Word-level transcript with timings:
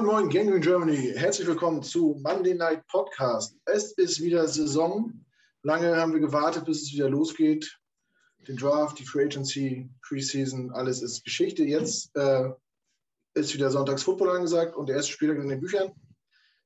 Moin 0.00 0.14
Moin, 0.14 0.30
Gangrene 0.30 0.60
Germany. 0.60 1.12
Herzlich 1.14 1.46
willkommen 1.46 1.82
zu 1.82 2.18
Monday 2.22 2.54
Night 2.54 2.86
Podcast. 2.86 3.54
Es 3.66 3.92
ist 3.92 4.22
wieder 4.22 4.48
Saison. 4.48 5.12
Lange 5.62 5.94
haben 5.94 6.14
wir 6.14 6.20
gewartet, 6.20 6.64
bis 6.64 6.84
es 6.84 6.92
wieder 6.94 7.10
losgeht. 7.10 7.78
Den 8.48 8.56
Draft, 8.56 8.98
die 8.98 9.04
Free 9.04 9.26
Agency, 9.26 9.90
Preseason, 10.00 10.70
alles 10.70 11.02
ist 11.02 11.22
Geschichte. 11.22 11.64
Jetzt 11.64 12.16
äh, 12.16 12.48
ist 13.34 13.52
wieder 13.52 13.70
Sonntags 13.70 14.02
Football 14.02 14.30
angesagt 14.30 14.74
und 14.74 14.88
der 14.88 14.96
erste 14.96 15.12
Spieltag 15.12 15.36
in 15.36 15.50
den 15.50 15.60
Büchern. 15.60 15.92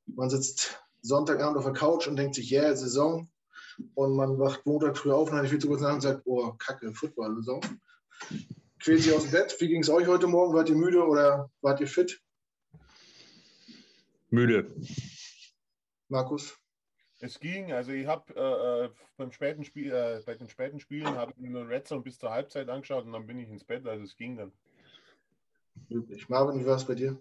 Man 0.06 0.30
sitzt 0.30 0.80
Sonntagabend 1.02 1.58
auf 1.58 1.64
der 1.64 1.72
Couch 1.72 2.06
und 2.06 2.14
denkt 2.14 2.36
sich, 2.36 2.52
yeah, 2.52 2.76
Saison. 2.76 3.28
Und 3.94 4.14
man 4.14 4.38
wacht 4.38 4.64
Montag 4.64 4.96
früh 4.96 5.10
auf 5.10 5.32
und 5.32 5.38
hat 5.38 5.48
viel 5.48 5.58
zu 5.58 5.66
kurz 5.66 5.80
nach 5.80 5.94
und 5.94 6.02
sagt, 6.02 6.22
oh, 6.24 6.52
kacke, 6.52 6.94
Football-Saison. 6.94 7.60
Quält 8.78 9.02
sich 9.02 9.12
aus 9.12 9.22
dem 9.22 9.32
Bett. 9.32 9.56
Wie 9.58 9.66
ging 9.66 9.82
es 9.82 9.90
euch 9.90 10.06
heute 10.06 10.28
Morgen? 10.28 10.54
Wart 10.54 10.68
ihr 10.68 10.76
müde 10.76 11.04
oder 11.04 11.50
wart 11.62 11.80
ihr 11.80 11.88
fit? 11.88 12.20
Müde. 14.34 14.74
Markus? 16.08 16.58
Es 17.20 17.38
ging, 17.38 17.72
also 17.72 17.92
ich 17.92 18.06
habe 18.06 18.34
äh, 18.34 18.86
äh, 18.86 18.90
beim 19.16 19.30
späten 19.30 19.64
Spiel, 19.64 19.92
äh, 19.92 20.20
bei 20.26 20.34
den 20.34 20.48
späten 20.48 20.80
Spielen 20.80 21.06
habe 21.06 21.32
ich 21.36 21.48
nur 21.48 21.68
Red 21.68 21.86
Zone 21.86 22.02
bis 22.02 22.18
zur 22.18 22.30
Halbzeit 22.30 22.68
angeschaut 22.68 23.06
und 23.06 23.12
dann 23.12 23.26
bin 23.26 23.38
ich 23.38 23.48
ins 23.48 23.64
Bett, 23.64 23.86
also 23.86 24.02
es 24.02 24.16
ging 24.16 24.36
dann. 24.36 24.52
Üblich. 25.88 26.28
Marvin, 26.28 26.60
wie 26.60 26.66
war 26.66 26.76
es 26.76 26.84
bei 26.84 26.96
dir? 26.96 27.18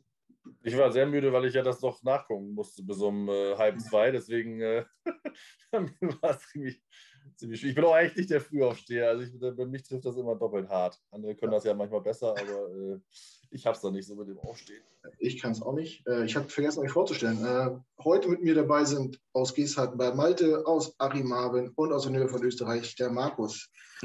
Ich 0.64 0.76
war 0.76 0.92
sehr 0.92 1.06
müde, 1.06 1.32
weil 1.32 1.46
ich 1.46 1.54
ja 1.54 1.62
das 1.62 1.82
noch 1.82 2.02
nachgucken 2.04 2.54
musste 2.54 2.84
bis 2.84 2.98
um 3.00 3.30
äh, 3.30 3.56
halb 3.56 3.80
zwei. 3.80 4.12
Deswegen 4.12 4.60
äh, 4.60 4.84
war 5.72 6.32
es 6.32 6.48
ziemlich, 6.50 6.84
ziemlich 7.36 7.60
schwierig. 7.60 7.72
Ich 7.72 7.76
bin 7.76 7.86
auch 7.86 7.94
eigentlich 7.94 8.18
nicht 8.18 8.32
der 8.32 8.42
Frühaufsteher. 8.42 9.10
Also 9.10 9.24
ich, 9.24 9.40
bei 9.40 9.66
mich 9.66 9.84
trifft 9.84 10.06
das 10.06 10.18
immer 10.18 10.36
doppelt 10.36 10.68
hart. 10.68 11.00
Andere 11.12 11.36
können 11.36 11.54
das 11.54 11.64
ja 11.64 11.74
manchmal 11.74 12.02
besser, 12.02 12.32
aber 12.32 12.72
äh, 12.72 13.00
ich 13.54 13.66
habe 13.66 13.76
es 13.76 13.82
dann 13.82 13.94
nicht 13.94 14.08
so 14.08 14.16
mit 14.16 14.28
dem 14.28 14.40
Aufstehen. 14.40 14.82
Ich 15.20 15.42
kann 15.42 15.52
es 15.52 15.62
auch 15.62 15.74
nicht. 15.74 16.06
Äh, 16.08 16.26
ich 16.26 16.36
habe 16.36 16.50
vergessen, 16.50 16.80
euch 16.80 16.92
vorzustellen. 16.92 17.46
Äh, 17.46 17.78
heute 18.04 18.28
mit 18.30 18.42
mir 18.42 18.56
dabei 18.56 18.84
sind 18.86 19.22
aus 19.32 19.54
Geeshardt 19.54 19.98
bei 19.98 20.14
Malte, 20.14 20.66
aus 20.66 20.96
Marvin 21.00 21.70
und 21.76 21.94
aus 21.94 22.04
der 22.04 22.12
Nähe 22.12 22.28
von 22.28 22.44
Österreich 22.44 22.96
der 22.96 23.12
Markus. 23.12 23.70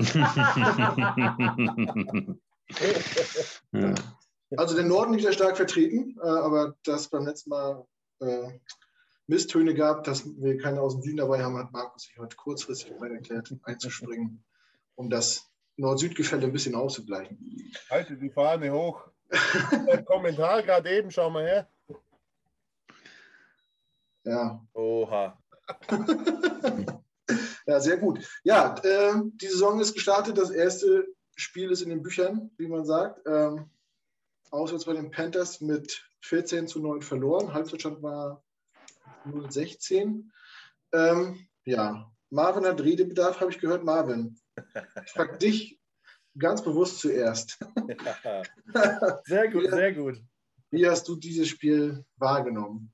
ja. 3.72 3.94
Also 4.56 4.76
der 4.76 4.84
Norden 4.84 5.12
nicht 5.12 5.22
sehr 5.22 5.32
stark 5.32 5.56
vertreten, 5.56 6.16
äh, 6.22 6.26
aber 6.26 6.76
das 6.84 7.08
beim 7.08 7.24
letzten 7.24 7.50
Mal 7.50 7.86
Misstöne 9.28 9.74
gab, 9.74 10.02
dass 10.02 10.26
wir 10.26 10.58
keine 10.58 10.80
aus 10.80 10.94
dem 10.94 11.02
Süden 11.02 11.18
dabei 11.18 11.40
haben, 11.44 11.56
hat 11.56 11.70
Markus 11.70 12.02
sich 12.02 12.18
heute 12.18 12.34
kurzfristig 12.34 12.90
bereit 12.90 13.12
erklärt, 13.12 13.54
einzuspringen, 13.62 14.42
um 14.96 15.08
das 15.08 15.48
Nord-Süd-Gefälle 15.76 16.46
ein 16.46 16.52
bisschen 16.52 16.74
auszugleichen. 16.74 17.38
Halte 17.90 18.16
die 18.16 18.30
Fahne 18.30 18.72
hoch. 18.72 19.08
Der 19.30 20.02
Kommentar 20.04 20.62
gerade 20.62 20.90
eben, 20.90 21.10
schau 21.10 21.30
mal 21.30 21.44
her. 21.44 21.68
Ja. 24.24 24.66
Oha. 24.72 25.38
ja, 27.66 27.80
sehr 27.80 27.96
gut. 27.98 28.26
Ja, 28.44 28.74
äh, 28.82 29.14
die 29.34 29.48
Saison 29.48 29.80
ist 29.80 29.94
gestartet. 29.94 30.38
Das 30.38 30.50
erste 30.50 31.06
Spiel 31.36 31.70
ist 31.70 31.82
in 31.82 31.90
den 31.90 32.02
Büchern, 32.02 32.50
wie 32.56 32.68
man 32.68 32.84
sagt. 32.84 33.26
Ähm, 33.26 33.70
auswärts 34.50 34.86
bei 34.86 34.94
den 34.94 35.10
Panthers 35.10 35.60
mit 35.60 36.04
14 36.20 36.66
zu 36.68 36.80
9 36.80 37.02
verloren. 37.02 37.52
Halbzeitstand 37.52 38.02
war 38.02 38.42
0-16. 39.26 40.24
Ähm, 40.92 41.48
ja, 41.64 42.10
Marvin 42.30 42.66
hat 42.66 42.80
Redebedarf, 42.80 43.40
habe 43.40 43.50
ich 43.50 43.58
gehört. 43.58 43.84
Marvin, 43.84 44.38
ich 45.04 45.12
frage 45.12 45.38
dich 45.38 45.80
ganz 46.38 46.62
bewusst 46.62 47.00
zuerst. 47.00 47.58
Ja. 48.24 48.42
Sehr 49.24 49.50
gut, 49.50 49.70
sehr 49.70 49.92
gut. 49.94 50.22
Wie 50.70 50.86
hast 50.86 51.08
du 51.08 51.16
dieses 51.16 51.48
Spiel 51.48 52.04
wahrgenommen? 52.16 52.92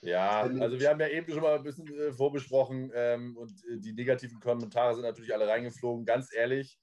Ja, 0.00 0.42
also 0.42 0.78
wir 0.78 0.88
haben 0.88 1.00
ja 1.00 1.08
eben 1.08 1.32
schon 1.32 1.42
mal 1.42 1.56
ein 1.56 1.64
bisschen 1.64 1.88
äh, 1.88 2.12
vorbesprochen 2.12 2.92
ähm, 2.94 3.36
und 3.36 3.52
äh, 3.64 3.78
die 3.78 3.92
negativen 3.92 4.38
Kommentare 4.38 4.94
sind 4.94 5.02
natürlich 5.02 5.34
alle 5.34 5.48
reingeflogen. 5.48 6.04
Ganz 6.04 6.32
ehrlich, 6.32 6.78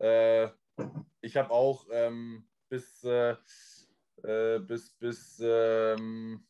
äh, 0.00 0.48
ich 1.22 1.36
habe 1.36 1.50
auch 1.50 1.86
ähm, 1.90 2.46
bis, 2.68 3.02
äh, 3.04 3.36
äh, 4.22 4.58
bis, 4.58 4.92
bis, 4.98 5.40
ähm, 5.42 6.46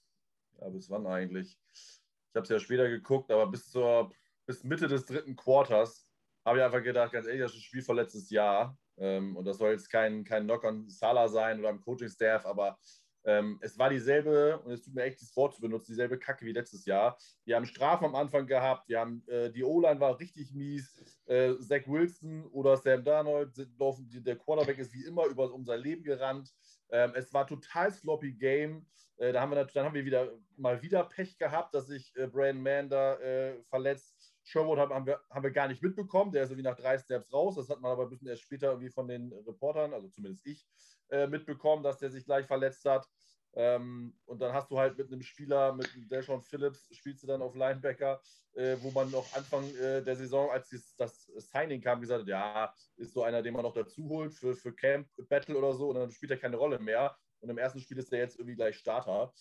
ja, 0.61 0.69
bis 0.71 0.91
wann 0.91 1.07
eigentlich? 1.07 1.61
Ich 1.73 2.35
habe 2.35 2.43
es 2.43 2.49
ja 2.49 2.59
später 2.59 2.89
geguckt, 2.89 3.31
aber 3.31 3.47
bis 3.47 3.71
zur 3.71 4.11
bis 4.47 4.65
Mitte 4.65 4.89
des 4.89 5.05
dritten 5.05 5.37
Quarters 5.37 6.08
habe 6.49 6.59
ich 6.59 6.65
einfach 6.65 6.83
gedacht, 6.83 7.13
ganz 7.13 7.27
ehrlich, 7.27 7.43
das 7.43 7.53
ist 7.53 7.59
ein 7.59 7.63
Spiel 7.63 7.83
vor 7.83 7.95
letztes 7.95 8.31
Jahr. 8.31 8.77
Ähm, 8.97 9.37
und 9.37 9.45
das 9.45 9.59
soll 9.59 9.73
jetzt 9.73 9.91
kein, 9.91 10.25
kein 10.25 10.45
Knock 10.45 10.65
an 10.65 10.89
Salah 10.89 11.29
sein 11.29 11.61
oder 11.61 11.69
am 11.69 11.81
Coaching-Staff, 11.81 12.47
aber 12.47 12.79
ähm, 13.25 13.59
es 13.61 13.79
war 13.79 13.91
dieselbe, 13.91 14.59
und 14.61 14.73
es 14.73 14.83
tut 14.83 14.95
mir 14.95 15.03
echt 15.03 15.21
das 15.21 15.37
Wort 15.37 15.55
zu 15.55 15.61
benutzen, 15.61 15.93
dieselbe 15.93 16.19
Kacke 16.19 16.47
wie 16.47 16.53
letztes 16.53 16.87
Jahr. 16.87 17.19
Wir 17.45 17.57
haben 17.57 17.67
Strafen 17.67 18.07
am 18.07 18.15
Anfang 18.15 18.47
gehabt, 18.47 18.89
wir 18.89 19.01
haben, 19.01 19.23
äh, 19.29 19.51
die 19.51 19.65
O-Line 19.65 20.01
war 20.01 20.19
richtig 20.19 20.55
mies. 20.55 20.97
Äh, 21.27 21.55
Zach 21.59 21.87
Wilson 21.87 22.47
oder 22.47 22.77
Sam 22.77 23.05
Darnold 23.05 23.53
der 23.57 24.37
Quarterback 24.37 24.79
ist 24.79 24.95
wie 24.95 25.05
immer 25.05 25.27
über, 25.27 25.53
um 25.53 25.65
sein 25.65 25.81
Leben 25.81 26.03
gerannt. 26.03 26.51
Ähm, 26.91 27.13
es 27.15 27.33
war 27.35 27.47
total 27.47 27.93
sloppy 27.93 28.33
Game. 28.33 28.87
Äh, 29.19 29.33
da 29.33 29.43
haben 29.43 29.51
wir, 29.51 29.65
dann 29.65 29.85
haben 29.85 29.95
wir 29.95 30.05
wieder 30.05 30.33
mal 30.57 30.81
wieder 30.81 31.05
Pech 31.05 31.37
gehabt, 31.39 31.75
dass 31.75 31.89
sich 31.89 32.15
äh, 32.17 32.29
Brandon 32.29 32.63
Mann 32.63 32.89
da 32.89 33.15
äh, 33.17 33.63
verletzt. 33.65 34.15
Sherwood 34.49 34.79
haben, 34.79 35.07
wir, 35.07 35.21
haben 35.31 35.43
wir 35.43 35.51
gar 35.51 35.69
nicht 35.69 35.83
mitbekommen. 35.83 36.33
Der 36.33 36.45
ist 36.45 36.51
irgendwie 36.51 36.69
nach 36.69 36.77
drei 36.77 36.99
Steps 36.99 37.33
raus. 37.33 37.57
Das 37.57 37.69
hat 37.69 37.81
man 37.81 37.93
aber 37.93 38.05
ein 38.05 38.09
bisschen 38.09 38.29
erst 38.29 38.43
später 38.43 38.69
irgendwie 38.69 38.91
von 38.91 39.07
den 39.07 39.33
Reportern, 39.47 39.93
also 39.93 40.09
zumindest 40.09 40.47
ich, 40.47 40.67
äh, 41.11 41.27
mitbekommen, 41.27 41.83
dass 41.83 41.99
der 41.99 42.11
sich 42.11 42.25
gleich 42.25 42.47
verletzt 42.47 42.85
hat. 42.85 43.07
Ähm, 43.55 44.15
und 44.27 44.41
dann 44.41 44.53
hast 44.53 44.71
du 44.71 44.79
halt 44.79 44.97
mit 44.97 45.11
einem 45.11 45.23
Spieler, 45.23 45.73
mit 45.73 45.91
Deshaun 46.11 46.43
Phillips, 46.43 46.89
spielst 46.93 47.23
du 47.23 47.27
dann 47.27 47.43
auf 47.43 47.55
Linebacker, 47.55 48.21
äh, 48.55 48.77
wo 48.81 48.91
man 48.91 49.11
noch 49.11 49.35
Anfang 49.35 49.65
äh, 49.77 50.03
der 50.03 50.17
Saison, 50.17 50.51
als 50.51 50.69
dies, 50.69 50.95
das 50.97 51.25
Signing 51.37 51.81
kam, 51.81 52.01
gesagt 52.01 52.23
hat, 52.23 52.29
ja, 52.29 52.75
ist 52.97 53.15
so 53.15 53.23
einer, 53.23 53.43
den 53.43 53.55
man 53.55 53.63
noch 53.63 53.75
dazu 53.75 54.09
holt 54.09 54.35
für, 54.35 54.55
für 54.55 54.75
Camp 54.75 55.09
Battle 55.29 55.57
oder 55.57 55.75
so, 55.75 55.89
und 55.89 55.97
dann 55.97 56.11
spielt 56.11 56.31
er 56.31 56.39
keine 56.39 56.57
Rolle 56.57 56.79
mehr. 56.79 57.17
Und 57.41 57.51
im 57.51 57.59
ersten 57.59 57.81
Spiel 57.81 57.99
ist 57.99 58.13
er 58.13 58.19
jetzt 58.21 58.39
irgendwie 58.39 58.57
gleich 58.57 58.77
Starter. 58.77 59.33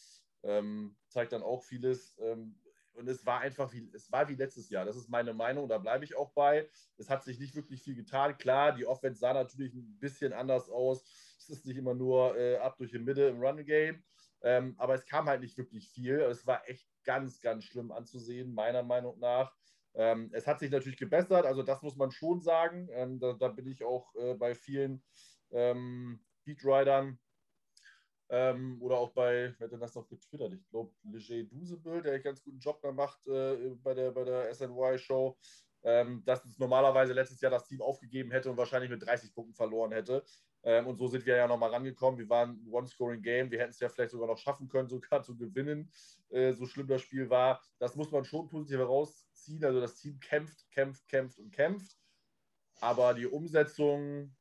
Ähm, 0.44 0.96
zeigt 1.10 1.34
dann 1.34 1.44
auch 1.44 1.64
vieles. 1.64 2.16
Ähm, 2.20 2.60
und 2.98 3.08
es 3.08 3.26
war 3.26 3.42
einfach 3.42 3.72
wie, 3.74 3.90
es 3.94 4.12
war 4.12 4.28
wie 4.28 4.36
letztes 4.36 4.70
Jahr. 4.70 4.86
Das 4.86 4.96
ist 4.96 5.10
meine 5.10 5.34
Meinung, 5.34 5.70
da 5.70 5.78
bleibe 5.78 6.04
ich 6.04 6.16
auch 6.16 6.32
bei. 6.32 6.68
Es 6.98 7.10
hat 7.10 7.24
sich 7.24 7.40
nicht 7.40 7.56
wirklich 7.56 7.84
viel 7.84 7.96
getan. 7.96 8.38
Klar, 8.38 8.74
die 8.74 8.86
Offense 8.86 9.20
sah 9.20 9.34
natürlich 9.34 9.74
ein 9.76 9.98
bisschen 10.00 10.34
anders 10.34 10.70
aus. 10.70 11.04
Es 11.38 11.50
ist 11.50 11.66
nicht 11.66 11.78
immer 11.78 11.94
nur 11.94 12.36
äh, 12.36 12.58
ab 12.58 12.78
durch 12.78 12.92
die 12.92 13.00
Mitte 13.00 13.28
im 13.28 13.40
Run-Game. 13.40 14.04
Ähm, 14.42 14.76
aber 14.78 14.96
es 14.96 15.06
kam 15.06 15.28
halt 15.28 15.42
nicht 15.42 15.58
wirklich 15.58 15.90
viel. 15.90 16.20
Es 16.22 16.46
war 16.48 16.68
echt 16.68 16.88
ganz, 17.04 17.40
ganz 17.40 17.64
schlimm 17.64 17.92
anzusehen, 17.92 18.54
meiner 18.54 18.84
Meinung 18.84 19.20
nach. 19.20 19.56
Ähm, 19.94 20.30
es 20.34 20.46
hat 20.46 20.60
sich 20.60 20.70
natürlich 20.70 21.00
gebessert, 21.00 21.46
also 21.46 21.64
das 21.64 21.82
muss 21.82 21.96
man 21.96 22.12
schon 22.12 22.42
sagen. 22.42 22.88
Ähm, 22.92 23.20
da, 23.20 23.34
da, 23.34 23.48
bin 23.48 23.68
ich 23.68 23.84
auch 23.84 24.14
äh, 24.16 24.36
bei 24.36 24.54
vielen 24.54 25.04
ähm, 25.52 26.20
Beatridern 26.46 27.20
ähm, 28.30 28.82
oder 28.82 28.98
auch 28.98 29.12
bei, 29.14 29.54
wer 29.58 29.66
hat 29.66 29.72
denn 29.72 29.80
das 29.80 29.96
noch 29.96 30.08
getwittert? 30.08 30.54
Ich 30.54 30.70
glaube, 30.70 30.92
Leger 31.04 31.50
Dusebel, 31.50 32.02
der 32.02 32.14
einen 32.14 32.24
ganz 32.24 32.44
guten 32.44 32.60
Job 32.60 32.82
gemacht 32.82 33.26
äh, 33.28 33.70
bei, 33.82 33.94
der, 33.94 34.12
bei 34.12 34.24
der 34.24 34.54
SNY-Show, 34.54 35.38
ähm, 35.84 36.24
dass 36.26 36.44
es 36.46 36.58
normalerweise 36.60 37.14
letztes 37.14 37.40
Jahr 37.40 37.52
das 37.52 37.68
Team 37.68 37.82
aufgegeben 37.82 38.32
hätte 38.32 38.52
und 38.52 38.58
wahrscheinlich 38.58 38.90
mit 38.90 39.06
30 39.06 39.34
Punkten 39.34 39.54
verloren 39.54 39.92
hätte. 39.92 40.24
Ähm, 40.64 40.88
und 40.88 40.98
so 40.98 41.08
sind 41.08 41.26
wir 41.26 41.38
ja 41.38 41.48
nochmal 41.48 41.70
rangekommen. 41.70 42.20
Wir 42.20 42.30
waren 42.30 42.62
ein 42.62 42.70
One-Scoring-Game. 42.70 43.52
Wir 43.52 43.60
hätten 43.60 43.72
es 43.72 43.80
ja 43.80 43.88
vielleicht 43.88 44.12
sogar 44.12 44.28
noch 44.28 44.38
schaffen 44.38 44.68
können, 44.68 44.90
sogar 44.90 45.24
zu 45.24 45.38
gewinnen. 45.38 45.90
Äh, 46.30 46.52
so 46.52 46.66
schlimm 46.66 46.88
das 46.88 47.04
Spiel 47.04 47.30
war. 47.30 47.62
Das 47.80 47.96
muss 47.96 48.12
man 48.12 48.26
schon 48.26 48.50
positiv 48.50 48.80
herausziehen. 48.80 49.64
Also 49.64 49.80
das 49.80 49.96
Team 49.96 50.20
kämpft, 50.20 50.70
kämpft, 50.72 51.08
kämpft 51.08 51.40
und 51.40 51.52
kämpft. 51.52 51.98
Aber 52.82 53.14
die 53.14 53.28
Umsetzung 53.28 54.36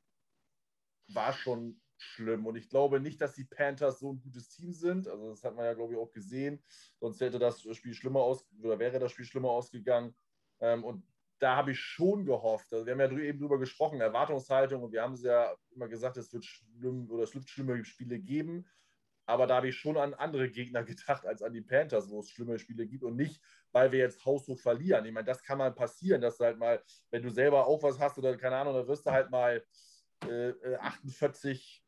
war 1.07 1.31
schon 1.31 1.79
schlimm. 1.97 2.45
Und 2.45 2.55
ich 2.55 2.69
glaube 2.69 2.99
nicht, 2.99 3.21
dass 3.21 3.33
die 3.33 3.45
Panthers 3.45 3.99
so 3.99 4.13
ein 4.13 4.21
gutes 4.21 4.49
Team 4.49 4.73
sind. 4.73 5.07
Also 5.07 5.29
das 5.29 5.43
hat 5.43 5.55
man 5.55 5.65
ja, 5.65 5.73
glaube 5.73 5.93
ich, 5.93 5.99
auch 5.99 6.11
gesehen. 6.11 6.63
Sonst 6.99 7.21
hätte 7.21 7.39
das 7.39 7.61
Spiel 7.75 7.93
schlimmer 7.93 8.21
aus 8.21 8.45
oder 8.61 8.79
wäre 8.79 8.99
das 8.99 9.11
Spiel 9.11 9.25
schlimmer 9.25 9.49
ausgegangen. 9.49 10.15
Ähm, 10.59 10.83
und 10.83 11.03
da 11.39 11.55
habe 11.55 11.71
ich 11.71 11.79
schon 11.79 12.25
gehofft. 12.25 12.73
Also 12.73 12.85
wir 12.85 12.93
haben 12.93 12.99
ja 12.99 13.11
eben 13.19 13.39
drüber 13.39 13.59
gesprochen, 13.59 14.01
Erwartungshaltung, 14.01 14.83
und 14.83 14.91
wir 14.91 15.03
haben 15.03 15.13
es 15.13 15.23
ja 15.23 15.55
immer 15.71 15.87
gesagt, 15.87 16.17
es 16.17 16.33
wird 16.33 16.45
schlimm 16.45 17.09
oder 17.11 17.23
es 17.23 17.35
wird 17.35 17.47
schlimme 17.47 17.83
Spiele 17.85 18.19
geben. 18.19 18.65
Aber 19.27 19.45
da 19.45 19.57
habe 19.57 19.67
ich 19.67 19.75
schon 19.75 19.97
an 19.97 20.13
andere 20.13 20.49
Gegner 20.49 20.83
gedacht 20.83 21.25
als 21.25 21.41
an 21.41 21.53
die 21.53 21.61
Panthers, 21.61 22.09
wo 22.09 22.19
es 22.19 22.29
schlimme 22.29 22.57
Spiele 22.57 22.87
gibt 22.87 23.03
und 23.03 23.15
nicht, 23.15 23.41
weil 23.71 23.91
wir 23.91 23.99
jetzt 23.99 24.25
haushoch 24.25 24.59
verlieren. 24.59 25.05
Ich 25.05 25.11
meine, 25.11 25.25
das 25.25 25.43
kann 25.43 25.57
mal 25.57 25.73
passieren, 25.73 26.21
dass 26.21 26.37
du 26.37 26.45
halt 26.45 26.57
mal, 26.57 26.81
wenn 27.11 27.21
du 27.21 27.29
selber 27.29 27.67
auch 27.67 27.83
was 27.83 27.99
hast 27.99 28.17
oder 28.17 28.35
keine 28.37 28.55
Ahnung, 28.55 28.73
dann 28.73 28.87
wirst 28.87 29.05
du 29.05 29.11
halt 29.11 29.29
mal 29.29 29.63
äh, 30.25 30.53
48 30.79 31.83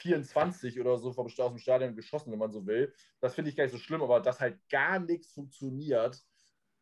24 0.00 0.80
oder 0.80 0.98
so 0.98 1.12
vom, 1.12 1.26
aus 1.26 1.34
dem 1.34 1.58
Stadion 1.58 1.94
geschossen, 1.94 2.32
wenn 2.32 2.38
man 2.38 2.50
so 2.50 2.66
will. 2.66 2.92
Das 3.20 3.34
finde 3.34 3.50
ich 3.50 3.56
gar 3.56 3.64
nicht 3.64 3.72
so 3.72 3.78
schlimm, 3.78 4.02
aber 4.02 4.20
dass 4.20 4.40
halt 4.40 4.58
gar 4.68 4.98
nichts 4.98 5.32
funktioniert, 5.32 6.20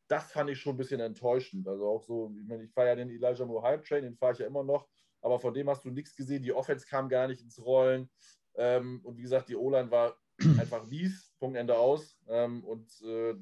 das 0.08 0.32
fand 0.32 0.50
ich 0.50 0.60
schon 0.60 0.74
ein 0.74 0.78
bisschen 0.78 1.00
enttäuschend. 1.00 1.68
Also 1.68 1.86
auch 1.86 2.02
so, 2.02 2.34
ich 2.40 2.46
meine, 2.46 2.64
ich 2.64 2.72
fahre 2.72 2.88
ja 2.88 2.94
den 2.94 3.10
Elijah 3.10 3.44
Moore 3.44 3.62
Hype 3.62 3.84
Train, 3.84 4.04
den 4.04 4.16
fahre 4.16 4.32
ich 4.32 4.38
ja 4.38 4.46
immer 4.46 4.64
noch, 4.64 4.88
aber 5.20 5.38
von 5.38 5.52
dem 5.52 5.68
hast 5.68 5.84
du 5.84 5.90
nichts 5.90 6.16
gesehen. 6.16 6.42
Die 6.42 6.52
Offense 6.52 6.86
kam 6.86 7.08
gar 7.08 7.28
nicht 7.28 7.42
ins 7.42 7.62
Rollen. 7.62 8.08
Ähm, 8.54 9.00
und 9.04 9.16
wie 9.16 9.22
gesagt, 9.22 9.48
die 9.48 9.56
O-Line 9.56 9.90
war 9.90 10.16
einfach 10.58 10.86
mies, 10.86 11.32
Punkt 11.38 11.56
Ende 11.56 11.76
aus. 11.76 12.18
Ähm, 12.28 12.64
und 12.64 12.90
äh, 13.02 13.34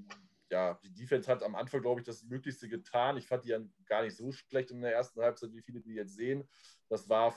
ja, 0.50 0.78
die 0.82 0.92
Defense 0.92 1.30
hat 1.30 1.42
am 1.42 1.54
Anfang, 1.54 1.82
glaube 1.82 2.00
ich, 2.00 2.06
das 2.06 2.24
Möglichste 2.24 2.68
getan. 2.68 3.16
Ich 3.16 3.26
fand 3.26 3.44
die 3.44 3.50
ja 3.50 3.60
gar 3.86 4.02
nicht 4.02 4.16
so 4.16 4.30
schlecht 4.32 4.70
in 4.70 4.80
der 4.80 4.92
ersten 4.92 5.20
Halbzeit, 5.20 5.52
wie 5.52 5.62
viele 5.62 5.80
die 5.80 5.94
jetzt 5.94 6.14
sehen. 6.14 6.48
Das 6.88 7.08
war 7.08 7.34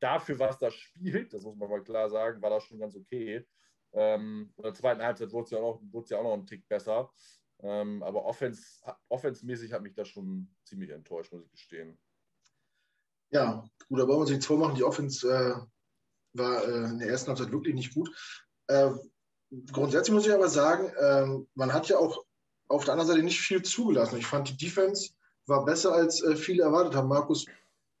dafür, 0.00 0.38
was 0.38 0.58
das 0.58 0.74
spielt, 0.74 1.32
das 1.32 1.42
muss 1.42 1.56
man 1.56 1.68
mal 1.68 1.82
klar 1.82 2.08
sagen, 2.08 2.40
war 2.42 2.50
das 2.50 2.64
schon 2.64 2.78
ganz 2.78 2.96
okay. 2.96 3.46
Ähm, 3.92 4.52
in 4.56 4.62
der 4.62 4.74
zweiten 4.74 5.02
Halbzeit 5.02 5.32
wurde 5.32 5.44
es 5.44 5.50
ja, 5.50 5.58
auch, 5.58 5.80
ja 6.08 6.18
auch 6.18 6.22
noch 6.22 6.34
einen 6.34 6.46
Tick 6.46 6.66
besser. 6.68 7.10
Ähm, 7.60 8.02
aber 8.02 8.24
offens, 8.24 8.82
offensmäßig 9.08 9.72
hat 9.72 9.82
mich 9.82 9.94
das 9.94 10.08
schon 10.08 10.54
ziemlich 10.64 10.90
enttäuscht, 10.90 11.32
muss 11.32 11.44
ich 11.44 11.50
gestehen. 11.50 11.98
Ja, 13.30 13.64
gut, 13.88 14.00
aber 14.00 14.08
wollen 14.08 14.18
wir 14.18 14.22
uns 14.22 14.30
nichts 14.30 14.46
vormachen. 14.46 14.76
Die 14.76 14.84
Offense 14.84 15.28
äh, 15.28 16.38
war 16.38 16.64
äh, 16.64 16.90
in 16.90 16.98
der 16.98 17.08
ersten 17.08 17.28
Halbzeit 17.28 17.50
wirklich 17.50 17.74
nicht 17.74 17.94
gut. 17.94 18.10
Äh, 18.68 18.90
grundsätzlich 19.72 20.14
muss 20.14 20.26
ich 20.26 20.32
aber 20.32 20.48
sagen, 20.48 20.92
ähm, 21.00 21.48
man 21.54 21.72
hat 21.72 21.88
ja 21.88 21.98
auch 21.98 22.24
auf 22.68 22.84
der 22.84 22.92
anderen 22.92 23.08
Seite 23.08 23.22
nicht 23.22 23.40
viel 23.40 23.62
zugelassen. 23.62 24.18
Ich 24.18 24.26
fand, 24.26 24.48
die 24.48 24.56
Defense 24.56 25.12
war 25.46 25.64
besser, 25.64 25.92
als 25.92 26.22
äh, 26.22 26.36
viele 26.36 26.62
erwartet 26.62 26.94
haben. 26.94 27.08
Markus, 27.08 27.46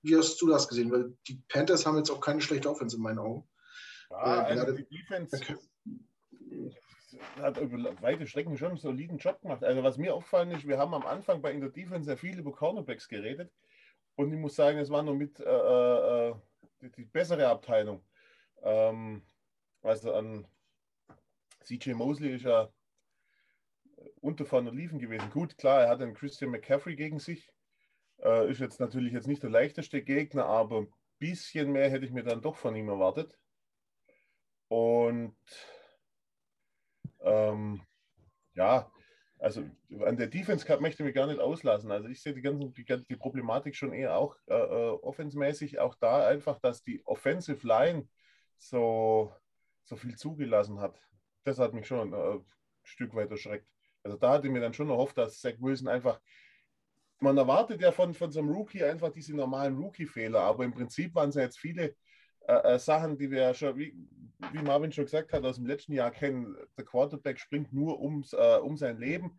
wie 0.08 0.16
hast 0.16 0.40
du 0.40 0.48
das 0.48 0.68
gesehen? 0.68 0.90
Weil 0.90 1.16
die 1.26 1.40
Panthers 1.48 1.84
haben 1.86 1.98
jetzt 1.98 2.10
auch 2.10 2.20
keine 2.20 2.40
schlechte 2.40 2.70
Offense 2.70 2.96
in 2.96 3.02
meinen 3.02 3.18
Augen. 3.18 3.48
Ja, 4.10 4.48
äh, 4.48 4.58
also 4.58 4.72
die 4.72 4.88
Defense 4.88 5.36
okay. 5.36 5.56
hat 7.40 7.58
über 7.58 8.00
weite 8.00 8.26
Strecken 8.26 8.56
schon 8.56 8.68
einen 8.68 8.78
soliden 8.78 9.18
Job 9.18 9.40
gemacht. 9.42 9.62
Also 9.62 9.82
was 9.82 9.98
mir 9.98 10.14
aufgefallen 10.14 10.50
ist, 10.52 10.66
wir 10.66 10.78
haben 10.78 10.94
am 10.94 11.06
Anfang 11.06 11.42
bei 11.42 11.52
in 11.52 11.60
der 11.60 11.70
Defense 11.70 12.06
sehr 12.06 12.16
viel 12.16 12.38
über 12.38 12.52
Cornerbacks 12.52 13.08
geredet. 13.08 13.52
Und 14.16 14.32
ich 14.32 14.38
muss 14.38 14.56
sagen, 14.56 14.78
es 14.78 14.90
war 14.90 15.02
noch 15.02 15.14
mit 15.14 15.38
äh, 15.40 15.44
äh, 15.44 16.34
die, 16.80 16.90
die, 16.90 17.04
bessere 17.04 17.46
Abteilung. 17.48 18.02
Ähm, 18.62 19.22
also 19.82 20.12
an 20.14 20.46
CJ 21.60 21.92
Mosley 21.92 22.34
ist 22.34 22.44
ja 22.44 22.68
unter 24.20 24.50
Van 24.50 24.64
der 24.64 24.74
Liefen 24.74 24.98
gewesen. 24.98 25.30
Gut, 25.30 25.56
klar, 25.58 25.82
er 25.82 25.90
hat 25.90 26.00
einen 26.00 26.14
Christian 26.14 26.50
McCaffrey 26.50 26.96
gegen 26.96 27.18
sich. 27.18 27.48
Äh, 28.22 28.50
ist 28.50 28.60
jetzt 28.60 28.80
natürlich 28.80 29.12
jetzt 29.12 29.28
nicht 29.28 29.42
der 29.42 29.50
leichteste 29.50 30.02
Gegner, 30.02 30.46
aber 30.46 30.78
ein 30.80 30.92
bisschen 31.18 31.72
mehr 31.72 31.90
hätte 31.90 32.04
ich 32.04 32.12
mir 32.12 32.24
dann 32.24 32.42
doch 32.42 32.56
von 32.56 32.74
ihm 32.74 32.88
erwartet. 32.88 33.38
Und 34.68 35.36
ähm, 37.20 37.80
ja, 38.54 38.90
also 39.38 39.62
an 40.04 40.16
der 40.16 40.26
Defense 40.26 40.66
Cup 40.66 40.80
möchte 40.80 41.02
ich 41.02 41.06
mich 41.06 41.14
gar 41.14 41.26
nicht 41.26 41.40
auslassen. 41.40 41.90
Also 41.90 42.08
ich 42.08 42.20
sehe 42.20 42.34
die 42.34 42.42
ganze 42.42 42.70
die, 42.70 42.84
die 42.84 43.16
Problematik 43.16 43.76
schon 43.76 43.92
eher 43.92 44.16
auch 44.16 44.36
äh, 44.46 44.54
äh, 44.54 44.90
offensmäßig, 44.90 45.78
auch 45.78 45.94
da 45.94 46.26
einfach, 46.26 46.58
dass 46.58 46.82
die 46.82 47.04
Offensive 47.06 47.66
Line 47.66 48.08
so, 48.56 49.32
so 49.84 49.96
viel 49.96 50.16
zugelassen 50.16 50.80
hat. 50.80 51.00
Das 51.44 51.58
hat 51.58 51.72
mich 51.72 51.86
schon 51.86 52.12
äh, 52.12 52.34
ein 52.34 52.44
Stück 52.82 53.14
weit 53.14 53.30
erschreckt. 53.30 53.68
Also 54.02 54.16
da 54.16 54.32
hatte 54.32 54.48
ich 54.48 54.52
mir 54.52 54.60
dann 54.60 54.74
schon 54.74 54.90
erhofft, 54.90 55.18
dass 55.18 55.40
Zach 55.40 55.54
Wilson 55.58 55.88
einfach, 55.88 56.20
man 57.20 57.36
erwartet 57.36 57.80
ja 57.80 57.92
von, 57.92 58.14
von 58.14 58.30
so 58.30 58.40
einem 58.40 58.50
Rookie 58.50 58.84
einfach 58.84 59.10
diese 59.10 59.34
normalen 59.34 59.76
Rookie-Fehler, 59.76 60.40
aber 60.40 60.64
im 60.64 60.72
Prinzip 60.72 61.14
waren 61.14 61.30
es 61.30 61.34
ja 61.34 61.42
jetzt 61.42 61.58
viele 61.58 61.94
äh, 62.46 62.74
äh, 62.74 62.78
Sachen, 62.78 63.18
die 63.18 63.30
wir 63.30 63.42
ja 63.42 63.54
schon, 63.54 63.76
wie, 63.76 63.94
wie, 64.52 64.62
Marvin 64.62 64.92
schon 64.92 65.04
gesagt 65.04 65.32
hat, 65.32 65.44
aus 65.44 65.56
dem 65.56 65.66
letzten 65.66 65.92
Jahr 65.92 66.10
kennen. 66.10 66.56
Der 66.76 66.84
Quarterback 66.84 67.38
springt 67.38 67.72
nur 67.72 68.00
ums, 68.00 68.32
äh, 68.32 68.58
um 68.62 68.76
sein 68.76 68.98
Leben. 68.98 69.38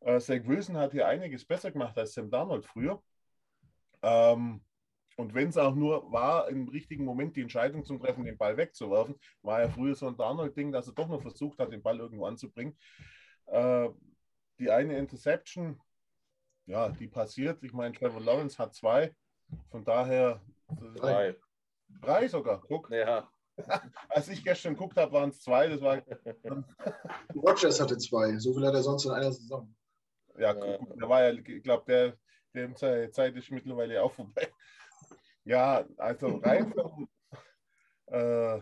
Äh, 0.00 0.18
Zach 0.18 0.40
Wilson 0.44 0.76
hat 0.76 0.92
hier 0.92 1.06
einiges 1.06 1.44
besser 1.44 1.70
gemacht 1.70 1.96
als 1.98 2.14
Sam 2.14 2.30
Darnold 2.30 2.64
früher. 2.64 3.02
Ähm, 4.02 4.62
und 5.16 5.34
wenn 5.34 5.50
es 5.50 5.58
auch 5.58 5.74
nur 5.74 6.10
war, 6.10 6.48
im 6.48 6.68
richtigen 6.68 7.04
Moment 7.04 7.36
die 7.36 7.42
Entscheidung 7.42 7.84
zu 7.84 7.98
treffen, 7.98 8.24
den 8.24 8.38
Ball 8.38 8.56
wegzuwerfen, 8.56 9.14
war 9.42 9.60
ja 9.60 9.68
früher 9.68 9.94
so 9.94 10.08
ein 10.08 10.16
Darnold-Ding, 10.16 10.72
dass 10.72 10.86
er 10.86 10.94
doch 10.94 11.08
noch 11.08 11.20
versucht 11.20 11.58
hat, 11.58 11.72
den 11.72 11.82
Ball 11.82 11.98
irgendwo 11.98 12.24
anzubringen. 12.24 12.76
Äh, 13.46 13.90
die 14.58 14.70
eine 14.70 14.96
Interception, 14.98 15.80
ja, 16.66 16.88
die 16.88 17.08
passiert. 17.08 17.62
Ich 17.62 17.72
meine, 17.72 17.94
Trevor 17.94 18.20
Lawrence 18.20 18.58
hat 18.58 18.74
zwei. 18.74 19.14
Von 19.70 19.84
daher. 19.84 20.40
Drei. 20.96 21.36
Drei 22.00 22.28
sogar, 22.28 22.60
guck. 22.60 22.90
Ja. 22.90 23.30
Als 24.08 24.28
ich 24.28 24.44
gestern 24.44 24.74
geguckt 24.74 24.96
habe, 24.96 25.12
waren 25.12 25.30
es 25.30 25.40
zwei. 25.42 25.68
Das 25.68 25.80
war. 25.80 26.02
Rogers 27.34 27.80
hatte 27.80 27.98
zwei. 27.98 28.36
So 28.38 28.54
viel 28.54 28.66
hat 28.66 28.74
er 28.74 28.82
sonst 28.82 29.04
in 29.04 29.10
einer 29.10 29.32
Saison. 29.32 29.74
Ja, 30.38 30.54
guck, 30.54 30.98
der 30.98 31.08
war 31.08 31.22
ja, 31.24 31.32
ich 31.32 31.62
glaube, 31.62 31.84
der, 31.86 32.16
der 32.54 33.12
Zeit 33.12 33.36
ist 33.36 33.50
mittlerweile 33.50 34.02
auch 34.02 34.12
vorbei. 34.12 34.48
Ja, 35.44 35.86
also 35.96 36.36
rein 36.36 36.70
vom, 36.70 37.08
äh, 38.08 38.60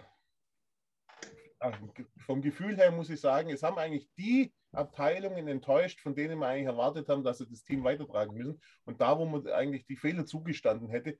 vom 2.24 2.40
Gefühl 2.40 2.76
her 2.76 2.92
muss 2.92 3.10
ich 3.10 3.20
sagen, 3.20 3.50
es 3.50 3.64
haben 3.64 3.78
eigentlich 3.78 4.08
die 4.16 4.54
Abteilungen 4.72 5.48
enttäuscht, 5.48 6.00
von 6.00 6.14
denen 6.14 6.38
wir 6.38 6.46
eigentlich 6.46 6.66
erwartet 6.66 7.08
haben, 7.08 7.24
dass 7.24 7.38
sie 7.38 7.48
das 7.48 7.64
Team 7.64 7.84
weitertragen 7.84 8.34
müssen. 8.36 8.60
Und 8.84 9.00
da, 9.00 9.18
wo 9.18 9.24
man 9.24 9.46
eigentlich 9.48 9.86
die 9.86 9.96
Fehler 9.96 10.26
zugestanden 10.26 10.88
hätte, 10.88 11.18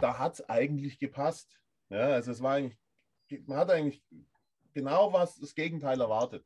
da 0.00 0.18
hat 0.18 0.34
es 0.34 0.48
eigentlich 0.48 0.98
gepasst. 0.98 1.60
Ja, 1.88 2.08
also 2.08 2.30
es 2.30 2.42
war 2.42 2.54
eigentlich, 2.54 2.78
man 3.46 3.58
hat 3.58 3.70
eigentlich 3.70 4.02
genau 4.74 5.12
was 5.12 5.36
das 5.36 5.54
Gegenteil 5.54 6.00
erwartet. 6.00 6.44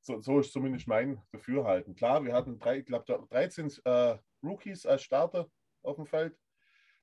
So, 0.00 0.20
so 0.20 0.40
ist 0.40 0.52
zumindest 0.52 0.88
mein 0.88 1.22
Dafürhalten. 1.30 1.94
Klar, 1.94 2.24
wir 2.24 2.32
hatten 2.32 2.58
drei, 2.58 2.78
ich 2.78 2.86
glaube 2.86 3.26
13 3.30 3.70
äh, 3.84 4.18
Rookies 4.42 4.84
als 4.84 5.02
Starter 5.02 5.48
auf 5.82 5.96
dem 5.96 6.06
Feld. 6.06 6.36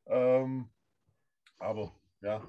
Ähm, 0.07 0.69
aber 1.59 1.95
ja, 2.21 2.45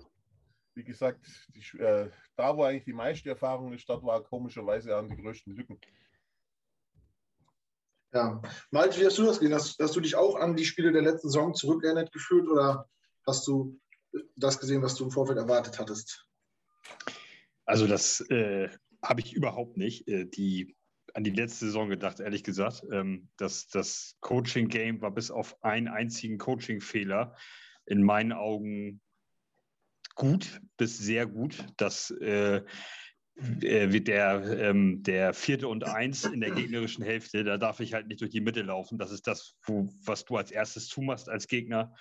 wie 0.74 0.84
gesagt, 0.84 1.26
die, 1.54 1.78
äh, 1.78 2.10
da 2.36 2.56
wo 2.56 2.64
eigentlich 2.64 2.84
die 2.84 2.92
meiste 2.92 3.28
Erfahrung 3.28 3.72
ist, 3.72 3.88
dort 3.88 4.04
war 4.04 4.22
komischerweise 4.22 4.96
an 4.96 5.08
die 5.08 5.16
größten 5.16 5.54
Lücken. 5.54 5.78
Ja, 8.12 8.42
Malte, 8.70 9.00
wie 9.00 9.06
hast 9.06 9.18
du 9.18 9.24
das 9.24 9.38
gesehen? 9.38 9.54
Hast, 9.54 9.78
hast, 9.78 9.94
du 9.94 10.00
dich 10.00 10.16
auch 10.16 10.34
an 10.34 10.56
die 10.56 10.64
Spiele 10.64 10.92
der 10.92 11.02
letzten 11.02 11.28
Saison 11.28 11.54
zurückerinnert 11.54 12.12
gefühlt 12.12 12.48
oder 12.48 12.88
hast 13.26 13.46
du 13.46 13.78
das 14.34 14.58
gesehen, 14.58 14.82
was 14.82 14.96
du 14.96 15.04
im 15.04 15.10
Vorfeld 15.10 15.38
erwartet 15.38 15.78
hattest? 15.78 16.26
Also 17.64 17.86
das 17.86 18.20
äh, 18.30 18.68
habe 19.02 19.20
ich 19.20 19.32
überhaupt 19.32 19.76
nicht. 19.76 20.08
Äh, 20.08 20.26
die 20.26 20.76
an 21.14 21.24
die 21.24 21.30
letzte 21.30 21.66
Saison 21.66 21.88
gedacht, 21.88 22.20
ehrlich 22.20 22.44
gesagt. 22.44 22.84
Ähm, 22.90 23.28
das 23.36 23.68
das 23.68 24.16
Coaching-Game 24.20 25.00
war 25.00 25.10
bis 25.10 25.30
auf 25.30 25.62
einen 25.62 25.88
einzigen 25.88 26.38
Coaching-Fehler 26.38 27.36
in 27.86 28.02
meinen 28.02 28.32
Augen 28.32 29.00
gut 30.20 30.60
bis 30.80 30.98
sehr 30.98 31.26
gut. 31.26 31.66
Das 31.76 32.10
äh, 32.10 32.62
äh, 33.60 34.00
der, 34.00 34.42
ähm, 34.58 35.02
der 35.02 35.34
vierte 35.34 35.68
und 35.68 35.84
eins 35.84 36.24
in 36.24 36.40
der 36.40 36.50
gegnerischen 36.50 37.04
Hälfte, 37.04 37.44
da 37.44 37.58
darf 37.58 37.80
ich 37.80 37.92
halt 37.92 38.08
nicht 38.08 38.20
durch 38.20 38.30
die 38.30 38.40
Mitte 38.40 38.62
laufen. 38.62 38.98
Das 38.98 39.12
ist 39.12 39.26
das, 39.26 39.56
wo, 39.64 39.88
was 40.04 40.24
du 40.24 40.36
als 40.36 40.50
erstes 40.50 40.88
zumachst 40.88 41.28
als 41.28 41.48
Gegner. 41.48 41.94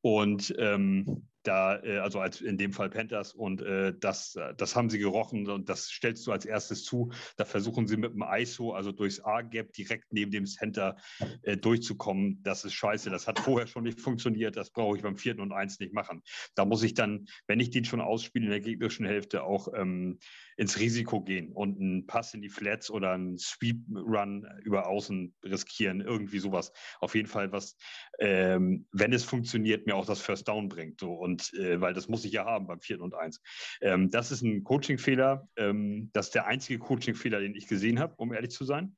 Und 0.00 0.54
ähm, 0.58 1.28
da, 1.46 1.82
äh, 1.82 1.98
also 1.98 2.20
als 2.20 2.40
in 2.40 2.58
dem 2.58 2.72
Fall 2.72 2.90
Panthers, 2.90 3.32
und 3.32 3.62
äh, 3.62 3.94
das, 3.98 4.38
das 4.56 4.76
haben 4.76 4.90
sie 4.90 4.98
gerochen 4.98 5.48
und 5.48 5.68
das 5.68 5.86
stellst 5.88 6.26
du 6.26 6.32
als 6.32 6.44
erstes 6.44 6.84
zu. 6.84 7.10
Da 7.36 7.44
versuchen 7.44 7.86
sie 7.86 7.96
mit 7.96 8.12
dem 8.12 8.24
ISO, 8.28 8.72
also 8.72 8.92
durchs 8.92 9.20
A-Gap 9.20 9.72
direkt 9.72 10.12
neben 10.12 10.30
dem 10.30 10.46
Center 10.46 10.96
äh, 11.42 11.56
durchzukommen. 11.56 12.42
Das 12.42 12.64
ist 12.64 12.74
scheiße. 12.74 13.10
Das 13.10 13.26
hat 13.26 13.38
vorher 13.38 13.66
schon 13.66 13.84
nicht 13.84 14.00
funktioniert. 14.00 14.56
Das 14.56 14.70
brauche 14.70 14.96
ich 14.96 15.02
beim 15.02 15.16
vierten 15.16 15.40
und 15.40 15.52
eins 15.52 15.78
nicht 15.78 15.92
machen. 15.92 16.22
Da 16.54 16.64
muss 16.64 16.82
ich 16.82 16.94
dann, 16.94 17.26
wenn 17.46 17.60
ich 17.60 17.70
den 17.70 17.84
schon 17.84 18.00
ausspiele 18.00 18.46
in 18.46 18.50
der 18.50 18.60
gegnerischen 18.60 19.06
Hälfte, 19.06 19.44
auch 19.44 19.68
ähm, 19.74 20.18
ins 20.56 20.78
Risiko 20.78 21.20
gehen 21.20 21.52
und 21.52 21.80
einen 21.80 22.06
Pass 22.06 22.34
in 22.34 22.42
die 22.42 22.48
Flats 22.48 22.90
oder 22.90 23.12
einen 23.12 23.38
Sweep-Run 23.38 24.46
über 24.62 24.86
Außen 24.88 25.34
riskieren, 25.44 26.00
irgendwie 26.00 26.38
sowas. 26.38 26.72
Auf 27.00 27.14
jeden 27.14 27.28
Fall 27.28 27.52
was, 27.52 27.76
ähm, 28.18 28.86
wenn 28.92 29.12
es 29.12 29.24
funktioniert, 29.24 29.86
mir 29.86 29.96
auch 29.96 30.06
das 30.06 30.20
First 30.20 30.48
Down 30.48 30.68
bringt. 30.68 31.00
So. 31.00 31.12
Und 31.12 31.33
äh, 31.54 31.80
weil 31.80 31.94
das 31.94 32.08
muss 32.08 32.24
ich 32.24 32.32
ja 32.32 32.44
haben 32.44 32.66
beim 32.66 32.80
4. 32.80 33.00
und 33.00 33.14
1. 33.14 33.40
Ähm, 33.80 34.10
das 34.10 34.30
ist 34.30 34.42
ein 34.42 34.64
Coaching-Fehler. 34.64 35.48
Ähm, 35.56 36.10
das 36.12 36.26
ist 36.26 36.34
der 36.34 36.46
einzige 36.46 36.78
Coaching-Fehler, 36.78 37.40
den 37.40 37.54
ich 37.54 37.66
gesehen 37.66 37.98
habe, 37.98 38.14
um 38.16 38.32
ehrlich 38.32 38.50
zu 38.50 38.64
sein. 38.64 38.96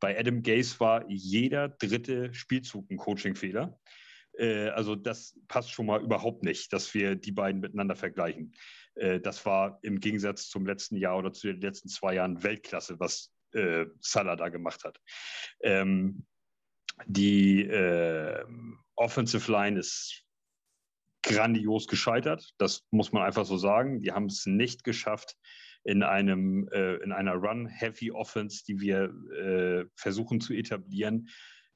Bei 0.00 0.18
Adam 0.18 0.42
Gase 0.42 0.78
war 0.80 1.04
jeder 1.08 1.68
dritte 1.68 2.32
Spielzug 2.34 2.90
ein 2.90 2.96
Coaching-Fehler. 2.96 3.78
Äh, 4.38 4.68
also 4.68 4.94
das 4.94 5.38
passt 5.48 5.70
schon 5.70 5.86
mal 5.86 6.02
überhaupt 6.02 6.42
nicht, 6.42 6.72
dass 6.72 6.92
wir 6.94 7.14
die 7.16 7.32
beiden 7.32 7.60
miteinander 7.60 7.96
vergleichen. 7.96 8.54
Äh, 8.94 9.20
das 9.20 9.44
war 9.46 9.78
im 9.82 10.00
Gegensatz 10.00 10.48
zum 10.48 10.66
letzten 10.66 10.96
Jahr 10.96 11.18
oder 11.18 11.32
zu 11.32 11.46
den 11.46 11.60
letzten 11.60 11.88
zwei 11.88 12.14
Jahren 12.14 12.42
Weltklasse, 12.42 12.98
was 13.00 13.32
äh, 13.52 13.86
Salah 14.00 14.36
da 14.36 14.48
gemacht 14.48 14.84
hat. 14.84 15.00
Ähm, 15.60 16.26
die 17.06 17.62
äh, 17.62 18.44
Offensive 18.94 19.50
Line 19.50 19.78
ist 19.78 20.25
grandios 21.26 21.86
gescheitert. 21.88 22.52
Das 22.58 22.86
muss 22.90 23.12
man 23.12 23.22
einfach 23.22 23.44
so 23.44 23.56
sagen. 23.58 24.00
Die 24.00 24.12
haben 24.12 24.26
es 24.26 24.46
nicht 24.46 24.84
geschafft, 24.84 25.36
in, 25.86 26.02
einem, 26.02 26.68
äh, 26.72 26.96
in 26.96 27.12
einer 27.12 27.34
Run-Heavy-Offense, 27.34 28.64
die 28.66 28.80
wir 28.80 29.14
äh, 29.32 29.84
versuchen 29.94 30.40
zu 30.40 30.52
etablieren, 30.52 31.28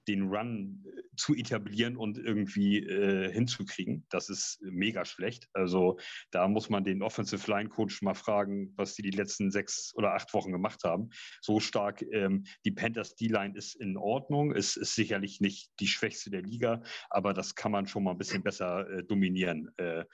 den 0.08 0.28
Run 0.28 0.84
äh, 0.86 1.02
zu 1.16 1.34
etablieren 1.34 1.96
und 1.96 2.18
irgendwie 2.18 2.78
äh, 2.78 3.32
hinzukriegen. 3.32 4.06
Das 4.10 4.28
ist 4.28 4.58
mega 4.62 5.04
schlecht. 5.04 5.48
Also 5.52 5.98
da 6.30 6.48
muss 6.48 6.70
man 6.70 6.84
den 6.84 7.02
Offensive 7.02 7.50
Line 7.50 7.68
Coach 7.68 8.02
mal 8.02 8.14
fragen, 8.14 8.72
was 8.76 8.94
die 8.94 9.02
die 9.02 9.10
letzten 9.10 9.50
sechs 9.50 9.92
oder 9.94 10.14
acht 10.14 10.32
Wochen 10.34 10.52
gemacht 10.52 10.84
haben. 10.84 11.10
So 11.40 11.60
stark. 11.60 12.02
Ähm, 12.12 12.44
die 12.64 12.72
Panthers 12.72 13.14
D-Line 13.16 13.56
ist 13.56 13.74
in 13.74 13.96
Ordnung, 13.96 14.52
ist, 14.52 14.76
ist 14.76 14.94
sicherlich 14.94 15.40
nicht 15.40 15.70
die 15.80 15.88
schwächste 15.88 16.30
der 16.30 16.42
Liga, 16.42 16.82
aber 17.10 17.34
das 17.34 17.54
kann 17.54 17.72
man 17.72 17.86
schon 17.86 18.04
mal 18.04 18.12
ein 18.12 18.18
bisschen 18.18 18.42
besser 18.42 18.88
äh, 18.90 19.04
dominieren. 19.04 19.70
Äh, 19.76 20.04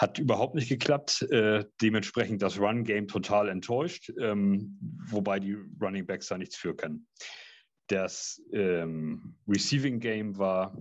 hat 0.00 0.18
überhaupt 0.18 0.54
nicht 0.54 0.68
geklappt. 0.70 1.22
Äh, 1.30 1.66
dementsprechend 1.82 2.40
das 2.40 2.58
Run-Game 2.58 3.06
total 3.06 3.50
enttäuscht, 3.50 4.10
ähm, 4.18 4.78
wobei 5.06 5.38
die 5.38 5.58
Running 5.80 6.06
Backs 6.06 6.28
da 6.28 6.38
nichts 6.38 6.56
für 6.56 6.74
können. 6.74 7.06
Das 7.90 8.40
ähm, 8.52 9.34
Receiving 9.48 9.98
Game 9.98 10.38
war 10.38 10.76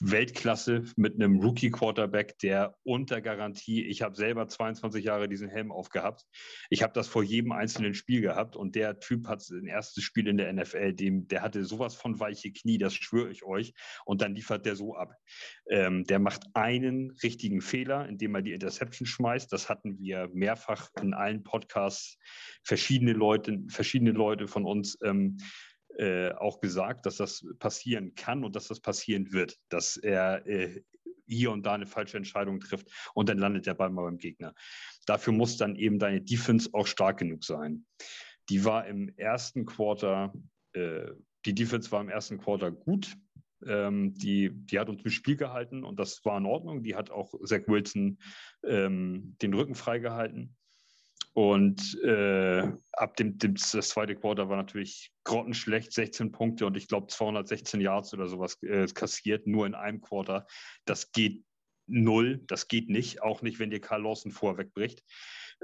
Weltklasse 0.00 0.84
mit 0.96 1.14
einem 1.14 1.38
Rookie-Quarterback, 1.38 2.36
der 2.38 2.74
unter 2.82 3.20
Garantie, 3.20 3.84
ich 3.84 4.02
habe 4.02 4.16
selber 4.16 4.48
22 4.48 5.04
Jahre 5.04 5.28
diesen 5.28 5.48
Helm 5.48 5.70
aufgehabt. 5.70 6.26
Ich 6.70 6.82
habe 6.82 6.92
das 6.92 7.06
vor 7.06 7.22
jedem 7.22 7.52
einzelnen 7.52 7.94
Spiel 7.94 8.20
gehabt 8.20 8.56
und 8.56 8.74
der 8.74 8.98
Typ 8.98 9.28
hat 9.28 9.48
ein 9.50 9.68
erstes 9.68 10.02
Spiel 10.02 10.26
in 10.26 10.38
der 10.38 10.52
NFL, 10.52 10.94
dem, 10.94 11.28
der 11.28 11.42
hatte 11.42 11.64
sowas 11.64 11.94
von 11.94 12.18
weiche 12.18 12.50
Knie, 12.50 12.78
das 12.78 12.94
schwöre 12.94 13.30
ich 13.30 13.44
euch. 13.44 13.74
Und 14.04 14.22
dann 14.22 14.34
liefert 14.34 14.66
der 14.66 14.74
so 14.74 14.96
ab. 14.96 15.14
Ähm, 15.70 16.02
der 16.04 16.18
macht 16.18 16.46
einen 16.54 17.12
richtigen 17.22 17.60
Fehler, 17.60 18.08
indem 18.08 18.34
er 18.34 18.42
die 18.42 18.52
Interception 18.54 19.06
schmeißt. 19.06 19.52
Das 19.52 19.68
hatten 19.68 20.00
wir 20.00 20.28
mehrfach 20.32 20.90
in 21.00 21.14
allen 21.14 21.44
Podcasts. 21.44 22.18
Verschiedene 22.64 23.12
Leute, 23.12 23.62
verschiedene 23.68 24.10
Leute 24.10 24.48
von 24.48 24.64
uns 24.64 24.98
ähm, 25.04 25.38
äh, 25.98 26.32
auch 26.32 26.60
gesagt, 26.60 27.06
dass 27.06 27.16
das 27.16 27.44
passieren 27.58 28.14
kann 28.14 28.44
und 28.44 28.56
dass 28.56 28.68
das 28.68 28.80
passieren 28.80 29.32
wird, 29.32 29.58
dass 29.68 29.96
er 29.96 30.46
äh, 30.46 30.82
hier 31.26 31.50
und 31.50 31.64
da 31.64 31.74
eine 31.74 31.86
falsche 31.86 32.16
Entscheidung 32.16 32.60
trifft 32.60 32.88
und 33.14 33.28
dann 33.28 33.38
landet 33.38 33.66
der 33.66 33.74
Ball 33.74 33.90
mal 33.90 34.02
beim 34.02 34.18
Gegner. 34.18 34.54
Dafür 35.06 35.32
muss 35.32 35.56
dann 35.56 35.76
eben 35.76 35.98
deine 35.98 36.20
Defense 36.20 36.70
auch 36.72 36.86
stark 36.86 37.18
genug 37.18 37.44
sein. 37.44 37.86
Die 38.48 38.64
war 38.64 38.86
im 38.86 39.12
ersten 39.16 39.64
Quarter, 39.64 40.32
äh, 40.72 41.10
die 41.44 41.54
Defense 41.54 41.90
war 41.90 42.00
im 42.00 42.08
ersten 42.08 42.38
Quarter 42.38 42.70
gut. 42.70 43.16
Ähm, 43.64 44.14
die, 44.14 44.50
die 44.52 44.78
hat 44.78 44.88
uns 44.88 45.04
im 45.04 45.10
Spiel 45.10 45.36
gehalten 45.36 45.84
und 45.84 46.00
das 46.00 46.24
war 46.24 46.36
in 46.38 46.46
Ordnung. 46.46 46.82
Die 46.82 46.96
hat 46.96 47.10
auch 47.10 47.32
Zach 47.44 47.62
Wilson 47.68 48.18
ähm, 48.64 49.36
den 49.40 49.54
Rücken 49.54 49.74
freigehalten. 49.74 50.56
Und 51.34 51.98
äh, 52.02 52.70
ab 52.92 53.16
dem, 53.16 53.38
dem, 53.38 53.54
das 53.54 53.88
zweite 53.88 54.14
Quarter 54.14 54.50
war 54.50 54.56
natürlich 54.58 55.12
grottenschlecht, 55.24 55.92
16 55.92 56.30
Punkte 56.30 56.66
und 56.66 56.76
ich 56.76 56.88
glaube 56.88 57.06
216 57.06 57.80
Yards 57.80 58.12
oder 58.12 58.28
sowas 58.28 58.62
äh, 58.62 58.86
kassiert, 58.86 59.46
nur 59.46 59.66
in 59.66 59.74
einem 59.74 60.02
Quarter. 60.02 60.46
Das 60.84 61.10
geht 61.12 61.42
null, 61.86 62.42
das 62.46 62.68
geht 62.68 62.88
nicht, 62.90 63.22
auch 63.22 63.42
nicht, 63.42 63.58
wenn 63.58 63.70
dir 63.70 63.80
Karl 63.80 64.02
Lawson 64.02 64.30
vorwegbricht. 64.30 65.02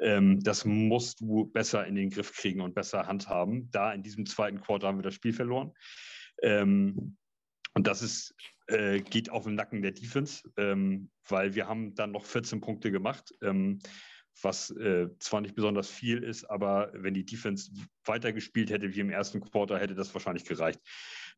Ähm, 0.01 0.41
das 0.43 0.65
musst 0.65 1.21
du 1.21 1.47
besser 1.47 1.87
in 1.87 1.97
den 1.97 2.11
Griff 2.11 2.33
kriegen 2.33 2.61
und 2.61 2.75
besser 2.75 3.07
handhaben. 3.07 3.71
Da 3.71 3.93
in 3.93 4.03
diesem 4.03 4.25
zweiten 4.25 4.61
Quarter 4.61 4.89
haben 4.89 4.99
wir 4.99 5.03
das 5.03 5.15
Spiel 5.15 5.33
verloren. 5.33 5.73
Ähm, 6.43 7.17
und 7.75 7.87
das 7.87 8.03
ist, 8.03 8.35
äh, 8.69 9.01
geht 9.01 9.31
auf 9.31 9.45
den 9.45 9.55
Nacken 9.55 9.83
der 9.83 9.93
Defense, 9.93 10.49
ähm, 10.57 11.11
weil 11.29 11.55
wir 11.55 11.69
haben 11.69 11.95
dann 11.95 12.13
noch 12.13 12.25
14 12.25 12.61
Punkte 12.61 12.91
gemacht. 12.91 13.35
Ähm, 13.43 13.81
was 14.43 14.71
äh, 14.71 15.09
zwar 15.19 15.41
nicht 15.41 15.55
besonders 15.55 15.89
viel 15.89 16.23
ist, 16.23 16.45
aber 16.45 16.91
wenn 16.95 17.15
die 17.15 17.25
Defense 17.25 17.71
weitergespielt 18.05 18.71
hätte 18.71 18.95
wie 18.95 19.01
im 19.01 19.11
ersten 19.11 19.41
Quarter, 19.41 19.79
hätte 19.79 19.95
das 19.95 20.13
wahrscheinlich 20.15 20.45
gereicht. 20.45 20.81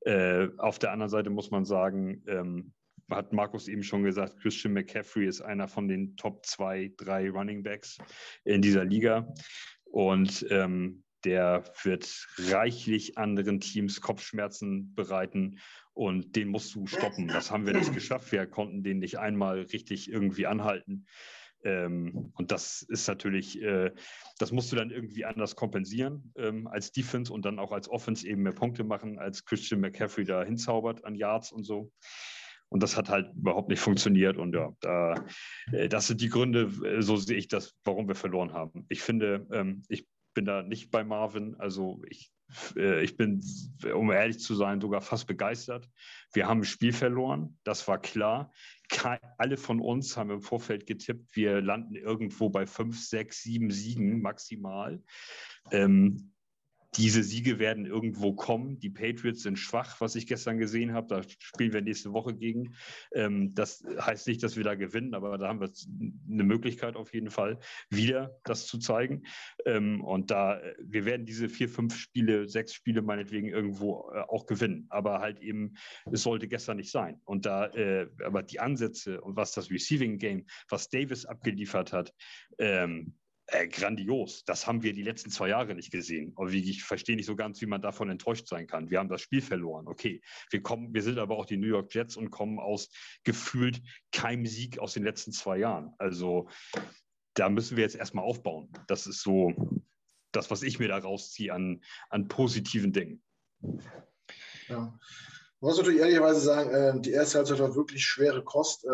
Äh, 0.03 0.49
auf 0.59 0.79
der 0.79 0.93
anderen 0.93 1.11
Seite 1.11 1.31
muss 1.31 1.51
man 1.51 1.65
sagen, 1.65 2.23
ähm, 2.27 2.73
hat 3.11 3.33
Markus 3.33 3.69
eben 3.69 3.83
schon 3.83 4.03
gesagt, 4.03 4.41
Christian 4.41 4.73
McCaffrey 4.73 5.27
ist 5.27 5.41
einer 5.41 5.69
von 5.69 5.89
den 5.89 6.17
Top 6.17 6.47
zwei, 6.47 6.93
drei 6.97 7.29
Running 7.29 7.63
Backs 7.63 7.99
in 8.45 8.63
dieser 8.63 8.85
Liga. 8.85 9.33
Und 9.85 10.47
ähm, 10.51 11.03
der 11.25 11.65
wird 11.83 12.29
reichlich 12.39 13.19
anderen 13.19 13.61
Teams 13.61 14.01
Kopfschmerzen 14.01 14.95
bereiten 14.95 15.59
und 15.93 16.37
den 16.37 16.49
musst 16.49 16.75
du 16.75 16.87
stoppen. 16.87 17.29
Das 17.29 17.51
haben 17.51 17.67
wir 17.67 17.75
nicht 17.75 17.93
geschafft. 17.93 18.33
Wir 18.33 18.47
konnten 18.47 18.83
den 18.83 19.01
nicht 19.01 19.19
einmal 19.19 19.61
richtig 19.61 20.11
irgendwie 20.11 20.47
anhalten. 20.47 21.07
Ähm, 21.65 22.33
und 22.35 22.51
das 22.51 22.83
ist 22.83 23.07
natürlich, 23.09 23.61
äh, 23.63 23.93
das 24.39 24.53
musst 24.53 24.73
du 24.73 24.77
dann 24.77 24.91
irgendwie 24.91 25.25
anders 25.25 25.57
kompensieren 25.57 26.33
ähm, 26.37 26.67
als 26.67 26.93
Defense 26.93 27.33
und 27.33 27.45
dann 27.45 27.59
auch 27.59 27.73
als 27.73 27.89
Offense 27.89 28.27
eben 28.27 28.43
mehr 28.43 28.53
Punkte 28.53 28.85
machen, 28.85 29.19
als 29.19 29.45
Christian 29.45 29.81
McCaffrey 29.81 30.25
da 30.25 30.43
hinzaubert 30.43 31.05
an 31.05 31.15
Yards 31.15 31.53
und 31.53 31.65
so. 31.65 31.93
Und 32.71 32.83
das 32.83 32.97
hat 32.97 33.09
halt 33.09 33.35
überhaupt 33.35 33.69
nicht 33.69 33.81
funktioniert. 33.81 34.37
Und 34.37 34.55
ja, 34.55 34.73
da, 34.81 35.15
äh, 35.73 35.89
das 35.89 36.07
sind 36.07 36.21
die 36.21 36.29
Gründe, 36.29 36.71
äh, 36.85 37.03
so 37.03 37.17
sehe 37.17 37.37
ich 37.37 37.49
das, 37.49 37.75
warum 37.85 38.09
wir 38.09 38.15
verloren 38.15 38.53
haben. 38.53 38.87
Ich 38.89 39.03
finde, 39.03 39.47
ähm, 39.53 39.83
ich 39.89 40.07
bin 40.35 40.45
da 40.45 40.63
nicht 40.63 40.91
bei 40.91 41.03
Marvin. 41.03 41.57
Also 41.59 42.01
ich, 42.09 42.31
ich 42.77 43.17
bin, 43.17 43.43
um 43.95 44.11
ehrlich 44.11 44.41
zu 44.41 44.55
sein, 44.55 44.81
sogar 44.81 45.01
fast 45.01 45.27
begeistert. 45.27 45.89
Wir 46.33 46.49
haben 46.49 46.61
ein 46.61 46.65
Spiel 46.65 46.93
verloren, 46.93 47.59
das 47.65 47.87
war 47.89 48.01
klar 48.01 48.53
alle 49.39 49.57
von 49.57 49.81
uns 49.81 50.17
haben 50.17 50.31
im 50.31 50.43
Vorfeld 50.43 50.87
getippt, 50.87 51.37
wir 51.37 51.61
landen 51.61 51.95
irgendwo 51.95 52.51
bei 52.51 52.67
fünf, 52.67 53.01
sechs, 53.01 53.43
sieben 53.43 53.71
Siegen 53.71 54.21
maximal. 54.21 55.03
Ähm, 55.71 56.33
diese 56.97 57.23
Siege 57.23 57.59
werden 57.59 57.87
irgendwo 57.87 58.33
kommen. 58.33 58.81
Die 58.81 58.91
Patriots 58.91 59.43
sind 59.43 59.59
schwach, 59.59 60.01
was 60.01 60.17
ich 60.17 60.27
gestern 60.27 60.59
gesehen 60.59 60.93
habe. 60.93 61.07
Da 61.07 61.23
spielen 61.39 61.73
wir 61.73 61.83
nächste 61.83 62.13
Woche 62.13 62.35
gegen. 62.35 62.75
Ähm, 63.15 63.55
das 63.55 63.85
heißt 64.01 64.27
nicht, 64.27 64.43
dass 64.43 64.57
wir 64.57 64.65
da 64.65 64.75
gewinnen, 64.75 65.15
aber 65.15 65.39
da 65.39 65.49
haben 65.49 65.61
wir 65.61 65.71
eine 66.29 66.45
Möglichkeit 66.45 66.97
auf 66.97 67.15
jeden 67.15 67.31
Fall, 67.31 67.59
wieder 67.91 68.41
das 68.45 68.67
zu 68.67 68.79
zeigen. 68.79 69.23
Ähm, 69.67 70.03
und 70.03 70.31
da, 70.31 70.61
wir 70.83 71.05
werden 71.05 71.27
diese 71.27 71.49
vier, 71.49 71.69
fünf 71.69 71.97
Spiele, 71.97 72.49
sechs 72.49 72.75
Spiele 72.75 73.03
meinetwegen 73.03 73.49
irgendwo 73.49 74.11
äh, 74.13 74.21
auch 74.21 74.47
gewinnen. 74.47 74.87
Aber 74.89 75.21
halt 75.21 75.41
eben, 75.41 75.75
es 76.11 76.23
sollte 76.23 76.49
gestern 76.49 76.79
nicht 76.79 76.91
sein. 76.91 77.21
Und 77.25 77.47
da, 77.47 77.67
äh, 77.67 78.09
aber 78.25 78.43
die 78.43 78.59
Ansätze 78.59 79.21
und 79.21 79.37
was 79.37 79.53
das 79.53 79.71
Receiving 79.71 80.19
Game, 80.19 80.47
was 80.69 80.89
Davis 80.89 81.25
abgeliefert 81.25 81.93
hat, 81.93 82.13
ähm, 82.59 83.15
äh, 83.53 83.69
grandios. 83.69 84.45
Das 84.45 84.67
haben 84.67 84.83
wir 84.83 84.93
die 84.93 85.03
letzten 85.03 85.31
zwei 85.31 85.49
Jahre 85.49 85.75
nicht 85.75 85.91
gesehen. 85.91 86.33
Und 86.35 86.53
ich 86.53 86.83
verstehe 86.85 87.17
nicht 87.17 87.27
so 87.27 87.37
ganz, 87.37 87.61
wie 87.61 87.67
man 87.67 87.83
davon 87.83 88.09
enttäuscht 88.09 88.47
sein 88.47 88.67
kann. 88.67 88.91
Wir 88.91 88.99
haben 88.99 89.09
das 89.09 89.21
Spiel 89.21 89.43
verloren. 89.43 89.89
Okay, 89.89 90.23
wir 90.51 90.63
kommen, 90.63 90.95
wir 90.95 91.03
sind 91.03 91.19
aber 91.19 91.37
auch 91.37 91.47
die 91.47 91.57
New 91.57 91.67
York 91.67 91.95
Jets 91.95 92.17
und 92.17 92.31
kommen 92.31 92.59
aus 92.59 92.91
gefühlt 93.25 93.83
keinem 94.13 94.47
Sieg 94.47 94.79
aus 94.79 94.95
den 94.95 95.03
letzten 95.03 95.33
zwei 95.33 95.59
Jahren. 95.59 95.95
Also 95.99 96.49
da 97.35 97.49
müssen 97.49 97.77
wir 97.77 97.85
jetzt 97.85 97.97
erstmal 97.97 98.25
aufbauen. 98.25 98.71
Das 98.87 99.07
ist 99.07 99.23
so 99.23 99.53
das, 100.33 100.51
was 100.51 100.63
ich 100.63 100.79
mir 100.79 100.89
da 100.89 100.99
rausziehe 100.99 101.53
an, 101.53 101.81
an 102.09 102.29
positiven 102.29 102.93
Dingen. 102.93 103.23
Ja. 104.69 104.99
Man 105.63 105.69
muss 105.69 105.77
natürlich 105.77 106.01
ehrlicherweise 106.01 106.41
sagen, 106.41 106.71
äh, 106.71 107.01
die 107.01 107.13
erste 107.13 107.39
Halbzeit 107.39 107.59
war 107.59 107.75
wirklich 107.75 108.05
schwere 108.05 108.43
Kost. 108.43 108.87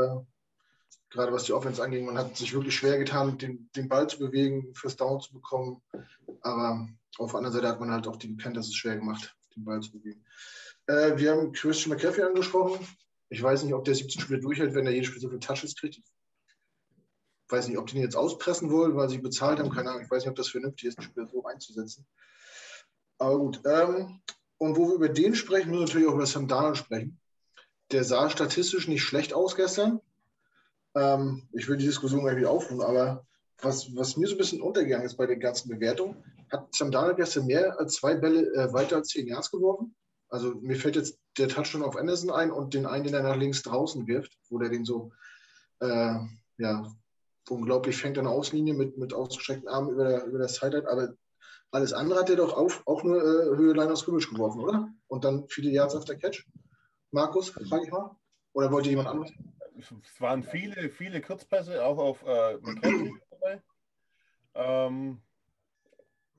Gerade 1.11 1.33
was 1.33 1.45
die 1.45 1.53
Offense 1.53 1.83
anging. 1.83 2.05
Man 2.05 2.19
hat 2.19 2.37
sich 2.37 2.53
wirklich 2.53 2.75
schwer 2.75 2.99
getan, 2.99 3.39
den, 3.39 3.71
den 3.77 3.89
Ball 3.89 4.09
zu 4.09 4.19
bewegen, 4.19 4.75
fürs 4.75 4.97
Down 4.97 5.21
zu 5.21 5.33
bekommen. 5.33 5.83
Aber 6.41 6.89
auf 7.19 7.31
der 7.31 7.39
anderen 7.39 7.55
Seite 7.55 7.69
hat 7.69 7.81
man 7.81 7.91
halt 7.91 8.07
auch 8.07 8.17
die 8.17 8.29
Panthers 8.35 8.69
es 8.69 8.75
schwer 8.75 8.97
gemacht, 8.97 9.37
den 9.55 9.65
Ball 9.65 9.81
zu 9.81 9.93
bewegen. 9.93 10.25
Äh, 10.87 11.17
wir 11.17 11.33
haben 11.33 11.53
Christian 11.53 11.97
McCaffrey 11.97 12.25
angesprochen. 12.25 12.87
Ich 13.29 13.43
weiß 13.43 13.65
nicht, 13.65 13.75
ob 13.75 13.85
der 13.85 13.95
17 13.95 14.21
Spiele 14.21 14.41
durchhält, 14.41 14.75
wenn 14.75 14.87
er 14.87 14.93
jedes 14.93 15.09
Spiel 15.09 15.21
so 15.21 15.29
viele 15.29 15.41
Touches 15.41 15.75
kriegt. 15.75 15.97
Ich 15.99 17.53
weiß 17.53 17.69
nicht, 17.69 17.79
ob 17.79 17.87
die 17.87 17.97
ihn 17.97 18.03
jetzt 18.03 18.17
auspressen 18.17 18.71
wollen, 18.71 18.97
weil 18.97 19.09
sie 19.09 19.19
bezahlt 19.19 19.59
haben. 19.61 19.71
Keine 19.71 19.91
Ahnung. 19.91 20.03
Ich 20.03 20.11
weiß 20.11 20.23
nicht, 20.23 20.31
ob 20.31 20.37
das 20.37 20.49
vernünftig 20.49 20.89
ist, 20.89 20.99
ein 20.99 21.03
Spieler 21.03 21.29
so 21.29 21.45
einzusetzen. 21.45 22.07
Aber 23.19 23.39
gut. 23.39 23.61
Ähm, 23.65 24.21
und 24.59 24.77
wo 24.77 24.89
wir 24.89 24.95
über 24.95 25.09
den 25.09 25.35
sprechen, 25.35 25.71
müssen 25.71 25.81
wir 25.81 25.87
natürlich 25.87 26.09
auch 26.09 26.15
über 26.15 26.27
Sam 26.27 26.49
Darnold 26.49 26.77
sprechen. 26.77 27.21
Der 27.93 28.05
sah 28.05 28.31
statistisch 28.31 28.89
nicht 28.89 29.03
schlecht 29.03 29.33
aus 29.33 29.55
gestern. 29.55 30.01
Ähm, 30.97 31.49
ich 31.53 31.69
will 31.69 31.77
die 31.77 31.87
Diskussion 31.87 32.23
gleich 32.23 32.37
wieder 32.37 32.51
aufrufen, 32.51 32.83
aber 32.83 33.25
was, 33.61 33.95
was 33.95 34.17
mir 34.17 34.27
so 34.27 34.35
ein 34.35 34.39
bisschen 34.39 34.61
untergegangen 34.61 35.07
ist 35.07 35.17
bei 35.17 35.27
den 35.27 35.41
ganzen 35.41 35.69
Bewertungen, 35.69 36.17
hat 36.51 36.75
Sam 36.75 36.91
Darnold 36.91 37.17
gestern 37.17 37.47
mehr 37.47 37.79
als 37.79 37.95
zwei 37.95 38.15
Bälle 38.15 38.53
äh, 38.55 38.73
weiter 38.73 38.97
als 38.97 39.09
zehn 39.09 39.27
Yards 39.27 39.51
geworfen. 39.51 39.95
Also 40.29 40.55
mir 40.55 40.77
fällt 40.77 40.97
jetzt 40.97 41.19
der 41.39 41.49
Touchdown 41.49 41.83
auf 41.83 41.97
Anderson 41.97 42.31
ein 42.31 42.51
und 42.51 42.75
den 42.75 42.87
einen, 42.87 43.05
den 43.05 43.15
er 43.15 43.23
nach 43.23 43.37
links 43.37 43.63
draußen 43.63 44.07
wirft, 44.07 44.37
wo 44.49 44.59
der 44.59 44.71
den 44.71 44.85
so 44.85 45.13
äh, 45.81 46.15
ja, 46.59 46.87
unglaublich 47.49 47.97
fängt 47.97 48.19
an 48.19 48.25
der 48.25 48.33
Auslinie 48.33 48.75
mit, 48.75 48.97
mit 48.97 49.13
ausgestreckten 49.13 49.69
Armen 49.69 49.91
über 49.91 50.09
der, 50.09 50.25
über 50.25 50.39
der 50.39 50.49
Sideline. 50.49 50.89
Aber 50.89 51.15
alles 51.71 51.93
andere 51.93 52.21
hat 52.21 52.31
er 52.31 52.37
doch 52.37 52.57
auf, 52.57 52.83
auch 52.87 53.03
nur 53.05 53.19
äh, 53.19 53.57
Höhe 53.57 53.75
Liners 53.75 54.01
Scrimmage 54.01 54.31
geworfen, 54.31 54.63
oder? 54.63 54.89
Und 55.09 55.25
dann 55.25 55.47
viele 55.49 55.71
Yards 55.71 55.95
auf 55.95 56.05
der 56.05 56.17
Catch. 56.17 56.47
Markus, 57.11 57.51
frage 57.51 57.85
ich 57.85 57.91
mal. 57.91 58.17
Oder 58.53 58.73
wollte 58.73 58.89
jemand 58.89 59.09
anderes? 59.09 59.33
Es 59.79 60.21
waren 60.21 60.43
viele, 60.43 60.91
viele 60.91 61.21
Kurzpässe, 61.21 61.85
auch 61.85 61.99
auf 61.99 62.23
äh, 62.23 62.59
dabei. 63.31 63.63
Ähm, 64.55 65.23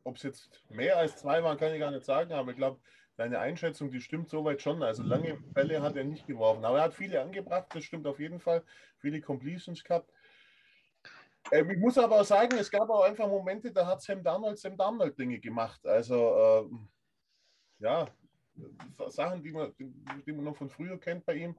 Ob 0.03 0.15
es 0.15 0.24
jetzt 0.24 0.63
mehr 0.70 0.98
als 0.98 1.17
zwei 1.17 1.44
waren, 1.44 1.58
kann 1.58 1.74
ich 1.74 1.79
gar 1.79 1.91
nicht 1.91 2.06
sagen, 2.06 2.34
aber 2.34 2.51
ich 2.51 2.58
glaube, 2.58 2.79
deine 3.15 3.39
Einschätzung, 3.39 3.91
die 3.91 4.01
stimmt 4.01 4.29
soweit 4.29 4.62
schon. 4.62 4.82
Also 4.84 5.03
lange 5.03 5.38
Bälle 5.53 5.82
hat 5.82 5.96
er 5.96 6.03
nicht 6.03 6.27
geworfen, 6.27 6.63
aber 6.65 6.77
er 6.77 6.86
hat 6.86 6.94
viele 6.94 7.22
angebracht, 7.22 7.67
das 7.74 7.84
stimmt 7.84 8.08
auf 8.08 8.20
jeden 8.20 8.39
Fall. 8.39 8.63
Viele 9.00 9.22
Completions 9.22 9.84
gehabt. 9.84 10.12
Ähm, 11.51 11.70
ich 11.72 11.77
muss 11.77 11.98
aber 11.98 12.22
auch 12.22 12.25
sagen, 12.25 12.58
es 12.58 12.70
gab 12.70 12.89
auch 12.89 13.03
einfach 13.03 13.27
Momente, 13.27 13.72
da 13.72 13.86
hat 13.86 14.01
Sam 14.01 14.24
Darnold 14.24 14.60
Sam 14.60 14.77
Darnold 14.77 15.17
Dinge 15.17 15.39
gemacht. 15.39 15.86
Also 15.86 16.70
ähm, 16.70 16.88
ja, 17.79 18.08
Sachen, 19.10 19.44
die 19.44 19.51
man, 19.51 19.74
die 19.77 20.32
man 20.32 20.46
noch 20.46 20.58
von 20.58 20.70
früher 20.70 21.00
kennt 21.00 21.25
bei 21.25 21.36
ihm. 21.36 21.56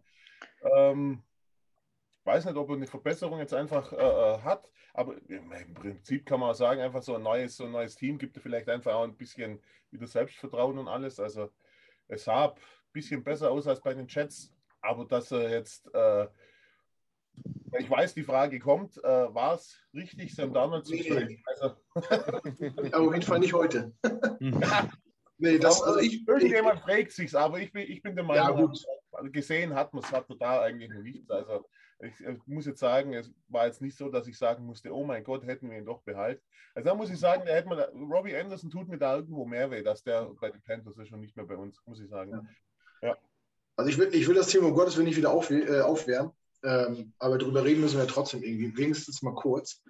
Ähm, 0.62 1.22
weiß 2.28 2.44
nicht, 2.44 2.56
ob 2.56 2.68
er 2.68 2.76
eine 2.76 2.86
Verbesserung 2.86 3.38
jetzt 3.38 3.54
einfach 3.54 3.92
äh, 3.92 3.96
äh 3.96 4.38
hat, 4.42 4.70
aber 4.92 5.14
im 5.28 5.74
Prinzip 5.74 6.26
kann 6.26 6.40
man 6.40 6.50
auch 6.50 6.54
sagen, 6.54 6.80
einfach 6.80 7.02
so 7.02 7.14
ein 7.14 7.22
neues, 7.22 7.56
so 7.56 7.64
ein 7.64 7.72
neues 7.72 7.96
Team 7.96 8.18
gibt 8.18 8.36
er 8.36 8.42
vielleicht 8.42 8.68
einfach 8.68 8.94
auch 8.94 9.04
ein 9.04 9.16
bisschen 9.16 9.60
wieder 9.90 10.06
Selbstvertrauen 10.06 10.78
und 10.78 10.88
alles. 10.88 11.18
Also 11.18 11.50
es 12.08 12.24
sah 12.24 12.48
ein 12.48 12.60
bisschen 12.92 13.24
besser 13.24 13.50
aus 13.50 13.66
als 13.66 13.80
bei 13.80 13.94
den 13.94 14.06
Chats, 14.06 14.52
aber 14.82 15.06
dass 15.06 15.30
er 15.30 15.50
jetzt, 15.50 15.92
äh, 15.94 16.26
ich 17.78 17.88
weiß, 17.88 18.14
die 18.14 18.24
Frage 18.24 18.58
kommt, 18.58 18.98
äh, 18.98 19.34
war 19.34 19.54
es 19.54 19.78
richtig, 19.94 20.34
Sam 20.34 20.52
Darnold 20.52 20.86
zu 20.86 20.94
nee. 20.94 21.42
also, 21.46 21.76
Aber 22.92 23.06
auf 23.06 23.14
jeden 23.14 23.22
Fall 23.22 23.38
nicht 23.38 23.54
heute. 23.54 23.92
nee, 25.38 25.58
das, 25.58 25.82
also 25.82 25.98
ich, 26.00 26.26
Irgendjemand 26.26 26.80
ich, 26.80 26.84
fragt 26.84 27.12
sich 27.12 27.34
aber 27.34 27.60
ich 27.60 27.72
bin, 27.72 27.90
ich 27.90 28.02
bin 28.02 28.14
der 28.16 28.24
Meinung, 28.24 28.72
ja, 29.12 29.22
gesehen 29.28 29.74
hat 29.74 29.94
man 29.94 30.02
es 30.02 30.12
hat 30.12 30.26
da 30.38 30.60
eigentlich 30.60 30.90
nichts. 31.02 31.30
Also 31.30 31.64
ich, 32.00 32.20
ich, 32.20 32.46
muss 32.46 32.66
jetzt 32.66 32.80
sagen, 32.80 33.12
es 33.14 33.30
war 33.48 33.66
jetzt 33.66 33.80
nicht 33.80 33.96
so, 33.96 34.08
dass 34.08 34.26
ich 34.28 34.38
sagen 34.38 34.64
musste, 34.64 34.94
oh 34.94 35.04
mein 35.04 35.24
Gott, 35.24 35.44
hätten 35.44 35.70
wir 35.70 35.78
ihn 35.78 35.84
doch 35.84 36.02
behalten. 36.02 36.42
Also 36.74 36.88
da 36.88 36.94
muss 36.94 37.10
ich 37.10 37.18
sagen, 37.18 37.42
da 37.44 37.52
hätte 37.52 37.68
man, 37.68 37.80
Robbie 38.10 38.36
Anderson 38.36 38.70
tut 38.70 38.88
mir 38.88 38.98
da 38.98 39.16
irgendwo 39.16 39.44
mehr 39.44 39.70
weh, 39.70 39.82
dass 39.82 40.04
der 40.04 40.30
bei 40.40 40.50
den 40.50 40.62
Panthers 40.62 40.96
ist 40.96 41.12
und 41.12 41.20
nicht 41.20 41.36
mehr 41.36 41.46
bei 41.46 41.56
uns, 41.56 41.80
muss 41.86 42.00
ich 42.00 42.08
sagen. 42.08 42.48
Ja. 43.02 43.16
Also 43.76 43.90
ich 43.90 43.98
will, 43.98 44.14
ich 44.14 44.26
will 44.28 44.34
das 44.34 44.48
Thema 44.48 44.68
um 44.68 44.74
Gottes 44.74 44.96
Willen 44.96 45.06
nicht 45.06 45.16
wieder 45.16 45.30
auf, 45.30 45.50
äh, 45.50 45.80
aufwärmen, 45.80 46.32
ähm, 46.62 47.12
aber 47.18 47.38
darüber 47.38 47.64
reden 47.64 47.80
müssen 47.80 47.98
wir 47.98 48.06
trotzdem 48.06 48.42
irgendwie, 48.42 48.76
wenigstens 48.76 49.22
mal 49.22 49.34
kurz. 49.34 49.82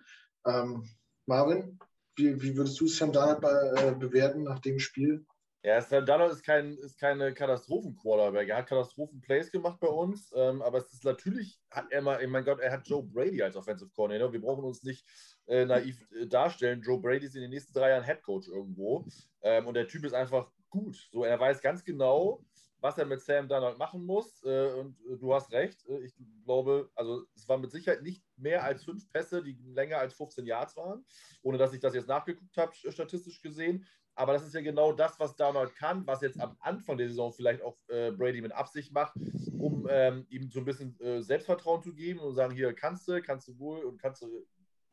Ähm, 0.47 0.89
Marvin, 1.27 1.79
wie, 2.17 2.41
wie, 2.43 2.57
würdest 2.57 2.81
du 2.81 2.87
Sam 2.87 3.13
Darnold 3.13 3.81
äh, 3.81 3.95
bewerten 3.95 4.43
nach 4.43 4.59
dem 4.61 4.79
Spiel? 4.79 5.25
Ja, 5.65 5.81
Sam 5.83 6.07
Darnold 6.07 6.33
ist, 6.33 6.45
kein, 6.45 6.79
ist 6.79 6.99
keine 7.01 7.35
Katastrophen-Quarterback. 7.35 8.49
Er 8.49 8.59
hat 8.59 8.69
Katastrophen-Plays 8.69 9.51
gemacht 9.51 9.81
bei 9.81 9.89
uns, 9.89 10.33
ähm, 10.37 10.63
aber 10.63 10.79
es 10.79 10.93
ist 10.93 11.05
natürlich, 11.05 11.61
hat 11.71 11.91
er 11.91 12.01
mal, 12.01 12.25
mein 12.29 12.45
Gott, 12.45 12.61
er 12.61 12.71
hat 12.71 12.87
Joe 12.87 13.03
Brady 13.03 13.43
als 13.43 13.57
Offensive 13.57 13.91
Coordinator. 13.91 14.33
Wir 14.33 14.41
brauchen 14.41 14.65
uns 14.65 14.85
nicht 14.85 15.05
äh, 15.47 15.65
naiv 15.65 16.01
äh, 16.13 16.27
darstellen. 16.27 16.81
Joe 16.81 17.01
Brady 17.01 17.27
ist 17.27 17.35
in 17.35 17.43
den 17.43 17.51
nächsten 17.51 17.73
drei 17.73 17.91
Jahren 17.91 18.05
Head 18.05 18.23
Coach 18.23 18.47
irgendwo 18.47 19.05
ähm, 19.43 19.67
und 19.67 19.75
der 19.75 19.89
Typ 19.89 20.05
ist 20.05 20.15
einfach 20.15 20.49
gut. 20.71 21.09
So, 21.11 21.25
er 21.25 21.41
weiß 21.41 21.61
ganz 21.61 21.85
genau, 21.85 22.45
was 22.81 22.99
er 22.99 23.07
mit 23.07 23.21
Sam 23.21 23.49
Darnold 23.49 23.79
machen 23.79 24.05
muss. 24.05 24.43
Äh, 24.45 24.73
und 24.75 24.97
äh, 25.07 25.17
du 25.17 25.35
hast 25.35 25.53
recht. 25.53 25.87
Äh, 25.89 26.05
ich 26.05 26.15
glaube, 26.45 26.91
also 26.95 27.25
es 27.35 27.49
waren 27.49 27.61
mit 27.61 27.71
Sicherheit 27.71 28.03
nicht 28.03 28.23
mehr 28.37 28.65
als 28.65 28.85
fünf 28.85 29.09
Pässe, 29.11 29.43
die 29.43 29.59
länger 29.75 29.99
als 29.99 30.15
15 30.15 30.47
Yards 30.47 30.77
waren, 30.77 31.05
ohne 31.43 31.59
dass 31.59 31.73
ich 31.73 31.81
das 31.81 31.95
jetzt 31.95 32.09
nachgeguckt 32.09 32.57
habe, 32.57 32.73
statistisch 32.75 33.43
gesehen. 33.43 33.85
Aber 34.19 34.33
das 34.33 34.45
ist 34.45 34.53
ja 34.53 34.61
genau 34.63 34.91
das, 34.91 35.21
was 35.21 35.37
Darnold 35.37 35.77
kann, 35.77 36.05
was 36.05 36.23
jetzt 36.23 36.41
am 36.41 36.57
Anfang 36.59 36.99
der 36.99 37.07
Saison 37.07 37.33
vielleicht 37.33 37.63
auch 37.63 37.77
äh, 37.87 38.11
Brady 38.11 38.43
mit 38.43 38.51
Absicht 38.51 38.93
macht, 38.93 39.15
um 39.57 39.87
ähm, 39.89 40.27
ihm 40.29 40.51
so 40.51 40.59
ein 40.59 40.65
bisschen 40.65 40.99
äh, 40.99 41.23
Selbstvertrauen 41.23 41.85
zu 41.85 41.95
geben 41.95 42.19
und 42.19 42.35
sagen, 42.35 42.53
hier 42.53 42.73
kannst 42.73 43.07
du, 43.07 43.23
kannst 43.23 43.47
du 43.47 43.57
wohl 43.61 43.85
und 43.85 44.03
kannst 44.03 44.23
du, 44.23 44.45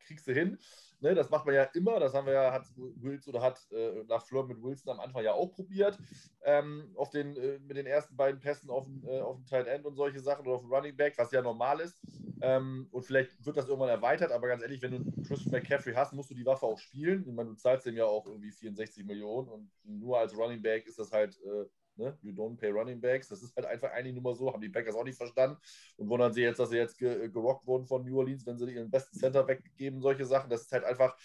kriegst 0.06 0.28
du 0.28 0.34
hin. 0.34 0.58
Ne, 1.02 1.14
das 1.14 1.30
macht 1.30 1.46
man 1.46 1.56
ja 1.56 1.64
immer, 1.74 2.00
das 2.00 2.14
haben 2.14 2.26
wir 2.26 2.34
ja, 2.34 2.52
hat 2.54 2.68
Wills 2.76 3.28
oder 3.28 3.42
hat 3.42 3.60
äh, 3.72 4.04
nach 4.08 4.26
Fleur 4.26 4.46
mit 4.48 4.62
Wilson 4.64 4.94
am 4.94 5.00
Anfang 5.02 5.24
ja 5.24 5.34
auch 5.34 5.52
probiert, 5.52 6.00
ähm, 6.44 6.94
auf 6.96 7.10
den, 7.10 7.36
äh, 7.36 7.60
mit 7.60 7.76
den 7.78 7.86
ersten 7.86 8.16
beiden 8.16 8.40
Pässen 8.40 8.70
auf 8.70 8.86
dem, 8.86 9.04
äh, 9.06 9.22
Tight 9.46 9.68
End 9.68 9.86
und 9.86 9.96
solche 9.96 10.20
Sachen 10.22 10.46
oder 10.46 10.56
auf 10.56 10.62
dem 10.62 10.74
Running 10.74 10.96
Back, 10.96 11.18
was 11.18 11.32
ja 11.32 11.42
normal 11.42 11.82
ist. 11.82 12.02
Ähm, 12.42 12.88
und 12.92 13.04
vielleicht 13.04 13.46
wird 13.46 13.58
das 13.58 13.68
irgendwann 13.68 13.90
erweitert, 13.90 14.32
aber 14.32 14.48
ganz 14.48 14.62
ehrlich, 14.62 14.82
wenn 14.82 14.92
du 14.92 15.08
Christian 15.24 15.52
McCaffrey 15.52 15.94
hast, 15.94 16.14
musst 16.14 16.30
du 16.30 16.36
die 16.36 16.46
Waffe 16.46 16.66
auch 16.66 16.78
spielen. 16.80 17.26
Ich 17.28 17.34
meine, 17.34 17.50
du 17.50 17.56
zahlst 17.56 17.86
dem 17.86 17.96
ja 17.96 18.06
auch 18.06 18.26
irgendwie 18.28 18.52
64 18.52 19.06
Millionen 19.06 19.48
und 19.50 19.72
nur 19.84 20.20
als 20.20 20.36
Running 20.38 20.62
Back 20.62 20.86
ist 20.86 21.00
das 21.00 21.12
halt, 21.12 21.40
äh, 21.44 21.66
ne? 21.98 22.18
you 22.22 22.32
don't 22.32 22.58
pay 22.58 22.70
Running 22.70 23.00
Backs. 23.00 23.30
Das 23.30 23.42
ist 23.42 23.56
halt 23.56 23.66
einfach 23.68 23.92
eigentlich 23.92 24.14
nur 24.14 24.24
mal 24.24 24.36
so, 24.36 24.52
haben 24.52 24.62
die 24.62 24.70
Packers 24.70 24.96
auch 24.96 25.04
nicht 25.04 25.18
verstanden 25.18 25.58
und 25.98 26.10
wundern 26.10 26.34
sie 26.34 26.42
jetzt, 26.42 26.60
dass 26.60 26.70
sie 26.70 26.78
jetzt 26.78 26.98
ge 26.98 27.30
gerockt 27.30 27.66
wurden 27.66 27.86
von 27.86 28.04
New 28.06 28.18
Orleans, 28.18 28.46
wenn 28.46 28.58
sie 28.58 28.72
ihren 28.72 28.90
besten 28.90 29.18
Center 29.18 29.48
weggeben, 29.48 30.02
solche 30.02 30.26
Sachen. 30.26 30.50
Das 30.50 30.62
ist 30.62 30.72
halt 30.72 30.84
einfach, 30.84 31.18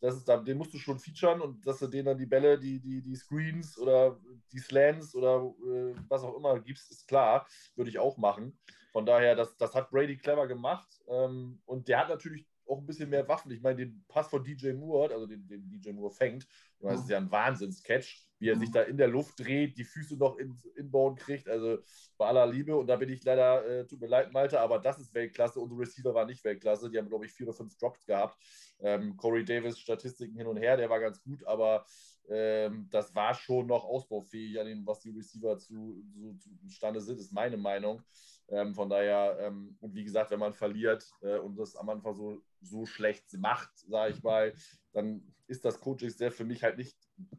das 0.00 0.16
ist 0.16 0.28
den 0.28 0.56
musst 0.56 0.72
du 0.72 0.78
schon 0.78 0.98
featuren 0.98 1.40
und 1.40 1.66
dass 1.66 1.78
du 1.78 1.86
denen 1.86 2.06
dann 2.06 2.18
die 2.18 2.26
Bälle, 2.26 2.58
die, 2.58 2.80
die, 2.80 3.02
die 3.02 3.16
Screens 3.16 3.78
oder 3.78 4.18
die 4.52 4.58
Slants 4.58 5.14
oder 5.14 5.52
äh, 5.66 5.94
was 6.08 6.22
auch 6.22 6.36
immer 6.36 6.58
gibst, 6.60 6.90
ist 6.90 7.06
klar, 7.06 7.46
würde 7.76 7.90
ich 7.90 7.98
auch 7.98 8.16
machen. 8.16 8.58
Von 8.92 9.06
daher, 9.06 9.36
das, 9.36 9.56
das 9.56 9.74
hat 9.74 9.90
Brady 9.90 10.16
clever 10.16 10.46
gemacht 10.48 10.88
ähm, 11.08 11.60
und 11.66 11.86
der 11.88 11.98
hat 11.98 12.08
natürlich 12.08 12.46
auch 12.70 12.78
ein 12.78 12.86
bisschen 12.86 13.10
mehr 13.10 13.26
Waffen. 13.28 13.50
Ich 13.50 13.60
meine, 13.60 13.76
den 13.76 14.04
Pass 14.08 14.28
von 14.28 14.44
DJ 14.44 14.72
Moore, 14.72 15.12
also 15.12 15.26
den, 15.26 15.46
den 15.46 15.68
DJ 15.68 15.90
Moore 15.90 16.12
fängt, 16.12 16.46
das 16.80 17.00
ist 17.00 17.10
ja 17.10 17.18
ein 17.18 17.30
Wahnsinns-Catch, 17.30 18.26
wie 18.38 18.48
er 18.48 18.56
sich 18.56 18.70
da 18.70 18.82
in 18.82 18.96
der 18.96 19.08
Luft 19.08 19.38
dreht, 19.38 19.76
die 19.76 19.84
Füße 19.84 20.16
noch 20.16 20.38
ins 20.38 20.64
Inbauen 20.64 21.14
kriegt. 21.16 21.48
Also 21.48 21.78
bei 22.16 22.26
aller 22.26 22.46
Liebe. 22.46 22.74
Und 22.76 22.86
da 22.86 22.96
bin 22.96 23.10
ich 23.10 23.22
leider, 23.22 23.66
äh, 23.66 23.86
tut 23.86 24.00
mir 24.00 24.06
leid, 24.06 24.32
Malte, 24.32 24.60
aber 24.60 24.78
das 24.78 24.98
ist 24.98 25.12
Weltklasse. 25.12 25.60
Unsere 25.60 25.80
Receiver 25.80 26.14
waren 26.14 26.28
nicht 26.28 26.42
Weltklasse. 26.42 26.90
Die 26.90 26.96
haben, 26.96 27.08
glaube 27.08 27.26
ich, 27.26 27.32
vier 27.32 27.48
oder 27.48 27.56
fünf 27.56 27.76
Drops 27.76 28.06
gehabt. 28.06 28.38
Ähm, 28.80 29.16
Corey 29.16 29.44
Davis, 29.44 29.78
Statistiken 29.78 30.36
hin 30.36 30.46
und 30.46 30.56
her, 30.56 30.76
der 30.76 30.88
war 30.88 31.00
ganz 31.00 31.22
gut, 31.22 31.44
aber 31.44 31.84
ähm, 32.30 32.88
das 32.90 33.14
war 33.14 33.34
schon 33.34 33.66
noch 33.66 33.84
ausbaufähig 33.84 34.58
an 34.58 34.66
dem, 34.66 34.86
was 34.86 35.00
die 35.00 35.10
Receiver 35.10 35.58
zu, 35.58 36.02
zu, 36.38 36.56
zustande 36.66 37.00
sind, 37.00 37.18
ist 37.18 37.32
meine 37.32 37.56
Meinung. 37.56 38.02
Ähm, 38.50 38.74
von 38.74 38.90
daher, 38.90 39.38
ähm, 39.40 39.76
und 39.80 39.94
wie 39.94 40.02
gesagt, 40.02 40.32
wenn 40.32 40.40
man 40.40 40.52
verliert 40.52 41.08
äh, 41.22 41.38
und 41.38 41.56
das 41.56 41.76
am 41.76 41.88
Anfang 41.88 42.14
so, 42.14 42.42
so 42.60 42.84
schlecht 42.84 43.32
macht, 43.38 43.70
sage 43.78 44.14
ich 44.14 44.22
mal, 44.22 44.52
dann 44.92 45.22
ist 45.46 45.64
das 45.64 45.80
Coaching 45.80 46.10
sehr 46.10 46.32
für 46.32 46.44
mich 46.44 46.62
halt 46.64 46.76
nicht 46.76 46.96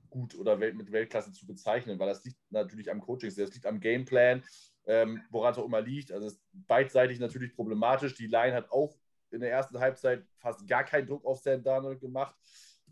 gut 0.10 0.36
oder 0.36 0.60
Welt, 0.60 0.76
mit 0.76 0.92
Weltklasse 0.92 1.32
zu 1.34 1.46
bezeichnen, 1.46 2.00
weil 2.00 2.08
das 2.08 2.24
liegt 2.24 2.40
natürlich 2.50 2.90
am 2.90 3.02
Coaching, 3.02 3.34
das 3.36 3.54
liegt 3.54 3.66
am 3.66 3.80
Gameplan, 3.80 4.44
ähm, 4.86 5.22
woran 5.32 5.52
es 5.52 5.58
auch 5.58 5.66
immer 5.66 5.82
liegt. 5.82 6.12
Also 6.12 6.28
es 6.28 6.34
ist 6.34 6.44
beidseitig 6.54 7.20
natürlich 7.20 7.56
problematisch. 7.56 8.16
Die 8.16 8.28
Line 8.28 8.54
hat 8.54 8.72
auch 8.72 8.96
in 9.32 9.42
der 9.42 9.52
ersten 9.52 9.80
Halbzeit 9.80 10.26
fast 10.38 10.68
gar 10.68 10.84
keinen 10.84 11.08
Druck 11.08 11.26
auf 11.26 11.40
Sam 11.40 11.64
Darnold 11.64 12.00
gemacht. 12.00 12.36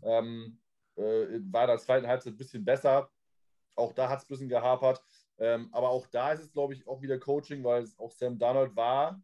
Ähm, 0.02 0.58
äh, 0.96 1.02
war 1.50 1.64
in 1.64 1.68
der 1.68 1.78
zweiten 1.78 2.06
Halbzeit 2.06 2.34
ein 2.34 2.38
bisschen 2.38 2.64
besser. 2.64 3.10
Auch 3.74 3.92
da 3.92 4.08
hat 4.08 4.18
es 4.18 4.24
ein 4.24 4.28
bisschen 4.28 4.48
gehapert. 4.48 5.02
Ähm, 5.40 5.68
aber 5.72 5.88
auch 5.88 6.06
da 6.06 6.32
ist 6.32 6.40
es, 6.40 6.52
glaube 6.52 6.74
ich, 6.74 6.86
auch 6.86 7.00
wieder 7.00 7.18
Coaching, 7.18 7.64
weil 7.64 7.82
es 7.82 7.98
auch 7.98 8.12
Sam 8.12 8.38
Darnold 8.38 8.76
war, 8.76 9.20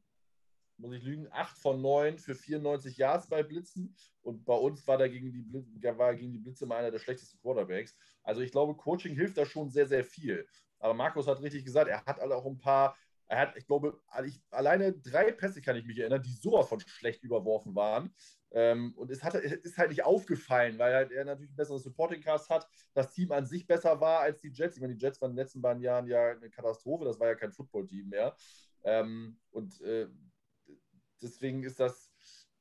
muss 0.78 0.94
ich 0.94 1.02
lügen, 1.02 1.28
8 1.30 1.58
von 1.58 1.80
9 1.80 2.18
für 2.18 2.34
94 2.34 2.96
Yards 2.96 3.28
bei 3.28 3.42
Blitzen. 3.42 3.94
Und 4.22 4.44
bei 4.44 4.54
uns 4.54 4.86
war, 4.86 4.98
der 4.98 5.08
gegen 5.08 5.32
die 5.32 5.42
Blitze, 5.42 5.98
war 5.98 6.14
gegen 6.14 6.32
die 6.32 6.38
Blitze 6.38 6.66
mal 6.66 6.78
einer 6.78 6.90
der 6.90 6.98
schlechtesten 6.98 7.38
Quarterbacks. 7.40 7.96
Also 8.22 8.40
ich 8.40 8.50
glaube, 8.50 8.74
Coaching 8.74 9.14
hilft 9.14 9.38
da 9.38 9.46
schon 9.46 9.70
sehr, 9.70 9.86
sehr 9.86 10.04
viel. 10.04 10.46
Aber 10.78 10.94
Markus 10.94 11.26
hat 11.26 11.40
richtig 11.40 11.64
gesagt, 11.64 11.88
er 11.88 12.04
hat 12.04 12.20
alle 12.20 12.36
auch 12.36 12.46
ein 12.46 12.58
paar, 12.58 12.96
er 13.26 13.40
hat, 13.40 13.56
ich 13.56 13.66
glaube, 13.66 14.00
ich, 14.24 14.42
alleine 14.50 14.92
drei 14.92 15.32
Pässe 15.32 15.62
kann 15.62 15.76
ich 15.76 15.86
mich 15.86 15.98
erinnern, 15.98 16.22
die 16.22 16.32
sowas 16.32 16.68
von 16.68 16.80
schlecht 16.80 17.22
überworfen 17.22 17.74
waren. 17.74 18.14
Ähm, 18.52 18.94
und 18.96 19.10
es 19.10 19.22
hat, 19.22 19.34
ist 19.34 19.76
halt 19.76 19.90
nicht 19.90 20.04
aufgefallen, 20.04 20.78
weil 20.78 20.94
halt 20.94 21.12
er 21.12 21.24
natürlich 21.24 21.50
ein 21.50 21.56
besseres 21.56 21.82
Supporting 21.82 22.20
Cast 22.20 22.48
hat, 22.48 22.68
das 22.94 23.12
Team 23.12 23.32
an 23.32 23.46
sich 23.46 23.66
besser 23.66 24.00
war 24.00 24.20
als 24.20 24.40
die 24.40 24.52
Jets. 24.52 24.76
Ich 24.76 24.80
meine, 24.80 24.94
die 24.94 25.04
Jets 25.04 25.20
waren 25.20 25.30
in 25.30 25.36
den 25.36 25.44
letzten 25.44 25.60
beiden 25.60 25.82
Jahren 25.82 26.06
ja 26.06 26.30
eine 26.30 26.50
Katastrophe, 26.50 27.04
das 27.04 27.18
war 27.18 27.28
ja 27.28 27.34
kein 27.34 27.52
Football-Team 27.52 28.08
mehr. 28.08 28.36
Ähm, 28.84 29.38
und 29.50 29.80
äh, 29.80 30.08
deswegen 31.20 31.64
ist 31.64 31.80
das, 31.80 32.10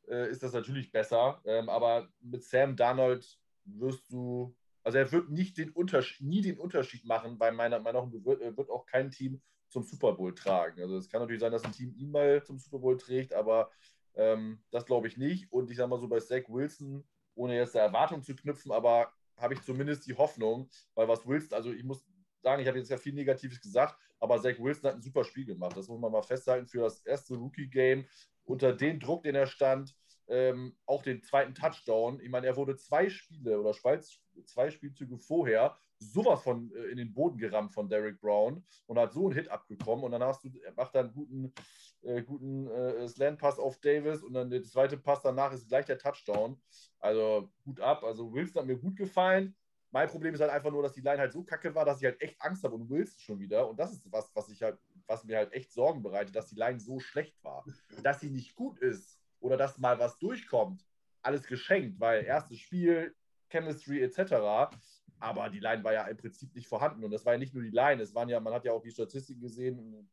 äh, 0.07 0.29
ist 0.29 0.43
das 0.43 0.53
natürlich 0.53 0.91
besser. 0.91 1.41
Ähm, 1.45 1.69
aber 1.69 2.09
mit 2.19 2.43
Sam 2.43 2.75
Darnold 2.75 3.39
wirst 3.65 4.11
du, 4.11 4.55
also 4.83 4.97
er 4.97 5.11
wird 5.11 5.29
nicht 5.29 5.57
den 5.57 5.71
Unterschied, 5.71 6.25
nie 6.25 6.41
den 6.41 6.59
Unterschied 6.59 7.05
machen, 7.05 7.39
weil 7.39 7.51
meiner 7.51 7.79
Meinung 7.79 8.11
nach 8.11 8.25
wird, 8.25 8.57
wird 8.57 8.69
auch 8.69 8.85
kein 8.85 9.11
Team 9.11 9.41
zum 9.69 9.83
Super 9.83 10.13
Bowl 10.13 10.33
tragen. 10.33 10.81
Also 10.81 10.97
es 10.97 11.09
kann 11.09 11.21
natürlich 11.21 11.41
sein, 11.41 11.51
dass 11.51 11.63
ein 11.63 11.71
Team 11.71 11.93
ihn 11.95 12.11
mal 12.11 12.43
zum 12.43 12.57
Super 12.57 12.79
Bowl 12.79 12.97
trägt, 12.97 13.33
aber 13.33 13.71
ähm, 14.15 14.63
das 14.71 14.85
glaube 14.85 15.07
ich 15.07 15.17
nicht. 15.17 15.51
Und 15.51 15.69
ich 15.69 15.77
sage 15.77 15.89
mal 15.89 15.99
so 15.99 16.07
bei 16.07 16.19
Zach 16.19 16.43
Wilson, 16.47 17.03
ohne 17.35 17.55
jetzt 17.55 17.75
der 17.75 17.83
Erwartung 17.83 18.23
zu 18.23 18.35
knüpfen, 18.35 18.71
aber 18.71 19.11
habe 19.37 19.53
ich 19.53 19.61
zumindest 19.61 20.07
die 20.07 20.15
Hoffnung, 20.15 20.69
weil 20.93 21.07
was 21.07 21.25
Wilson, 21.27 21.55
also 21.55 21.71
ich 21.71 21.83
muss 21.83 22.05
sagen, 22.41 22.61
ich 22.61 22.67
habe 22.67 22.77
jetzt 22.77 22.89
ja 22.89 22.97
viel 22.97 23.13
Negatives 23.13 23.59
gesagt, 23.59 23.97
aber 24.19 24.41
Zach 24.41 24.57
Wilson 24.59 24.89
hat 24.89 24.95
ein 24.95 25.01
super 25.01 25.23
Spiel 25.23 25.45
gemacht. 25.45 25.75
Das 25.75 25.87
muss 25.87 25.99
man 25.99 26.11
mal 26.11 26.21
festhalten 26.21 26.67
für 26.67 26.81
das 26.81 27.01
erste 27.01 27.35
Rookie-Game 27.35 28.05
unter 28.45 28.73
dem 28.73 28.99
Druck, 28.99 29.23
den 29.23 29.35
er 29.35 29.47
stand, 29.47 29.95
ähm, 30.27 30.75
auch 30.85 31.03
den 31.03 31.21
zweiten 31.21 31.53
Touchdown. 31.53 32.19
Ich 32.19 32.29
meine, 32.29 32.47
er 32.47 32.55
wurde 32.55 32.75
zwei 32.77 33.09
Spiele 33.09 33.59
oder 33.59 33.73
zwei 33.73 34.71
Spielzüge 34.71 35.17
vorher 35.17 35.77
sowas 35.99 36.41
von 36.41 36.71
äh, 36.75 36.85
in 36.85 36.97
den 36.97 37.13
Boden 37.13 37.37
gerammt 37.37 37.73
von 37.73 37.89
Derek 37.89 38.19
Brown 38.19 38.63
und 38.87 38.99
hat 38.99 39.13
so 39.13 39.25
einen 39.25 39.35
Hit 39.35 39.49
abgekommen 39.49 40.03
und 40.03 40.11
dann 40.11 40.23
hast 40.23 40.43
du, 40.43 40.49
er 40.63 40.73
macht 40.73 40.95
dann 40.95 41.07
einen 41.07 41.13
guten, 41.13 41.53
äh, 42.01 42.21
guten 42.23 42.67
äh, 42.67 43.07
Slant-Pass 43.07 43.59
auf 43.59 43.79
Davis 43.79 44.23
und 44.23 44.33
dann 44.33 44.49
der 44.49 44.63
zweite 44.63 44.97
Pass 44.97 45.21
danach 45.21 45.53
ist 45.53 45.67
gleich 45.67 45.85
der 45.85 45.97
Touchdown. 45.97 46.59
Also 46.99 47.49
gut 47.63 47.79
ab. 47.79 48.03
Also 48.03 48.33
Wilson 48.33 48.61
hat 48.61 48.67
mir 48.67 48.77
gut 48.77 48.95
gefallen. 48.95 49.55
Mein 49.91 50.09
Problem 50.09 50.33
ist 50.33 50.41
halt 50.41 50.51
einfach 50.51 50.71
nur, 50.71 50.83
dass 50.83 50.93
die 50.93 51.01
Line 51.01 51.19
halt 51.19 51.31
so 51.31 51.43
kacke 51.43 51.73
war, 51.73 51.85
dass 51.85 51.99
ich 51.99 52.05
halt 52.05 52.21
echt 52.21 52.35
Angst 52.41 52.63
habe 52.65 52.75
und 52.75 52.89
Wilson 52.89 53.19
schon 53.19 53.39
wieder. 53.39 53.69
Und 53.69 53.79
das 53.79 53.93
ist 53.93 54.11
was, 54.11 54.29
was 54.35 54.49
ich 54.49 54.61
halt, 54.61 54.77
was 55.07 55.23
mir 55.23 55.37
halt 55.37 55.53
echt 55.53 55.71
Sorgen 55.71 56.03
bereitet, 56.03 56.35
dass 56.35 56.49
die 56.49 56.55
Line 56.55 56.79
so 56.79 56.99
schlecht 56.99 57.41
war. 57.43 57.63
Dass 58.03 58.19
sie 58.19 58.29
nicht 58.29 58.55
gut 58.55 58.79
ist 58.79 59.14
oder 59.45 59.57
dass 59.57 59.77
mal 59.77 59.99
was 59.99 60.17
durchkommt, 60.17 60.83
alles 61.21 61.45
geschenkt, 61.45 61.99
weil 61.99 62.25
erstes 62.25 62.59
Spiel, 62.59 63.15
Chemistry 63.49 64.01
etc. 64.01 64.75
Aber 65.19 65.49
die 65.49 65.59
Line 65.59 65.83
war 65.83 65.93
ja 65.93 66.07
im 66.07 66.17
Prinzip 66.17 66.53
nicht 66.55 66.67
vorhanden. 66.67 67.03
Und 67.03 67.11
das 67.11 67.25
war 67.25 67.33
ja 67.33 67.39
nicht 67.39 67.53
nur 67.53 67.63
die 67.63 67.69
Line, 67.69 68.01
es 68.01 68.13
waren 68.15 68.27
ja, 68.27 68.39
man 68.39 68.53
hat 68.53 68.65
ja 68.65 68.73
auch 68.73 68.81
die 68.81 68.91
Statistiken 68.91 69.41
gesehen 69.41 70.09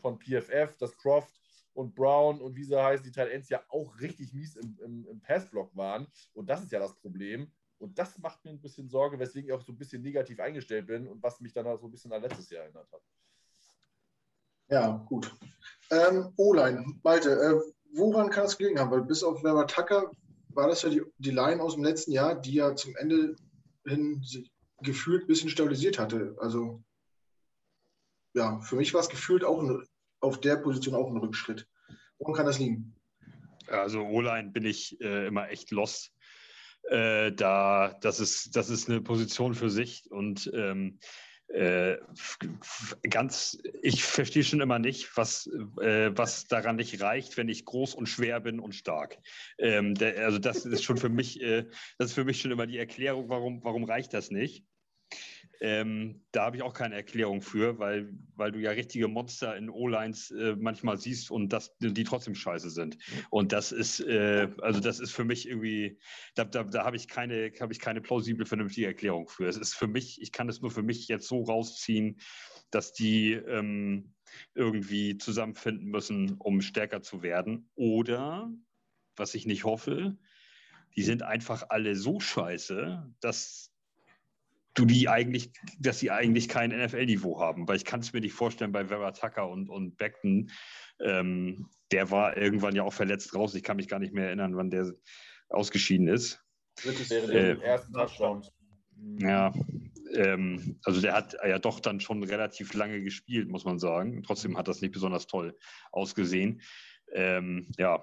von 0.00 0.18
PFF, 0.18 0.76
dass 0.76 0.96
Croft 0.96 1.34
und 1.72 1.94
Brown 1.94 2.40
und 2.40 2.54
wie 2.56 2.64
sie 2.64 2.80
heißen, 2.80 3.04
die 3.04 3.10
Teil 3.10 3.30
Ends 3.30 3.48
ja 3.48 3.62
auch 3.68 3.98
richtig 4.00 4.32
mies 4.32 4.56
im, 4.56 4.78
im, 4.84 5.06
im 5.06 5.20
Passblock 5.20 5.74
waren. 5.74 6.06
Und 6.34 6.48
das 6.48 6.62
ist 6.62 6.72
ja 6.72 6.78
das 6.78 6.94
Problem. 6.94 7.50
Und 7.78 7.98
das 7.98 8.18
macht 8.18 8.44
mir 8.44 8.50
ein 8.50 8.60
bisschen 8.60 8.88
Sorge, 8.88 9.18
weswegen 9.18 9.48
ich 9.48 9.54
auch 9.54 9.62
so 9.62 9.72
ein 9.72 9.78
bisschen 9.78 10.02
negativ 10.02 10.38
eingestellt 10.40 10.86
bin 10.86 11.08
und 11.08 11.22
was 11.22 11.40
mich 11.40 11.52
dann 11.52 11.66
auch 11.66 11.78
so 11.78 11.86
ein 11.86 11.90
bisschen 11.90 12.12
an 12.12 12.22
letztes 12.22 12.48
Jahr 12.50 12.64
erinnert 12.64 12.90
hat. 12.92 13.02
Ja, 14.68 15.04
gut. 15.08 15.34
Ähm, 15.90 16.32
O-Line, 16.36 16.84
Malte, 17.02 17.30
äh, 17.30 17.73
woran 17.94 18.30
kann 18.30 18.44
es 18.44 18.58
gelegen 18.58 18.78
haben? 18.78 18.90
Weil 18.90 19.02
bis 19.02 19.22
auf 19.22 19.42
Werber 19.42 19.66
Tucker 19.66 20.10
war 20.48 20.68
das 20.68 20.82
ja 20.82 20.90
die, 20.90 21.02
die 21.18 21.30
Line 21.30 21.62
aus 21.62 21.74
dem 21.74 21.84
letzten 21.84 22.12
Jahr, 22.12 22.40
die 22.40 22.54
ja 22.54 22.74
zum 22.74 22.94
Ende 22.96 23.36
hin 23.86 24.24
gefühlt 24.82 25.24
ein 25.24 25.26
bisschen 25.26 25.50
stabilisiert 25.50 25.98
hatte. 25.98 26.36
Also 26.38 26.82
ja, 28.34 28.60
für 28.60 28.76
mich 28.76 28.92
war 28.94 29.00
es 29.00 29.08
gefühlt 29.08 29.44
auch 29.44 29.62
ein, 29.62 29.84
auf 30.20 30.40
der 30.40 30.56
Position 30.56 30.94
auch 30.94 31.10
ein 31.10 31.16
Rückschritt. 31.16 31.66
Woran 32.18 32.34
kann 32.34 32.46
das 32.46 32.58
liegen? 32.58 32.94
Also 33.68 34.02
O-Line 34.02 34.50
bin 34.50 34.64
ich 34.64 35.00
äh, 35.00 35.26
immer 35.26 35.48
echt 35.48 35.70
lost. 35.70 36.12
Äh, 36.90 37.32
da, 37.32 37.96
das 38.00 38.20
ist, 38.20 38.56
das 38.56 38.68
ist 38.68 38.90
eine 38.90 39.00
Position 39.00 39.54
für 39.54 39.70
sich 39.70 40.10
und 40.10 40.50
ähm, 40.54 40.98
äh, 41.54 41.98
ganz, 43.08 43.58
ich 43.82 44.02
verstehe 44.02 44.42
schon 44.42 44.60
immer 44.60 44.78
nicht, 44.78 45.16
was, 45.16 45.46
äh, 45.80 46.10
was 46.14 46.46
daran 46.46 46.76
nicht 46.76 47.00
reicht, 47.00 47.36
wenn 47.36 47.48
ich 47.48 47.64
groß 47.64 47.94
und 47.94 48.06
schwer 48.06 48.40
bin 48.40 48.58
und 48.58 48.74
stark. 48.74 49.18
Ähm, 49.58 49.94
der, 49.94 50.24
also 50.24 50.38
das 50.38 50.66
ist 50.66 50.82
schon 50.82 50.96
für 50.96 51.08
mich, 51.08 51.40
äh, 51.40 51.64
das 51.98 52.10
ist 52.10 52.14
für 52.14 52.24
mich 52.24 52.40
schon 52.40 52.50
immer 52.50 52.66
die 52.66 52.78
Erklärung, 52.78 53.28
warum, 53.28 53.62
warum 53.62 53.84
reicht 53.84 54.14
das 54.14 54.30
nicht. 54.30 54.64
Ähm, 55.60 56.24
da 56.32 56.46
habe 56.46 56.56
ich 56.56 56.62
auch 56.62 56.74
keine 56.74 56.94
Erklärung 56.94 57.40
für, 57.40 57.78
weil, 57.78 58.12
weil 58.36 58.52
du 58.52 58.58
ja 58.58 58.70
richtige 58.70 59.08
Monster 59.08 59.56
in 59.56 59.70
O-Lines 59.70 60.30
äh, 60.30 60.56
manchmal 60.58 60.98
siehst 60.98 61.30
und 61.30 61.52
das, 61.52 61.76
die 61.78 62.04
trotzdem 62.04 62.34
scheiße 62.34 62.70
sind. 62.70 62.98
Und 63.30 63.52
das 63.52 63.72
ist, 63.72 64.00
äh, 64.00 64.48
also 64.60 64.80
das 64.80 65.00
ist 65.00 65.12
für 65.12 65.24
mich 65.24 65.48
irgendwie, 65.48 65.98
da, 66.34 66.44
da, 66.44 66.64
da 66.64 66.84
habe 66.84 66.96
ich 66.96 67.08
keine, 67.08 67.48
ich 67.48 67.78
keine 67.78 68.00
plausible, 68.00 68.46
vernünftige 68.46 68.86
Erklärung 68.86 69.28
für. 69.28 69.46
Es 69.46 69.56
ist 69.56 69.74
für 69.74 69.86
mich, 69.86 70.20
ich 70.20 70.32
kann 70.32 70.48
es 70.48 70.60
nur 70.60 70.70
für 70.70 70.82
mich 70.82 71.08
jetzt 71.08 71.28
so 71.28 71.42
rausziehen, 71.42 72.18
dass 72.70 72.92
die 72.92 73.32
ähm, 73.32 74.14
irgendwie 74.54 75.18
zusammenfinden 75.18 75.86
müssen, 75.88 76.34
um 76.38 76.60
stärker 76.60 77.02
zu 77.02 77.22
werden. 77.22 77.70
Oder, 77.74 78.52
was 79.16 79.34
ich 79.34 79.46
nicht 79.46 79.64
hoffe, 79.64 80.16
die 80.96 81.02
sind 81.02 81.22
einfach 81.22 81.66
alle 81.70 81.96
so 81.96 82.20
scheiße, 82.20 83.12
dass 83.20 83.73
du 84.74 84.84
die 84.84 85.08
eigentlich, 85.08 85.52
dass 85.78 86.00
sie 86.00 86.10
eigentlich 86.10 86.48
kein 86.48 86.70
NFL-Niveau 86.70 87.40
haben. 87.40 87.66
Weil 87.66 87.76
ich 87.76 87.84
kann 87.84 88.00
es 88.00 88.12
mir 88.12 88.20
nicht 88.20 88.34
vorstellen 88.34 88.72
bei 88.72 88.86
Vera 88.86 89.12
Tucker 89.12 89.48
und, 89.48 89.68
und 89.68 89.96
Beckton. 89.96 90.50
Ähm, 91.00 91.68
der 91.92 92.10
war 92.10 92.36
irgendwann 92.36 92.74
ja 92.74 92.82
auch 92.82 92.92
verletzt 92.92 93.34
raus. 93.34 93.54
Ich 93.54 93.62
kann 93.62 93.76
mich 93.76 93.88
gar 93.88 94.00
nicht 94.00 94.12
mehr 94.12 94.26
erinnern, 94.26 94.56
wann 94.56 94.70
der 94.70 94.92
ausgeschieden 95.48 96.08
ist. 96.08 96.40
Drittes 96.82 97.10
wäre 97.10 97.26
der 97.28 97.58
äh, 97.58 97.62
ersten 97.62 97.92
Touchdown. 97.92 98.44
Ja, 99.18 99.52
ähm, 100.14 100.78
also 100.84 101.00
der 101.00 101.14
hat 101.14 101.36
ja 101.46 101.58
doch 101.58 101.80
dann 101.80 102.00
schon 102.00 102.22
relativ 102.22 102.74
lange 102.74 103.02
gespielt, 103.02 103.48
muss 103.48 103.64
man 103.64 103.78
sagen. 103.78 104.22
Trotzdem 104.22 104.56
hat 104.56 104.68
das 104.68 104.80
nicht 104.80 104.92
besonders 104.92 105.26
toll 105.26 105.56
ausgesehen. 105.92 106.60
Ähm, 107.12 107.70
ja, 107.78 108.02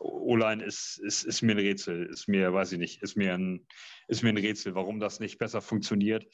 O-Line 0.00 0.64
ist, 0.64 0.98
ist, 0.98 1.24
ist 1.24 1.42
mir 1.42 1.52
ein 1.52 1.58
Rätsel, 1.58 2.06
ist 2.06 2.26
mir, 2.26 2.52
weiß 2.52 2.72
ich 2.72 2.78
nicht, 2.78 3.02
ist 3.02 3.16
mir 3.16 3.34
ein, 3.34 3.66
ist 4.08 4.22
mir 4.22 4.30
ein 4.30 4.38
Rätsel, 4.38 4.74
warum 4.74 4.98
das 4.98 5.20
nicht 5.20 5.38
besser 5.38 5.60
funktioniert. 5.60 6.26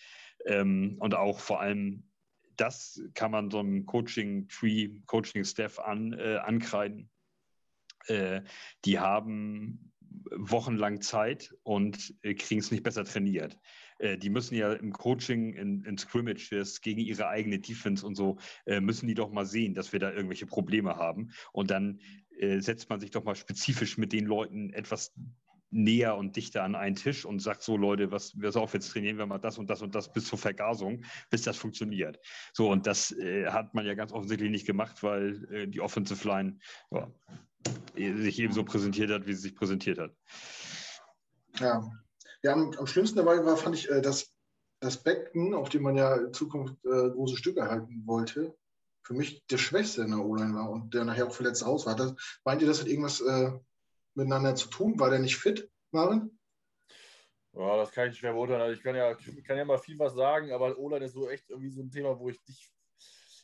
Ähm, 0.47 0.97
und 1.01 1.15
auch 1.15 1.41
vor 1.41 1.61
allem, 1.61 2.09
das 2.57 3.03
kann 3.15 3.33
man 3.33 3.51
so 3.51 3.59
einem 3.59 3.85
Coaching-Tree, 3.85 5.01
Coaching-Staff 5.07 5.79
an, 5.81 6.13
äh, 6.13 6.37
ankreiden. 6.37 7.11
Äh, 8.07 8.43
die 8.85 9.01
haben 9.01 9.93
wochenlang 10.33 11.01
Zeit 11.01 11.55
und 11.63 12.15
äh, 12.23 12.35
kriegen 12.35 12.61
es 12.61 12.71
nicht 12.71 12.83
besser 12.83 13.05
trainiert. 13.05 13.59
Äh, 13.99 14.19
die 14.19 14.31
müssen 14.31 14.55
ja 14.55 14.73
im 14.73 14.93
Coaching, 14.93 15.55
in, 15.55 15.85
in, 15.85 15.99
Scrimmages 15.99 16.81
gegen 16.81 17.01
ihre 17.01 17.29
eigene 17.29 17.59
Defense 17.59 18.07
und 18.07 18.15
so, 18.15 18.39
äh, 18.67 18.81
müssen 18.81 19.07
die 19.07 19.15
doch 19.15 19.31
mal 19.31 19.47
sehen, 19.47 19.75
dass 19.75 19.93
wir 19.93 20.01
da 20.01 20.13
irgendwelche 20.13 20.47
Probleme 20.47 20.97
haben. 20.97 21.31
Und 21.53 21.71
dann 21.71 22.01
äh, 22.39 22.61
setzt 22.61 22.91
man 22.91 23.01
sich 23.01 23.11
doch 23.11 23.25
mal 23.25 23.37
spezifisch 23.37 23.99
mit 23.99 24.13
den 24.13 24.27
Leuten 24.27 24.73
etwas 24.73 25.15
näher 25.71 26.17
und 26.17 26.37
dichter 26.37 26.63
an 26.63 26.75
einen 26.75 26.95
Tisch 26.95 27.25
und 27.25 27.41
sagt 27.41 27.63
so, 27.63 27.77
Leute, 27.77 28.11
was 28.13 28.39
wir 28.41 28.55
auf, 28.57 28.75
jetzt 28.75 28.91
trainieren 28.91 29.19
wir 29.19 29.27
mal 29.27 29.39
das 29.39 29.59
und 29.59 29.69
das 29.69 29.83
und 29.83 29.95
das 29.95 30.13
bis 30.13 30.27
zur 30.27 30.39
Vergasung, 30.39 31.05
bis 31.31 31.43
das 31.43 31.57
funktioniert. 31.57 32.19
So, 32.53 32.71
und 32.71 32.87
das 32.87 33.13
äh, 33.13 33.47
hat 33.47 33.75
man 33.75 33.85
ja 33.85 33.95
ganz 33.95 34.13
offensichtlich 34.13 34.51
nicht 34.51 34.67
gemacht, 34.67 35.03
weil 35.03 35.45
äh, 35.53 35.67
die 35.67 35.81
Offensive 35.81 36.27
Line 36.27 36.59
ja, 36.93 37.13
sich 37.95 38.39
eben 38.39 38.53
so 38.53 38.65
präsentiert 38.65 39.11
hat, 39.11 39.27
wie 39.27 39.35
sie 39.35 39.43
sich 39.43 39.57
präsentiert 39.57 39.99
hat. 39.99 40.13
Ja, 41.59 41.91
ja 42.43 42.53
am, 42.53 42.73
am 42.79 42.87
schlimmsten 42.87 43.17
dabei 43.17 43.45
war, 43.45 43.57
fand 43.57 43.75
ich, 43.77 43.91
äh, 43.91 44.01
dass 44.01 44.33
das 44.81 45.03
Becken, 45.03 45.55
auf 45.55 45.69
dem 45.69 45.83
man 45.83 45.97
ja 45.97 46.17
in 46.17 46.33
Zukunft 46.33 46.77
äh, 46.85 47.11
große 47.11 47.37
Stücke 47.37 47.69
halten 47.69 48.03
wollte, 48.07 48.55
für 49.03 49.15
mich 49.15 49.47
der 49.47 49.59
Schwächste 49.59 50.03
in 50.03 50.11
der 50.11 50.25
O-Line 50.25 50.55
war 50.55 50.71
und 50.71 50.93
der 50.93 51.05
nachher 51.05 51.27
auch 51.27 51.35
verletzt 51.35 51.65
raus 51.65 51.87
war. 51.87 51.97
Das, 51.97 52.15
meint 52.45 52.61
ihr, 52.61 52.69
das 52.69 52.81
hat 52.81 52.89
irgendwas 52.89 53.21
äh, 53.21 53.53
miteinander 54.15 54.55
zu 54.55 54.69
tun? 54.69 54.99
War 54.99 55.11
der 55.11 55.21
nicht 55.21 55.37
fit, 55.37 55.71
Marvin? 55.93 56.39
Ja, 57.53 57.77
das 57.77 57.91
kann 57.93 58.11
ich 58.11 58.19
schwer 58.19 58.33
beurteilen. 58.33 58.61
Also 58.61 58.75
ich 58.75 58.83
kann 58.83 58.95
ja, 58.95 59.15
kann 59.15 59.57
ja 59.57 59.65
mal 59.65 59.79
viel 59.79 59.99
was 59.99 60.15
sagen, 60.15 60.53
aber 60.53 60.77
O-Line 60.79 61.07
ist 61.07 61.15
so 61.15 61.29
echt 61.29 61.49
irgendwie 61.49 61.71
so 61.71 61.83
ein 61.83 61.91
Thema, 61.91 62.19
wo 62.19 62.29
ich 62.29 62.43
dich. 62.45 62.71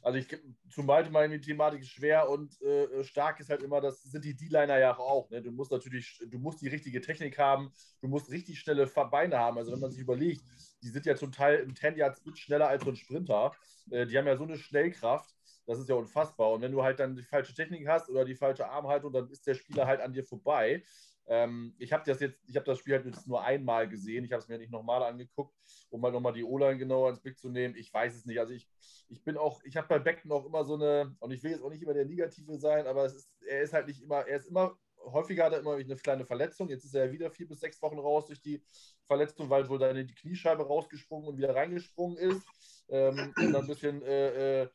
Also 0.02 0.18
ich 0.18 0.26
zum 0.70 0.86
meine 0.86 1.40
Thematik 1.40 1.84
schwer 1.86 2.28
und 2.28 2.60
äh, 2.60 3.04
stark 3.04 3.38
ist 3.38 3.50
halt 3.50 3.62
immer, 3.62 3.80
das 3.80 4.02
sind 4.02 4.24
die 4.24 4.34
D-Liner 4.34 4.78
ja 4.78 4.98
auch. 4.98 5.30
Ne? 5.30 5.40
Du 5.40 5.52
musst 5.52 5.70
natürlich, 5.70 6.20
du 6.26 6.38
musst 6.38 6.60
die 6.60 6.68
richtige 6.68 7.00
Technik 7.00 7.38
haben, 7.38 7.72
du 8.00 8.08
musst 8.08 8.30
richtig 8.30 8.58
schnelle 8.58 8.86
Beine 8.86 9.38
haben. 9.38 9.58
Also 9.58 9.72
wenn 9.72 9.80
man 9.80 9.92
sich 9.92 10.00
überlegt, 10.00 10.42
die 10.82 10.88
sind 10.88 11.06
ja 11.06 11.14
zum 11.14 11.30
Teil 11.30 11.60
im 11.60 11.76
10 11.76 11.96
Yard 11.96 12.16
Split 12.16 12.38
schneller 12.38 12.68
als 12.68 12.82
so 12.82 12.90
ein 12.90 12.96
Sprinter. 12.96 13.52
Äh, 13.90 14.06
die 14.06 14.18
haben 14.18 14.26
ja 14.26 14.36
so 14.36 14.44
eine 14.44 14.58
Schnellkraft. 14.58 15.34
Das 15.66 15.78
ist 15.78 15.88
ja 15.88 15.94
unfassbar. 15.94 16.50
Und 16.50 16.62
wenn 16.62 16.72
du 16.72 16.82
halt 16.82 16.98
dann 16.98 17.14
die 17.14 17.22
falsche 17.22 17.54
Technik 17.54 17.86
hast 17.86 18.10
oder 18.10 18.24
die 18.24 18.34
falsche 18.34 18.68
Armhaltung, 18.68 19.12
dann 19.12 19.30
ist 19.30 19.46
der 19.46 19.54
Spieler 19.54 19.86
halt 19.86 20.00
an 20.00 20.12
dir 20.12 20.24
vorbei. 20.24 20.82
Ähm, 21.26 21.74
ich 21.78 21.92
habe 21.92 22.02
das 22.04 22.20
jetzt, 22.20 22.42
ich 22.46 22.56
habe 22.56 22.66
das 22.66 22.78
Spiel 22.78 22.94
halt 22.94 23.06
jetzt 23.06 23.26
nur 23.26 23.42
einmal 23.42 23.88
gesehen. 23.88 24.24
Ich 24.24 24.32
habe 24.32 24.42
es 24.42 24.48
mir 24.48 24.58
nicht 24.58 24.72
nochmal 24.72 25.02
angeguckt, 25.02 25.54
um 25.90 26.00
mal 26.00 26.12
nochmal 26.12 26.32
die 26.32 26.44
O-Line 26.44 26.78
genauer 26.78 27.10
ins 27.10 27.20
Blick 27.20 27.38
zu 27.38 27.48
nehmen. 27.48 27.76
Ich 27.76 27.92
weiß 27.92 28.14
es 28.14 28.26
nicht. 28.26 28.38
Also 28.38 28.52
ich, 28.52 28.68
ich 29.08 29.22
bin 29.22 29.36
auch, 29.36 29.62
ich 29.64 29.76
habe 29.76 29.88
bei 29.88 29.98
Beckton 29.98 30.32
auch 30.32 30.44
immer 30.44 30.64
so 30.64 30.74
eine, 30.74 31.16
und 31.20 31.30
ich 31.30 31.42
will 31.42 31.52
jetzt 31.52 31.62
auch 31.62 31.70
nicht 31.70 31.82
immer 31.82 31.94
der 31.94 32.06
Negative 32.06 32.58
sein, 32.58 32.86
aber 32.86 33.04
es 33.04 33.14
ist, 33.14 33.30
er 33.46 33.62
ist 33.62 33.72
halt 33.72 33.86
nicht 33.86 34.02
immer, 34.02 34.26
er 34.26 34.36
ist 34.36 34.46
immer 34.46 34.76
häufiger 35.04 35.44
hat 35.44 35.52
er 35.52 35.60
immer 35.60 35.74
eine 35.74 35.96
kleine 35.96 36.24
Verletzung. 36.24 36.68
Jetzt 36.68 36.84
ist 36.84 36.94
er 36.94 37.06
ja 37.06 37.12
wieder 37.12 37.30
vier 37.30 37.48
bis 37.48 37.60
sechs 37.60 37.80
Wochen 37.82 37.98
raus 37.98 38.26
durch 38.26 38.40
die 38.40 38.62
Verletzung, 39.06 39.50
weil 39.50 39.68
wohl 39.68 39.78
dann 39.78 39.96
die 39.96 40.14
Kniescheibe 40.14 40.64
rausgesprungen 40.64 41.28
und 41.28 41.36
wieder 41.36 41.54
reingesprungen 41.54 42.16
ist. 42.18 42.46
Ähm, 42.88 43.32
und 43.36 43.56
ein 43.56 43.66
bisschen 43.66 44.02
äh, 44.02 44.62
äh, 44.62 44.68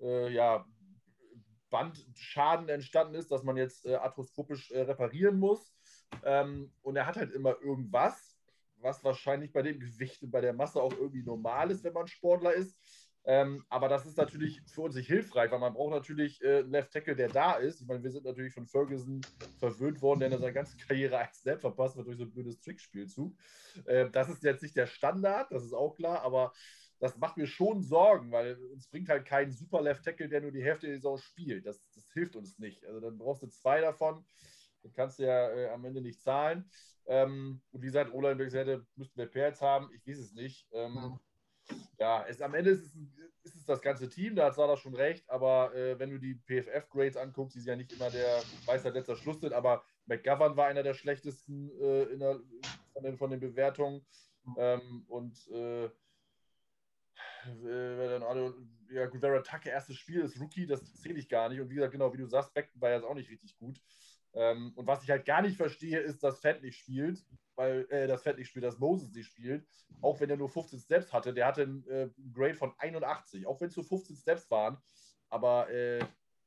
äh, 0.00 0.32
ja, 0.32 0.66
Bandschaden 1.70 2.68
entstanden 2.68 3.14
ist, 3.14 3.30
dass 3.30 3.44
man 3.44 3.56
jetzt 3.56 3.86
äh, 3.86 3.94
arthroskopisch 3.94 4.70
äh, 4.72 4.80
reparieren 4.82 5.38
muss. 5.38 5.72
Ähm, 6.24 6.70
und 6.82 6.96
er 6.96 7.06
hat 7.06 7.16
halt 7.16 7.32
immer 7.32 7.56
irgendwas, 7.60 8.36
was 8.80 9.04
wahrscheinlich 9.04 9.52
bei 9.52 9.62
dem 9.62 9.78
Gewicht 9.78 10.22
und 10.22 10.30
bei 10.30 10.40
der 10.40 10.52
Masse 10.52 10.82
auch 10.82 10.92
irgendwie 10.92 11.22
normal 11.22 11.70
ist, 11.70 11.84
wenn 11.84 11.92
man 11.92 12.06
Sportler 12.06 12.52
ist. 12.54 12.76
Ähm, 13.24 13.64
aber 13.68 13.88
das 13.88 14.06
ist 14.06 14.16
natürlich 14.16 14.62
für 14.66 14.82
uns 14.82 14.94
nicht 14.94 15.08
hilfreich, 15.08 15.50
weil 15.50 15.58
man 15.58 15.74
braucht 15.74 15.92
natürlich 15.92 16.42
äh, 16.42 16.60
einen 16.60 16.70
Left 16.70 16.92
Tackle, 16.92 17.14
der 17.14 17.28
da 17.28 17.54
ist. 17.54 17.82
Ich 17.82 17.86
meine, 17.86 18.02
wir 18.02 18.10
sind 18.10 18.24
natürlich 18.24 18.54
von 18.54 18.66
Ferguson 18.66 19.20
verwöhnt 19.58 20.00
worden, 20.00 20.20
der 20.20 20.32
in 20.32 20.38
seiner 20.38 20.52
ganzen 20.52 20.78
Karriere 20.88 21.18
ein 21.18 21.28
Snap 21.34 21.60
verpasst 21.60 21.96
wird 21.96 22.06
durch 22.06 22.16
so 22.16 22.24
ein 22.24 22.30
blödes 22.30 22.60
Trickspielzug. 22.60 23.34
Äh, 23.84 24.08
das 24.10 24.30
ist 24.30 24.42
jetzt 24.42 24.62
nicht 24.62 24.76
der 24.76 24.86
Standard, 24.86 25.52
das 25.52 25.64
ist 25.64 25.74
auch 25.74 25.96
klar, 25.96 26.22
aber 26.22 26.52
das 26.98 27.16
macht 27.18 27.36
mir 27.36 27.46
schon 27.46 27.82
Sorgen, 27.82 28.30
weil 28.30 28.56
uns 28.72 28.86
bringt 28.88 29.08
halt 29.08 29.26
kein 29.26 29.52
super 29.52 29.82
Left 29.82 30.04
Tackle, 30.04 30.28
der 30.28 30.40
nur 30.40 30.52
die 30.52 30.62
Hälfte 30.62 30.86
der 30.86 30.96
Saison 30.96 31.18
spielt. 31.18 31.66
Das, 31.66 31.82
das 31.94 32.10
hilft 32.12 32.36
uns 32.36 32.58
nicht. 32.58 32.84
Also 32.86 33.00
dann 33.00 33.18
brauchst 33.18 33.42
du 33.42 33.48
zwei 33.48 33.80
davon. 33.80 34.24
Dann 34.82 34.92
kannst 34.92 35.18
du 35.18 35.24
ja 35.24 35.50
äh, 35.50 35.68
am 35.70 35.84
Ende 35.84 36.00
nicht 36.00 36.22
zahlen. 36.22 36.70
Ähm, 37.06 37.60
und 37.72 37.82
wie 37.82 37.86
gesagt, 37.86 38.12
Olenberg 38.12 38.52
hätte, 38.52 38.86
müssten 38.96 39.18
wir 39.18 39.26
Perz 39.26 39.60
haben. 39.60 39.90
Ich 39.94 40.06
weiß 40.06 40.18
es 40.18 40.32
nicht. 40.32 40.68
Ähm, 40.72 41.18
ja, 41.98 42.24
es, 42.26 42.40
am 42.40 42.54
Ende 42.54 42.70
ist 42.70 42.84
es, 42.84 42.96
ist 43.42 43.56
es, 43.56 43.64
das 43.64 43.80
ganze 43.80 44.08
Team, 44.08 44.34
da 44.34 44.46
hat 44.46 44.54
Sada 44.54 44.76
schon 44.76 44.94
recht, 44.94 45.28
aber 45.28 45.74
äh, 45.74 45.98
wenn 45.98 46.10
du 46.10 46.18
die 46.18 46.34
PFF-Grades 46.34 47.16
anguckst, 47.16 47.54
die 47.54 47.60
sind 47.60 47.68
ja 47.68 47.76
nicht 47.76 47.92
immer 47.92 48.10
der 48.10 48.42
weißer 48.66 48.90
letzter 48.90 49.16
Schluss 49.16 49.40
sind, 49.40 49.52
aber 49.52 49.82
McGovern 50.06 50.56
war 50.56 50.66
einer 50.66 50.82
der 50.82 50.94
schlechtesten 50.94 51.70
äh, 51.80 52.16
der, 52.16 52.40
von, 52.92 53.02
den, 53.02 53.16
von 53.16 53.30
den 53.30 53.40
Bewertungen. 53.40 54.04
Ähm, 54.56 55.04
und 55.08 55.48
äh, 55.48 55.90
dann 57.44 58.22
alle, 58.22 58.54
ja 58.90 59.06
gut, 59.06 59.20
Vera 59.20 59.40
Tacke, 59.40 59.70
erstes 59.70 59.96
Spiel 59.96 60.20
ist 60.20 60.40
Rookie, 60.40 60.66
das 60.66 60.94
zähle 60.94 61.18
ich 61.18 61.28
gar 61.28 61.48
nicht. 61.48 61.60
Und 61.60 61.70
wie 61.70 61.74
gesagt, 61.74 61.92
genau 61.92 62.12
wie 62.12 62.18
du 62.18 62.26
sagst, 62.26 62.54
Beckton 62.54 62.80
war 62.80 62.90
jetzt 62.90 63.04
auch 63.04 63.14
nicht 63.14 63.30
richtig 63.30 63.56
gut. 63.58 63.80
Ähm, 64.34 64.72
und 64.76 64.86
was 64.86 65.02
ich 65.02 65.10
halt 65.10 65.24
gar 65.24 65.42
nicht 65.42 65.56
verstehe, 65.56 66.00
ist, 66.00 66.22
dass 66.22 66.40
Fett 66.40 66.62
nicht 66.62 66.78
spielt, 66.78 67.24
weil 67.56 67.86
äh, 67.90 68.06
das 68.06 68.22
Fett 68.22 68.38
nicht 68.38 68.48
spielt, 68.48 68.64
dass 68.64 68.78
Moses 68.78 69.12
nicht 69.12 69.26
spielt. 69.26 69.66
Auch 70.00 70.20
wenn 70.20 70.30
er 70.30 70.36
nur 70.36 70.48
15 70.48 70.78
Steps 70.78 71.12
hatte, 71.12 71.34
der 71.34 71.46
hatte 71.46 71.62
einen 71.62 71.86
äh, 71.88 72.08
Grade 72.32 72.54
von 72.54 72.72
81, 72.78 73.46
auch 73.46 73.60
wenn 73.60 73.68
es 73.68 73.76
nur 73.76 73.84
15 73.84 74.16
Steps 74.16 74.50
waren. 74.50 74.78
Aber 75.28 75.68
äh, 75.70 76.00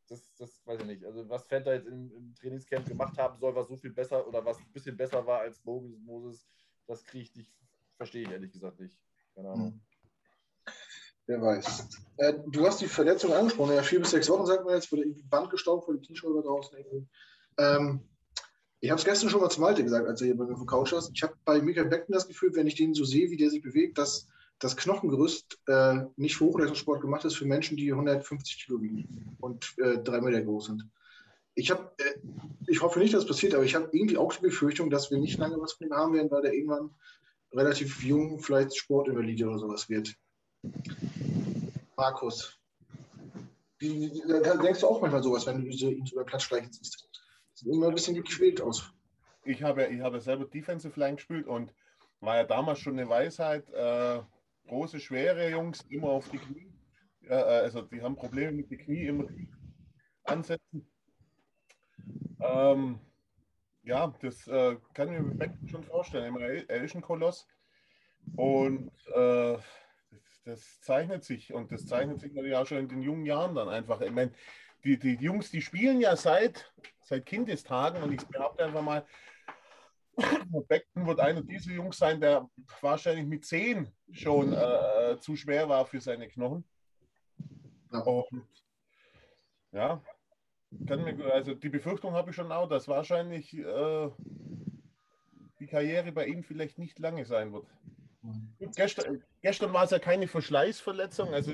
das, 0.07 0.33
das 0.35 0.65
weiß 0.65 0.81
ich 0.81 0.87
nicht. 0.87 1.05
Also, 1.05 1.27
was 1.29 1.45
Fett 1.47 1.67
da 1.67 1.73
jetzt 1.73 1.87
im, 1.87 2.11
im, 2.13 2.35
Trainingscamp 2.35 2.87
gemacht 2.87 3.17
haben 3.17 3.37
soll, 3.37 3.55
was 3.55 3.67
so 3.67 3.75
viel 3.75 3.91
besser 3.91 4.27
oder 4.27 4.45
was 4.45 4.57
ein 4.57 4.71
bisschen 4.71 4.97
besser 4.97 5.25
war 5.25 5.39
als 5.39 5.63
Moses, 5.63 6.47
das 6.87 7.03
kriege 7.03 7.23
ich 7.23 7.35
nicht, 7.35 7.51
verstehe 7.97 8.23
ich 8.23 8.31
ehrlich 8.31 8.51
gesagt 8.51 8.79
nicht. 8.79 8.97
Keine 9.35 9.49
Ahnung. 9.49 9.73
Hm. 9.73 9.81
Wer 11.25 11.41
weiß. 11.41 11.87
Äh, 12.17 12.33
du 12.47 12.65
hast 12.65 12.81
die 12.81 12.87
Verletzung 12.87 13.31
angesprochen. 13.33 13.75
Ja, 13.75 13.83
vier 13.83 13.99
bis 13.99 14.11
sechs 14.11 14.29
Wochen, 14.29 14.45
sagt 14.45 14.65
man 14.65 14.75
jetzt, 14.75 14.91
wurde 14.91 15.03
irgendwie 15.03 15.23
Band 15.23 15.49
gestaubt 15.49 15.85
vor 15.85 15.93
die 15.93 16.05
Kniescheibe 16.05 16.41
draußen. 16.41 16.77
Ähm, 17.57 18.01
ich 18.79 18.89
habe 18.89 18.99
es 18.99 19.05
gestern 19.05 19.29
schon 19.29 19.39
mal 19.39 19.49
zum 19.49 19.63
Malte 19.63 19.83
gesagt, 19.83 20.07
als 20.07 20.19
er 20.21 20.27
hier 20.27 20.37
bei 20.37 20.45
mir 20.45 20.53
auf 20.53 20.59
dem 20.59 20.67
Couch 20.67 20.89
saß. 20.89 21.11
Ich 21.13 21.23
habe 21.23 21.33
bei 21.45 21.61
Michael 21.61 21.87
Beckton 21.87 22.13
das 22.13 22.27
Gefühl, 22.27 22.53
wenn 22.53 22.67
ich 22.67 22.75
den 22.75 22.93
so 22.93 23.05
sehe, 23.05 23.29
wie 23.29 23.37
der 23.37 23.49
sich 23.49 23.61
bewegt, 23.61 23.97
dass 23.97 24.27
das 24.59 24.75
Knochengerüst 24.75 25.59
äh, 25.67 26.01
nicht 26.15 26.35
für 26.35 26.45
Hochleistungssport 26.45 27.01
gemacht 27.01 27.25
ist 27.25 27.35
für 27.35 27.45
Menschen, 27.45 27.77
die 27.77 27.91
150 27.91 28.65
Kilo 28.65 28.81
wiegen 28.81 29.37
und 29.39 29.73
äh, 29.77 29.99
drei 29.99 30.21
Meter 30.21 30.41
groß 30.41 30.65
sind. 30.65 30.87
Ich, 31.55 31.71
hab, 31.71 31.99
äh, 32.01 32.19
ich 32.67 32.81
hoffe 32.81 32.99
nicht, 32.99 33.13
dass 33.13 33.23
es 33.23 33.27
passiert, 33.27 33.55
aber 33.55 33.63
ich 33.63 33.75
habe 33.75 33.89
irgendwie 33.91 34.17
auch 34.17 34.33
die 34.33 34.41
Befürchtung, 34.41 34.89
dass 34.89 35.11
wir 35.11 35.17
nicht 35.17 35.37
lange 35.37 35.59
was 35.59 35.73
von 35.73 35.87
ihm 35.87 35.93
haben 35.93 36.13
werden, 36.13 36.31
weil 36.31 36.41
der 36.41 36.53
irgendwann 36.53 36.91
relativ 37.53 38.03
jung 38.03 38.39
vielleicht 38.39 38.75
Sportinvalide 38.75 39.47
oder 39.47 39.59
sowas 39.59 39.89
wird. 39.89 40.13
Markus, 41.95 42.57
wie, 43.79 44.23
da 44.27 44.55
denkst 44.57 44.81
du 44.81 44.87
auch 44.87 45.01
manchmal 45.01 45.23
sowas, 45.23 45.45
wenn 45.45 45.61
du 45.61 45.67
ihn 45.67 46.05
so 46.05 46.15
über 46.15 46.23
Platz 46.23 46.43
schleichen 46.43 46.71
siehst. 46.71 47.07
Immer 47.65 47.87
ein 47.87 47.95
bisschen 47.95 48.15
gequält 48.15 48.61
aus. 48.61 48.93
Ich 49.45 49.63
habe, 49.63 49.87
ich 49.87 50.01
habe 50.01 50.19
selber 50.19 50.45
Defensive 50.45 50.99
Line 50.99 51.15
gespielt 51.15 51.47
und 51.47 51.73
war 52.19 52.37
ja 52.37 52.43
damals 52.43 52.79
schon 52.79 52.97
eine 52.97 53.09
Weisheit, 53.09 53.69
äh, 53.73 54.21
große, 54.67 54.99
schwere 54.99 55.49
Jungs 55.49 55.81
immer 55.89 56.09
auf 56.09 56.29
die 56.29 56.37
Knie. 56.37 56.71
Äh, 57.27 57.33
also 57.35 57.81
die 57.81 58.01
haben 58.01 58.15
Probleme 58.15 58.53
mit 58.53 58.71
den 58.71 58.79
Knie 58.79 59.07
immer 59.07 59.27
ansetzen. 60.23 60.87
Ähm, 62.39 62.99
ja, 63.83 64.13
das 64.21 64.47
äh, 64.47 64.77
kann 64.93 65.13
ich 65.13 65.19
mir 65.19 65.69
schon 65.69 65.83
vorstellen. 65.83 66.35
Er 66.37 66.83
ist 66.83 66.99
Koloss. 67.01 67.47
Und 68.35 68.91
äh, 69.13 69.57
das 70.45 70.81
zeichnet 70.81 71.23
sich 71.23 71.53
und 71.53 71.71
das 71.71 71.85
zeichnet 71.85 72.19
sich 72.19 72.33
natürlich 72.33 72.55
auch 72.55 72.67
schon 72.67 72.79
in 72.79 72.89
den 72.89 73.01
jungen 73.01 73.25
Jahren 73.25 73.55
dann 73.55 73.69
einfach. 73.69 74.01
Ich 74.01 74.11
meine, 74.11 74.31
die, 74.83 74.97
die 74.97 75.15
Jungs, 75.15 75.49
die 75.49 75.61
spielen 75.61 75.99
ja 76.01 76.15
seit, 76.15 76.71
seit 77.03 77.25
Kindestagen 77.25 78.03
und 78.03 78.13
ich 78.13 78.25
behaupte 78.27 78.65
einfach 78.65 78.81
mal, 78.81 79.05
Beckton 80.67 81.07
wird 81.07 81.19
einer 81.19 81.41
dieser 81.41 81.71
Jungs 81.71 81.97
sein, 81.97 82.19
der 82.19 82.49
wahrscheinlich 82.81 83.25
mit 83.25 83.45
zehn 83.45 83.91
schon 84.11 84.53
äh, 84.53 85.17
zu 85.19 85.35
schwer 85.35 85.67
war 85.69 85.85
für 85.85 86.01
seine 86.01 86.27
Knochen. 86.27 86.63
Und 88.29 88.47
ja, 89.71 90.03
kann 90.87 91.03
mir, 91.03 91.33
also 91.33 91.53
die 91.53 91.69
Befürchtung 91.69 92.13
habe 92.13 92.29
ich 92.29 92.35
schon 92.35 92.51
auch, 92.51 92.67
dass 92.67 92.87
wahrscheinlich 92.87 93.57
äh, 93.57 94.09
die 95.59 95.67
Karriere 95.67 96.11
bei 96.11 96.27
ihm 96.27 96.43
vielleicht 96.43 96.77
nicht 96.77 96.99
lange 96.99 97.25
sein 97.25 97.53
wird. 97.53 97.67
Gestern, 98.75 99.21
gestern 99.41 99.73
war 99.73 99.83
es 99.83 99.91
ja 99.91 99.99
keine 99.99 100.27
Verschleißverletzung. 100.27 101.33
Also 101.33 101.53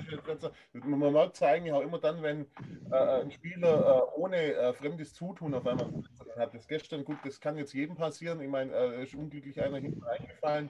man 0.74 1.14
mag 1.14 1.36
zeigen, 1.36 1.66
ja 1.66 1.82
immer 1.82 2.00
dann, 2.00 2.22
wenn 2.22 2.46
äh, 2.92 3.22
ein 3.22 3.32
Spieler 3.32 4.08
äh, 4.16 4.20
ohne 4.20 4.38
äh, 4.38 4.74
fremdes 4.74 5.14
Zutun 5.14 5.56
auf 5.56 5.66
einmal 5.66 5.92
hat. 6.38 6.54
Das 6.54 6.68
gestern, 6.68 7.04
gut, 7.04 7.18
das 7.24 7.40
kann 7.40 7.58
jetzt 7.58 7.74
jedem 7.74 7.96
passieren. 7.96 8.40
Ich 8.42 8.50
meine, 8.50 8.72
äh, 8.72 9.04
ist 9.04 9.16
unglücklich 9.16 9.60
einer 9.62 9.78
hinten 9.78 10.04
eingefallen. 10.04 10.70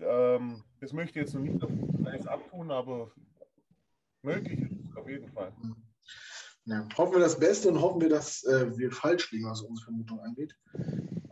Ähm, 0.00 0.64
das 0.80 0.92
möchte 0.92 1.20
ich 1.20 1.26
jetzt 1.26 1.34
noch 1.34 1.42
nicht 1.42 1.60
Verschleiß 1.60 2.26
abtun, 2.26 2.70
aber 2.70 3.12
möglich 4.22 4.60
ist 4.60 4.90
es 4.90 4.96
auf 4.96 5.08
jeden 5.08 5.30
Fall. 5.32 5.52
Ja, 6.70 6.86
hoffen 6.96 7.14
wir 7.14 7.20
das 7.20 7.40
Beste 7.40 7.68
und 7.68 7.80
hoffen 7.80 8.00
wir, 8.00 8.08
dass 8.08 8.44
äh, 8.44 8.78
wir 8.78 8.92
falsch 8.92 9.32
liegen, 9.32 9.50
was 9.50 9.60
unsere 9.60 9.86
Vermutung 9.86 10.20
angeht. 10.20 10.54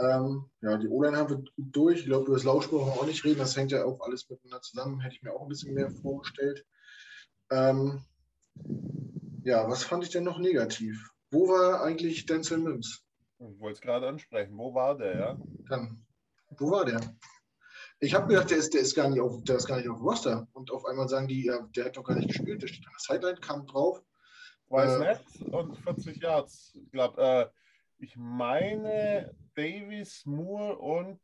Ähm, 0.01 0.51
ja, 0.63 0.77
die 0.77 0.89
O-Line 0.89 1.17
haben 1.17 1.31
wir 1.31 1.37
gut 1.37 1.53
durch. 1.57 2.01
Ich 2.01 2.07
glaube, 2.07 2.27
über 2.27 2.35
das 2.35 2.43
Laufspur 2.43 2.81
brauchen 2.81 2.97
wir 2.97 3.03
auch 3.03 3.07
nicht 3.07 3.25
reden. 3.25 3.39
Das 3.39 3.57
hängt 3.57 3.71
ja 3.71 3.85
auch 3.85 4.01
alles 4.01 4.29
miteinander 4.29 4.63
zusammen. 4.63 5.01
Hätte 5.01 5.15
ich 5.15 5.23
mir 5.23 5.33
auch 5.33 5.43
ein 5.43 5.49
bisschen 5.49 5.75
mehr 5.75 5.93
vorgestellt. 5.93 6.67
Ähm, 7.53 8.03
ja, 9.45 9.71
was 9.71 9.85
fand 9.85 10.03
ich 10.03 10.11
denn 10.11 10.25
noch 10.25 10.41
negativ? 10.41 11.09
Wo 11.31 11.47
war 11.47 11.83
eigentlich 11.83 12.27
Denzel 12.27 12.59
Mims? 12.59 13.05
Ich 13.39 13.61
wollte 13.61 13.75
es 13.75 13.81
gerade 13.81 14.09
ansprechen. 14.09 14.59
Wo 14.59 14.75
war 14.75 14.99
der, 14.99 15.19
ja? 15.21 15.41
Dann, 15.69 16.05
wo 16.59 16.73
war 16.73 16.85
der? 16.85 17.01
Ich 18.01 18.13
habe 18.13 18.27
gedacht, 18.27 18.51
der 18.51 18.59
ist, 18.59 18.75
der, 18.75 18.81
ist 18.81 18.97
gar 18.97 19.09
nicht 19.09 19.21
auf, 19.21 19.45
der 19.45 19.55
ist 19.55 19.69
gar 19.69 19.77
nicht 19.77 19.89
auf 19.89 20.01
Roster. 20.01 20.49
Und 20.53 20.73
auf 20.73 20.85
einmal 20.85 21.09
sagen 21.09 21.29
die, 21.29 21.45
ja, 21.45 21.61
der 21.77 21.85
hat 21.85 21.97
doch 21.97 22.03
gar 22.03 22.17
nicht 22.17 22.27
gespielt. 22.27 22.61
Der 22.61 22.67
steht 22.67 22.85
an 22.89 22.93
der 22.93 23.15
Sideline, 23.15 23.41
kam 23.41 23.65
drauf. 23.65 24.03
Weiß 24.69 25.01
äh, 25.01 25.11
nicht. 25.11 25.53
Und 25.53 25.77
40 25.79 26.23
Yards. 26.23 26.79
Ich 26.83 26.91
glaube, 26.91 27.21
äh, 27.23 27.47
ich 27.99 28.17
meine, 28.17 29.35
Davis, 29.55 30.25
Moore 30.27 30.79
und 30.79 31.21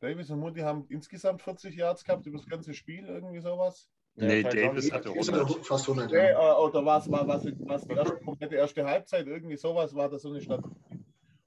Davis 0.00 0.30
und 0.30 0.40
Moore, 0.40 0.52
die 0.52 0.62
haben 0.62 0.86
insgesamt 0.88 1.42
40 1.42 1.74
Yards 1.74 2.04
gehabt 2.04 2.26
über 2.26 2.38
das 2.38 2.46
ganze 2.46 2.74
Spiel, 2.74 3.06
irgendwie 3.06 3.40
sowas. 3.40 3.90
Nee, 4.14 4.40
ja, 4.40 4.50
Davis 4.50 4.92
hatte 4.92 5.10
100. 5.10 5.66
fast 5.66 5.88
100. 5.88 6.10
Nee. 6.10 6.16
Äh, 6.18 6.34
oder 6.34 6.84
was 6.84 7.10
war 7.10 7.26
was, 7.28 7.44
was 7.60 7.86
die 7.86 7.94
erste, 7.94 8.16
komplette 8.24 8.54
erste 8.54 8.84
Halbzeit, 8.84 9.26
irgendwie 9.26 9.56
sowas 9.56 9.94
war 9.94 10.08
das 10.08 10.22
so 10.22 10.30
eine 10.30 10.40
Statistik. 10.40 10.76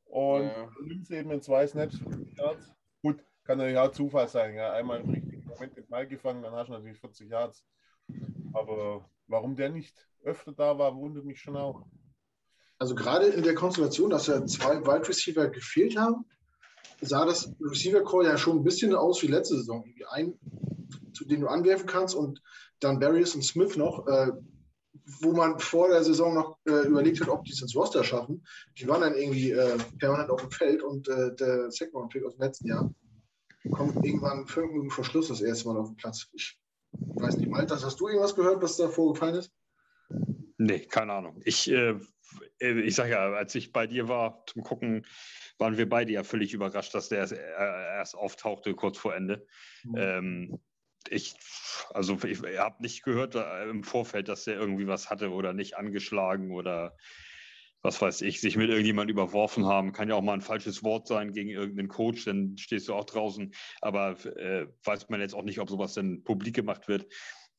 Und 0.05 0.47
ja. 0.47 0.69
Linz 0.81 1.09
eben 1.11 1.31
in 1.31 1.41
zwei 1.41 1.65
Snaps 1.65 1.97
40 1.97 2.37
Yards. 2.37 2.75
Gut, 3.01 3.23
kann 3.43 3.57
natürlich 3.57 3.79
auch 3.79 3.91
Zufall 3.91 4.27
sein. 4.27 4.55
Ja. 4.55 4.73
Einmal 4.73 5.01
im 5.01 5.09
richtigen 5.09 5.45
Moment 5.45 5.77
den 5.77 5.87
Ball 5.87 6.07
gefangen, 6.07 6.43
dann 6.43 6.53
hast 6.53 6.67
du 6.67 6.73
natürlich 6.73 6.99
40 6.99 7.29
Yards. 7.29 7.65
Aber 8.53 9.09
warum 9.29 9.55
der 9.55 9.69
nicht 9.69 9.95
öfter 10.23 10.51
da 10.51 10.77
war, 10.77 10.95
wundert 10.95 11.25
mich 11.25 11.39
schon 11.39 11.55
auch. 11.55 11.85
Also 12.77 12.95
gerade 12.95 13.27
in 13.27 13.43
der 13.43 13.55
Konstellation, 13.55 14.09
dass 14.09 14.27
ja 14.27 14.45
zwei 14.45 14.81
Wide 14.81 15.07
Receiver 15.07 15.47
gefehlt 15.49 15.97
haben, 15.97 16.25
sah 17.01 17.25
das 17.25 17.53
Receiver 17.61 18.01
Core 18.01 18.25
ja 18.25 18.37
schon 18.37 18.57
ein 18.57 18.63
bisschen 18.63 18.95
aus 18.95 19.21
wie 19.21 19.27
letzte 19.27 19.55
Saison. 19.55 19.83
Irgendwie 19.85 20.05
ein, 20.05 20.33
zu 21.13 21.25
dem 21.25 21.41
du 21.41 21.47
anwerfen 21.47 21.87
kannst 21.87 22.15
und 22.15 22.41
dann 22.79 22.99
Barrios 22.99 23.35
und 23.35 23.43
Smith 23.43 23.75
noch, 23.75 24.07
äh, 24.07 24.31
wo 25.21 25.31
man 25.33 25.59
vor 25.59 25.89
der 25.89 26.03
Saison 26.03 26.33
noch 26.33 26.57
äh, 26.65 26.87
überlegt 26.87 27.19
hat, 27.19 27.29
ob 27.29 27.43
die 27.43 27.51
es 27.51 27.61
ins 27.61 27.75
Roster 27.75 28.03
schaffen. 28.03 28.45
Die 28.77 28.87
waren 28.87 29.01
dann 29.01 29.15
irgendwie 29.15 29.51
äh, 29.51 29.77
permanent 29.97 30.29
auf 30.29 30.41
dem 30.41 30.51
Feld 30.51 30.81
und 30.83 31.07
äh, 31.09 31.35
der 31.35 31.71
Second 31.71 32.11
Pick 32.11 32.23
aus 32.23 32.35
dem 32.35 32.41
letzten 32.41 32.67
Jahr 32.67 32.93
kommt 33.71 34.05
irgendwann 34.05 34.47
fünf 34.47 34.71
Minuten 34.71 34.89
vor 34.89 35.03
Schluss 35.03 35.27
das 35.27 35.41
erste 35.41 35.67
Mal 35.67 35.77
auf 35.77 35.87
den 35.87 35.97
Platz. 35.97 36.27
Ich 36.33 36.57
weiß 36.91 37.37
nicht, 37.37 37.49
Malte, 37.49 37.75
hast 37.75 37.99
du 37.99 38.07
irgendwas 38.07 38.35
gehört, 38.35 38.61
was 38.61 38.77
da 38.77 38.87
vorgefallen 38.87 39.35
ist? 39.35 39.51
Nee, 40.57 40.79
keine 40.79 41.13
Ahnung. 41.13 41.41
Ich, 41.45 41.69
äh, 41.71 41.95
äh, 42.59 42.81
ich 42.81 42.95
sage 42.95 43.11
ja, 43.11 43.31
als 43.31 43.55
ich 43.55 43.71
bei 43.71 43.87
dir 43.87 44.07
war 44.07 44.43
zum 44.47 44.63
Gucken, 44.63 45.05
waren 45.57 45.77
wir 45.77 45.87
beide 45.87 46.11
ja 46.11 46.23
völlig 46.23 46.53
überrascht, 46.53 46.93
dass 46.93 47.09
der 47.09 47.19
erst, 47.19 47.33
äh, 47.33 47.37
erst 47.37 48.15
auftauchte 48.15 48.73
kurz 48.75 48.97
vor 48.97 49.15
Ende. 49.15 49.45
Mhm. 49.83 49.95
Ähm, 49.97 50.59
ich, 51.09 51.35
also 51.93 52.17
ich, 52.23 52.43
ich 52.43 52.59
habe 52.59 52.81
nicht 52.81 53.03
gehört 53.03 53.35
äh, 53.35 53.69
im 53.69 53.83
Vorfeld, 53.83 54.27
dass 54.27 54.43
der 54.43 54.55
irgendwie 54.55 54.87
was 54.87 55.09
hatte 55.09 55.31
oder 55.31 55.53
nicht 55.53 55.77
angeschlagen 55.77 56.51
oder 56.51 56.97
was 57.81 58.01
weiß 58.01 58.21
ich, 58.21 58.41
sich 58.41 58.57
mit 58.57 58.69
irgendjemandem 58.69 59.15
überworfen 59.15 59.65
haben. 59.65 59.93
Kann 59.93 60.09
ja 60.09 60.15
auch 60.15 60.21
mal 60.21 60.33
ein 60.33 60.41
falsches 60.41 60.83
Wort 60.83 61.07
sein 61.07 61.31
gegen 61.31 61.49
irgendeinen 61.49 61.87
Coach, 61.87 62.25
dann 62.25 62.57
stehst 62.57 62.87
du 62.87 62.93
auch 62.93 63.05
draußen. 63.05 63.53
Aber 63.81 64.11
äh, 64.25 64.67
weiß 64.83 65.09
man 65.09 65.21
jetzt 65.21 65.33
auch 65.33 65.43
nicht, 65.43 65.59
ob 65.59 65.69
sowas 65.69 65.93
dann 65.93 66.23
publik 66.23 66.55
gemacht 66.55 66.87
wird. 66.87 67.07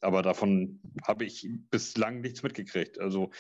Aber 0.01 0.23
davon 0.23 0.81
habe 1.07 1.25
ich 1.25 1.49
bislang 1.71 2.21
nichts 2.21 2.43
mitgekriegt. 2.43 2.99
Also, 2.99 3.31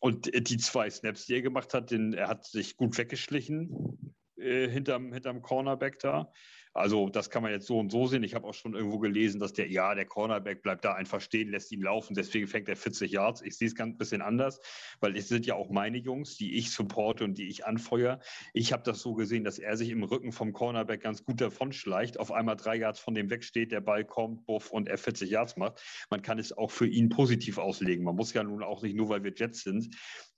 und 0.00 0.30
die 0.48 0.58
zwei 0.58 0.90
Snaps, 0.90 1.26
die 1.26 1.34
er 1.34 1.42
gemacht 1.42 1.74
hat, 1.74 1.90
den, 1.90 2.12
er 2.12 2.28
hat 2.28 2.44
sich 2.44 2.76
gut 2.76 2.96
weggeschlichen 2.98 4.14
äh, 4.36 4.68
hinterm, 4.68 5.12
hinterm 5.12 5.42
Cornerback 5.42 5.98
da. 6.00 6.30
Also 6.74 7.08
das 7.08 7.30
kann 7.30 7.44
man 7.44 7.52
jetzt 7.52 7.66
so 7.66 7.78
und 7.78 7.92
so 7.92 8.08
sehen. 8.08 8.24
Ich 8.24 8.34
habe 8.34 8.48
auch 8.48 8.52
schon 8.52 8.74
irgendwo 8.74 8.98
gelesen, 8.98 9.38
dass 9.38 9.52
der, 9.52 9.70
ja, 9.70 9.94
der 9.94 10.06
Cornerback 10.06 10.60
bleibt 10.60 10.84
da 10.84 10.92
einfach 10.92 11.20
stehen, 11.20 11.48
lässt 11.50 11.70
ihn 11.70 11.80
laufen, 11.80 12.14
deswegen 12.14 12.48
fängt 12.48 12.68
er 12.68 12.74
40 12.74 13.12
Yards. 13.12 13.42
Ich 13.42 13.56
sehe 13.56 13.68
es 13.68 13.76
ganz 13.76 13.94
ein 13.94 13.98
bisschen 13.98 14.22
anders, 14.22 14.60
weil 14.98 15.16
es 15.16 15.28
sind 15.28 15.46
ja 15.46 15.54
auch 15.54 15.70
meine 15.70 15.98
Jungs, 15.98 16.36
die 16.36 16.56
ich 16.56 16.72
supporte 16.72 17.22
und 17.22 17.38
die 17.38 17.48
ich 17.48 17.64
anfeuere. 17.64 18.18
Ich 18.52 18.72
habe 18.72 18.82
das 18.82 19.00
so 19.00 19.14
gesehen, 19.14 19.44
dass 19.44 19.60
er 19.60 19.76
sich 19.76 19.90
im 19.90 20.02
Rücken 20.02 20.32
vom 20.32 20.52
Cornerback 20.52 21.00
ganz 21.00 21.24
gut 21.24 21.40
davon 21.40 21.72
schleicht, 21.72 22.18
auf 22.18 22.32
einmal 22.32 22.56
drei 22.56 22.74
Yards 22.74 22.98
von 22.98 23.14
dem 23.14 23.30
wegsteht, 23.30 23.70
der 23.70 23.80
Ball 23.80 24.04
kommt, 24.04 24.44
buff 24.44 24.72
und 24.72 24.88
er 24.88 24.98
40 24.98 25.30
Yards 25.30 25.56
macht. 25.56 25.80
Man 26.10 26.22
kann 26.22 26.40
es 26.40 26.52
auch 26.52 26.72
für 26.72 26.88
ihn 26.88 27.08
positiv 27.08 27.58
auslegen. 27.58 28.04
Man 28.04 28.16
muss 28.16 28.32
ja 28.32 28.42
nun 28.42 28.64
auch 28.64 28.82
nicht 28.82 28.96
nur, 28.96 29.08
weil 29.08 29.22
wir 29.22 29.32
Jets 29.32 29.62
sind, 29.62 29.94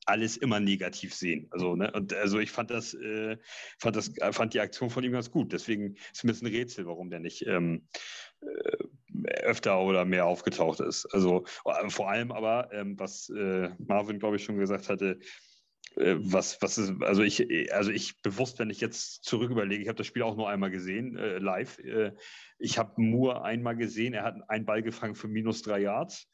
alles 0.07 0.37
immer 0.37 0.61
negativ 0.61 1.15
sehen. 1.15 1.49
Also, 1.51 1.77
ne, 1.77 1.91
und 1.93 2.15
also 2.15 2.39
ich 2.39 2.51
fand 2.51 2.71
das, 2.71 2.95
äh, 2.95 3.37
fand 3.79 3.97
das, 3.97 4.13
fand 4.31 4.55
die 4.55 4.61
Aktion 4.61 4.91
von 4.91 5.05
ihm 5.05 5.13
ganz 5.13 5.31
gut. 5.31 5.53
Deswegen 5.53 5.97
ist 6.13 6.25
mir 6.25 6.33
ein 6.33 6.47
Rätsel, 6.47 6.87
warum 6.87 7.11
der 7.11 7.21
nicht 7.21 7.47
ähm, 7.47 7.89
äh, 8.41 8.77
öfter 9.43 9.81
oder 9.81 10.05
mehr 10.05 10.27
aufgetaucht 10.27 10.81
ist. 10.81 11.07
Also 11.07 11.45
vor 11.89 12.11
allem 12.11 12.33
aber, 12.33 12.71
ähm, 12.73 12.99
was 12.99 13.29
äh, 13.31 13.71
Marvin, 13.79 14.19
glaube 14.19 14.37
ich, 14.37 14.45
schon 14.45 14.59
gesagt 14.59 14.89
hatte, 14.89 15.19
äh, 15.97 16.17
was, 16.19 16.61
was 16.61 16.79
ist, 16.79 16.95
also 17.03 17.23
ich, 17.23 17.73
also 17.73 17.91
ich 17.91 18.21
bewusst, 18.23 18.59
wenn 18.59 18.71
ich 18.71 18.81
jetzt 18.81 19.25
zurück 19.25 19.51
überlege, 19.51 19.83
ich 19.83 19.89
habe 19.89 19.99
das 19.99 20.07
Spiel 20.07 20.23
auch 20.23 20.37
nur 20.37 20.49
einmal 20.49 20.71
gesehen, 20.71 21.17
äh, 21.17 21.39
live. 21.39 21.79
Äh, 21.79 22.13
ich 22.59 22.79
habe 22.79 23.01
Moore 23.01 23.43
einmal 23.43 23.77
gesehen, 23.77 24.15
er 24.15 24.25
hat 24.25 24.37
einen 24.49 24.67
Ball 24.67 24.83
gefangen 24.83 25.15
für 25.15 25.29
minus 25.29 25.63
drei 25.63 25.81
Yards 25.81 26.29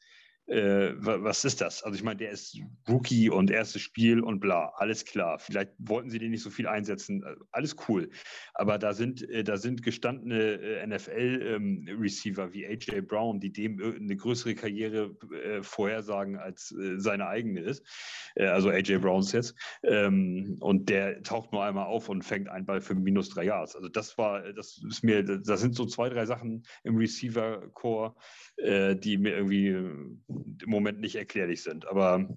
äh, 0.47 0.91
was 0.97 1.45
ist 1.45 1.61
das? 1.61 1.83
Also 1.83 1.95
ich 1.95 2.03
meine, 2.03 2.17
der 2.17 2.31
ist 2.31 2.59
Rookie 2.89 3.29
und 3.29 3.49
erstes 3.49 3.81
Spiel 3.81 4.19
und 4.19 4.41
bla, 4.41 4.73
alles 4.75 5.05
klar. 5.05 5.39
Vielleicht 5.39 5.71
wollten 5.77 6.09
sie 6.09 6.19
den 6.19 6.31
nicht 6.31 6.43
so 6.43 6.49
viel 6.49 6.67
einsetzen, 6.67 7.23
äh, 7.23 7.35
alles 7.51 7.75
cool. 7.87 8.09
Aber 8.53 8.77
da 8.77 8.93
sind, 8.93 9.27
äh, 9.29 9.43
da 9.43 9.55
sind 9.55 9.83
gestandene 9.83 10.59
äh, 10.59 10.85
NFL-Receiver 10.87 12.43
ähm, 12.45 12.53
wie 12.53 12.67
AJ 12.67 13.01
Brown, 13.01 13.39
die 13.39 13.53
dem 13.53 13.81
eine 13.81 14.15
größere 14.17 14.55
Karriere 14.55 15.15
äh, 15.31 15.63
vorhersagen, 15.63 16.37
als 16.37 16.71
äh, 16.71 16.99
seine 16.99 17.27
eigene 17.27 17.61
ist. 17.61 17.85
also 18.35 18.69
AJ 18.69 18.97
Browns 18.97 19.31
jetzt. 19.31 19.55
Ähm, 19.83 20.57
und 20.59 20.89
der 20.89 21.23
taucht 21.23 21.53
nur 21.53 21.63
einmal 21.63 21.85
auf 21.85 22.09
und 22.09 22.23
fängt 22.23 22.49
einen 22.49 22.65
Ball 22.65 22.81
für 22.81 22.95
minus 22.95 23.29
drei 23.29 23.45
Yards. 23.45 23.75
Also 23.75 23.87
das 23.87 24.17
war, 24.17 24.51
das 24.53 24.81
ist 24.87 25.03
mir, 25.03 25.23
da 25.23 25.57
sind 25.57 25.75
so 25.75 25.85
zwei, 25.85 26.09
drei 26.09 26.25
Sachen 26.25 26.63
im 26.83 26.97
Receiver-Core, 26.97 28.15
die 28.59 29.17
mir 29.17 29.35
irgendwie 29.35 29.75
im 30.61 30.69
Moment 30.69 30.99
nicht 30.99 31.15
erklärlich 31.15 31.63
sind. 31.63 31.87
Aber 31.87 32.27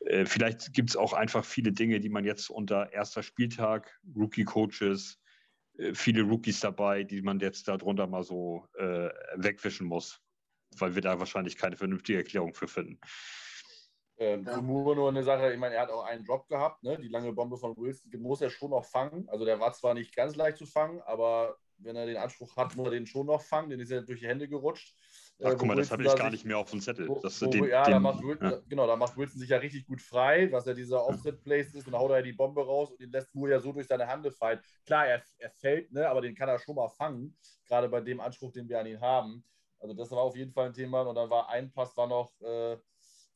äh, 0.00 0.24
vielleicht 0.24 0.72
gibt 0.72 0.90
es 0.90 0.96
auch 0.96 1.12
einfach 1.12 1.44
viele 1.44 1.72
Dinge, 1.72 2.00
die 2.00 2.08
man 2.08 2.24
jetzt 2.24 2.50
unter 2.50 2.92
erster 2.92 3.22
Spieltag, 3.22 3.98
Rookie-Coaches, 4.14 5.18
äh, 5.78 5.94
viele 5.94 6.22
Rookies 6.22 6.60
dabei, 6.60 7.04
die 7.04 7.22
man 7.22 7.40
jetzt 7.40 7.68
darunter 7.68 8.06
mal 8.06 8.22
so 8.22 8.66
äh, 8.78 9.10
wegwischen 9.36 9.86
muss, 9.86 10.20
weil 10.78 10.94
wir 10.94 11.02
da 11.02 11.18
wahrscheinlich 11.18 11.56
keine 11.56 11.76
vernünftige 11.76 12.18
Erklärung 12.18 12.54
für 12.54 12.68
finden. 12.68 13.00
Ähm, 14.18 14.44
ja. 14.46 14.60
Nur 14.62 15.08
eine 15.08 15.22
Sache, 15.22 15.52
ich 15.52 15.58
meine, 15.58 15.74
er 15.74 15.82
hat 15.82 15.90
auch 15.90 16.04
einen 16.04 16.24
Drop 16.24 16.48
gehabt, 16.48 16.82
ne? 16.82 16.98
die 16.98 17.08
lange 17.08 17.32
Bombe 17.32 17.58
von 17.58 17.76
Wilson 17.76 18.10
muss 18.18 18.40
er 18.40 18.48
schon 18.48 18.70
noch 18.70 18.84
fangen. 18.84 19.28
Also 19.28 19.44
der 19.44 19.60
war 19.60 19.72
zwar 19.74 19.92
nicht 19.92 20.16
ganz 20.16 20.36
leicht 20.36 20.56
zu 20.56 20.64
fangen, 20.64 21.02
aber 21.02 21.58
wenn 21.78 21.96
er 21.96 22.06
den 22.06 22.16
Anspruch 22.16 22.56
hat, 22.56 22.74
muss 22.76 22.86
er 22.86 22.92
den 22.92 23.06
schon 23.06 23.26
noch 23.26 23.42
fangen, 23.42 23.68
den 23.68 23.80
ist 23.80 23.90
er 23.90 24.02
durch 24.02 24.20
die 24.20 24.28
Hände 24.28 24.48
gerutscht. 24.48 24.96
Ach, 25.44 25.54
guck 25.56 25.66
mal, 25.66 25.76
das 25.76 25.90
habe 25.90 26.02
ich 26.02 26.14
gar 26.16 26.30
nicht 26.30 26.46
mehr 26.46 26.56
auf 26.56 26.70
dem 26.70 26.80
Zettel. 26.80 27.08
Wo, 27.08 27.22
wo, 27.22 27.50
den, 27.50 27.64
ja, 27.64 27.84
den, 27.84 27.92
da 27.92 28.00
macht 28.00 28.22
Wilson, 28.22 28.50
ja. 28.50 28.60
genau, 28.68 28.86
da 28.86 28.96
macht 28.96 29.16
Wilson 29.18 29.38
sich 29.38 29.50
ja 29.50 29.58
richtig 29.58 29.86
gut 29.86 30.00
frei, 30.00 30.50
was 30.50 30.64
ja 30.64 30.72
dieser 30.72 31.04
Offset-Place 31.04 31.74
ist 31.74 31.86
und 31.86 31.92
dann 31.92 32.00
haut 32.00 32.10
er 32.10 32.22
die 32.22 32.32
Bombe 32.32 32.64
raus 32.64 32.90
und 32.90 33.00
den 33.00 33.10
lässt 33.10 33.34
Moore 33.34 33.50
ja 33.50 33.60
so 33.60 33.72
durch 33.72 33.86
seine 33.86 34.06
Hände 34.06 34.32
fallen. 34.32 34.60
Klar, 34.86 35.06
er, 35.06 35.22
er 35.38 35.50
fällt, 35.50 35.92
ne, 35.92 36.08
aber 36.08 36.22
den 36.22 36.34
kann 36.34 36.48
er 36.48 36.58
schon 36.58 36.76
mal 36.76 36.88
fangen, 36.88 37.36
gerade 37.66 37.88
bei 37.88 38.00
dem 38.00 38.20
Anspruch, 38.20 38.50
den 38.52 38.66
wir 38.68 38.80
an 38.80 38.86
ihn 38.86 39.00
haben. 39.00 39.44
Also 39.78 39.94
das 39.94 40.10
war 40.10 40.22
auf 40.22 40.36
jeden 40.36 40.52
Fall 40.52 40.66
ein 40.66 40.72
Thema 40.72 41.02
und 41.02 41.14
dann 41.14 41.28
war 41.28 41.50
ein 41.50 41.70
Pass, 41.70 41.94
war 41.98 42.06
noch, 42.06 42.32
äh, 42.40 42.78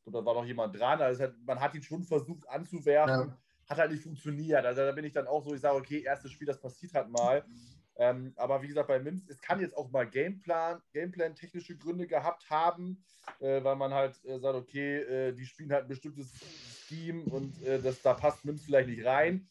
da 0.06 0.24
war 0.24 0.34
noch 0.34 0.46
jemand 0.46 0.78
dran. 0.78 1.02
Also 1.02 1.24
hat, 1.24 1.34
man 1.44 1.60
hat 1.60 1.74
ihn 1.74 1.82
schon 1.82 2.02
versucht 2.02 2.48
anzuwerfen, 2.48 3.28
ja. 3.28 3.38
hat 3.68 3.78
halt 3.78 3.92
nicht 3.92 4.02
funktioniert. 4.02 4.64
Also 4.64 4.80
da 4.80 4.92
bin 4.92 5.04
ich 5.04 5.12
dann 5.12 5.26
auch 5.26 5.44
so, 5.44 5.54
ich 5.54 5.60
sage, 5.60 5.76
okay, 5.76 6.02
erstes 6.02 6.32
Spiel, 6.32 6.46
das 6.46 6.60
passiert 6.60 6.94
halt 6.94 7.10
mal. 7.10 7.44
Ähm, 8.00 8.32
aber 8.36 8.62
wie 8.62 8.68
gesagt, 8.68 8.88
bei 8.88 8.98
Mims, 8.98 9.28
es 9.28 9.42
kann 9.42 9.60
jetzt 9.60 9.76
auch 9.76 9.90
mal 9.90 10.08
Gameplan, 10.08 10.80
Gameplan 10.94 11.34
technische 11.34 11.76
Gründe 11.76 12.06
gehabt 12.06 12.48
haben, 12.48 13.04
äh, 13.40 13.62
weil 13.62 13.76
man 13.76 13.92
halt 13.92 14.24
äh, 14.24 14.38
sagt, 14.38 14.56
okay, 14.56 15.00
äh, 15.00 15.32
die 15.32 15.44
spielen 15.44 15.70
halt 15.70 15.84
ein 15.84 15.88
bestimmtes 15.88 16.32
Scheme 16.86 17.24
und 17.24 17.62
äh, 17.62 17.78
das, 17.78 18.00
da 18.00 18.14
passt 18.14 18.42
Mims 18.46 18.64
vielleicht 18.64 18.88
nicht 18.88 19.04
rein. 19.04 19.46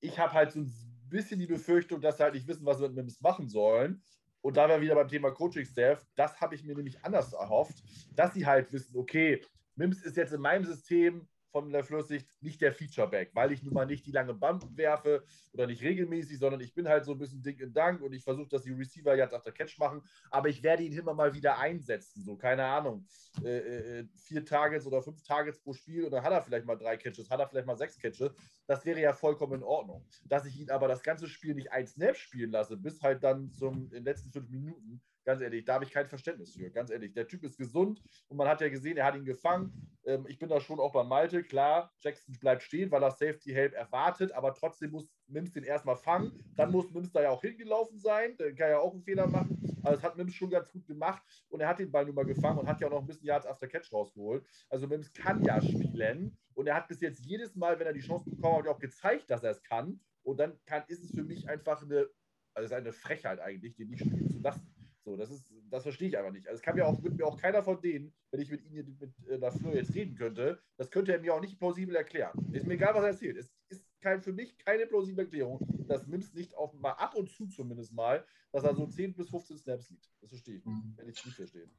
Ich 0.00 0.18
habe 0.18 0.32
halt 0.32 0.50
so 0.50 0.58
ein 0.58 0.72
bisschen 1.10 1.38
die 1.38 1.46
Befürchtung, 1.46 2.00
dass 2.00 2.16
sie 2.16 2.24
halt 2.24 2.34
nicht 2.34 2.48
wissen, 2.48 2.66
was 2.66 2.78
sie 2.78 2.82
mit 2.88 2.96
Mims 2.96 3.20
machen 3.20 3.48
sollen. 3.48 4.02
Und 4.40 4.56
da 4.56 4.68
wäre 4.68 4.80
wieder 4.80 4.96
beim 4.96 5.06
Thema 5.06 5.30
Coaching-Staff, 5.30 6.04
das 6.16 6.40
habe 6.40 6.56
ich 6.56 6.64
mir 6.64 6.74
nämlich 6.74 7.04
anders 7.04 7.32
erhofft, 7.32 7.84
dass 8.16 8.34
sie 8.34 8.44
halt 8.44 8.72
wissen, 8.72 8.98
okay, 8.98 9.40
Mims 9.76 10.02
ist 10.02 10.16
jetzt 10.16 10.32
in 10.32 10.40
meinem 10.40 10.64
System 10.64 11.28
von 11.52 11.70
der 11.70 11.84
Flüssig 11.84 12.26
nicht 12.42 12.60
der 12.60 12.72
Featureback, 12.72 13.30
weil 13.34 13.52
ich 13.52 13.62
nun 13.62 13.74
mal 13.74 13.86
nicht 13.86 14.06
die 14.06 14.12
lange 14.12 14.34
Band 14.34 14.76
werfe 14.76 15.24
oder 15.52 15.66
nicht 15.66 15.82
regelmäßig, 15.82 16.38
sondern 16.38 16.60
ich 16.60 16.74
bin 16.74 16.88
halt 16.88 17.04
so 17.04 17.12
ein 17.12 17.18
bisschen 17.18 17.42
dick 17.42 17.60
in 17.60 17.72
Dank 17.72 18.02
und 18.02 18.12
ich 18.12 18.24
versuche, 18.24 18.48
dass 18.48 18.62
die 18.62 18.72
Receiver 18.72 19.16
jetzt 19.16 19.34
auf 19.34 19.42
der 19.42 19.52
Catch 19.52 19.78
machen, 19.78 20.02
aber 20.30 20.48
ich 20.48 20.62
werde 20.62 20.82
ihn 20.82 20.92
immer 20.92 21.14
mal 21.14 21.34
wieder 21.34 21.58
einsetzen, 21.58 22.22
so 22.22 22.36
keine 22.36 22.64
Ahnung, 22.64 23.06
äh, 23.44 24.00
äh, 24.00 24.08
vier 24.14 24.44
Targets 24.44 24.86
oder 24.86 25.02
fünf 25.02 25.22
Targets 25.22 25.60
pro 25.60 25.72
Spiel 25.72 26.04
und 26.04 26.10
dann 26.10 26.22
hat 26.22 26.32
er 26.32 26.42
vielleicht 26.42 26.66
mal 26.66 26.76
drei 26.76 26.96
Catches, 26.96 27.30
hat 27.30 27.40
er 27.40 27.48
vielleicht 27.48 27.66
mal 27.66 27.76
sechs 27.76 27.98
Catches, 27.98 28.34
das 28.66 28.84
wäre 28.84 29.00
ja 29.00 29.12
vollkommen 29.12 29.54
in 29.54 29.62
Ordnung. 29.62 30.06
Dass 30.24 30.46
ich 30.46 30.58
ihn 30.58 30.70
aber 30.70 30.88
das 30.88 31.02
ganze 31.02 31.28
Spiel 31.28 31.54
nicht 31.54 31.72
ein 31.72 31.86
Snap 31.86 32.16
spielen 32.16 32.50
lasse, 32.50 32.76
bis 32.76 33.02
halt 33.02 33.22
dann 33.22 33.50
zum 33.52 33.84
in 33.84 33.90
den 33.90 34.04
letzten 34.04 34.32
fünf 34.32 34.48
Minuten, 34.50 35.02
Ganz 35.24 35.40
ehrlich, 35.40 35.64
da 35.64 35.74
habe 35.74 35.84
ich 35.84 35.92
kein 35.92 36.08
Verständnis 36.08 36.54
für. 36.54 36.70
Ganz 36.70 36.90
ehrlich, 36.90 37.12
der 37.12 37.28
Typ 37.28 37.44
ist 37.44 37.56
gesund 37.56 38.02
und 38.28 38.36
man 38.36 38.48
hat 38.48 38.60
ja 38.60 38.68
gesehen, 38.68 38.96
er 38.96 39.06
hat 39.06 39.14
ihn 39.14 39.24
gefangen. 39.24 39.72
Ähm, 40.04 40.26
ich 40.28 40.38
bin 40.38 40.48
da 40.48 40.60
schon 40.60 40.80
auch 40.80 40.92
bei 40.92 41.04
Malte. 41.04 41.44
Klar, 41.44 41.92
Jackson 42.00 42.31
bleibt 42.40 42.62
stehen, 42.62 42.90
weil 42.90 43.02
er 43.02 43.10
Safety 43.10 43.52
Help 43.52 43.74
erwartet, 43.74 44.32
aber 44.32 44.54
trotzdem 44.54 44.90
muss 44.90 45.08
Mims 45.26 45.52
den 45.52 45.64
erstmal 45.64 45.96
fangen. 45.96 46.32
Dann 46.56 46.70
muss 46.70 46.90
Mims 46.90 47.12
da 47.12 47.22
ja 47.22 47.30
auch 47.30 47.40
hingelaufen 47.40 47.98
sein. 47.98 48.36
Der 48.38 48.54
kann 48.54 48.70
ja 48.70 48.78
auch 48.78 48.92
einen 48.92 49.02
Fehler 49.02 49.26
machen. 49.26 49.58
Also, 49.82 49.96
das 49.96 50.02
hat 50.02 50.16
Mims 50.16 50.34
schon 50.34 50.50
ganz 50.50 50.70
gut 50.70 50.86
gemacht 50.86 51.22
und 51.48 51.60
er 51.60 51.68
hat 51.68 51.78
den 51.78 51.90
Ball 51.90 52.04
nun 52.04 52.14
mal 52.14 52.24
gefangen 52.24 52.58
und 52.58 52.66
hat 52.66 52.80
ja 52.80 52.86
auch 52.86 52.92
noch 52.92 53.00
ein 53.00 53.06
bisschen 53.06 53.26
Yards 53.26 53.46
after 53.46 53.66
Catch 53.66 53.92
rausgeholt. 53.92 54.44
Also, 54.68 54.86
Mims 54.86 55.12
kann 55.12 55.42
ja 55.44 55.60
spielen 55.60 56.36
und 56.54 56.66
er 56.66 56.74
hat 56.74 56.88
bis 56.88 57.00
jetzt 57.00 57.24
jedes 57.24 57.54
Mal, 57.56 57.78
wenn 57.78 57.86
er 57.86 57.92
die 57.92 58.00
Chance 58.00 58.28
bekommen 58.28 58.58
hat, 58.58 58.68
auch 58.68 58.78
gezeigt, 58.78 59.30
dass 59.30 59.42
er 59.42 59.50
es 59.50 59.62
kann. 59.62 60.00
Und 60.22 60.38
dann 60.38 60.58
kann, 60.66 60.84
ist 60.86 61.02
es 61.02 61.12
für 61.12 61.24
mich 61.24 61.48
einfach 61.48 61.82
eine, 61.82 62.08
also 62.54 62.74
eine 62.74 62.92
Frechheit 62.92 63.40
eigentlich, 63.40 63.74
den 63.74 63.88
nicht 63.88 64.04
spielen 64.04 64.28
zu 64.28 64.38
lassen. 64.38 64.71
So, 65.04 65.16
das 65.16 65.30
ist, 65.30 65.52
das 65.68 65.82
verstehe 65.82 66.08
ich 66.08 66.16
einfach 66.16 66.32
nicht. 66.32 66.46
Also 66.46 66.58
es 66.58 66.62
kann 66.62 66.76
mir 66.76 66.86
auch, 66.86 67.02
wird 67.02 67.16
mir 67.16 67.26
auch 67.26 67.36
keiner 67.36 67.62
von 67.62 67.80
denen, 67.80 68.14
wenn 68.30 68.40
ich 68.40 68.50
mit 68.50 68.64
Ihnen 68.64 68.96
mit 69.00 69.12
äh, 69.28 69.36
Lafleur 69.36 69.74
jetzt 69.74 69.94
reden 69.94 70.14
könnte, 70.14 70.62
das 70.76 70.90
könnte 70.90 71.12
er 71.12 71.20
mir 71.20 71.34
auch 71.34 71.40
nicht 71.40 71.58
plausibel 71.58 71.96
erklären. 71.96 72.32
Ist 72.52 72.66
mir 72.66 72.74
egal, 72.74 72.94
was 72.94 73.02
er 73.02 73.08
erzählt. 73.08 73.36
Es 73.36 73.52
ist 73.68 73.84
kein, 74.00 74.22
für 74.22 74.32
mich 74.32 74.56
keine 74.58 74.86
plausible 74.86 75.24
Erklärung, 75.24 75.58
dass 75.88 76.06
Mims 76.06 76.32
nicht 76.34 76.54
auf 76.54 76.72
mal 76.74 76.92
ab 76.92 77.16
und 77.16 77.30
zu 77.30 77.48
zumindest 77.48 77.92
mal, 77.92 78.24
dass 78.52 78.62
er 78.62 78.74
so 78.74 78.86
10 78.86 79.14
bis 79.14 79.30
15 79.30 79.58
Snaps 79.58 79.88
sieht. 79.88 80.08
Das 80.20 80.30
verstehe 80.30 80.56
ich. 80.58 80.64
Mhm. 80.64 80.94
Wenn 80.96 81.08
ich 81.08 81.24
nicht 81.24 81.36
verstehen. 81.36 81.70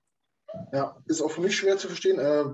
Ja, 0.73 1.01
ist 1.05 1.21
auch 1.21 1.31
für 1.31 1.41
mich 1.41 1.55
schwer 1.55 1.77
zu 1.77 1.88
verstehen. 1.88 2.19
Äh, 2.19 2.45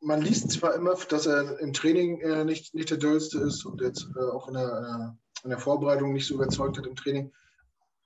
man 0.00 0.20
liest 0.20 0.50
zwar 0.50 0.74
immer, 0.74 0.94
dass 1.08 1.26
er 1.26 1.58
im 1.60 1.72
Training 1.72 2.20
äh, 2.20 2.44
nicht, 2.44 2.74
nicht 2.74 2.90
der 2.90 2.98
Döllste 2.98 3.38
ist 3.38 3.64
und 3.64 3.80
jetzt 3.80 4.06
äh, 4.16 4.20
auch 4.20 4.48
in 4.48 4.54
der, 4.54 5.16
äh, 5.42 5.44
in 5.44 5.50
der 5.50 5.58
Vorbereitung 5.58 6.12
nicht 6.12 6.26
so 6.26 6.34
überzeugt 6.34 6.76
hat 6.76 6.86
im 6.86 6.94
Training. 6.96 7.32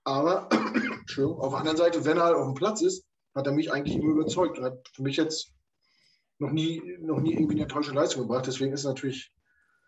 Aber 0.08 0.48
auf 1.38 1.50
der 1.50 1.58
anderen 1.58 1.76
Seite, 1.76 2.04
wenn 2.06 2.16
er 2.16 2.24
halt 2.24 2.36
auf 2.36 2.46
dem 2.46 2.54
Platz 2.54 2.80
ist, 2.80 3.04
hat 3.34 3.46
er 3.46 3.52
mich 3.52 3.70
eigentlich 3.70 3.96
immer 3.96 4.12
überzeugt 4.12 4.58
und 4.58 4.64
hat 4.64 4.88
für 4.94 5.02
mich 5.02 5.18
jetzt 5.18 5.52
noch 6.38 6.50
nie, 6.50 6.96
noch 7.00 7.20
nie 7.20 7.34
irgendwie 7.34 7.56
eine 7.56 7.64
enttäuschende 7.64 8.00
Leistung 8.00 8.22
gebracht. 8.22 8.46
Deswegen 8.46 8.72
ist 8.72 8.80
es 8.80 8.86
natürlich 8.86 9.30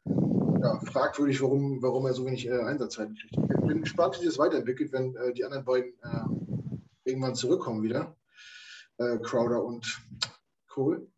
ja, 0.04 0.78
fragwürdig, 0.80 1.40
warum, 1.40 1.82
warum 1.82 2.04
er 2.04 2.12
so 2.12 2.26
wenig 2.26 2.46
äh, 2.46 2.60
Einsatzzeiten 2.60 3.14
kriegt. 3.14 3.34
Ich 3.34 3.66
bin 3.66 3.80
gespannt, 3.80 4.14
wie 4.14 4.18
sich 4.18 4.28
das 4.28 4.38
weiterentwickelt, 4.38 4.92
wenn 4.92 5.16
äh, 5.16 5.32
die 5.32 5.42
anderen 5.42 5.64
beiden 5.64 5.94
äh, 6.02 7.10
irgendwann 7.10 7.34
zurückkommen 7.34 7.82
wieder. 7.82 8.14
Äh, 8.98 9.16
Crowder 9.20 9.64
und 9.64 10.02
Kohl. 10.68 11.08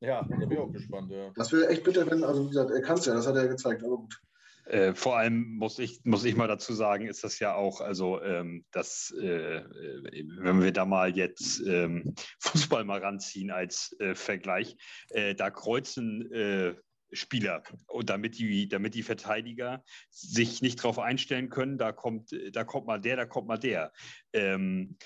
Ja, 0.00 0.26
da 0.28 0.36
bin 0.36 0.50
ich 0.50 0.58
auch 0.58 0.70
gespannt. 0.70 1.10
Ja. 1.10 1.30
Das 1.34 1.52
wäre 1.52 1.68
echt 1.68 1.84
bitter, 1.84 2.08
wenn, 2.10 2.22
also 2.22 2.44
wie 2.44 2.48
gesagt, 2.48 2.70
er 2.70 2.82
kann 2.82 2.98
es 2.98 3.06
ja, 3.06 3.14
das 3.14 3.26
hat 3.26 3.34
er 3.34 3.44
ja 3.44 3.48
gezeigt, 3.48 3.82
aber 3.82 3.96
gut. 3.96 4.20
Äh, 4.68 4.94
vor 4.94 5.16
allem 5.16 5.56
muss 5.56 5.78
ich, 5.78 6.00
muss 6.04 6.24
ich 6.24 6.36
mal 6.36 6.46
dazu 6.46 6.74
sagen, 6.74 7.06
ist 7.06 7.24
das 7.24 7.38
ja 7.38 7.54
auch, 7.54 7.80
also 7.80 8.20
ähm, 8.22 8.66
dass, 8.70 9.10
äh, 9.12 9.62
wenn 9.64 10.60
wir 10.62 10.72
da 10.72 10.84
mal 10.84 11.16
jetzt 11.16 11.62
ähm, 11.66 12.14
Fußball 12.40 12.84
mal 12.84 13.00
ranziehen 13.00 13.50
als 13.50 13.96
äh, 13.98 14.14
Vergleich, 14.14 14.76
äh, 15.08 15.34
da 15.34 15.50
kreuzen 15.50 16.30
äh, 16.32 16.74
Spieler 17.12 17.62
und 17.86 18.10
damit 18.10 18.38
die, 18.38 18.68
damit 18.68 18.94
die 18.94 19.02
Verteidiger 19.02 19.82
sich 20.10 20.60
nicht 20.60 20.80
darauf 20.80 20.98
einstellen 20.98 21.48
können, 21.48 21.78
da 21.78 21.92
kommt, 21.92 22.38
da 22.52 22.64
kommt 22.64 22.86
mal 22.86 23.00
der, 23.00 23.16
da 23.16 23.24
kommt 23.24 23.48
mal 23.48 23.56
der. 23.56 23.90
Ähm, 24.34 24.98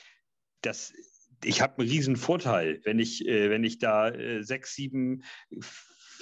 das, 0.62 0.92
ich 1.44 1.60
habe 1.62 1.78
einen 1.78 1.88
riesen 1.88 2.16
Vorteil, 2.16 2.80
wenn 2.82 2.98
ich, 2.98 3.28
äh, 3.28 3.48
wenn 3.48 3.62
ich 3.62 3.78
da 3.78 4.12
sechs, 4.42 4.74
sieben 4.74 5.22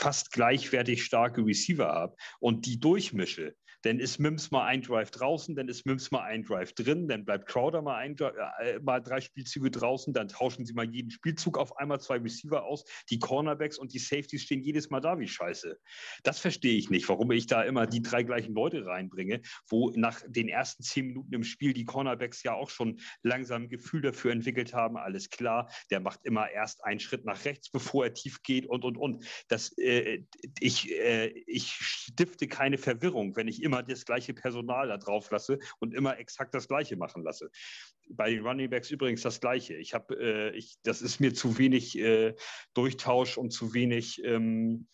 fast 0.01 0.33
gleichwertig 0.33 1.05
starke 1.05 1.45
Receiver 1.45 1.89
habe 1.89 2.17
und 2.41 2.67
die 2.67 2.81
durchmische, 2.81 3.55
dann 3.83 3.99
ist 3.99 4.19
Mims 4.19 4.51
mal 4.51 4.67
ein 4.67 4.83
Drive 4.83 5.11
draußen, 5.11 5.55
dann 5.55 5.69
ist 5.69 5.87
Mims 5.87 6.11
mal 6.11 6.23
ein 6.23 6.43
Drive 6.45 6.73
drin, 6.75 7.09
dann 7.09 7.25
bleibt 7.25 7.47
Crowder 7.47 7.83
mal, 7.83 7.97
ein, 7.97 8.17
äh, 8.19 8.79
mal 8.81 9.01
drei 9.01 9.21
Spielzüge 9.21 9.71
draußen, 9.71 10.13
dann 10.13 10.29
tauschen 10.29 10.67
sie 10.67 10.75
mal 10.75 10.89
jeden 10.89 11.11
Spielzug 11.11 11.59
auf 11.59 11.77
einmal 11.79 12.01
zwei 12.01 12.19
Receiver 12.19 12.65
aus, 12.65 12.85
die 13.11 13.19
Cornerbacks 13.19 13.79
und 13.79 13.93
die 13.93 13.99
Safeties 13.99 14.43
stehen 14.43 14.63
jedes 14.63 14.91
Mal 14.91 15.01
da 15.01 15.19
wie 15.19 15.29
Scheiße. 15.29 15.79
Das 16.23 16.41
verstehe 16.41 16.77
ich 16.77 16.91
nicht, 16.91 17.09
warum 17.09 17.31
ich 17.31 17.47
da 17.47 17.63
immer 17.63 17.87
die 17.87 18.03
drei 18.03 18.23
gleichen 18.23 18.55
Leute 18.55 18.85
reinbringe, 18.85 19.41
wo 19.69 19.91
nach 19.95 20.21
den 20.27 20.49
ersten 20.49 20.83
zehn 20.83 21.07
Minuten 21.07 21.35
im 21.35 21.45
Spiel 21.45 21.73
die 21.73 21.85
Cornerbacks 21.85 22.43
ja 22.43 22.55
auch 22.55 22.71
schon 22.71 23.01
langsam 23.23 23.63
ein 23.63 23.69
Gefühl 23.69 24.03
dafür 24.03 24.33
entwickelt 24.33 24.75
haben, 24.75 24.97
alles 24.97 25.31
klar, 25.31 25.71
der 25.91 26.01
macht 26.01 26.21
immer 26.25 26.51
erst 26.51 26.85
einen 26.85 27.01
Schritt 27.01 27.25
nach 27.25 27.45
rechts, 27.45 27.71
bevor 27.73 28.05
er 28.05 28.15
tief 28.15 28.43
geht 28.43 28.67
und, 28.67 28.85
und, 28.85 28.97
und. 28.97 29.25
Das, 29.49 29.77
äh, 29.79 30.25
ich, 30.61 30.91
äh, 30.93 31.29
ich 31.47 31.73
stifte 31.73 32.47
keine 32.47 32.79
Verwirrung, 32.79 33.37
wenn 33.37 33.49
ich 33.49 33.63
immer 33.63 33.70
das 33.71 34.05
gleiche 34.05 34.35
Personal 34.35 34.89
da 34.89 34.97
drauf 34.97 35.31
lasse 35.31 35.59
und 35.79 35.95
immer 35.95 36.19
exakt 36.19 36.55
das 36.55 36.69
Gleiche 36.69 36.97
machen 36.97 37.23
lasse. 37.23 37.51
Bei 38.09 38.31
den 38.31 38.45
Running 38.47 38.71
Backs 38.71 38.91
übrigens 38.91 39.23
das 39.23 39.41
Gleiche. 39.41 39.75
Ich 39.75 39.95
habe, 39.95 40.15
äh, 40.15 40.57
ich, 40.57 40.77
das 40.83 41.03
ist 41.03 41.21
mir 41.21 41.35
zu 41.35 41.59
wenig 41.59 41.99
äh, 41.99 42.35
Durchtausch 42.75 43.39
und 43.39 43.51
zu 43.51 43.73
wenig, 43.75 44.23
ähm, 44.25 44.89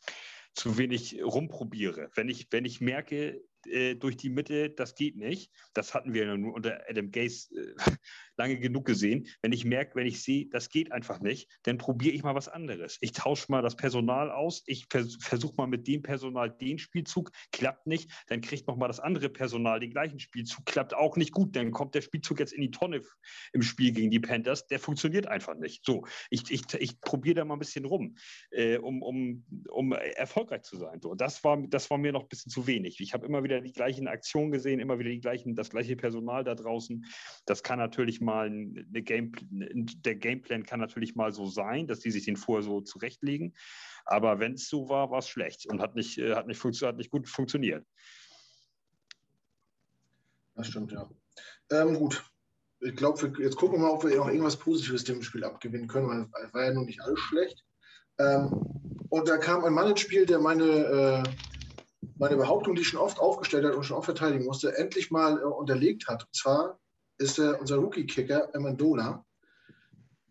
zu 0.55 0.79
wenig 0.79 1.23
rumprobiere. 1.23 2.11
Wenn 2.15 2.29
ich, 2.29 2.49
wenn 2.51 2.65
ich 2.65 2.81
merke, 2.81 3.43
äh, 3.71 3.95
durch 3.95 4.17
die 4.17 4.31
Mitte, 4.31 4.71
das 4.71 4.95
geht 4.95 5.17
nicht. 5.17 5.51
Das 5.75 5.95
hatten 5.95 6.15
wir 6.15 6.37
nur 6.37 6.55
unter 6.55 6.81
Adam 6.89 7.11
Gaze 7.11 7.49
äh, 7.55 7.75
lange 8.37 8.59
genug 8.59 8.85
gesehen. 8.87 9.27
Wenn 9.43 9.53
ich 9.53 9.65
merke, 9.65 9.97
wenn 9.97 10.07
ich 10.07 10.23
sehe, 10.23 10.47
das 10.49 10.69
geht 10.69 10.93
einfach 10.93 11.21
nicht, 11.21 11.49
dann 11.63 11.79
probiere 11.79 12.15
ich 12.15 12.23
mal 12.23 12.35
was 12.35 12.49
anderes. 12.49 12.99
Ich 13.01 13.13
tausche 13.13 13.47
mal 13.49 13.63
das 13.63 13.77
Personal 13.77 14.31
aus. 14.31 14.63
Ich 14.67 14.87
vers 14.91 15.17
versuche 15.21 15.55
mal 15.57 15.67
mit 15.67 15.87
dem 15.87 16.03
Personal 16.03 16.51
den 16.51 16.79
Spielzug, 16.79 17.31
klappt 17.53 17.87
nicht. 17.87 18.11
Dann 18.29 18.41
kriegt 18.41 18.67
noch 18.67 18.77
mal 18.77 18.89
das 18.89 19.01
andere 19.01 19.29
Personal 19.29 19.81
den 19.81 19.91
gleichen 19.91 20.19
Spielzug, 20.19 20.67
klappt 20.67 20.95
auch 20.95 21.17
nicht 21.17 21.33
gut. 21.33 21.57
Dann 21.57 21.71
kommt 21.71 21.95
der 21.95 22.03
Spielzug 22.03 22.41
jetzt 22.41 22.53
in 22.53 22.63
die 22.63 22.71
Tonne 22.71 23.01
im 23.53 23.63
Spiel 23.63 23.93
gegen 23.93 24.11
die 24.11 24.21
Panthers. 24.21 24.67
Der 24.67 24.79
funktioniert 24.79 25.27
einfach 25.27 25.55
nicht. 25.55 25.85
So, 25.85 26.07
ich, 26.31 26.51
ich, 26.51 26.63
ich 26.75 27.01
probiere 27.01 27.37
da 27.37 27.45
mal 27.45 27.55
ein 27.55 27.59
bisschen 27.59 27.85
rum, 27.85 28.17
äh, 28.51 28.79
um, 28.79 29.03
um, 29.03 29.45
um 29.71 29.93
erfolgreich 29.93 30.63
zu 30.63 30.77
sein. 30.77 31.01
So, 31.01 31.15
das, 31.15 31.43
war, 31.45 31.57
das 31.69 31.91
war 31.91 31.99
mir 31.99 32.13
noch 32.13 32.23
ein 32.23 32.29
bisschen 32.29 32.51
zu 32.51 32.67
wenig. 32.67 33.01
Ich 33.01 33.15
habe 33.15 33.27
immer 33.27 33.43
wieder 33.43 33.56
die 33.61 33.73
gleichen 33.73 34.09
Aktionen 34.09 34.51
gesehen, 34.51 34.81
immer 34.81 34.99
wieder 34.99 35.11
die 35.11 35.21
gleichen, 35.21 35.55
das 35.55 35.71
gleiche 35.71 35.97
Personal 35.97 36.45
da 36.45 36.55
draußen. 36.55 37.05
Das 37.45 37.63
kann 37.63 37.79
natürlich 37.79 38.21
mal 38.21 38.47
eine 38.47 39.03
Game, 39.03 39.33
der 39.51 40.17
Gameplan 40.17 40.65
kann 40.65 40.81
natürlich 40.81 41.15
mal 41.15 41.33
so 41.33 41.47
sein, 41.47 41.87
dass 41.87 42.01
die 42.01 42.11
sich 42.11 42.25
den 42.25 42.37
vorher 42.37 42.63
so 42.63 42.81
zurechtlegen. 42.81 43.55
Aber 44.05 44.39
wenn 44.39 44.55
es 44.55 44.69
so 44.69 44.89
war, 44.89 45.11
war 45.11 45.19
es 45.19 45.29
schlecht 45.29 45.67
und 45.67 45.81
hat 45.81 45.97
nicht, 45.97 46.19
äh, 46.19 46.35
hat, 46.35 46.47
nicht 46.47 46.63
hat 46.65 46.97
nicht 46.97 47.11
gut 47.11 47.29
funktioniert. 47.29 47.85
Das 50.55 50.69
stimmt, 50.69 50.93
ja. 50.93 51.09
Ähm, 51.71 51.95
gut. 51.95 52.25
Ich 52.81 52.95
glaube, 52.95 53.33
jetzt 53.39 53.57
gucken 53.57 53.79
wir 53.79 53.87
mal, 53.87 53.91
ob 53.91 54.05
wir 54.05 54.17
noch 54.17 54.29
irgendwas 54.29 54.57
Positives 54.57 55.05
dem 55.05 55.23
Spiel 55.23 55.45
abgewinnen 55.45 55.89
können, 55.89 56.09
weil 56.09 56.45
es 56.45 56.55
war 56.55 56.65
ja 56.65 56.73
noch 56.73 56.85
nicht 56.85 57.01
alles 57.01 57.19
schlecht. 57.21 57.65
Ähm, 58.19 58.51
und 59.09 59.29
da 59.29 59.39
kam 59.39 59.65
ein 59.65 59.73
Mann 59.73 59.91
ins 59.91 60.01
Spiel, 60.01 60.27
der 60.27 60.39
meine, 60.39 60.65
äh, 60.65 61.23
meine 62.19 62.37
Behauptung, 62.37 62.75
die 62.75 62.83
ich 62.83 62.89
schon 62.89 63.01
oft 63.01 63.19
aufgestellt 63.19 63.65
hat 63.65 63.75
und 63.75 63.85
schon 63.85 63.97
oft 63.97 64.07
verteidigen 64.07 64.45
musste, 64.45 64.77
endlich 64.77 65.11
mal 65.11 65.41
äh, 65.41 65.45
unterlegt 65.45 66.09
hat. 66.09 66.25
Und 66.25 66.35
zwar 66.35 66.79
ist 67.19 67.39
der, 67.39 67.61
unser 67.61 67.77
Rookie-Kicker 67.77 68.55
Amendola. 68.55 69.25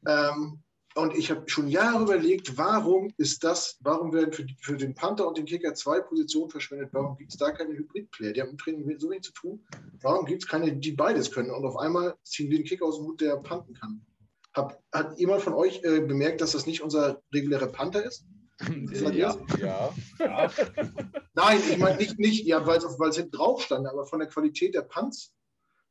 Ähm, 0.08 0.64
und 0.98 1.14
ich 1.14 1.30
habe 1.30 1.50
schon 1.50 1.68
Jahre 1.68 2.04
überlegt, 2.04 2.58
warum 2.58 3.12
ist 3.18 3.44
das, 3.44 3.78
warum 3.82 4.14
werden 4.14 4.32
für, 4.32 4.46
für, 4.62 4.78
den 4.78 4.96
Panther 4.96 5.28
und 5.28 5.38
den 5.38 5.46
Kicker 5.46 5.74
zwei 5.74 6.00
Positionen 6.00 6.50
verschwendet? 6.50 6.90
Warum 6.94 7.18
gibt 7.18 7.34
es 7.34 7.38
da 7.38 7.52
keine 7.52 7.74
Hybrid-Player? 7.74 8.32
Die 8.32 8.42
haben 8.42 8.52
im 8.52 8.58
Training 8.58 8.98
so 8.98 9.10
wenig 9.10 9.24
zu 9.24 9.34
tun. 9.34 9.68
Warum 10.02 10.26
gibt 10.26 10.44
es 10.44 10.50
keine, 10.50 10.74
die 10.74 10.94
beides 10.94 11.32
können? 11.32 11.52
Und 11.52 11.66
auf 11.66 11.76
einmal 11.76 12.16
ziehen 12.24 12.50
wir 12.50 12.60
den 12.60 12.66
Kicker 12.66 12.86
aus 12.86 12.96
dem 12.96 13.08
Hut, 13.08 13.20
der 13.20 13.36
panten 13.36 13.74
kann. 13.74 14.06
Hab, 14.54 14.82
hat 14.94 15.20
jemand 15.20 15.42
von 15.42 15.54
euch 15.54 15.84
äh, 15.84 16.00
bemerkt, 16.00 16.40
dass 16.40 16.54
das 16.54 16.66
nicht 16.66 16.82
unser 16.82 17.22
regulärer 17.34 17.68
Panther 17.68 18.06
ist? 18.06 18.26
Ja. 18.92 19.36
ja. 19.58 19.94
ja. 20.20 20.52
Nein, 21.34 21.60
ich 21.70 21.78
meine 21.78 21.98
nicht, 21.98 22.18
nicht 22.18 22.46
ja, 22.46 22.66
weil 22.66 22.78
es 22.78 23.16
hinten 23.18 23.32
drauf 23.32 23.62
stand, 23.62 23.86
aber 23.86 24.06
von 24.06 24.20
der 24.20 24.30
Qualität 24.30 24.74
der 24.74 24.84
Panz 24.84 25.36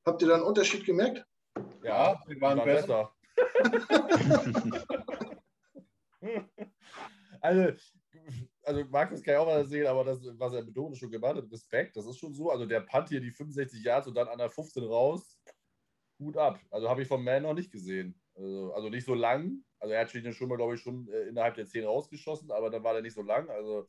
Habt 0.05 0.21
ihr 0.21 0.29
da 0.29 0.35
einen 0.35 0.45
Unterschied 0.45 0.85
gemerkt? 0.85 1.25
Ja, 1.83 2.21
die 2.29 2.39
waren, 2.41 2.59
waren 2.59 2.67
besser. 2.67 3.15
besser. 3.35 4.11
also, 7.41 7.73
also 8.65 8.85
Markus 8.91 9.23
kann 9.23 9.35
ja 9.35 9.41
auch 9.41 9.47
mal 9.47 9.65
sehen, 9.65 9.87
aber 9.87 10.05
das, 10.05 10.21
was 10.39 10.53
er 10.53 10.63
betont, 10.63 10.99
schon 10.99 11.11
gemacht 11.11 11.37
hat, 11.37 11.51
Respekt, 11.51 11.97
das 11.97 12.07
ist 12.07 12.19
schon 12.19 12.35
so. 12.35 12.51
Also 12.51 12.67
der 12.67 12.81
Punt 12.81 13.09
hier 13.09 13.21
die 13.21 13.31
65 13.31 13.83
Yards 13.83 14.09
und 14.09 14.15
dann 14.15 14.29
an 14.29 14.39
der 14.39 14.51
15 14.51 14.85
raus, 14.85 15.39
gut 16.19 16.37
ab. 16.37 16.61
Also 16.71 16.89
habe 16.91 17.03
ich 17.03 17.09
vom 17.09 17.25
Man 17.25 17.45
noch 17.45 17.55
nicht 17.55 17.73
gesehen. 17.73 18.21
Also, 18.35 18.75
also 18.75 18.91
nicht 18.91 19.07
so 19.07 19.15
lang. 19.15 19.65
Also 19.85 19.93
er 19.93 20.01
hat 20.01 20.35
schon 20.35 20.49
mal, 20.49 20.57
glaube 20.57 20.77
ich, 20.77 20.81
schon 20.81 21.07
äh, 21.09 21.29
innerhalb 21.29 21.57
der 21.57 21.67
10 21.67 21.85
rausgeschossen, 21.85 22.51
aber 22.51 22.71
dann 22.71 22.83
war 22.83 22.95
der 22.95 23.03
nicht 23.03 23.13
so 23.13 23.21
lang. 23.21 23.51
Also 23.51 23.87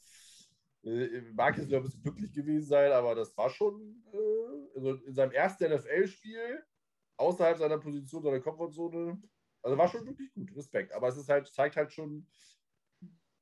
äh, 0.83 1.21
mag 1.31 1.57
jetzt 1.57 1.73
ein 1.73 1.83
bisschen 1.83 2.03
glücklich 2.03 2.33
gewesen 2.33 2.67
sein, 2.67 2.91
aber 2.91 3.15
das 3.15 3.35
war 3.37 3.49
schon 3.49 4.03
äh, 4.11 4.75
also 4.75 4.95
in 4.95 5.13
seinem 5.13 5.31
ersten 5.31 5.73
NFL-Spiel 5.73 6.61
außerhalb 7.15 7.57
seiner 7.57 7.77
Position, 7.77 8.23
seiner 8.23 8.41
Komfortzone. 8.41 9.21
Also 9.61 9.77
war 9.77 9.87
schon 9.87 10.05
wirklich 10.05 10.33
gut, 10.33 10.53
Respekt. 10.53 10.91
Aber 10.91 11.07
es 11.07 11.15
ist 11.15 11.29
halt, 11.29 11.47
zeigt 11.47 11.77
halt 11.77 11.93
schon, 11.93 12.27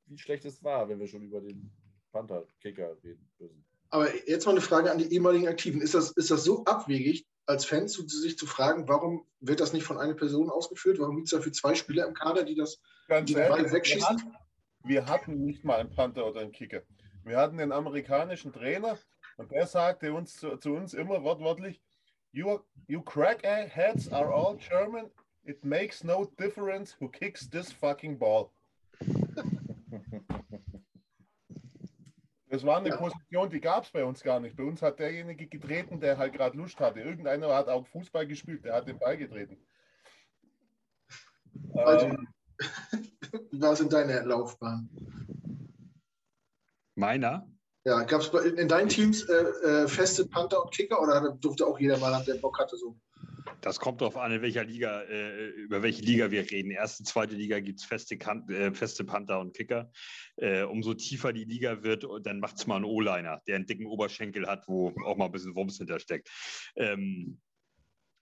wie 0.06 0.16
schlecht 0.16 0.44
es 0.44 0.62
war, 0.62 0.88
wenn 0.88 1.00
wir 1.00 1.08
schon 1.08 1.22
über 1.22 1.40
den 1.40 1.72
Panther-Kicker 2.12 3.02
reden 3.02 3.28
müssen. 3.40 3.64
Aber 3.90 4.14
jetzt 4.28 4.46
mal 4.46 4.52
eine 4.52 4.60
Frage 4.60 4.92
an 4.92 4.98
die 4.98 5.12
ehemaligen 5.12 5.48
Aktiven. 5.48 5.80
Ist 5.80 5.94
das, 5.94 6.12
ist 6.12 6.30
das 6.30 6.44
so 6.44 6.64
abwegig, 6.66 7.26
als 7.46 7.64
Fan 7.64 7.88
zu, 7.88 8.06
sich 8.06 8.38
zu 8.38 8.46
fragen, 8.46 8.88
warum 8.88 9.26
wird 9.40 9.60
das 9.60 9.72
nicht 9.72 9.84
von 9.84 9.98
einer 9.98 10.14
Person 10.14 10.50
ausgeführt? 10.50 10.98
Warum 10.98 11.16
gibt 11.16 11.26
es 11.26 11.32
dafür 11.32 11.52
zwei 11.52 11.74
Spieler 11.74 12.06
im 12.06 12.14
Kader, 12.14 12.44
die 12.44 12.54
das 12.54 12.80
Ganz 13.08 13.28
die 13.28 13.36
ehrlich, 13.36 13.72
wegschießen? 13.72 14.16
Wir 14.16 14.24
hatten, 14.24 14.36
wir 14.84 15.06
hatten 15.06 15.44
nicht 15.44 15.64
mal 15.64 15.80
einen 15.80 15.90
Panther 15.90 16.26
oder 16.26 16.40
einen 16.40 16.52
Kicker. 16.52 16.82
Wir 17.24 17.36
hatten 17.38 17.58
den 17.58 17.72
amerikanischen 17.72 18.52
Trainer 18.52 18.98
und 19.36 19.50
der 19.50 19.66
sagte 19.66 20.12
uns 20.12 20.36
zu, 20.36 20.56
zu 20.56 20.72
uns 20.72 20.94
immer 20.94 21.22
wortwörtlich, 21.22 21.80
you, 22.32 22.58
you 22.86 23.02
crackheads 23.02 24.12
are 24.12 24.32
all 24.32 24.56
German. 24.56 25.10
It 25.44 25.64
makes 25.64 26.02
no 26.04 26.24
difference 26.38 26.96
who 26.98 27.08
kicks 27.08 27.48
this 27.48 27.72
fucking 27.72 28.18
ball. 28.18 28.50
Das 32.54 32.64
war 32.64 32.76
eine 32.76 32.90
ja. 32.90 32.96
Position, 32.96 33.50
die 33.50 33.60
gab 33.60 33.82
es 33.82 33.90
bei 33.90 34.04
uns 34.04 34.22
gar 34.22 34.38
nicht. 34.38 34.56
Bei 34.56 34.62
uns 34.62 34.80
hat 34.80 35.00
derjenige 35.00 35.48
getreten, 35.48 35.98
der 35.98 36.18
halt 36.18 36.34
gerade 36.34 36.56
Lust 36.56 36.78
hatte. 36.78 37.00
Irgendeiner 37.00 37.52
hat 37.52 37.66
auch 37.66 37.84
Fußball 37.88 38.28
gespielt, 38.28 38.64
der 38.64 38.74
hat 38.74 38.86
den 38.86 38.96
Ball 38.96 39.16
getreten. 39.16 39.58
Also, 41.74 42.06
ähm, 42.06 42.28
wie 43.50 43.60
war 43.60 43.72
es 43.72 43.80
in 43.80 43.88
deiner 43.88 44.22
Laufbahn? 44.22 44.88
Meiner? 46.94 47.44
Ja, 47.82 48.04
gab 48.04 48.20
es 48.20 48.28
in 48.44 48.68
deinen 48.68 48.88
Teams 48.88 49.28
äh, 49.28 49.32
äh, 49.32 49.88
feste 49.88 50.24
Panther 50.28 50.62
und 50.62 50.72
Kicker 50.72 51.02
oder 51.02 51.32
durfte 51.32 51.66
auch 51.66 51.80
jeder 51.80 51.98
mal, 51.98 52.22
der 52.24 52.34
Bock 52.34 52.60
hatte, 52.60 52.76
so? 52.76 52.96
Das 53.64 53.80
kommt 53.80 54.02
darauf 54.02 54.18
an, 54.18 54.30
in 54.30 54.42
welcher 54.42 54.62
Liga, 54.62 55.04
äh, 55.04 55.46
über 55.48 55.82
welche 55.82 56.02
Liga 56.02 56.30
wir 56.30 56.50
reden. 56.50 56.70
Erste, 56.70 57.02
zweite 57.02 57.34
Liga 57.34 57.60
gibt 57.60 57.80
es 57.80 57.86
feste, 57.86 58.14
äh, 58.14 58.74
feste 58.74 59.04
Panther 59.04 59.40
und 59.40 59.56
Kicker. 59.56 59.90
Äh, 60.36 60.64
umso 60.64 60.92
tiefer 60.92 61.32
die 61.32 61.44
Liga 61.44 61.82
wird, 61.82 62.06
dann 62.24 62.40
macht 62.40 62.56
es 62.58 62.66
mal 62.66 62.76
einen 62.76 62.84
O-Liner, 62.84 63.40
der 63.46 63.56
einen 63.56 63.64
dicken 63.64 63.86
Oberschenkel 63.86 64.46
hat, 64.46 64.68
wo 64.68 64.92
auch 65.06 65.16
mal 65.16 65.24
ein 65.24 65.32
bisschen 65.32 65.56
Wumms 65.56 65.78
hintersteckt. 65.78 66.28
Ähm, 66.76 67.40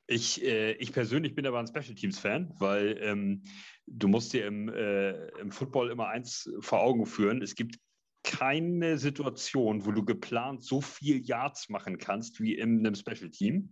ich, 0.07 0.45
äh, 0.45 0.75
ich 0.75 0.93
persönlich 0.93 1.35
bin 1.35 1.45
aber 1.45 1.59
ein 1.59 1.67
Special 1.67 1.97
Teams 1.97 2.21
Fan, 2.21 2.55
weil 2.61 2.99
ähm, 3.01 3.43
du 3.89 4.07
musst 4.07 4.33
dir 4.35 4.47
im, 4.47 4.69
äh, 4.69 5.27
im 5.41 5.51
Football 5.51 5.91
immer 5.91 6.07
eins 6.07 6.49
vor 6.61 6.83
Augen 6.83 7.05
führen. 7.05 7.43
Es 7.43 7.57
gibt 7.57 7.81
keine 8.23 8.97
Situation, 8.97 9.85
wo 9.87 9.91
du 9.91 10.05
geplant 10.05 10.63
so 10.63 10.81
viel 10.81 11.21
Yards 11.27 11.69
machen 11.69 11.99
kannst 11.99 12.41
wie 12.41 12.55
in 12.55 12.79
einem 12.79 12.95
Special 12.95 13.31
Team. 13.31 13.71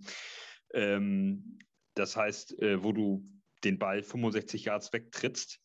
Ähm, 0.75 1.59
das 1.95 2.17
heißt, 2.17 2.61
äh, 2.63 2.83
wo 2.83 2.93
du 2.93 3.25
den 3.65 3.79
Ball 3.79 4.03
65 4.03 4.65
Yards 4.65 4.93
wegtrittst 4.93 5.61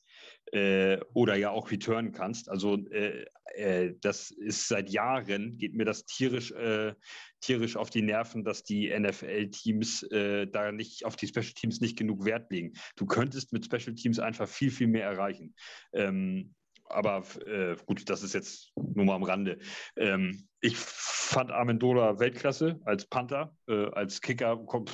äh, 0.52 1.00
oder 1.14 1.36
ja 1.36 1.50
auch 1.52 1.72
returnen 1.72 2.12
kannst. 2.12 2.50
Also 2.50 2.78
äh, 2.90 3.26
äh 3.56 3.96
das 4.02 4.32
ist 4.32 4.68
seit 4.68 4.90
Jahren, 4.90 5.58
geht 5.58 5.76
mir 5.76 5.86
das 5.86 6.06
tierisch, 6.06 6.52
äh, 6.52 6.94
tierisch 7.42 7.78
auf 7.78 7.90
die 7.90 8.02
Nerven, 8.02 8.44
dass 8.44 8.64
die 8.64 8.90
NFL-Teams 8.98 10.08
da 10.10 10.72
nicht 10.72 11.06
auf 11.06 11.16
die 11.16 11.28
Special 11.28 11.54
Teams 11.54 11.80
nicht 11.80 11.98
genug 11.98 12.26
Wert 12.26 12.52
legen. 12.52 12.74
Du 12.96 13.06
könntest 13.06 13.54
mit 13.54 13.66
Special 13.66 13.96
Teams 13.96 14.20
einfach 14.20 14.50
viel, 14.50 14.72
viel 14.72 14.88
mehr 14.88 15.06
erreichen. 15.06 15.54
Ähm, 15.94 16.56
aber 16.86 17.24
äh, 17.46 17.76
gut, 17.86 18.10
das 18.10 18.24
ist 18.24 18.34
jetzt 18.34 18.72
nur 18.76 19.06
mal 19.06 19.16
am 19.16 19.24
Rande. 19.24 19.60
Ähm, 19.96 20.48
ich 20.62 20.78
fand 21.26 21.52
Amendola 21.52 22.20
Weltklasse 22.20 22.80
als 22.86 23.06
Panther, 23.06 23.56
äh, 23.68 23.88
als 23.92 24.22
Kicker 24.22 24.58
komm, 24.66 24.86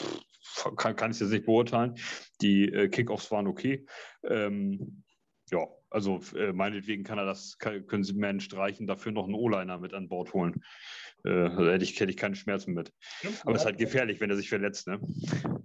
kann, 0.78 0.96
kann 0.96 1.12
ich 1.12 1.20
jetzt 1.20 1.30
nicht 1.30 1.46
beurteilen. 1.46 1.96
Die 2.42 2.72
äh, 2.72 2.90
Kickoffs 2.90 3.32
waren 3.32 3.48
okay. 3.48 3.86
Ähm, 4.24 5.04
ja, 5.52 5.68
Also 5.90 6.20
äh, 6.36 6.54
meinetwegen 6.54 7.04
kann 7.04 7.18
er 7.18 7.26
das, 7.26 7.58
kann, 7.58 7.86
können 7.86 8.04
sie 8.04 8.14
Man 8.14 8.40
streichen, 8.40 8.88
dafür 8.88 9.12
noch 9.12 9.26
einen 9.26 9.36
O-Liner 9.36 9.78
mit 9.78 9.94
an 9.94 10.08
Bord 10.08 10.34
holen. 10.34 10.64
Äh, 11.26 11.30
also 11.30 11.70
hätte 11.70 11.84
ich, 11.84 12.00
hätte 12.00 12.12
ich 12.12 12.18
keine 12.18 12.36
Schmerzen 12.36 12.74
mit. 12.74 12.94
Stimmt, 13.00 13.42
Aber 13.44 13.56
es 13.56 13.62
ist 13.62 13.66
halt 13.66 13.78
gefährlich, 13.78 14.20
wenn 14.22 14.30
er 14.30 14.38
sich 14.38 14.50
verletzt. 14.50 14.88
Ne? 14.88 15.00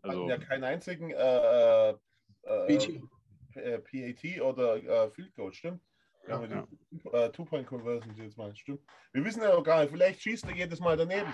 Also, 0.03 0.29
ja 0.29 0.39
keinen 0.39 0.64
einzigen 0.64 1.11
äh, 1.11 1.91
äh, 1.91 3.79
PAT 3.79 4.41
oder 4.43 4.77
äh, 4.77 5.11
Field 5.11 5.35
Goal, 5.35 5.53
stimmt? 5.53 5.81
Ja, 6.29 6.45
ja. 6.45 6.66
Äh, 7.12 7.31
Two-Point-Conversion 7.33 8.16
jetzt 8.16 8.37
mal, 8.37 8.55
stimmt. 8.55 8.81
Wir 9.12 9.24
wissen 9.24 9.43
ja 9.43 9.55
auch 9.55 9.62
gar 9.62 9.81
nicht, 9.81 9.91
vielleicht 9.91 10.22
schießt 10.22 10.45
er 10.47 10.55
jedes 10.55 10.81
Mal 10.81 10.97
daneben. 10.97 11.33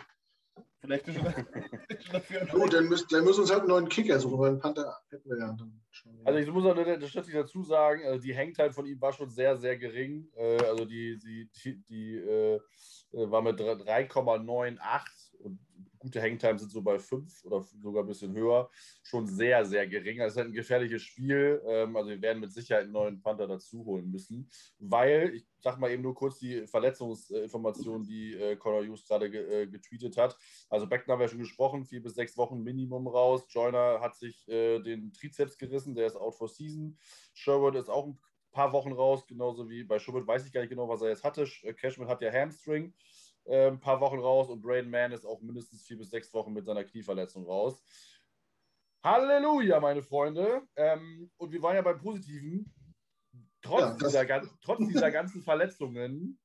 Vielleicht 0.80 1.08
ist 1.08 1.16
er 1.16 1.22
dafür. 2.12 2.46
Gut, 2.46 2.72
dann, 2.74 2.88
müssen, 2.88 3.06
dann 3.10 3.24
müssen 3.24 3.38
wir 3.38 3.42
uns 3.42 3.50
halt 3.50 3.60
einen 3.60 3.70
neuen 3.70 3.88
Kicker 3.88 4.18
suchen, 4.18 4.38
weil 4.38 4.50
einen 4.50 4.58
Panther 4.58 4.98
hätten 5.10 5.30
wir 5.30 5.38
ja 5.38 5.52
dann 5.52 5.80
schon. 5.90 6.20
Also 6.24 6.38
ich 6.38 6.50
muss 6.50 6.66
auch 6.66 6.74
das 6.74 7.12
dazu 7.12 7.62
sagen, 7.62 8.02
also 8.04 8.20
die 8.20 8.36
Hangtime 8.36 8.72
von 8.72 8.86
ihm 8.86 9.00
war 9.00 9.12
schon 9.12 9.30
sehr, 9.30 9.56
sehr 9.56 9.78
gering. 9.78 10.28
Äh, 10.34 10.64
also 10.64 10.84
die, 10.84 11.18
die, 11.18 11.48
die, 11.64 11.82
die 11.88 12.16
äh, 12.16 12.60
war 13.12 13.42
mit 13.42 13.60
3,98 13.60 14.38
und 14.38 14.78
gute 16.02 16.20
Hangtime 16.20 16.58
sind 16.58 16.70
so 16.70 16.82
bei 16.82 16.98
5 16.98 17.44
oder 17.44 17.62
sogar 17.62 18.02
ein 18.02 18.08
bisschen 18.08 18.34
höher. 18.34 18.68
Schon 19.02 19.26
sehr, 19.26 19.64
sehr 19.64 19.86
gering. 19.86 20.18
Das 20.18 20.32
ist 20.32 20.36
halt 20.36 20.48
ein 20.48 20.52
gefährliches 20.52 21.02
Spiel. 21.02 21.62
Ähm, 21.66 21.96
also 21.96 22.10
wir 22.10 22.20
werden 22.20 22.40
mit 22.40 22.52
Sicherheit 22.52 22.84
einen 22.84 22.92
neuen 22.92 23.22
Panther 23.22 23.46
dazu 23.46 23.84
holen 23.84 24.10
müssen, 24.10 24.50
weil, 24.78 25.34
ich 25.34 25.46
sag 25.60 25.78
mal 25.78 25.90
eben 25.90 26.02
nur 26.02 26.14
kurz 26.14 26.38
die 26.38 26.66
Verletzungsinformationen, 26.66 28.04
die 28.04 28.34
äh, 28.34 28.56
Conor 28.56 28.84
Hughes 28.84 29.06
gerade 29.06 29.26
äh, 29.26 29.66
getweetet 29.68 30.16
hat. 30.16 30.36
Also 30.68 30.86
Beckner 30.88 31.14
haben 31.14 31.20
wir 31.20 31.28
schon 31.28 31.38
gesprochen, 31.38 31.84
vier 31.84 32.02
bis 32.02 32.14
sechs 32.14 32.36
Wochen 32.36 32.62
Minimum 32.62 33.06
raus. 33.06 33.44
Joyner 33.48 34.00
hat 34.00 34.16
sich 34.16 34.46
äh, 34.48 34.80
den 34.80 35.12
Trizeps 35.12 35.56
gerissen, 35.56 35.94
der 35.94 36.06
ist 36.06 36.16
out 36.16 36.34
for 36.34 36.48
season. 36.48 36.98
Sherwood 37.32 37.76
ist 37.76 37.88
auch 37.88 38.08
ein 38.08 38.18
paar 38.50 38.72
Wochen 38.72 38.92
raus, 38.92 39.26
genauso 39.26 39.70
wie 39.70 39.84
bei 39.84 39.98
Schubert 39.98 40.26
weiß 40.26 40.44
ich 40.44 40.52
gar 40.52 40.60
nicht 40.60 40.70
genau, 40.70 40.88
was 40.88 41.00
er 41.00 41.10
jetzt 41.10 41.24
hatte. 41.24 41.46
Cashman 41.80 42.08
hat 42.08 42.20
ja 42.20 42.32
Hamstring 42.32 42.92
äh, 43.44 43.68
ein 43.68 43.80
paar 43.80 44.00
Wochen 44.00 44.18
raus 44.18 44.48
und 44.48 44.62
Braden 44.62 44.90
Mann 44.90 45.12
ist 45.12 45.26
auch 45.26 45.40
mindestens 45.40 45.82
vier 45.82 45.98
bis 45.98 46.10
sechs 46.10 46.32
Wochen 46.34 46.52
mit 46.52 46.64
seiner 46.64 46.84
Knieverletzung 46.84 47.44
raus. 47.46 47.82
Halleluja, 49.04 49.80
meine 49.80 50.02
Freunde. 50.02 50.62
Ähm, 50.76 51.30
und 51.36 51.52
wir 51.52 51.62
waren 51.62 51.74
ja 51.74 51.82
beim 51.82 51.98
Positiven. 51.98 52.72
Trotz, 53.60 54.00
ja, 54.12 54.24
dieser, 54.24 54.48
trotz 54.60 54.86
dieser 54.88 55.10
ganzen 55.10 55.42
Verletzungen 55.42 56.38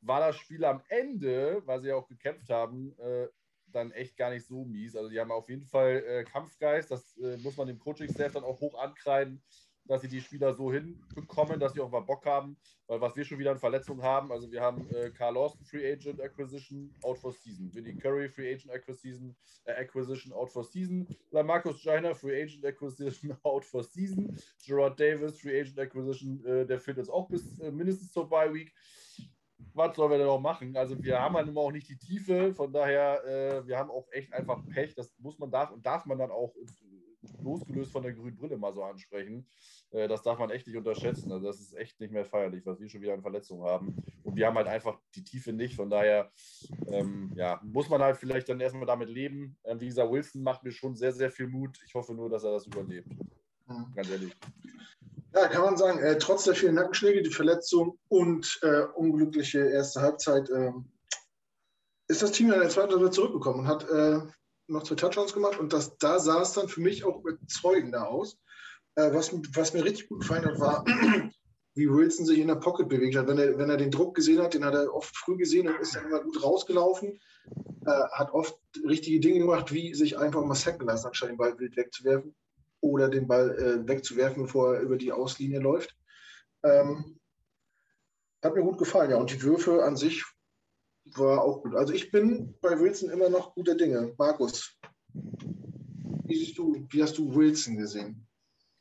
war 0.00 0.20
das 0.20 0.36
Spiel 0.36 0.64
am 0.64 0.82
Ende, 0.88 1.62
weil 1.66 1.80
sie 1.80 1.88
ja 1.88 1.96
auch 1.96 2.08
gekämpft 2.08 2.50
haben, 2.50 2.96
äh, 2.98 3.28
dann 3.66 3.90
echt 3.92 4.16
gar 4.16 4.30
nicht 4.30 4.46
so 4.46 4.64
mies. 4.64 4.96
Also 4.96 5.10
die 5.10 5.20
haben 5.20 5.32
auf 5.32 5.48
jeden 5.48 5.66
Fall 5.66 6.02
äh, 6.06 6.24
Kampfgeist, 6.24 6.90
das 6.90 7.16
äh, 7.18 7.36
muss 7.38 7.56
man 7.56 7.66
dem 7.66 7.78
Coaching-Staff 7.78 8.32
dann 8.32 8.44
auch 8.44 8.60
hoch 8.60 8.78
ankreiden 8.78 9.42
dass 9.88 10.02
sie 10.02 10.08
die 10.08 10.20
Spieler 10.20 10.54
so 10.54 10.72
hinbekommen, 10.72 11.58
dass 11.58 11.72
sie 11.72 11.80
auch 11.80 11.90
mal 11.90 12.00
Bock 12.00 12.24
haben. 12.26 12.56
Weil 12.86 13.00
was 13.00 13.16
wir 13.16 13.24
schon 13.24 13.38
wieder 13.38 13.52
in 13.52 13.58
Verletzungen 13.58 14.02
haben, 14.02 14.30
also 14.30 14.50
wir 14.52 14.60
haben 14.60 14.88
äh, 14.90 15.10
Carl 15.10 15.34
Lawson 15.34 15.64
Free 15.64 15.92
Agent 15.92 16.20
Acquisition 16.20 16.94
out 17.02 17.18
for 17.18 17.32
season, 17.32 17.74
Vinny 17.74 17.96
Curry 17.96 18.28
Free 18.28 18.52
Agent 18.52 18.70
Acquisition, 18.70 19.34
äh, 19.64 19.72
Acquisition 19.72 20.32
out 20.32 20.50
for 20.50 20.62
season, 20.62 21.06
Marcus 21.32 21.82
Joyner 21.82 22.14
Free 22.14 22.42
Agent 22.42 22.64
Acquisition 22.64 23.36
out 23.42 23.64
for 23.64 23.82
season, 23.82 24.38
Gerard 24.64 25.00
Davis 25.00 25.40
Free 25.40 25.60
Agent 25.60 25.78
Acquisition, 25.78 26.44
äh, 26.44 26.66
der 26.66 26.78
fehlt 26.78 26.98
jetzt 26.98 27.10
auch 27.10 27.28
bis 27.28 27.58
äh, 27.60 27.70
mindestens 27.70 28.12
zur 28.12 28.28
Bye 28.28 28.52
Week. 28.52 28.72
Was 29.74 29.96
sollen 29.96 30.10
wir 30.10 30.18
denn 30.18 30.28
auch 30.28 30.40
machen? 30.40 30.76
Also 30.76 31.02
wir 31.02 31.20
haben 31.20 31.34
halt 31.36 31.48
immer 31.48 31.60
auch 31.60 31.72
nicht 31.72 31.88
die 31.88 31.98
Tiefe, 31.98 32.54
von 32.54 32.72
daher, 32.72 33.24
äh, 33.24 33.66
wir 33.66 33.78
haben 33.78 33.90
auch 33.90 34.06
echt 34.12 34.32
einfach 34.32 34.64
Pech. 34.66 34.94
Das 34.94 35.16
muss 35.18 35.38
man 35.38 35.50
darf 35.50 35.70
und 35.70 35.84
darf 35.84 36.06
man 36.06 36.18
dann 36.18 36.30
auch 36.30 36.54
losgelöst 37.42 37.92
von 37.92 38.02
der 38.02 38.12
grünen 38.12 38.36
Brille 38.36 38.56
mal 38.56 38.72
so 38.72 38.82
ansprechen. 38.82 39.46
Äh, 39.90 40.08
das 40.08 40.22
darf 40.22 40.38
man 40.38 40.50
echt 40.50 40.66
nicht 40.66 40.76
unterschätzen. 40.76 41.32
Also 41.32 41.46
das 41.46 41.60
ist 41.60 41.74
echt 41.76 42.00
nicht 42.00 42.12
mehr 42.12 42.24
feierlich, 42.24 42.64
was 42.66 42.80
wir 42.80 42.88
schon 42.88 43.00
wieder 43.00 43.14
an 43.14 43.22
Verletzungen 43.22 43.64
haben. 43.64 43.96
Und 44.24 44.36
wir 44.36 44.46
haben 44.46 44.56
halt 44.56 44.68
einfach 44.68 44.98
die 45.14 45.24
Tiefe 45.24 45.52
nicht. 45.52 45.76
Von 45.76 45.90
daher 45.90 46.30
ähm, 46.88 47.32
ja, 47.34 47.60
muss 47.62 47.88
man 47.88 48.02
halt 48.02 48.16
vielleicht 48.16 48.48
dann 48.48 48.60
erstmal 48.60 48.86
damit 48.86 49.08
leben. 49.08 49.56
Ähm, 49.64 49.80
wie 49.80 49.86
gesagt, 49.86 50.10
Wilson 50.10 50.42
macht 50.42 50.62
mir 50.64 50.72
schon 50.72 50.94
sehr, 50.94 51.12
sehr 51.12 51.30
viel 51.30 51.48
Mut. 51.48 51.78
Ich 51.86 51.94
hoffe 51.94 52.14
nur, 52.14 52.28
dass 52.28 52.44
er 52.44 52.52
das 52.52 52.66
überlebt. 52.66 53.08
Mhm. 53.66 53.92
Ganz 53.94 54.10
ehrlich. 54.10 54.34
Ja, 55.34 55.46
kann 55.48 55.62
man 55.62 55.76
sagen, 55.76 55.98
äh, 55.98 56.16
trotz 56.18 56.44
der 56.44 56.54
vielen 56.54 56.74
Nackenschläge, 56.74 57.22
die 57.22 57.30
Verletzung 57.30 57.98
und 58.08 58.58
äh, 58.62 58.82
unglückliche 58.94 59.60
erste 59.60 60.00
Halbzeit, 60.00 60.48
äh, 60.48 60.72
ist 62.08 62.22
das 62.22 62.32
Team 62.32 62.50
in 62.50 62.58
der 62.58 62.70
zweiten 62.70 62.94
Runde 62.94 63.10
zurückgekommen 63.10 63.60
und 63.60 63.68
hat 63.68 63.88
äh, 63.88 64.20
noch 64.68 64.84
zwei 64.84 64.94
Touchdowns 64.94 65.32
gemacht 65.32 65.58
und 65.58 65.72
das, 65.72 65.96
da 65.98 66.18
sah 66.18 66.42
es 66.42 66.52
dann 66.52 66.68
für 66.68 66.80
mich 66.80 67.04
auch 67.04 67.20
überzeugender 67.20 68.08
aus. 68.08 68.38
Äh, 68.94 69.12
was, 69.12 69.32
was 69.54 69.74
mir 69.74 69.84
richtig 69.84 70.08
gut 70.08 70.20
gefallen 70.20 70.44
hat, 70.44 70.60
war, 70.60 70.84
wie 71.74 71.88
Wilson 71.88 72.26
sich 72.26 72.38
in 72.38 72.48
der 72.48 72.56
Pocket 72.56 72.88
bewegt 72.88 73.16
hat. 73.16 73.28
Wenn 73.28 73.38
er, 73.38 73.58
wenn 73.58 73.70
er 73.70 73.76
den 73.76 73.90
Druck 73.90 74.14
gesehen 74.14 74.42
hat, 74.42 74.54
den 74.54 74.64
hat 74.64 74.74
er 74.74 74.92
oft 74.94 75.16
früh 75.16 75.36
gesehen 75.36 75.68
und 75.68 75.80
ist 75.80 75.94
dann 75.94 76.06
immer 76.06 76.22
gut 76.22 76.42
rausgelaufen. 76.42 77.18
Äh, 77.86 78.08
hat 78.12 78.32
oft 78.32 78.58
richtige 78.86 79.20
Dinge 79.20 79.40
gemacht, 79.40 79.72
wie 79.72 79.94
sich 79.94 80.18
einfach 80.18 80.44
mal 80.44 80.54
sacken 80.54 80.86
lassen, 80.86 81.06
anstatt 81.06 81.30
den 81.30 81.38
Ball 81.38 81.58
wild 81.58 81.76
wegzuwerfen 81.76 82.34
oder 82.80 83.08
den 83.08 83.26
Ball 83.26 83.50
äh, 83.58 83.88
wegzuwerfen, 83.88 84.42
bevor 84.42 84.74
er 84.74 84.80
über 84.80 84.96
die 84.96 85.12
Auslinie 85.12 85.60
läuft. 85.60 85.96
Ähm, 86.62 87.18
hat 88.42 88.54
mir 88.54 88.62
gut 88.62 88.78
gefallen, 88.78 89.10
ja. 89.10 89.16
Und 89.16 89.30
die 89.30 89.42
Würfe 89.42 89.84
an 89.84 89.96
sich 89.96 90.24
war 91.16 91.42
auch 91.42 91.62
gut. 91.62 91.74
Also 91.74 91.92
ich 91.92 92.10
bin 92.10 92.54
bei 92.60 92.78
Wilson 92.78 93.10
immer 93.10 93.28
noch 93.28 93.54
guter 93.54 93.74
Dinge. 93.74 94.14
Markus, 94.18 94.78
wie 95.12 96.34
siehst 96.34 96.58
du, 96.58 96.86
wie 96.90 97.02
hast 97.02 97.16
du 97.18 97.34
Wilson 97.34 97.76
gesehen? 97.76 98.26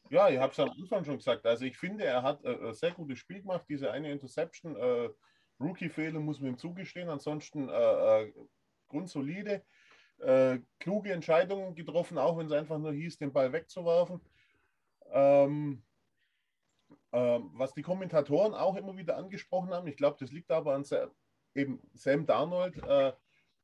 Ja, 0.09 0.29
ich 0.29 0.37
habe 0.37 0.51
es 0.51 0.59
am 0.59 0.69
Anfang 0.69 1.03
schon 1.03 1.17
gesagt. 1.17 1.45
Also 1.45 1.65
ich 1.65 1.77
finde, 1.77 2.05
er 2.05 2.23
hat 2.23 2.43
äh, 2.45 2.73
sehr 2.73 2.91
gutes 2.91 3.19
Spiel 3.19 3.41
gemacht. 3.41 3.65
Diese 3.69 3.91
eine 3.91 4.11
Interception, 4.11 4.75
äh, 4.75 5.09
Rookie-Fehler 5.59 6.19
muss 6.19 6.39
man 6.39 6.51
ihm 6.51 6.57
zugestehen. 6.57 7.09
Ansonsten 7.09 7.69
äh, 7.69 8.23
äh 8.23 8.33
grundsolide, 8.89 9.65
äh, 10.19 10.59
kluge 10.79 11.11
Entscheidungen 11.11 11.75
getroffen, 11.75 12.17
auch 12.17 12.37
wenn 12.37 12.45
es 12.45 12.53
einfach 12.53 12.77
nur 12.77 12.93
hieß, 12.93 13.17
den 13.17 13.33
Ball 13.33 13.51
wegzuwerfen. 13.51 14.21
Ähm, 15.11 15.83
ähm, 17.11 17.51
was 17.53 17.73
die 17.73 17.81
Kommentatoren 17.81 18.53
auch 18.53 18.75
immer 18.75 18.95
wieder 18.95 19.17
angesprochen 19.17 19.71
haben, 19.71 19.87
ich 19.87 19.97
glaube, 19.97 20.17
das 20.19 20.31
liegt 20.31 20.51
aber 20.51 20.73
an 20.73 20.83
sehr, 20.83 21.11
eben 21.57 21.81
Sam 21.93 22.25
Darnold, 22.25 22.77
äh, 22.83 23.13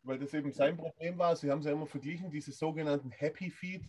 weil 0.03 0.19
das 0.19 0.33
eben 0.33 0.51
sein 0.51 0.75
Problem 0.77 1.17
war. 1.17 1.35
Sie 1.35 1.49
haben 1.49 1.59
es 1.59 1.65
ja 1.65 1.71
immer 1.71 1.87
verglichen, 1.87 2.29
diese 2.29 2.51
sogenannten 2.51 3.11
Happy 3.11 3.49
Feet, 3.49 3.83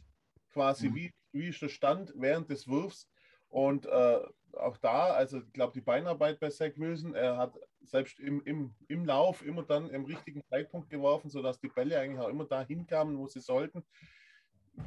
quasi 0.53 0.89
mhm. 0.89 0.95
wie, 0.95 1.15
wie 1.33 1.49
ist 1.49 1.63
der 1.63 1.69
Stand 1.69 2.13
während 2.17 2.51
des 2.51 2.69
Wurfs. 2.69 3.09
Und 3.49 3.87
äh, 3.87 4.21
auch 4.53 4.77
da, 4.79 5.11
also 5.11 5.41
ich 5.41 5.53
glaube, 5.53 5.73
die 5.73 5.81
Beinarbeit 5.81 6.41
bei 6.41 6.51
Zach 6.51 6.73
Wilson, 6.77 7.15
er 7.15 7.37
hat 7.37 7.59
selbst 7.83 8.19
im, 8.21 8.43
im, 8.45 8.75
im 8.89 9.05
Lauf 9.05 9.45
immer 9.45 9.63
dann 9.63 9.91
im 9.91 10.05
richtigen 10.05 10.43
Zeitpunkt 10.45 10.91
geworfen, 10.91 11.31
sodass 11.31 11.61
die 11.61 11.69
Bälle 11.69 11.99
eigentlich 11.99 12.21
auch 12.21 12.29
immer 12.29 12.47
dahin 12.47 12.87
kamen, 12.87 13.19
wo 13.19 13.27
sie 13.27 13.41
sollten. 13.41 13.85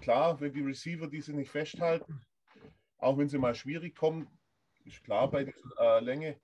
Klar, 0.02 0.40
wenn 0.42 0.52
die 0.52 0.62
Receiver 0.62 1.08
diese 1.08 1.34
nicht 1.34 1.50
festhalten, 1.50 2.26
auch 2.98 3.18
wenn 3.18 3.30
sie 3.30 3.38
mal 3.38 3.56
schwierig 3.56 3.96
kommen, 3.96 4.28
ist 4.84 5.04
klar 5.04 5.30
bei 5.30 5.46
dieser 5.46 5.98
äh, 5.98 6.00
Länge. 6.00 6.40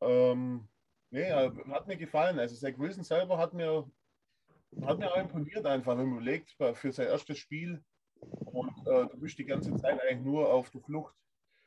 Ähm, 0.00 0.69
Nee, 1.10 1.30
hat 1.32 1.86
mir 1.86 1.96
gefallen. 1.96 2.38
Also 2.38 2.54
Zach 2.54 2.78
Wilson 2.78 3.02
selber 3.04 3.36
hat 3.36 3.52
mir, 3.52 3.90
hat 4.82 4.98
mir 4.98 5.10
auch 5.12 5.16
imponiert 5.16 5.66
einfach, 5.66 5.98
wenn 5.98 6.08
man 6.08 6.18
überlegt, 6.18 6.56
für 6.74 6.92
sein 6.92 7.08
erstes 7.08 7.38
Spiel 7.38 7.82
und 8.20 8.70
äh, 8.86 9.06
du 9.08 9.18
bist 9.18 9.38
die 9.38 9.44
ganze 9.44 9.74
Zeit 9.76 10.00
eigentlich 10.00 10.24
nur 10.24 10.52
auf 10.52 10.70
der 10.70 10.80
Flucht. 10.82 11.14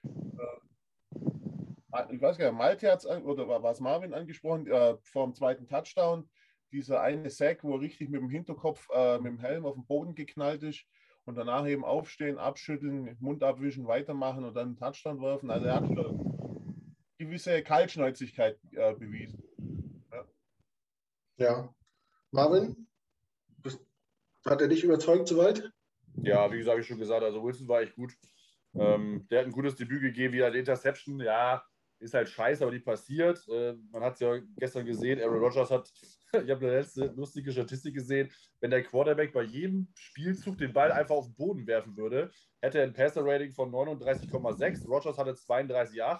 Äh, 0.04 0.60
ich 2.10 2.22
weiß 2.22 2.38
gar 2.38 2.52
nicht, 2.52 2.58
Malte 2.58 2.92
hat 2.92 3.00
es, 3.00 3.06
oder 3.06 3.48
war 3.48 3.72
es 3.72 3.80
Marvin 3.80 4.14
angesprochen, 4.14 4.68
äh, 4.68 4.96
vor 5.04 5.26
dem 5.26 5.34
zweiten 5.34 5.68
Touchdown, 5.68 6.30
dieser 6.72 7.02
eine 7.02 7.30
Sack, 7.30 7.64
wo 7.64 7.76
er 7.76 7.82
richtig 7.82 8.10
mit 8.10 8.22
dem 8.22 8.30
Hinterkopf, 8.30 8.88
äh, 8.94 9.18
mit 9.18 9.28
dem 9.28 9.40
Helm 9.40 9.66
auf 9.66 9.76
den 9.76 9.86
Boden 9.86 10.16
geknallt 10.16 10.64
ist 10.64 10.86
und 11.26 11.36
danach 11.36 11.68
eben 11.68 11.86
aufstehen, 11.86 12.38
abschütteln, 12.38 13.16
Mund 13.20 13.44
abwischen, 13.44 13.88
weitermachen 13.88 14.44
und 14.44 14.56
dann 14.56 14.70
einen 14.70 14.78
Touchdown 14.78 15.22
werfen. 15.22 15.52
Also 15.52 15.68
er 15.68 15.76
hat 15.76 15.88
schon 15.88 16.43
gewisse 17.26 17.62
Kaltschnäuzigkeit 17.64 18.60
äh, 18.72 18.94
bewiesen. 18.94 19.44
Ja. 20.12 20.26
ja. 21.38 21.76
Marvin, 22.32 22.88
hat 24.46 24.62
er 24.62 24.68
dich 24.68 24.84
überzeugt 24.84 25.28
soweit? 25.28 25.72
Ja, 26.22 26.52
wie 26.52 26.58
gesagt, 26.58 26.80
ich 26.80 26.88
schon 26.88 27.00
gesagt, 27.00 27.24
also 27.24 27.44
Wilson 27.44 27.68
war 27.68 27.82
echt 27.82 27.96
gut. 27.96 28.14
Ähm, 28.76 29.28
der 29.30 29.40
hat 29.40 29.46
ein 29.48 29.52
gutes 29.52 29.76
Debüt 29.76 30.02
gegeben, 30.02 30.34
wieder 30.34 30.52
die 30.52 30.60
Interception, 30.60 31.20
ja, 31.20 31.64
ist 32.04 32.14
halt 32.14 32.30
scheiße, 32.30 32.64
aber 32.64 32.72
die 32.72 32.80
passiert. 32.80 33.48
Äh, 33.50 33.76
man 33.92 34.04
hat 34.04 34.16
es 34.16 34.20
ja 34.20 34.38
gestern 34.58 34.86
gesehen, 34.86 35.22
Aaron 35.22 35.40
Rodgers 35.40 35.72
hat, 35.72 35.92
ich 36.34 36.50
habe 36.50 36.66
eine 36.66 36.80
letzte 36.80 37.06
lustige 37.08 37.52
Statistik 37.52 37.96
gesehen, 37.96 38.30
wenn 38.60 38.72
der 38.72 38.84
Quarterback 38.84 39.34
bei 39.34 39.44
jedem 39.44 39.88
Spielzug 39.96 40.58
den 40.58 40.74
Ball 40.74 40.92
einfach 40.92 41.16
auf 41.16 41.28
den 41.28 41.36
Boden 41.36 41.68
werfen 41.68 41.96
würde, 41.98 42.32
hätte 42.64 42.82
ein 42.82 42.94
Passer-Rating 42.94 43.52
von 43.52 43.70
39,6. 43.72 44.88
Rogers 44.88 45.18
hatte 45.18 45.32
32,8. 45.32 46.20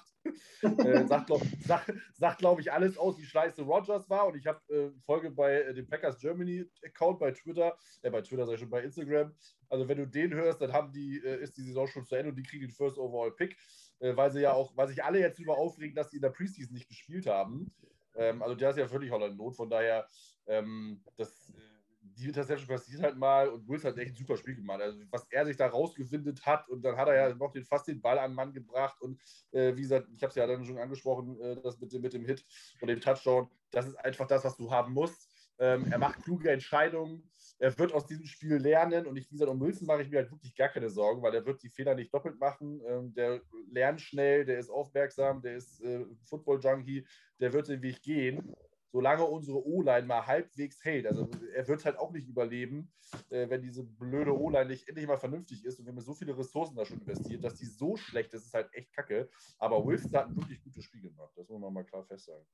äh, 0.64 1.08
sagt, 1.08 1.28
glaube 1.28 2.36
glaub 2.38 2.60
ich, 2.60 2.72
alles 2.72 2.98
aus, 2.98 3.18
wie 3.18 3.26
scheiße 3.26 3.62
Rogers 3.62 4.10
war. 4.10 4.28
Und 4.28 4.36
ich 4.36 4.46
habe 4.46 4.60
äh, 4.70 4.92
Folge 5.06 5.32
bei 5.32 5.62
äh, 5.62 5.74
dem 5.74 5.88
Packers 5.88 6.18
Germany 6.18 6.66
Account 6.84 7.20
bei 7.20 7.32
Twitter, 7.32 7.78
äh, 8.02 8.10
bei 8.10 8.22
Twitter 8.22 8.46
sag 8.46 8.56
ich 8.56 8.60
schon, 8.60 8.70
bei 8.70 8.84
Instagram. 8.84 9.34
Also 9.70 9.88
wenn 9.88 9.98
du 9.98 10.06
den 10.06 10.34
hörst, 10.34 10.62
dann 10.62 10.74
haben 10.74 10.92
die, 10.92 11.22
äh, 11.24 11.42
ist 11.42 11.56
die 11.58 11.64
Saison 11.64 11.88
schon 11.88 12.06
zu 12.06 12.16
Ende 12.16 12.30
und 12.30 12.36
die 12.36 12.44
kriegen 12.44 12.68
den 12.68 12.72
First 12.72 12.98
Overall 12.98 13.32
Pick, 13.32 13.58
äh, 14.04 14.16
weil 14.18 14.32
sie 14.32 14.42
ja 14.42 14.54
auch, 14.54 14.76
weil 14.76 14.90
sich 14.90 15.04
alle 15.04 15.20
jetzt 15.20 15.40
darüber 15.40 15.58
aufregen, 15.58 15.96
dass 15.96 16.12
sie 16.12 16.18
in 16.18 16.22
der 16.22 16.30
Preseason 16.30 16.74
nicht 16.74 16.90
gespielt 16.90 17.26
haben. 17.26 17.74
Ähm, 18.16 18.42
also 18.42 18.54
der 18.54 18.72
ist 18.72 18.78
ja 18.78 18.88
völlig 18.88 19.10
Holland 19.10 19.38
Not, 19.38 19.56
von 19.56 19.70
daher, 19.70 20.08
ähm, 20.46 21.02
das 21.16 21.54
äh, 21.58 21.62
die 22.02 22.28
Interception 22.28 22.68
passiert 22.68 23.02
halt 23.02 23.18
mal 23.18 23.48
und 23.48 23.68
Wills 23.68 23.86
hat 23.86 23.98
echt 23.98 24.12
ein 24.12 24.16
super 24.16 24.36
Spiel 24.36 24.56
gemacht. 24.56 24.82
Also, 24.82 25.00
was 25.10 25.26
er 25.32 25.46
sich 25.46 25.56
da 25.56 25.68
rausgewindet 25.68 26.46
hat 26.46 26.68
und 26.68 26.84
dann 26.84 26.98
hat 26.98 27.08
er 27.08 27.16
ja 27.16 27.34
noch 27.34 27.52
den, 27.52 27.64
fast 27.64 27.88
den 27.88 28.02
Ball 28.02 28.20
an 28.20 28.32
den 28.32 28.36
Mann 28.36 28.54
gebracht 28.54 29.02
und 29.02 29.20
äh, 29.52 29.76
wie 29.76 29.82
gesagt, 29.82 30.10
ich 30.14 30.22
habe 30.22 30.30
es 30.30 30.36
ja 30.36 30.46
dann 30.46 30.66
schon 30.66 30.78
angesprochen, 30.78 31.40
äh, 31.40 31.62
das 31.62 31.80
mit 31.80 31.94
dem, 31.94 32.02
mit 32.02 32.14
dem 32.14 32.26
Hit 32.26 32.46
und 32.82 32.90
dem 32.90 33.00
Touchdown, 33.00 33.50
das 33.72 33.88
ist 33.88 33.96
einfach 33.96 34.28
das, 34.28 34.44
was 34.44 34.58
du 34.58 34.70
haben 34.70 34.94
musst. 34.94 35.30
Ähm, 35.60 35.88
er 35.90 35.98
macht 35.98 36.22
kluge 36.24 36.52
Entscheidungen, 36.52 37.30
er 37.64 37.80
wird 37.80 37.94
aus 37.94 38.06
diesem 38.06 38.26
Spiel 38.26 38.56
lernen 38.56 39.08
und 39.08 39.16
ich, 39.16 39.26
wie 39.30 39.36
gesagt, 39.36 39.50
um 39.50 39.62
Wilson 39.62 39.88
mache 39.88 40.02
ich 40.02 40.10
mir 40.10 40.18
halt 40.18 40.32
wirklich 40.32 40.54
gar 40.54 40.68
keine 40.68 40.90
Sorgen, 40.90 41.22
weil 41.22 41.34
er 41.34 41.46
wird 41.46 41.64
die 41.64 41.70
Fehler 41.70 41.96
nicht 41.96 42.14
doppelt 42.14 42.38
machen. 42.38 42.82
Ähm, 42.86 43.14
der 43.14 43.40
lernt 43.72 44.02
schnell, 44.02 44.44
der 44.44 44.60
ist 44.60 44.70
aufmerksam, 44.70 45.42
der 45.42 45.56
ist 45.56 45.82
äh, 45.82 46.06
Football-Junkie, 46.26 47.08
der 47.40 47.54
wird 47.54 47.70
den 47.70 47.82
Weg 47.82 48.02
gehen 48.02 48.54
solange 48.92 49.26
unsere 49.26 49.66
O-Line 49.66 50.06
mal 50.06 50.28
halbwegs 50.28 50.84
hält. 50.86 51.08
Also 51.08 51.28
er 51.56 51.68
wird 51.68 51.84
halt 51.84 51.98
auch 51.98 52.12
nicht 52.12 52.28
überleben, 52.28 52.94
äh, 53.32 53.50
wenn 53.50 53.64
diese 53.64 53.84
blöde 53.84 54.38
O-Line 54.40 54.68
nicht 54.68 54.88
endlich 54.88 55.08
mal 55.08 55.18
vernünftig 55.18 55.66
ist 55.66 55.80
und 55.80 55.86
wir 55.86 55.94
haben 55.94 56.00
so 56.00 56.14
viele 56.14 56.38
Ressourcen 56.38 56.76
da 56.76 56.86
schon 56.86 57.00
investiert, 57.00 57.44
dass 57.44 57.56
die 57.56 57.66
so 57.66 57.98
schlecht 57.98 58.32
ist, 58.36 58.46
ist 58.46 58.54
halt 58.54 58.72
echt 58.74 58.94
kacke. 58.94 59.32
Aber 59.58 59.84
Wilson 59.84 60.14
hat 60.14 60.28
ein 60.28 60.36
wirklich 60.36 60.62
gutes 60.62 60.84
Spiel 60.84 61.02
gemacht. 61.02 61.32
Das 61.36 61.50
muss 61.50 61.60
man 61.60 61.74
mal 61.74 61.84
klar 61.84 62.04
festsagen. 62.04 62.46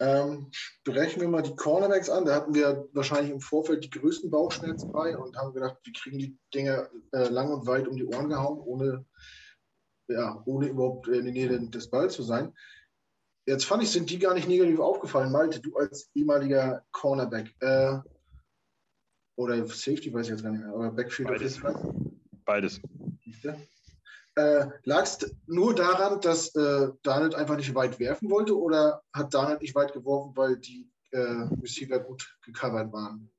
Ähm, 0.00 0.48
sprechen 0.50 1.20
wir 1.20 1.28
mal 1.28 1.42
die 1.42 1.54
Cornerbacks 1.54 2.10
an. 2.10 2.24
Da 2.24 2.34
hatten 2.34 2.54
wir 2.54 2.88
wahrscheinlich 2.92 3.30
im 3.30 3.40
Vorfeld 3.40 3.84
die 3.84 3.90
größten 3.90 4.30
Bauchschmerzen 4.30 4.90
bei 4.92 5.16
und 5.16 5.36
haben 5.36 5.54
gedacht, 5.54 5.78
wir 5.84 5.92
kriegen 5.92 6.18
die 6.18 6.36
Dinge 6.52 6.90
äh, 7.12 7.28
lang 7.28 7.52
und 7.52 7.66
weit 7.66 7.86
um 7.86 7.96
die 7.96 8.04
Ohren 8.04 8.28
gehauen, 8.28 8.58
ohne, 8.58 9.04
ja, 10.08 10.42
ohne 10.46 10.68
überhaupt 10.68 11.08
in 11.08 11.24
der 11.24 11.32
Nähe 11.32 11.68
des 11.70 11.90
Balls 11.90 12.14
zu 12.14 12.22
sein. 12.22 12.52
Jetzt 13.46 13.66
fand 13.66 13.82
ich, 13.82 13.90
sind 13.90 14.10
die 14.10 14.18
gar 14.18 14.34
nicht 14.34 14.48
negativ 14.48 14.80
aufgefallen. 14.80 15.30
Malte, 15.30 15.60
du 15.60 15.76
als 15.76 16.10
ehemaliger 16.14 16.84
Cornerback 16.92 17.54
äh, 17.60 17.98
oder 19.36 19.64
Safety, 19.66 20.12
weiß 20.12 20.26
ich 20.26 20.32
jetzt 20.32 20.42
gar 20.42 20.50
nicht 20.50 20.62
mehr, 20.62 20.72
aber 20.72 20.90
Backfield 20.90 21.28
Beides. 21.28 21.60
Beides. 22.44 22.80
Äh, 24.36 24.66
Lag 24.82 25.02
es 25.04 25.34
nur 25.46 25.74
daran, 25.74 26.20
dass 26.20 26.54
äh, 26.56 26.88
Daniel 27.02 27.34
einfach 27.34 27.56
nicht 27.56 27.74
weit 27.74 28.00
werfen 28.00 28.30
wollte 28.30 28.58
oder 28.58 29.02
hat 29.12 29.32
Daniel 29.32 29.58
nicht 29.58 29.74
weit 29.74 29.92
geworfen, 29.92 30.32
weil 30.36 30.56
die 30.56 30.90
äh, 31.12 31.46
Receiver 31.62 32.00
gut 32.00 32.36
gecovert 32.42 32.92
waren? 32.92 33.30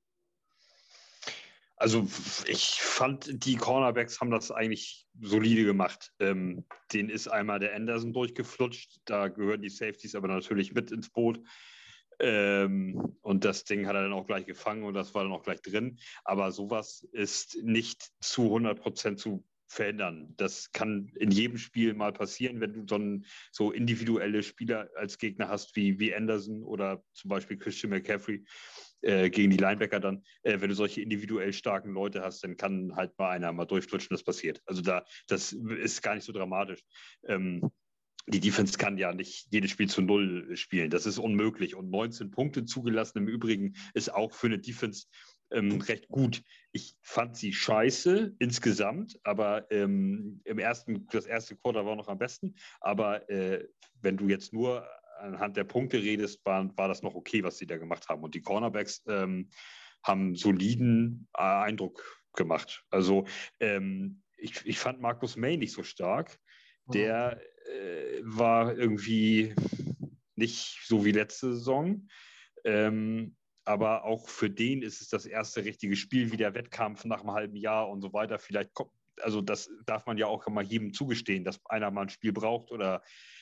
Also 1.77 2.07
ich 2.47 2.79
fand, 2.79 3.45
die 3.45 3.57
Cornerbacks 3.57 4.21
haben 4.21 4.31
das 4.31 4.49
eigentlich 4.49 5.05
solide 5.21 5.65
gemacht. 5.65 6.13
Ähm, 6.19 6.65
den 6.93 7.09
ist 7.09 7.27
einmal 7.27 7.59
der 7.59 7.75
Anderson 7.75 8.13
durchgeflutscht, 8.13 9.01
da 9.03 9.27
gehören 9.27 9.61
die 9.61 9.69
Safeties 9.69 10.15
aber 10.15 10.29
natürlich 10.29 10.73
mit 10.73 10.91
ins 10.91 11.09
Boot. 11.09 11.41
Ähm, 12.19 13.17
und 13.21 13.43
das 13.43 13.65
Ding 13.65 13.87
hat 13.87 13.95
er 13.95 14.03
dann 14.03 14.13
auch 14.13 14.25
gleich 14.25 14.45
gefangen 14.45 14.83
und 14.85 14.93
das 14.93 15.13
war 15.13 15.23
dann 15.23 15.33
auch 15.33 15.43
gleich 15.43 15.61
drin. 15.61 15.99
Aber 16.23 16.53
sowas 16.53 17.05
ist 17.11 17.57
nicht 17.61 18.09
zu 18.21 18.43
100 18.43 18.79
Prozent 18.79 19.19
zu 19.19 19.43
verändern. 19.67 20.33
Das 20.37 20.71
kann 20.71 21.11
in 21.15 21.31
jedem 21.31 21.57
Spiel 21.57 21.93
mal 21.93 22.13
passieren, 22.13 22.61
wenn 22.61 22.73
du 22.73 22.85
so, 22.87 22.97
ein, 22.97 23.25
so 23.51 23.71
individuelle 23.71 24.43
Spieler 24.43 24.89
als 24.95 25.17
Gegner 25.17 25.49
hast 25.49 25.75
wie, 25.75 25.99
wie 25.99 26.15
Anderson 26.15 26.63
oder 26.63 27.03
zum 27.13 27.29
Beispiel 27.29 27.57
Christian 27.57 27.91
McCaffrey 27.91 28.43
äh, 29.01 29.29
gegen 29.29 29.51
die 29.51 29.57
Linebacker 29.57 29.99
dann. 29.99 30.23
Äh, 30.43 30.61
wenn 30.61 30.69
du 30.69 30.75
solche 30.75 31.01
individuell 31.01 31.53
starken 31.53 31.93
Leute 31.93 32.21
hast, 32.21 32.43
dann 32.43 32.57
kann 32.57 32.95
halt 32.95 33.17
mal 33.17 33.29
einer 33.29 33.51
mal 33.53 33.65
durchflutschen, 33.65 34.09
das 34.11 34.23
passiert. 34.23 34.61
Also 34.65 34.81
da, 34.81 35.05
das 35.27 35.53
ist 35.53 36.01
gar 36.01 36.15
nicht 36.15 36.25
so 36.25 36.33
dramatisch. 36.33 36.81
Ähm, 37.27 37.71
die 38.27 38.39
Defense 38.39 38.77
kann 38.77 38.97
ja 38.97 39.13
nicht 39.13 39.47
jedes 39.51 39.69
Spiel 39.69 39.87
zu 39.87 40.01
Null 40.01 40.55
spielen. 40.55 40.89
Das 40.89 41.05
ist 41.05 41.19
unmöglich. 41.19 41.75
Und 41.75 41.91
19 41.91 42.31
Punkte 42.31 42.65
zugelassen 42.65 43.19
im 43.19 43.27
Übrigen 43.27 43.75
ist 43.93 44.11
auch 44.11 44.31
für 44.31 44.47
eine 44.47 44.57
Defense 44.57 45.05
ähm, 45.55 45.81
recht 45.81 46.07
gut. 46.09 46.43
Ich 46.71 46.95
fand 47.01 47.35
sie 47.37 47.53
scheiße 47.53 48.35
insgesamt, 48.39 49.19
aber 49.23 49.69
ähm, 49.71 50.41
im 50.43 50.59
ersten, 50.59 51.07
das 51.07 51.25
erste 51.25 51.55
Quarter 51.55 51.85
war 51.85 51.95
noch 51.95 52.07
am 52.07 52.17
besten. 52.17 52.55
Aber 52.81 53.27
äh, 53.29 53.67
wenn 54.01 54.17
du 54.17 54.27
jetzt 54.27 54.53
nur 54.53 54.87
anhand 55.19 55.57
der 55.57 55.63
Punkte 55.63 55.97
redest, 55.97 56.45
war, 56.45 56.69
war 56.77 56.87
das 56.87 57.01
noch 57.01 57.15
okay, 57.15 57.43
was 57.43 57.57
sie 57.57 57.65
da 57.65 57.77
gemacht 57.77 58.07
haben. 58.09 58.23
Und 58.23 58.35
die 58.35 58.41
Cornerbacks 58.41 59.03
ähm, 59.07 59.49
haben 60.03 60.35
soliden 60.35 61.27
äh, 61.33 61.41
Eindruck 61.41 62.21
gemacht. 62.33 62.85
Also 62.89 63.25
ähm, 63.59 64.21
ich, 64.37 64.65
ich 64.65 64.77
fand 64.77 65.01
Markus 65.01 65.37
May 65.37 65.57
nicht 65.57 65.71
so 65.71 65.83
stark. 65.83 66.37
Der 66.87 67.41
äh, 67.67 68.21
war 68.21 68.77
irgendwie 68.77 69.55
nicht 70.35 70.85
so 70.85 71.05
wie 71.05 71.13
letzte 71.13 71.53
Saison. 71.53 72.07
Ähm, 72.63 73.35
aber 73.65 74.05
auch 74.05 74.29
für 74.29 74.49
den 74.49 74.81
ist 74.81 75.01
es 75.01 75.09
das 75.09 75.25
erste 75.25 75.65
richtige 75.65 75.95
Spiel, 75.95 76.31
wie 76.31 76.37
der 76.37 76.53
Wettkampf 76.53 77.03
nach 77.05 77.21
einem 77.21 77.31
halben 77.31 77.55
Jahr 77.55 77.89
und 77.89 78.01
so 78.01 78.13
weiter. 78.13 78.39
Vielleicht 78.39 78.73
kommt, 78.73 78.91
also 79.21 79.41
das 79.41 79.69
darf 79.85 80.05
man 80.05 80.17
ja 80.17 80.27
auch 80.27 80.47
mal 80.47 80.63
jedem 80.63 80.93
zugestehen, 80.93 81.43
dass 81.43 81.65
einer 81.65 81.91
mal 81.91 82.03
ein 82.03 82.09
Spiel 82.09 82.31
braucht 82.31 82.71
oder 82.71 83.01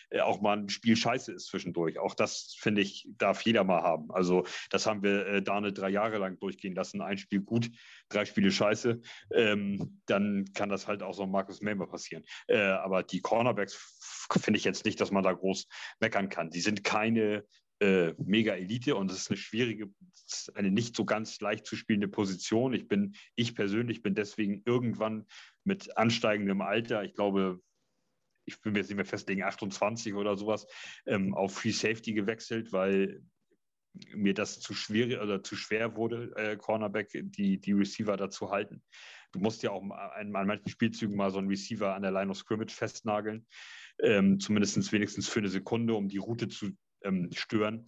äh, 0.10 0.22
auch 0.22 0.42
mal 0.42 0.58
ein 0.58 0.70
Spiel 0.70 0.96
scheiße 0.96 1.34
ist 1.34 1.48
zwischendurch. 1.48 2.00
Auch 2.00 2.14
das, 2.14 2.56
finde 2.60 2.82
ich, 2.82 3.08
darf 3.18 3.42
jeder 3.42 3.64
mal 3.64 3.82
haben. 3.82 4.12
Also 4.12 4.46
das 4.70 4.86
haben 4.86 5.04
wir 5.04 5.26
äh, 5.26 5.42
Dane 5.42 5.74
drei 5.74 5.90
Jahre 5.90 6.20
lang 6.20 6.40
durchgehen 6.40 6.76
lassen. 6.76 7.02
Ein 7.02 7.18
Spiel 7.18 7.42
gut, 7.42 7.70
drei 8.10 8.26
Spiele 8.26 8.52
scheiße. 8.52 9.02
Ähm, 9.34 10.02
dann 10.06 10.46
kann 10.54 10.70
das 10.70 10.88
halt 10.88 11.04
auch 11.04 11.14
so 11.14 11.26
Markus 11.26 11.62
Member 11.62 11.88
passieren. 11.88 12.24
Äh, 12.48 12.60
aber 12.60 13.04
die 13.04 13.22
Cornerbacks 13.22 14.28
finde 14.40 14.58
ich 14.58 14.64
jetzt 14.64 14.86
nicht, 14.86 15.02
dass 15.02 15.12
man 15.12 15.24
da 15.24 15.34
groß 15.34 15.68
meckern 16.00 16.30
kann. 16.30 16.50
Die 16.50 16.62
sind 16.62 16.84
keine 16.84 17.46
äh, 17.84 18.16
mega 18.18 18.54
Elite 18.54 18.96
und 18.96 19.12
es 19.12 19.18
ist 19.18 19.30
eine 19.30 19.38
schwierige, 19.38 19.92
eine 20.56 20.72
nicht 20.72 20.96
so 20.96 21.04
ganz 21.04 21.42
leicht 21.42 21.66
zu 21.66 21.76
spielende 21.76 22.08
Position. 22.08 22.74
Ich 22.74 22.88
bin, 22.88 23.16
ich 23.36 23.56
persönlich 23.56 24.02
bin 24.02 24.16
deswegen 24.16 24.64
irgendwann 24.66 25.26
mit 25.66 25.98
ansteigendem 25.98 26.62
Alter, 26.62 27.04
ich 27.04 27.14
glaube, 27.14 27.60
ich 28.46 28.64
will 28.64 28.72
mir 28.72 28.80
jetzt 28.80 28.88
nicht 28.88 28.96
mehr 28.96 29.06
festlegen, 29.06 29.44
28 29.44 30.14
oder 30.14 30.38
sowas, 30.38 30.66
ähm, 31.06 31.34
auf 31.34 31.56
Free 31.56 31.72
Safety 31.72 32.14
gewechselt, 32.14 32.72
weil 32.72 33.22
mir 34.16 34.34
das 34.34 34.62
zu 34.62 34.74
schwierig 34.74 35.20
oder 35.20 35.44
zu 35.44 35.58
schwer 35.58 35.98
wurde, 35.98 36.32
äh, 36.38 36.56
Cornerback, 36.56 37.10
die, 37.12 37.60
die 37.60 37.74
Receiver 37.74 38.16
dazu 38.16 38.50
halten. 38.50 38.82
Du 39.34 39.40
musst 39.40 39.62
ja 39.62 39.72
auch 39.72 39.82
an, 39.82 40.36
an 40.36 40.48
manchen 40.48 40.70
Spielzügen 40.70 41.18
mal 41.18 41.32
so 41.32 41.40
einen 41.40 41.50
Receiver 41.50 41.94
an 41.94 42.02
der 42.02 42.12
Line 42.12 42.32
of 42.32 42.38
Scrimmage 42.38 42.74
festnageln, 42.74 43.46
ähm, 44.02 44.40
zumindest 44.40 44.92
wenigstens 44.92 45.28
für 45.28 45.40
eine 45.40 45.50
Sekunde, 45.50 45.96
um 45.96 46.08
die 46.08 46.18
Route 46.18 46.48
zu 46.48 46.72
ähm, 47.04 47.30
stören. 47.34 47.88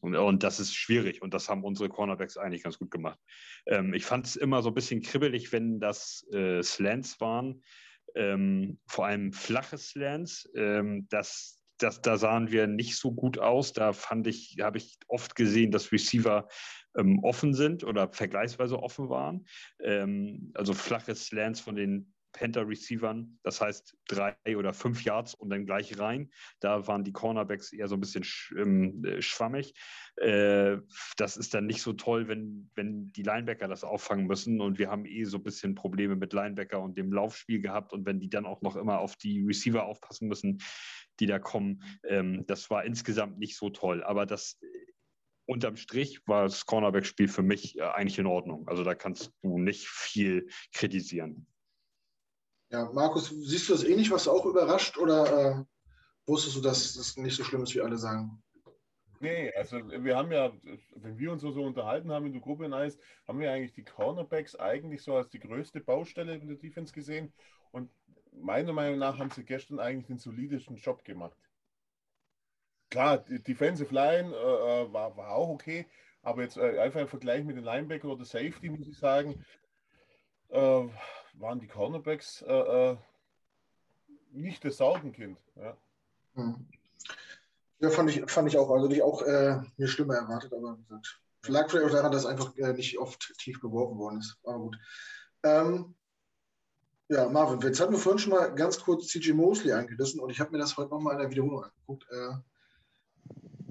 Und, 0.00 0.14
und, 0.14 0.42
das 0.42 0.60
ist 0.60 0.74
schwierig 0.74 1.22
und 1.22 1.32
das 1.32 1.48
haben 1.48 1.64
unsere 1.64 1.88
Cornerbacks 1.88 2.36
eigentlich 2.36 2.62
ganz 2.62 2.78
gut 2.78 2.90
gemacht. 2.90 3.18
Ähm, 3.66 3.94
ich 3.94 4.04
fand 4.04 4.26
es 4.26 4.36
immer 4.36 4.62
so 4.62 4.68
ein 4.68 4.74
bisschen 4.74 5.00
kribbelig, 5.00 5.52
wenn 5.52 5.80
das 5.80 6.26
äh, 6.32 6.62
Slants 6.62 7.20
waren, 7.20 7.62
ähm, 8.14 8.78
vor 8.86 9.06
allem 9.06 9.32
flache 9.32 9.78
Slants. 9.78 10.48
Ähm, 10.54 11.06
das, 11.08 11.60
das, 11.78 12.02
da 12.02 12.18
sahen 12.18 12.50
wir 12.50 12.66
nicht 12.66 12.96
so 12.96 13.12
gut 13.12 13.38
aus. 13.38 13.72
Da 13.72 13.92
fand 13.92 14.26
ich, 14.26 14.56
habe 14.60 14.78
ich 14.78 14.98
oft 15.08 15.34
gesehen, 15.34 15.70
dass 15.70 15.92
Receiver 15.92 16.46
ähm, 16.96 17.20
offen 17.22 17.54
sind 17.54 17.84
oder 17.84 18.12
vergleichsweise 18.12 18.82
offen 18.82 19.08
waren. 19.08 19.46
Ähm, 19.80 20.52
also 20.54 20.74
flache 20.74 21.14
Slants 21.14 21.60
von 21.60 21.74
den 21.74 22.14
Panther-Receivern, 22.36 23.38
das 23.42 23.60
heißt 23.60 23.96
drei 24.06 24.36
oder 24.56 24.72
fünf 24.72 25.02
Yards 25.04 25.34
und 25.34 25.50
dann 25.50 25.66
gleich 25.66 25.98
rein. 25.98 26.30
Da 26.60 26.86
waren 26.86 27.02
die 27.02 27.12
Cornerbacks 27.12 27.72
eher 27.72 27.88
so 27.88 27.96
ein 27.96 28.00
bisschen 28.00 28.22
sch, 28.22 28.54
ähm, 28.56 29.02
äh, 29.04 29.22
schwammig. 29.22 29.74
Äh, 30.16 30.78
das 31.16 31.36
ist 31.36 31.54
dann 31.54 31.66
nicht 31.66 31.82
so 31.82 31.94
toll, 31.94 32.28
wenn, 32.28 32.70
wenn 32.74 33.10
die 33.12 33.22
Linebacker 33.22 33.68
das 33.68 33.84
auffangen 33.84 34.26
müssen 34.26 34.60
und 34.60 34.78
wir 34.78 34.90
haben 34.90 35.06
eh 35.06 35.24
so 35.24 35.38
ein 35.38 35.42
bisschen 35.42 35.74
Probleme 35.74 36.14
mit 36.14 36.32
Linebacker 36.32 36.80
und 36.80 36.96
dem 36.98 37.12
Laufspiel 37.12 37.60
gehabt 37.60 37.92
und 37.92 38.06
wenn 38.06 38.20
die 38.20 38.30
dann 38.30 38.46
auch 38.46 38.60
noch 38.60 38.76
immer 38.76 39.00
auf 39.00 39.16
die 39.16 39.42
Receiver 39.44 39.84
aufpassen 39.84 40.28
müssen, 40.28 40.58
die 41.18 41.26
da 41.26 41.38
kommen, 41.38 41.82
ähm, 42.04 42.44
das 42.46 42.70
war 42.70 42.84
insgesamt 42.84 43.38
nicht 43.38 43.56
so 43.56 43.70
toll. 43.70 44.04
Aber 44.04 44.26
das 44.26 44.60
unterm 45.46 45.76
Strich 45.76 46.20
war 46.26 46.44
das 46.44 46.66
Cornerback-Spiel 46.66 47.28
für 47.28 47.42
mich 47.42 47.78
äh, 47.78 47.82
eigentlich 47.82 48.18
in 48.18 48.26
Ordnung. 48.26 48.68
Also 48.68 48.84
da 48.84 48.94
kannst 48.94 49.32
du 49.42 49.58
nicht 49.58 49.88
viel 49.88 50.48
kritisieren. 50.74 51.46
Ja, 52.70 52.90
Markus, 52.92 53.28
siehst 53.28 53.68
du 53.68 53.72
das 53.72 53.84
ähnlich? 53.84 54.10
Was 54.10 54.28
auch 54.28 54.44
überrascht 54.44 54.98
oder 54.98 55.58
äh, 55.58 55.64
wusstest 56.26 56.56
du, 56.56 56.60
dass 56.60 56.94
das 56.94 57.16
nicht 57.16 57.36
so 57.36 57.44
schlimm 57.44 57.62
ist, 57.62 57.74
wie 57.74 57.80
alle 57.80 57.96
sagen? 57.96 58.42
Nee, 59.20 59.52
also 59.54 59.78
wir 59.78 60.16
haben 60.16 60.30
ja, 60.30 60.52
wenn 60.96 61.18
wir 61.18 61.32
uns 61.32 61.40
so, 61.40 61.50
so 61.50 61.62
unterhalten 61.62 62.12
haben 62.12 62.26
in 62.26 62.32
der 62.32 62.42
Gruppe 62.42 62.68
Nice, 62.68 62.98
haben 63.26 63.40
wir 63.40 63.50
eigentlich 63.50 63.72
die 63.72 63.84
Cornerbacks 63.84 64.56
eigentlich 64.56 65.02
so 65.02 65.14
als 65.14 65.30
die 65.30 65.38
größte 65.38 65.80
Baustelle 65.80 66.34
in 66.34 66.48
der 66.48 66.58
Defense 66.58 66.92
gesehen. 66.92 67.32
Und 67.70 67.90
meiner 68.32 68.72
Meinung 68.72 68.98
nach 68.98 69.18
haben 69.18 69.30
sie 69.30 69.44
gestern 69.44 69.78
eigentlich 69.78 70.06
den 70.06 70.18
solidesten 70.18 70.76
Job 70.76 71.02
gemacht. 71.04 71.36
Klar, 72.90 73.18
die 73.18 73.42
Defensive 73.42 73.92
Line 73.92 74.34
äh, 74.34 74.82
äh, 74.82 74.92
war, 74.92 75.16
war 75.16 75.30
auch 75.30 75.48
okay, 75.48 75.86
aber 76.22 76.42
jetzt 76.42 76.56
äh, 76.56 76.78
einfach 76.78 77.00
im 77.00 77.08
Vergleich 77.08 77.44
mit 77.44 77.56
den 77.56 77.64
Linebacker 77.64 78.08
oder 78.08 78.24
Safety, 78.24 78.68
muss 78.68 78.86
ich 78.86 78.98
sagen, 78.98 79.44
äh, 80.50 80.84
waren 81.38 81.60
die 81.60 81.66
Cornerbacks 81.66 82.42
äh, 82.42 82.90
äh, 82.90 82.96
nicht 84.32 84.64
das 84.64 84.78
Saugenkind. 84.78 85.38
Ja. 85.56 85.76
Hm. 86.34 86.66
Ja, 87.78 87.90
fand 87.90 88.10
ich, 88.10 88.30
fand 88.30 88.48
ich 88.48 88.56
auch. 88.56 88.70
Also 88.70 88.90
ich 88.90 89.02
auch 89.02 89.22
äh, 89.22 89.60
mir 89.76 89.88
schlimmer 89.88 90.14
erwartet, 90.14 90.52
aber 90.52 90.78
wie 90.78 90.82
gesagt, 90.82 91.20
lag 91.46 91.70
vielleicht 91.70 91.86
auch 91.86 91.96
daran, 91.96 92.12
dass 92.12 92.26
einfach 92.26 92.56
äh, 92.56 92.72
nicht 92.72 92.98
oft 92.98 93.34
tief 93.38 93.60
geworfen 93.60 93.98
worden 93.98 94.20
ist. 94.20 94.38
Aber 94.44 94.58
gut. 94.58 94.78
Ähm, 95.42 95.94
ja, 97.08 97.28
Marvin, 97.28 97.60
jetzt 97.60 97.80
hatten 97.80 97.92
wir 97.92 97.98
vorhin 97.98 98.18
schon 98.18 98.32
mal 98.32 98.52
ganz 98.54 98.80
kurz 98.80 99.08
CJ 99.08 99.32
Mosley 99.32 99.72
angerissen 99.72 100.20
und 100.20 100.30
ich 100.30 100.40
habe 100.40 100.50
mir 100.50 100.58
das 100.58 100.76
heute 100.76 100.90
nochmal 100.90 101.14
in 101.14 101.20
der 101.20 101.30
Wiederholung 101.30 101.64
angeguckt. 101.64 102.06
Äh, 102.10 102.34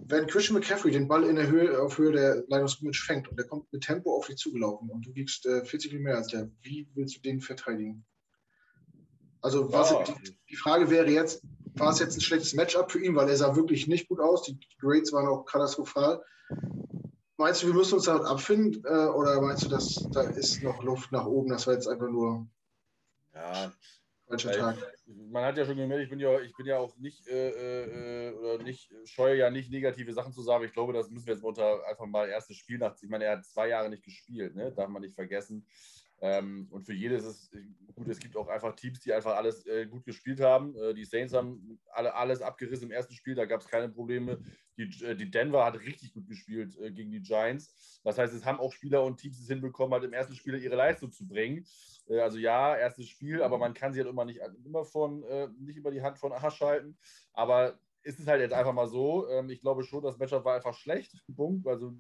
wenn 0.07 0.27
Christian 0.27 0.59
McCaffrey 0.59 0.91
den 0.91 1.07
Ball 1.07 1.23
in 1.23 1.35
der 1.35 1.47
Höhe, 1.47 1.81
auf 1.81 1.97
Höhe 1.97 2.11
der 2.11 2.43
Line 2.47 2.67
Scrimmage 2.67 3.03
fängt 3.05 3.27
und 3.27 3.37
der 3.37 3.47
kommt 3.47 3.71
mit 3.73 3.83
Tempo 3.83 4.15
auf 4.15 4.27
dich 4.27 4.37
zugelaufen 4.37 4.89
und 4.89 5.05
du 5.05 5.15
wiegst 5.15 5.45
äh, 5.45 5.65
40 5.65 5.91
Kilo 5.91 6.03
mehr 6.03 6.17
als 6.17 6.27
der, 6.27 6.49
wie 6.61 6.87
willst 6.93 7.17
du 7.17 7.21
den 7.21 7.41
verteidigen? 7.41 8.05
Also 9.41 9.67
Ja. 9.69 10.03
die, 10.03 10.37
die 10.49 10.55
Frage 10.55 10.89
wäre 10.89 11.09
jetzt, 11.09 11.43
war 11.77 11.91
es 11.91 11.99
jetzt 11.99 12.17
ein 12.17 12.21
schlechtes 12.21 12.53
Matchup 12.53 12.91
für 12.91 13.03
ihn, 13.03 13.15
weil 13.15 13.29
er 13.29 13.35
sah 13.35 13.55
wirklich 13.55 13.87
nicht 13.87 14.07
gut 14.07 14.19
aus, 14.19 14.43
die 14.43 14.57
Grades 14.79 15.11
waren 15.11 15.27
auch 15.27 15.45
katastrophal. 15.45 16.23
Meinst 17.37 17.63
du, 17.63 17.67
wir 17.67 17.73
müssen 17.73 17.95
uns 17.95 18.05
damit 18.05 18.25
abfinden 18.25 18.83
äh, 18.85 19.07
oder 19.07 19.41
meinst 19.41 19.65
du, 19.65 19.69
dass 19.69 20.09
da 20.13 20.21
ist 20.21 20.61
noch 20.61 20.83
Luft 20.83 21.11
nach 21.11 21.25
oben, 21.25 21.49
das 21.49 21.67
war 21.67 21.73
jetzt 21.73 21.87
einfach 21.87 22.09
nur 22.09 22.47
Ja, 23.33 23.73
falscher 24.27 24.51
Tag? 24.51 24.94
Man 25.07 25.43
hat 25.43 25.57
ja 25.57 25.65
schon 25.65 25.77
gemerkt, 25.77 26.03
ich 26.03 26.09
bin 26.09 26.19
ja, 26.19 26.39
ich 26.39 26.55
bin 26.55 26.65
ja 26.65 26.77
auch 26.77 26.97
nicht, 26.97 27.27
äh, 27.27 28.29
äh, 28.29 28.33
oder 28.33 28.63
nicht, 28.63 28.91
scheue 29.05 29.37
ja 29.37 29.49
nicht 29.49 29.71
negative 29.71 30.13
Sachen 30.13 30.33
zu 30.33 30.41
sagen. 30.41 30.63
Ich 30.63 30.73
glaube, 30.73 30.93
das 30.93 31.09
müssen 31.09 31.27
wir 31.27 31.33
jetzt 31.35 31.43
unter 31.43 31.85
einfach 31.87 32.05
mal 32.05 32.27
erstes 32.27 32.57
Spiel 32.57 32.77
nach. 32.77 32.95
Ich 33.01 33.09
meine, 33.09 33.25
er 33.25 33.37
hat 33.37 33.45
zwei 33.45 33.67
Jahre 33.67 33.89
nicht 33.89 34.03
gespielt, 34.03 34.55
ne? 34.55 34.71
darf 34.71 34.89
man 34.89 35.01
nicht 35.01 35.15
vergessen. 35.15 35.65
Ähm, 36.21 36.67
und 36.71 36.83
für 36.83 36.93
jedes 36.93 37.25
ist 37.25 37.51
gut, 37.93 38.07
es 38.07 38.19
gibt 38.19 38.37
auch 38.37 38.47
einfach 38.47 38.75
Teams, 38.75 38.99
die 38.99 39.13
einfach 39.13 39.35
alles 39.35 39.65
äh, 39.65 39.85
gut 39.85 40.05
gespielt 40.05 40.39
haben. 40.39 40.75
Äh, 40.75 40.93
die 40.93 41.05
Saints 41.05 41.33
haben 41.33 41.79
alle, 41.91 42.13
alles 42.15 42.41
abgerissen 42.41 42.85
im 42.85 42.91
ersten 42.91 43.13
Spiel, 43.13 43.35
da 43.35 43.45
gab 43.45 43.61
es 43.61 43.67
keine 43.67 43.89
Probleme. 43.89 44.39
Die, 44.77 44.83
äh, 45.03 45.15
die 45.15 45.29
Denver 45.29 45.65
hat 45.65 45.79
richtig 45.79 46.13
gut 46.13 46.27
gespielt 46.27 46.77
äh, 46.79 46.91
gegen 46.91 47.11
die 47.11 47.21
Giants. 47.21 48.01
Das 48.03 48.17
heißt, 48.17 48.33
es 48.33 48.45
haben 48.45 48.59
auch 48.59 48.71
Spieler 48.71 49.03
und 49.03 49.17
Teams 49.17 49.39
es 49.39 49.47
hinbekommen, 49.47 49.93
halt 49.93 50.03
im 50.03 50.13
ersten 50.13 50.35
Spiel 50.35 50.55
ihre 50.55 50.75
Leistung 50.75 51.11
zu 51.11 51.27
bringen. 51.27 51.65
Äh, 52.07 52.19
also 52.19 52.37
ja, 52.37 52.75
erstes 52.75 53.09
Spiel, 53.09 53.41
aber 53.41 53.57
man 53.57 53.73
kann 53.73 53.93
sie 53.93 53.99
halt 53.99 54.09
immer 54.09 54.25
nicht 54.25 54.39
immer 54.65 54.85
von 54.85 55.23
äh, 55.23 55.49
nicht 55.59 55.77
über 55.77 55.91
die 55.91 56.01
Hand 56.01 56.17
von 56.17 56.31
Arsch 56.31 56.61
halten. 56.61 56.97
Aber 57.33 57.77
ist 58.03 58.19
es 58.19 58.27
halt 58.27 58.39
jetzt 58.39 58.53
einfach 58.53 58.73
mal 58.73 58.87
so. 58.87 59.27
Ähm, 59.29 59.49
ich 59.49 59.61
glaube 59.61 59.83
schon, 59.83 60.03
das 60.03 60.17
Matchup 60.17 60.45
war 60.45 60.55
einfach 60.55 60.75
schlecht. 60.75 61.11
Punkt. 61.35 61.67
Also 61.67 61.93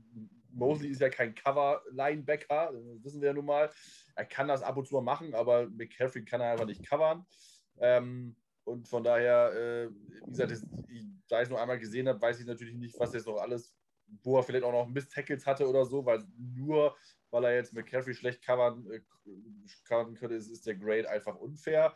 Mosley 0.55 0.89
ist 0.89 1.01
ja 1.01 1.09
kein 1.09 1.35
Cover-Linebacker, 1.35 2.71
das 2.71 3.03
wissen 3.03 3.21
wir 3.21 3.27
ja 3.27 3.33
nun 3.33 3.45
mal. 3.45 3.69
Er 4.15 4.25
kann 4.25 4.47
das 4.47 4.63
ab 4.63 4.77
und 4.77 4.87
zu 4.87 4.95
mal 4.95 5.01
machen, 5.01 5.33
aber 5.33 5.69
McCaffrey 5.69 6.25
kann 6.25 6.41
er 6.41 6.51
einfach 6.51 6.65
nicht 6.65 6.87
covern. 6.87 7.25
Ähm, 7.79 8.35
und 8.63 8.87
von 8.87 9.03
daher, 9.03 9.53
äh, 9.53 9.89
wie 10.25 10.31
gesagt, 10.31 10.51
das, 10.51 10.65
ich, 10.89 11.05
da 11.27 11.39
ich 11.39 11.43
es 11.43 11.49
nur 11.49 11.61
einmal 11.61 11.79
gesehen 11.79 12.07
habe, 12.07 12.21
weiß 12.21 12.39
ich 12.39 12.45
natürlich 12.45 12.75
nicht, 12.75 12.99
was 12.99 13.13
jetzt 13.13 13.27
noch 13.27 13.37
alles, 13.37 13.75
wo 14.23 14.37
er 14.37 14.43
vielleicht 14.43 14.63
auch 14.63 14.71
noch 14.71 14.87
Miss-Tackles 14.87 15.45
hatte 15.45 15.67
oder 15.67 15.85
so, 15.85 16.05
weil 16.05 16.23
nur 16.37 16.95
weil 17.35 17.43
er 17.43 17.55
jetzt 17.55 17.73
McCaffrey 17.73 18.13
schlecht 18.13 18.41
covern, 18.41 18.89
äh, 18.89 19.01
covern 19.83 20.15
könnte, 20.15 20.35
ist, 20.35 20.49
ist 20.49 20.65
der 20.65 20.75
Grade 20.75 21.09
einfach 21.09 21.35
unfair. 21.35 21.93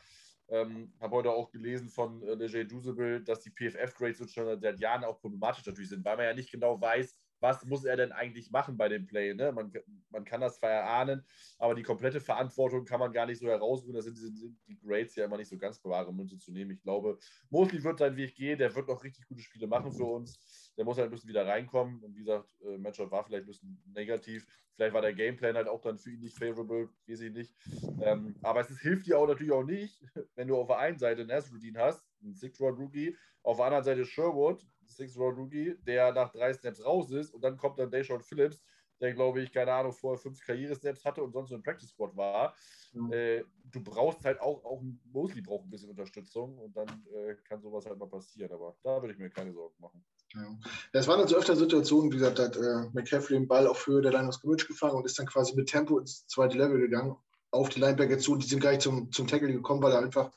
Ähm, 0.50 0.92
habe 1.00 1.16
heute 1.16 1.32
auch 1.32 1.50
gelesen 1.52 1.90
von 1.90 2.22
äh, 2.24 2.34
Leger 2.34 2.66
Dusable, 2.66 3.22
dass 3.22 3.42
die 3.42 3.52
PFF-Grades 3.52 4.34
schon 4.34 4.60
seit 4.60 4.80
Jahren 4.80 5.06
auch 5.06 5.22
problematisch 5.22 5.66
natürlich 5.66 5.90
sind, 5.90 6.04
weil 6.04 6.18
man 6.18 6.26
ja 6.26 6.34
nicht 6.34 6.52
genau 6.52 6.82
weiß, 6.82 7.18
was 7.40 7.66
muss 7.66 7.86
er 7.86 7.98
denn 7.98 8.12
eigentlich 8.12 8.52
machen 8.52 8.78
bei 8.78 8.90
dem 8.90 9.06
Play. 9.06 9.34
Ne? 9.34 9.52
Man, 9.52 9.72
man 10.10 10.26
kann 10.26 10.42
das 10.42 10.58
zwar 10.58 10.70
erahnen, 10.70 11.26
aber 11.58 11.76
die 11.76 11.84
komplette 11.84 12.20
Verantwortung 12.20 12.86
kann 12.86 13.00
man 13.00 13.12
gar 13.12 13.26
nicht 13.26 13.40
so 13.40 13.48
herausholen. 13.48 13.96
Das 13.96 14.06
sind, 14.06 14.18
sind 14.18 14.58
die 14.68 14.80
Grades 14.80 15.16
ja 15.16 15.26
immer 15.26 15.38
nicht 15.38 15.50
so 15.50 15.58
ganz 15.58 15.80
bewahre 15.80 16.14
Münze 16.14 16.38
zu 16.38 16.52
nehmen. 16.52 16.72
Ich 16.72 16.82
glaube, 16.82 17.18
Mosley 17.50 17.84
wird 17.84 18.00
seinen 18.00 18.18
Weg 18.18 18.36
gehen, 18.36 18.58
der 18.58 18.76
wird 18.76 18.88
noch 18.88 19.04
richtig 19.04 19.28
gute 19.28 19.42
Spiele 19.42 19.68
machen 19.68 19.92
für 19.92 20.06
uns. 20.06 20.74
Der 20.78 20.86
muss 20.86 20.98
halt 20.98 21.08
ein 21.08 21.12
bisschen 21.12 21.30
wieder 21.30 21.46
reinkommen. 21.46 22.04
Und 22.04 22.16
wie 22.16 22.20
gesagt, 22.20 22.50
äh, 22.62 22.78
Matchup 22.78 23.12
war 23.12 23.24
vielleicht 23.24 23.44
ein 23.44 23.48
bisschen 23.48 23.82
negativ. 23.94 24.48
Vielleicht 24.76 24.94
war 24.94 25.02
der 25.02 25.14
Gameplan 25.14 25.56
halt 25.56 25.68
auch 25.68 25.82
dann 25.82 25.98
für 25.98 26.12
ihn 26.12 26.22
nicht 26.22 26.38
favorable, 26.38 26.90
weiß 27.06 27.20
ich 27.20 27.34
nicht. 27.34 27.54
Ähm, 28.02 28.36
aber 28.42 28.62
es 28.62 28.70
ist, 28.70 28.80
hilft 28.80 29.08
dir 29.08 29.20
auch 29.20 29.28
natürlich 29.28 29.52
auch 29.52 29.66
nicht, 29.66 30.02
wenn 30.36 30.48
du 30.48 30.56
auf 30.56 30.68
der 30.68 30.78
einen 30.78 30.98
Seite 30.98 31.26
Nasruddin 31.26 31.78
hast, 31.78 32.02
einen 32.22 32.34
Six-Round-Rookie, 32.34 33.18
auf 33.44 33.58
der 33.58 33.66
anderen 33.66 33.84
Seite 33.84 34.06
Sherwood, 34.06 34.66
Six-Round-Rookie, 34.90 35.78
der 35.86 36.12
nach 36.14 36.32
drei 36.32 36.54
Snaps 36.54 36.84
raus 36.84 37.12
ist 37.12 37.34
und 37.34 37.42
dann 37.44 37.58
kommt 37.58 37.80
dann 37.80 37.92
Deshaun 37.92 38.22
Phillips, 38.22 38.62
der, 39.02 39.14
glaube 39.14 39.42
ich, 39.42 39.52
keine 39.52 39.72
Ahnung, 39.72 39.94
vorher 39.94 40.20
fünf 40.20 40.42
Karriere-Snaps 40.46 41.06
hatte 41.06 41.24
und 41.24 41.32
sonst 41.32 41.50
nur 41.50 41.58
im 41.58 41.64
Practice-Squad 41.64 42.16
war. 42.18 42.54
Mhm. 42.94 43.14
Äh, 43.14 43.44
du 43.72 43.82
brauchst 43.82 44.24
halt 44.26 44.42
auch, 44.42 44.64
auch 44.66 44.82
Mosley 45.12 45.42
braucht 45.42 45.66
ein 45.66 45.70
bisschen 45.70 45.90
Unterstützung 45.90 46.58
und 46.58 46.76
dann 46.76 46.88
äh, 47.14 47.36
kann 47.48 47.62
sowas 47.62 47.86
halt 47.86 47.98
mal 47.98 48.10
passieren. 48.10 48.52
Aber 48.52 48.76
da 48.84 49.02
würde 49.02 49.14
ich 49.14 49.20
mir 49.20 49.30
keine 49.30 49.54
Sorgen 49.54 49.76
machen. 49.80 50.04
Ja. 50.34 50.58
Es 50.92 51.08
waren 51.08 51.20
dann 51.20 51.28
so 51.28 51.38
öfter 51.38 51.56
Situationen, 51.56 52.12
wie 52.12 52.18
gesagt, 52.18 52.40
hat 52.40 52.58
äh, 52.58 52.90
McCaffrey 52.94 53.38
den 53.38 53.48
Ball 53.48 53.68
auf 53.68 53.88
Höhe 53.88 54.02
der 54.02 54.12
Line 54.12 54.28
of 54.28 54.36
Scrimmage 54.36 54.68
gefangen 54.68 54.96
und 54.96 55.06
ist 55.06 55.18
dann 55.18 55.28
quasi 55.28 55.56
mit 55.56 55.70
Tempo 55.70 55.98
ins 55.98 56.28
zweite 56.28 56.58
Level 56.58 56.80
gegangen, 56.80 57.16
auf 57.52 57.70
die 57.70 57.80
Linebacker 57.80 58.20
zu. 58.20 58.36
Die 58.36 58.46
sind 58.46 58.62
gar 58.62 58.72
nicht 58.72 58.82
zum, 58.82 59.12
zum 59.12 59.28
Tackle 59.28 59.52
gekommen, 59.52 59.82
weil 59.82 59.94
er 59.94 60.00
einfach 60.00 60.32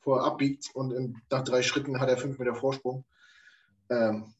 vorher 0.00 0.26
abbiegt 0.26 0.70
und 0.74 0.92
in, 0.92 1.20
nach 1.30 1.44
drei 1.44 1.62
Schritten 1.62 2.00
hat 2.00 2.08
er 2.08 2.18
fünf 2.18 2.38
Meter 2.38 2.54
Vorsprung. 2.54 3.04
Ähm, 3.90 4.34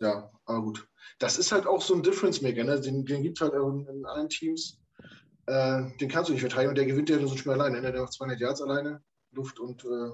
ja, 0.00 0.30
aber 0.44 0.62
gut. 0.62 0.88
Das 1.18 1.38
ist 1.38 1.52
halt 1.52 1.66
auch 1.66 1.82
so 1.82 1.94
ein 1.94 2.02
Difference-Maker. 2.02 2.64
Ne? 2.64 2.80
Den, 2.80 3.04
den 3.04 3.22
gibt 3.22 3.40
es 3.40 3.48
halt 3.48 3.54
in, 3.54 3.86
in 3.86 4.06
allen 4.06 4.28
Teams. 4.28 4.80
Äh, 5.46 5.82
den 6.00 6.08
kannst 6.08 6.28
du 6.28 6.32
nicht 6.32 6.42
verteidigen 6.42 6.70
und 6.70 6.78
der 6.78 6.86
gewinnt 6.86 7.10
ja 7.10 7.16
nur 7.16 7.28
so 7.28 7.36
schnell 7.36 7.60
alleine. 7.60 7.80
Ne? 7.80 7.92
Der 7.92 8.02
macht 8.02 8.12
200 8.12 8.40
Yards 8.40 8.62
alleine, 8.62 9.02
Luft 9.32 9.58
und 9.58 9.84
äh, 9.84 10.10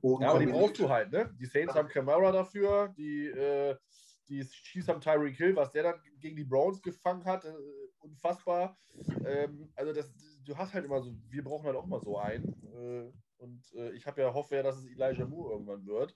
Boden. 0.00 0.22
Ja, 0.22 0.30
aber 0.30 0.38
die 0.40 0.46
brauchst 0.46 0.78
du 0.78 0.88
halt, 0.88 1.10
ne? 1.10 1.34
Die 1.38 1.46
Saints 1.46 1.74
haben 1.74 1.88
Camara 1.88 2.32
dafür, 2.32 2.94
die, 2.96 3.26
äh, 3.26 3.76
die 4.28 4.44
Chiefs 4.44 4.88
haben 4.88 5.00
Tyreek 5.00 5.36
Hill, 5.36 5.56
was 5.56 5.72
der 5.72 5.84
dann 5.84 6.00
gegen 6.20 6.36
die 6.36 6.44
Browns 6.44 6.82
gefangen 6.82 7.24
hat, 7.24 7.44
äh, 7.44 7.52
unfassbar. 8.00 8.76
Ähm, 9.24 9.68
also 9.74 9.92
das, 9.92 10.12
du 10.44 10.56
hast 10.56 10.74
halt 10.74 10.84
immer 10.84 11.00
so, 11.00 11.14
wir 11.28 11.42
brauchen 11.42 11.66
halt 11.66 11.76
auch 11.76 11.86
mal 11.86 12.00
so 12.00 12.18
einen. 12.18 12.44
Äh, 12.74 13.12
und 13.38 13.62
äh, 13.74 13.90
ich 13.92 14.06
habe 14.06 14.20
ja 14.20 14.32
hoffe 14.32 14.56
ja, 14.56 14.62
dass 14.62 14.78
es 14.78 14.86
Elijah 14.86 15.26
Moore 15.26 15.52
irgendwann 15.52 15.84
wird. 15.86 16.14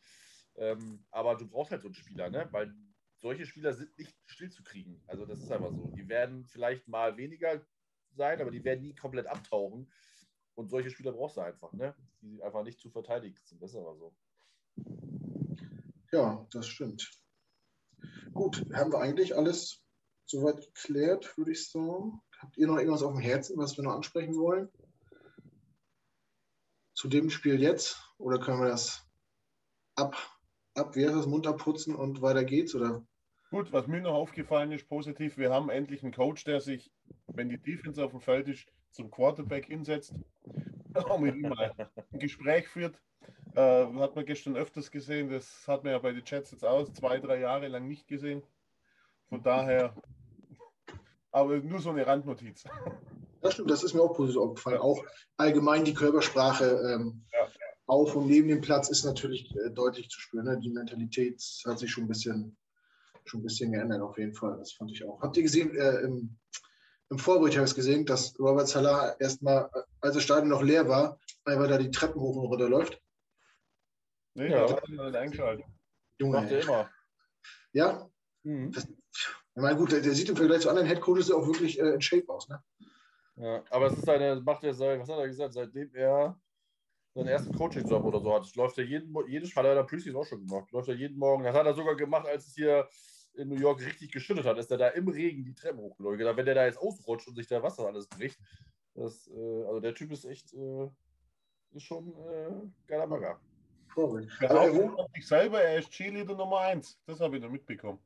Ähm, 0.57 1.05
aber 1.11 1.37
du 1.37 1.49
brauchst 1.49 1.71
halt 1.71 1.83
so 1.83 1.89
einen 1.89 1.95
Spieler, 1.95 2.31
ne? 2.31 2.49
Weil 2.51 2.75
solche 3.21 3.47
Spieler 3.47 3.73
sind 3.73 3.97
nicht 3.99 4.15
stillzukriegen. 4.27 5.03
Also 5.07 5.27
das 5.27 5.41
ist 5.43 5.53
einfach 5.53 5.73
so. 5.73 5.93
Die 5.97 6.09
werden 6.09 6.47
vielleicht 6.47 6.89
mal 6.89 7.17
weniger 7.17 7.65
sein, 8.13 8.41
aber 8.41 8.51
die 8.51 8.65
werden 8.65 8.83
nie 8.83 8.95
komplett 8.95 9.27
abtauchen. 9.27 9.93
Und 10.55 10.69
solche 10.69 10.91
Spieler 10.91 11.13
brauchst 11.13 11.37
du 11.37 11.41
einfach, 11.41 11.73
ne? 11.73 11.95
Die 12.21 12.43
einfach 12.43 12.63
nicht 12.65 12.81
zu 12.81 12.91
verteidigen 12.91 13.39
sind. 13.45 13.63
Das 13.63 13.71
ist 13.71 13.77
aber 13.77 13.97
so. 13.97 14.15
Ja, 16.13 16.47
das 16.51 16.67
stimmt. 16.67 17.11
Gut, 18.33 18.65
haben 18.75 18.93
wir 18.93 19.01
eigentlich 19.01 19.37
alles 19.37 19.85
soweit 20.27 20.61
geklärt, 20.61 21.37
würde 21.37 21.53
ich 21.53 21.71
sagen. 21.71 22.21
Habt 22.39 22.57
ihr 22.57 22.67
noch 22.67 22.79
irgendwas 22.79 23.03
auf 23.03 23.13
dem 23.13 23.21
Herzen, 23.21 23.59
was 23.59 23.77
wir 23.77 23.85
noch 23.85 23.95
ansprechen 23.95 24.35
wollen? 24.37 24.69
Zu 26.95 27.09
dem 27.09 27.31
Spiel 27.31 27.61
jetzt? 27.61 28.03
Oder 28.19 28.39
können 28.39 28.61
wir 28.61 28.69
das 28.69 29.07
ab, 29.95 30.17
ab 30.75 30.97
wie 30.97 31.05
heißt 31.05 31.17
das, 31.17 31.27
munter 31.27 31.53
putzen 31.53 31.95
und 31.95 32.23
weiter 32.23 32.45
geht's? 32.45 32.75
Oder? 32.75 33.05
Gut, 33.51 33.73
was 33.73 33.87
mir 33.87 34.01
noch 34.01 34.15
aufgefallen 34.15 34.71
ist, 34.73 34.89
positiv, 34.89 35.37
wir 35.37 35.51
haben 35.51 35.71
endlich 35.71 36.03
einen 36.03 36.13
Coach, 36.13 36.45
der 36.45 36.61
sich, 36.61 36.93
wenn 37.27 37.49
die 37.49 37.59
Defense 37.59 38.03
auf 38.05 38.13
dem 38.13 38.21
Feld 38.21 38.49
ist, 38.49 38.67
zum 38.91 39.11
Quarterback 39.11 39.67
hinsetzt, 39.67 40.15
auch 40.95 41.19
mit 41.19 41.35
ihm 41.35 41.49
mal 41.49 41.75
ein 42.13 42.19
Gespräch 42.19 42.69
führt. 42.69 43.01
Äh, 43.55 43.87
hat 43.95 44.15
man 44.15 44.25
gestern 44.25 44.57
öfters 44.57 44.91
gesehen, 44.91 45.31
das 45.31 45.67
hat 45.67 45.83
man 45.83 45.93
ja 45.93 45.99
bei 45.99 46.13
den 46.13 46.23
Jets 46.25 46.53
jetzt 46.53 46.65
auch 46.65 46.89
zwei, 46.93 47.19
drei 47.19 47.41
Jahre 47.41 47.67
lang 47.67 47.89
nicht 47.89 48.07
gesehen. 48.07 48.43
Von 49.29 49.43
daher, 49.43 49.95
aber 51.33 51.59
nur 51.59 51.81
so 51.81 51.91
eine 51.91 52.07
Randnotiz. 52.07 52.65
Das 53.41 53.55
stimmt, 53.55 53.71
das 53.71 53.83
ist 53.83 53.95
mir 53.95 54.03
auch 54.03 54.15
positiv 54.15 54.41
aufgefallen. 54.41 54.79
Auch 54.79 55.03
allgemein 55.37 55.85
die 55.85 55.95
Körpersprache 55.95 56.65
ähm, 56.95 57.25
Ja. 57.33 57.49
Auf 57.91 58.15
und 58.17 58.27
neben 58.27 58.49
dem 58.49 58.61
Platz 58.61 58.89
ist 58.89 59.05
natürlich 59.05 59.55
äh, 59.57 59.71
deutlich 59.71 60.09
zu 60.09 60.21
spüren. 60.21 60.47
Ne? 60.47 60.59
Die 60.61 60.71
Mentalität 60.71 61.43
hat 61.67 61.79
sich 61.79 61.91
schon 61.91 62.05
ein 62.05 62.09
bisschen, 62.09 62.57
schon 63.25 63.41
ein 63.41 63.45
bisschen 63.45 63.73
geändert, 63.73 64.01
auf 64.01 64.17
jeden 64.19 64.35
Fall. 64.35 64.57
Das 64.59 64.73
fand 64.73 64.91
ich 64.93 65.05
auch. 65.05 65.21
Habt 65.21 65.37
ihr 65.37 65.43
gesehen, 65.43 65.75
äh, 65.77 66.01
im, 66.01 66.37
im 67.11 67.19
Vorbericht 67.19 67.57
habe 67.57 67.65
ich 67.65 67.71
es 67.73 67.77
gesehen, 67.77 68.07
dass 68.07 68.39
Robert 68.39 68.69
Salah 68.69 69.17
erstmal, 69.19 69.69
äh, 69.75 69.81
als 70.01 70.15
das 70.15 70.23
Stadion 70.23 70.49
noch 70.49 70.63
leer 70.63 70.89
war, 70.89 71.19
einfach 71.45 71.69
da 71.69 71.79
die 71.79 71.91
Treppen 71.91 72.21
hoch 72.21 72.37
und 72.37 72.47
runter 72.47 72.69
läuft? 72.69 73.01
Nee, 74.35 74.51
Ja. 74.51 74.67
da 74.67 74.77
hat 74.77 74.89
man 74.89 75.15
eingeschaltet. 75.15 75.67
Junge, 76.19 76.41
Macht 76.41 76.53
er 76.53 76.61
immer. 76.63 76.91
Ja, 77.73 78.11
Mhm. 78.43 78.73
Das, 78.73 78.89
ich 78.89 79.63
meine, 79.63 79.77
gut, 79.77 79.93
der, 79.93 80.01
der, 80.01 80.15
sieht 80.15 80.29
im 80.29 80.37
Vergleich 80.37 80.63
zu 80.63 80.71
anderen 80.71 80.89
Headcoaches 80.89 81.29
ja 81.29 81.35
auch 81.35 81.47
wirklich 81.47 81.79
äh, 81.79 81.91
in 81.95 82.01
Shape 82.01 82.29
aus. 82.29 82.49
Ne? 82.49 82.63
Ja, 83.37 83.63
aber 83.71 83.87
es 83.87 83.99
ist 83.99 84.09
eine, 84.09 84.41
macht 84.41 84.65
er 84.65 84.75
seit, 84.75 85.01
was 85.01 85.09
hat 85.09 85.19
er 85.19 85.27
gesagt, 85.27 85.55
seitdem 85.55 85.95
er 85.95 86.41
seinen 87.15 87.29
ersten 87.29 87.55
Coaching-Job 87.55 88.05
oder 88.05 88.21
so 88.21 88.35
hat. 88.35 88.55
Läuft 88.55 88.79
er 88.79 88.85
jeden, 88.85 89.15
jeden 89.29 89.49
hat 89.55 89.65
er 89.65 89.75
da 89.75 89.83
Preseason 89.83 90.21
auch 90.21 90.27
schon 90.27 90.47
gemacht. 90.47 90.71
Läuft 90.71 90.89
er 90.89 90.95
jeden 90.95 91.19
Morgen. 91.19 91.45
Das 91.45 91.55
hat 91.55 91.67
er 91.67 91.75
sogar 91.75 91.97
gemacht, 91.97 92.27
als 92.27 92.47
es 92.47 92.55
hier 92.55 92.89
in 93.35 93.49
New 93.49 93.59
York 93.59 93.81
richtig 93.85 94.13
geschüttet 94.13 94.45
hat, 94.45 94.59
ist 94.59 94.71
er 94.71 94.79
da 94.79 94.89
im 94.89 95.09
Regen 95.09 95.45
die 95.45 95.55
Treppen 95.55 95.81
hochgelaufen. 95.81 96.37
Wenn 96.37 96.47
der 96.47 96.55
da 96.55 96.67
jetzt 96.67 96.79
ausrutscht 96.79 97.29
und 97.29 97.37
sich 97.37 97.47
da 97.47 97.63
Wasser 97.63 97.87
alles 97.87 98.09
bricht, 98.09 98.39
das, 98.95 99.29
äh, 99.29 99.65
also 99.65 99.81
der 99.81 99.95
Typ 99.95 100.11
ist 100.13 100.25
echt, 100.25 100.53
äh, 100.53 100.89
ist 101.73 101.85
schon 101.85 102.13
äh, 102.29 102.51
geiler 102.87 103.07
Mager. 103.07 103.41
Er 104.41 104.49
behauptet 104.49 104.95
von 104.95 105.09
sich 105.15 105.27
selber, 105.27 105.63
er 105.63 105.79
ist 105.79 105.91
Cheerleader 105.91 106.35
Nummer 106.37 106.61
1. 106.61 107.01
Das 107.07 107.21
habe 107.21 107.37
ich 107.37 107.43
noch 107.43 107.51
mitbekommen. 107.51 107.99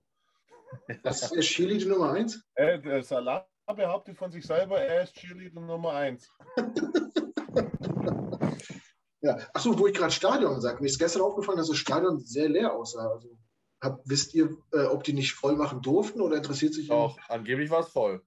Das 1.02 1.32
ist 1.32 1.46
Cheerleader 1.46 1.88
Nummer 1.88 2.12
1? 2.12 2.46
Äh, 2.54 2.80
der 2.80 3.02
Salah 3.02 3.46
behauptet 3.66 4.16
von 4.16 4.30
sich 4.30 4.46
selber, 4.46 4.80
er 4.80 5.02
ist 5.02 5.14
Cheerleader 5.14 5.60
Nummer 5.60 5.94
1. 5.94 6.30
ja, 9.24 9.38
achso, 9.54 9.78
wo 9.78 9.86
ich 9.86 9.94
gerade 9.94 10.12
Stadion 10.12 10.60
sage. 10.60 10.80
Mir 10.80 10.86
ist 10.86 10.98
gestern 10.98 11.22
aufgefallen, 11.22 11.56
dass 11.56 11.68
das 11.68 11.78
Stadion 11.78 12.20
sehr 12.20 12.48
leer 12.48 12.74
aussah. 12.74 13.08
Also, 13.08 13.38
hab, 13.80 14.02
wisst 14.04 14.34
ihr, 14.34 14.54
äh, 14.72 14.84
ob 14.84 15.02
die 15.02 15.14
nicht 15.14 15.32
voll 15.32 15.56
machen 15.56 15.80
durften 15.80 16.20
oder 16.20 16.36
interessiert 16.36 16.74
sich 16.74 16.88
Doch, 16.88 17.18
angeblich 17.28 17.70
war 17.70 17.80
es 17.80 17.88
voll. 17.88 18.22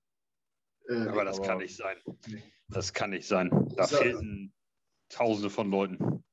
Äh, 0.89 1.07
aber 1.07 1.23
das 1.23 1.37
aber 1.37 1.47
kann 1.47 1.57
nicht 1.59 1.75
sein. 1.75 1.97
Das 2.69 2.93
kann 2.93 3.11
nicht 3.11 3.27
sein. 3.27 3.51
Da 3.75 3.85
fehlten 3.85 4.53
Tausende 5.09 5.51
von 5.51 5.69
Leuten. 5.69 6.23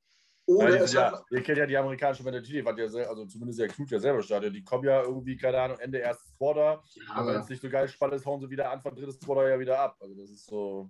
Oder 0.47 0.77
ja, 0.77 0.85
ja, 0.85 1.23
ihr 1.31 1.41
kennt 1.43 1.57
ja 1.57 1.65
die 1.65 1.77
amerikanische 1.77 2.23
Mentalität, 2.23 2.65
ja 2.65 3.07
also 3.07 3.25
zumindest 3.25 3.59
der 3.59 3.67
Knut 3.67 3.89
ja 3.89 3.99
selber 3.99 4.21
Stadion. 4.21 4.53
Die 4.53 4.63
kommen 4.63 4.83
ja 4.83 5.01
irgendwie, 5.01 5.37
keine 5.37 5.61
Ahnung, 5.61 5.79
Ende 5.79 5.99
erstes 5.99 6.35
Quarter. 6.37 6.83
Ja, 6.95 7.13
aber 7.13 7.33
wenn 7.33 7.41
es 7.41 7.49
nicht 7.49 7.61
so 7.61 7.69
geil 7.69 7.87
spannend 7.87 8.17
ist, 8.17 8.25
hauen 8.25 8.41
sie 8.41 8.49
wieder 8.49 8.69
Anfang 8.71 8.95
drittes 8.95 9.19
Quarter 9.19 9.47
ja 9.47 9.59
wieder 9.59 9.79
ab. 9.79 9.97
Also 9.99 10.15
das 10.15 10.29
ist 10.31 10.47
so. 10.47 10.89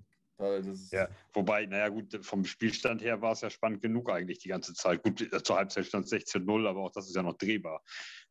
Ja, 0.91 1.07
wobei, 1.33 1.65
naja, 1.65 1.87
gut, 1.87 2.19
vom 2.25 2.43
Spielstand 2.43 3.01
her 3.01 3.21
war 3.21 3.31
es 3.31 3.41
ja 3.41 3.49
spannend 3.49 3.81
genug 3.81 4.11
eigentlich 4.11 4.39
die 4.39 4.49
ganze 4.49 4.73
Zeit. 4.73 5.01
Gut, 5.01 5.21
äh, 5.21 5.41
zur 5.41 5.55
Halbzeit 5.55 5.85
stand 5.85 6.07
16-0, 6.07 6.67
aber 6.67 6.81
auch 6.81 6.91
das 6.91 7.07
ist 7.07 7.15
ja 7.15 7.23
noch 7.23 7.37
drehbar. 7.37 7.81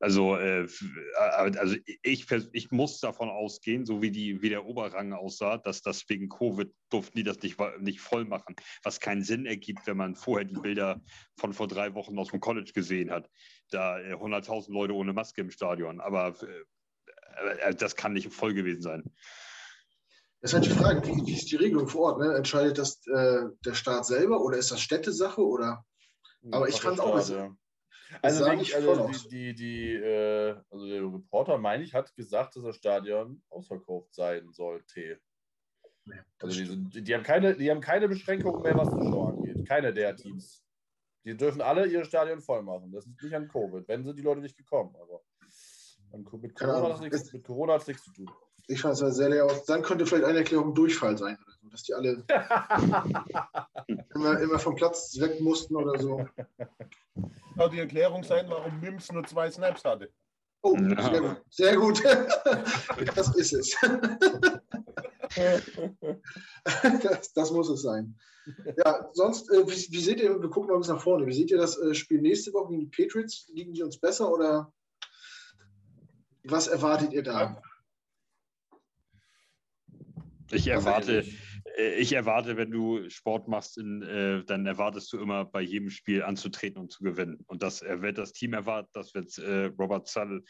Also, 0.00 0.36
äh, 0.36 0.64
äh 0.64 0.68
also 1.16 1.76
ich, 2.02 2.26
ich 2.52 2.70
muss 2.70 3.00
davon 3.00 3.30
ausgehen, 3.30 3.86
so 3.86 4.02
wie, 4.02 4.10
die, 4.10 4.42
wie 4.42 4.50
der 4.50 4.66
Oberrang 4.66 5.14
aussah, 5.14 5.56
dass 5.56 5.80
das 5.80 6.06
wegen 6.08 6.28
Covid 6.28 6.70
durften 6.90 7.16
die 7.16 7.24
das 7.24 7.40
nicht, 7.40 7.58
nicht 7.80 8.00
voll 8.00 8.26
machen. 8.26 8.54
Was 8.82 9.00
keinen 9.00 9.24
Sinn 9.24 9.46
ergibt, 9.46 9.86
wenn 9.86 9.96
man 9.96 10.14
vorher 10.14 10.44
die 10.44 10.60
Bilder 10.60 11.00
von 11.38 11.54
vor 11.54 11.68
drei 11.68 11.94
Wochen 11.94 12.18
aus 12.18 12.28
dem 12.28 12.40
College 12.40 12.72
gesehen 12.74 13.10
hat. 13.10 13.30
Da 13.70 13.96
100.000 13.96 14.68
äh, 14.68 14.72
Leute 14.72 14.94
ohne 14.94 15.14
Maske 15.14 15.40
im 15.40 15.50
Stadion. 15.50 16.00
Aber 16.00 16.36
äh, 17.62 17.74
das 17.74 17.96
kann 17.96 18.12
nicht 18.12 18.32
voll 18.32 18.52
gewesen 18.52 18.82
sein. 18.82 19.10
Das 20.44 20.52
ist 20.52 20.56
halt 20.56 20.66
die 20.66 20.78
Frage, 20.78 21.06
wie, 21.06 21.26
wie 21.26 21.32
ist 21.32 21.50
die 21.50 21.56
Regelung 21.56 21.88
vor 21.88 22.12
Ort? 22.12 22.20
Ne? 22.20 22.34
Entscheidet 22.34 22.76
das 22.76 23.00
äh, 23.06 23.46
der 23.64 23.72
Staat 23.72 24.04
selber 24.04 24.42
oder 24.42 24.58
ist 24.58 24.70
das 24.70 24.82
Städtesache? 24.82 25.40
Oder? 25.40 25.86
Aber 26.50 26.68
ich 26.68 26.82
fand 26.82 27.00
auch, 27.00 27.26
ja. 27.30 27.56
Also, 28.20 28.46
ich, 28.52 28.76
also 28.76 29.08
die, 29.08 29.28
die, 29.30 29.54
die 29.54 29.94
äh, 29.94 30.54
also 30.70 30.86
der 30.86 31.02
Reporter, 31.02 31.56
meine 31.56 31.82
ich, 31.82 31.94
hat 31.94 32.14
gesagt, 32.14 32.56
dass 32.56 32.62
das 32.62 32.76
Stadion 32.76 33.42
ausverkauft 33.48 34.14
sein 34.14 34.52
sollte. 34.52 35.18
Ja, 36.04 36.16
also 36.42 36.60
die, 36.60 36.66
sind, 36.66 37.08
die, 37.08 37.14
haben 37.14 37.22
keine, 37.22 37.56
die 37.56 37.70
haben 37.70 37.80
keine 37.80 38.06
Beschränkungen 38.06 38.60
mehr, 38.60 38.76
was 38.76 38.90
Zuschauer 38.90 39.30
angeht. 39.30 39.66
Keine 39.66 39.94
der 39.94 40.14
Teams. 40.14 40.62
Die 41.24 41.34
dürfen 41.34 41.62
alle 41.62 41.86
ihre 41.86 42.04
Stadion 42.04 42.42
voll 42.42 42.62
machen. 42.62 42.92
Das 42.92 43.06
ist 43.06 43.22
nicht 43.22 43.34
an 43.34 43.48
Covid. 43.48 43.88
Wenn 43.88 44.04
sind 44.04 44.18
die 44.18 44.22
Leute 44.22 44.42
nicht 44.42 44.58
gekommen. 44.58 44.94
Aber 44.94 45.22
mit 46.36 46.54
Corona, 46.54 46.90
hat 46.90 46.96
es 47.80 47.86
nichts 47.86 48.04
zu 48.04 48.12
tun. 48.12 48.30
Ich 48.66 48.80
fand 48.80 49.00
es 49.00 49.16
sehr 49.16 49.28
leer 49.28 49.44
aus. 49.44 49.64
Dann 49.64 49.82
könnte 49.82 50.06
vielleicht 50.06 50.24
eine 50.24 50.38
Erklärung 50.38 50.74
Durchfall 50.74 51.18
sein 51.18 51.36
oder 51.44 51.54
so, 51.62 51.68
dass 51.68 51.82
die 51.82 51.94
alle 51.94 52.24
immer, 54.14 54.40
immer 54.40 54.58
vom 54.58 54.74
Platz 54.74 55.18
weg 55.20 55.40
mussten 55.40 55.76
oder 55.76 56.00
so. 56.00 56.26
Kann 57.56 57.70
die 57.70 57.80
Erklärung 57.80 58.24
sein, 58.24 58.46
warum 58.48 58.80
Mims 58.80 59.12
nur 59.12 59.24
zwei 59.24 59.50
Snaps 59.50 59.84
hatte. 59.84 60.10
Oh, 60.62 60.76
sehr 60.78 61.20
gut. 61.20 61.42
Sehr 61.50 61.76
gut. 61.76 62.02
das 63.14 63.36
ist 63.36 63.52
es. 63.52 63.76
das, 67.02 67.32
das, 67.34 67.50
muss 67.50 67.68
es 67.68 67.82
sein. 67.82 68.18
Ja, 68.82 69.10
sonst, 69.12 69.50
äh, 69.50 69.66
wie, 69.66 69.92
wie, 69.92 70.00
seht 70.00 70.20
ihr, 70.20 70.40
wir 70.40 70.48
gucken 70.48 70.70
mal 70.70 70.78
bis 70.78 70.88
nach 70.88 71.02
vorne, 71.02 71.26
wie 71.26 71.34
seht 71.34 71.50
ihr 71.50 71.58
das 71.58 71.76
äh, 71.78 71.94
Spiel 71.94 72.22
nächste 72.22 72.54
Woche 72.54 72.70
gegen 72.70 72.90
die 72.90 73.04
Patriots? 73.04 73.46
Liegen 73.52 73.74
die 73.74 73.82
uns 73.82 73.98
besser 73.98 74.32
oder 74.32 74.72
was 76.44 76.66
erwartet 76.68 77.12
ihr 77.12 77.22
da? 77.22 77.60
Ich 80.50 80.66
erwarte, 80.66 81.24
äh, 81.76 81.94
ich 81.96 82.12
erwarte, 82.12 82.56
wenn 82.56 82.70
du 82.70 83.08
Sport 83.08 83.48
machst, 83.48 83.78
in, 83.78 84.02
äh, 84.02 84.44
dann 84.44 84.66
erwartest 84.66 85.12
du 85.12 85.18
immer 85.18 85.44
bei 85.44 85.60
jedem 85.60 85.90
Spiel 85.90 86.22
anzutreten 86.22 86.80
und 86.80 86.92
zu 86.92 87.02
gewinnen. 87.02 87.40
Und 87.46 87.62
das 87.62 87.82
wird 87.82 88.18
das 88.18 88.32
Team 88.32 88.52
erwarten, 88.52 88.90
das 88.92 89.14
wird 89.14 89.36
äh, 89.38 89.66
Robert 89.78 90.08
Zaller, 90.08 90.40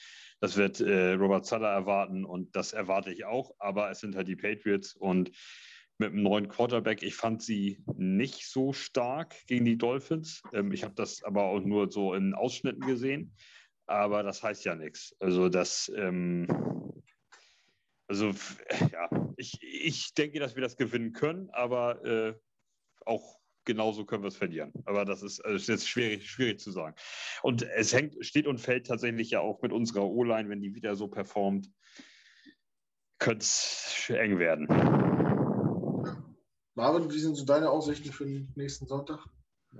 das 0.40 0.56
wird 0.56 0.80
äh, 0.80 1.12
Robert 1.12 1.46
Zaller 1.46 1.68
erwarten 1.68 2.24
und 2.24 2.54
das 2.56 2.72
erwarte 2.72 3.12
ich 3.12 3.24
auch. 3.24 3.54
Aber 3.58 3.90
es 3.90 4.00
sind 4.00 4.16
halt 4.16 4.28
die 4.28 4.36
Patriots 4.36 4.94
und 4.94 5.30
mit 5.98 6.10
einem 6.10 6.22
neuen 6.22 6.48
Quarterback. 6.48 7.02
Ich 7.02 7.14
fand 7.14 7.42
sie 7.42 7.82
nicht 7.96 8.50
so 8.50 8.72
stark 8.72 9.34
gegen 9.46 9.64
die 9.64 9.78
Dolphins. 9.78 10.42
Ähm, 10.52 10.72
ich 10.72 10.82
habe 10.84 10.94
das 10.94 11.22
aber 11.22 11.44
auch 11.44 11.60
nur 11.60 11.90
so 11.90 12.14
in 12.14 12.34
Ausschnitten 12.34 12.84
gesehen. 12.86 13.34
Aber 13.86 14.22
das 14.22 14.42
heißt 14.42 14.64
ja 14.64 14.74
nichts. 14.74 15.14
Also 15.20 15.48
das 15.48 15.92
ähm, 15.94 16.46
also 18.06 18.32
ja, 18.92 19.08
ich, 19.36 19.58
ich 19.62 20.14
denke, 20.14 20.40
dass 20.40 20.54
wir 20.54 20.62
das 20.62 20.76
gewinnen 20.76 21.12
können, 21.12 21.50
aber 21.50 22.04
äh, 22.04 22.34
auch 23.06 23.38
genauso 23.64 24.04
können 24.04 24.22
wir 24.22 24.28
es 24.28 24.36
verlieren. 24.36 24.72
Aber 24.84 25.04
das 25.04 25.22
ist, 25.22 25.40
also 25.40 25.56
ist 25.56 25.68
jetzt 25.68 25.88
schwierig, 25.88 26.30
schwierig 26.30 26.60
zu 26.60 26.70
sagen. 26.70 26.94
Und 27.42 27.62
es 27.62 27.92
hängt, 27.92 28.24
steht 28.24 28.46
und 28.46 28.58
fällt 28.58 28.86
tatsächlich 28.86 29.30
ja 29.30 29.40
auch 29.40 29.62
mit 29.62 29.72
unserer 29.72 30.04
O-Line, 30.04 30.48
wenn 30.48 30.60
die 30.60 30.74
wieder 30.74 30.96
so 30.96 31.08
performt, 31.08 31.70
könnte 33.18 33.44
es 33.44 34.10
eng 34.10 34.38
werden. 34.38 34.66
Marvin, 36.74 37.10
wie 37.10 37.18
sind 37.18 37.36
so 37.36 37.44
deine 37.44 37.70
Aussichten 37.70 38.12
für 38.12 38.24
den 38.24 38.52
nächsten 38.56 38.86
Sonntag? 38.86 39.24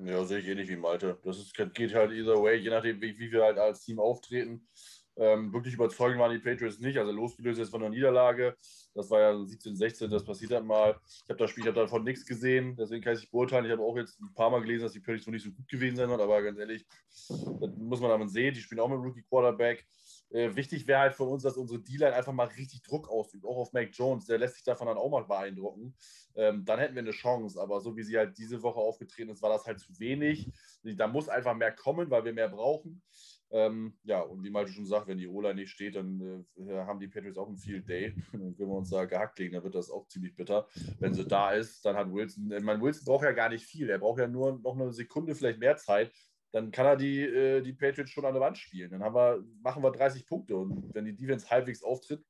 Ja, 0.03 0.25
sehe 0.25 0.39
ich 0.39 0.49
ähnlich 0.49 0.68
wie 0.68 0.77
Malte. 0.77 1.18
Das 1.25 1.39
ist, 1.39 1.55
geht 1.55 1.95
halt 1.95 2.12
either 2.12 2.43
way, 2.43 2.57
je 2.57 2.70
nachdem, 2.70 3.01
wie, 3.01 3.18
wie 3.18 3.31
wir 3.31 3.45
halt 3.45 3.59
als 3.59 3.85
Team 3.85 4.01
auftreten. 4.01 4.68
Ähm, 5.17 5.53
wirklich 5.53 5.75
überzeugend 5.75 6.19
waren 6.21 6.33
die 6.33 6.39
Patriots 6.39 6.81
nicht. 6.81 6.99
Also 6.99 7.12
losgelöst 7.12 7.59
jetzt 7.59 7.71
von 7.71 7.81
der 7.81 7.91
Niederlage. 7.91 8.57
Das 8.95 9.11
war 9.11 9.21
ja 9.21 9.45
17, 9.45 9.77
16, 9.77 10.11
das 10.11 10.25
passiert 10.25 10.53
dann 10.53 10.67
mal. 10.67 10.99
Ich 11.07 11.29
habe 11.29 11.39
das 11.39 11.51
Spiel, 11.51 11.65
ich 11.65 11.69
habe 11.69 11.81
davon 11.81 12.05
nichts 12.05 12.27
gesehen, 12.27 12.77
deswegen 12.77 13.03
kann 13.03 13.15
ich 13.15 13.21
nicht 13.21 13.33
beurteilen. 13.33 13.65
Ich 13.65 13.73
habe 13.73 13.83
auch 13.83 13.97
jetzt 13.97 14.21
ein 14.21 14.33
paar 14.35 14.51
Mal 14.51 14.61
gelesen, 14.61 14.85
dass 14.85 14.93
die 14.93 15.01
Patriots 15.01 15.27
noch 15.27 15.33
nicht 15.33 15.45
so 15.45 15.51
gut 15.53 15.69
gewesen 15.69 15.97
sind, 15.97 16.11
aber 16.11 16.43
ganz 16.43 16.59
ehrlich, 16.59 16.87
das 17.29 17.77
muss 17.77 18.01
man 18.01 18.11
damit 18.11 18.31
sehen. 18.31 18.55
Die 18.55 18.61
spielen 18.61 18.81
auch 18.81 18.89
mit 18.89 18.99
Rookie 18.99 19.23
Quarterback. 19.23 19.87
Äh, 20.31 20.57
wichtig 20.57 20.87
wäre 20.87 21.01
halt 21.01 21.15
für 21.15 21.25
uns, 21.25 21.45
dass 21.45 21.57
unsere 21.57 21.81
D-Line 21.81 22.12
einfach 22.12 22.33
mal 22.33 22.49
richtig 22.49 22.83
Druck 22.83 23.09
ausübt, 23.09 23.45
auch 23.45 23.57
auf 23.57 23.73
Mac 23.73 23.91
Jones. 23.93 24.27
Der 24.27 24.39
lässt 24.39 24.55
sich 24.55 24.65
davon 24.65 24.89
dann 24.89 24.97
auch 24.97 25.11
mal 25.11 25.25
beeindrucken. 25.25 25.95
Ähm, 26.35 26.65
dann 26.65 26.81
hätten 26.81 26.95
wir 26.95 27.03
eine 27.03 27.12
Chance. 27.12 27.61
Aber 27.61 27.81
so 27.81 27.97
wie 27.97 28.03
sie 28.03 28.19
halt 28.19 28.37
diese 28.37 28.62
Woche 28.62 28.81
aufgetreten 28.81 29.31
ist, 29.31 29.43
war 29.43 29.51
das 29.51 29.67
halt 29.67 29.79
zu 29.79 29.99
wenig. 29.99 30.51
Da 30.83 31.07
muss 31.07 31.29
einfach 31.29 31.55
mehr 31.55 31.73
kommen, 31.73 32.11
weil 32.11 32.25
wir 32.25 32.33
mehr 32.33 32.49
brauchen. 32.49 33.03
Ähm, 33.51 33.97
ja, 34.03 34.20
und 34.20 34.42
wie 34.42 34.51
Malte 34.51 34.72
schon 34.72 34.86
sagt, 34.86 35.07
wenn 35.07 35.18
die 35.18 35.28
Ola 35.28 35.55
nicht 35.55 35.70
steht, 35.70 35.97
dann 35.97 36.45
äh, 36.57 36.72
haben 36.72 36.99
die 36.99 37.09
Patriots 37.09 37.38
auch 37.38 37.47
einen 37.47 37.57
Field 37.57 37.88
Day. 37.88 38.14
Dann 38.32 38.57
können 38.57 38.70
wir 38.70 38.76
uns 38.76 38.90
da 38.90 39.05
gehackt 39.05 39.38
legen, 39.38 39.55
dann 39.55 39.62
wird 39.62 39.74
das 39.74 39.90
auch 39.90 40.07
ziemlich 40.09 40.34
bitter. 40.34 40.66
Wenn 40.99 41.14
sie 41.14 41.24
da 41.24 41.53
ist, 41.53 41.84
dann 41.84 41.97
hat 41.97 42.12
Wilson, 42.12 42.49
meine, 42.62 42.80
Wilson 42.80 43.05
braucht 43.05 43.24
ja 43.24 43.32
gar 43.32 43.49
nicht 43.49 43.64
viel. 43.64 43.88
Er 43.90 43.99
braucht 43.99 44.18
ja 44.18 44.26
nur 44.26 44.59
noch 44.61 44.74
eine 44.74 44.92
Sekunde, 44.92 45.34
vielleicht 45.34 45.61
mehr 45.61 45.76
Zeit. 45.76 46.12
Dann 46.53 46.70
kann 46.70 46.86
er 46.86 46.97
die, 46.97 47.20
äh, 47.20 47.62
die 47.62 47.72
Patriots 47.72 48.11
schon 48.11 48.24
an 48.24 48.34
der 48.34 48.40
Wand 48.40 48.59
spielen. 48.59 48.90
Dann 48.90 49.01
wir, 49.14 49.45
machen 49.62 49.82
wir 49.82 49.92
30 49.92 50.26
Punkte. 50.26 50.57
Und 50.57 50.95
wenn 50.95 51.05
die 51.05 51.16
Defense 51.16 51.49
halbwegs 51.51 51.82
auftritt, 51.82 52.24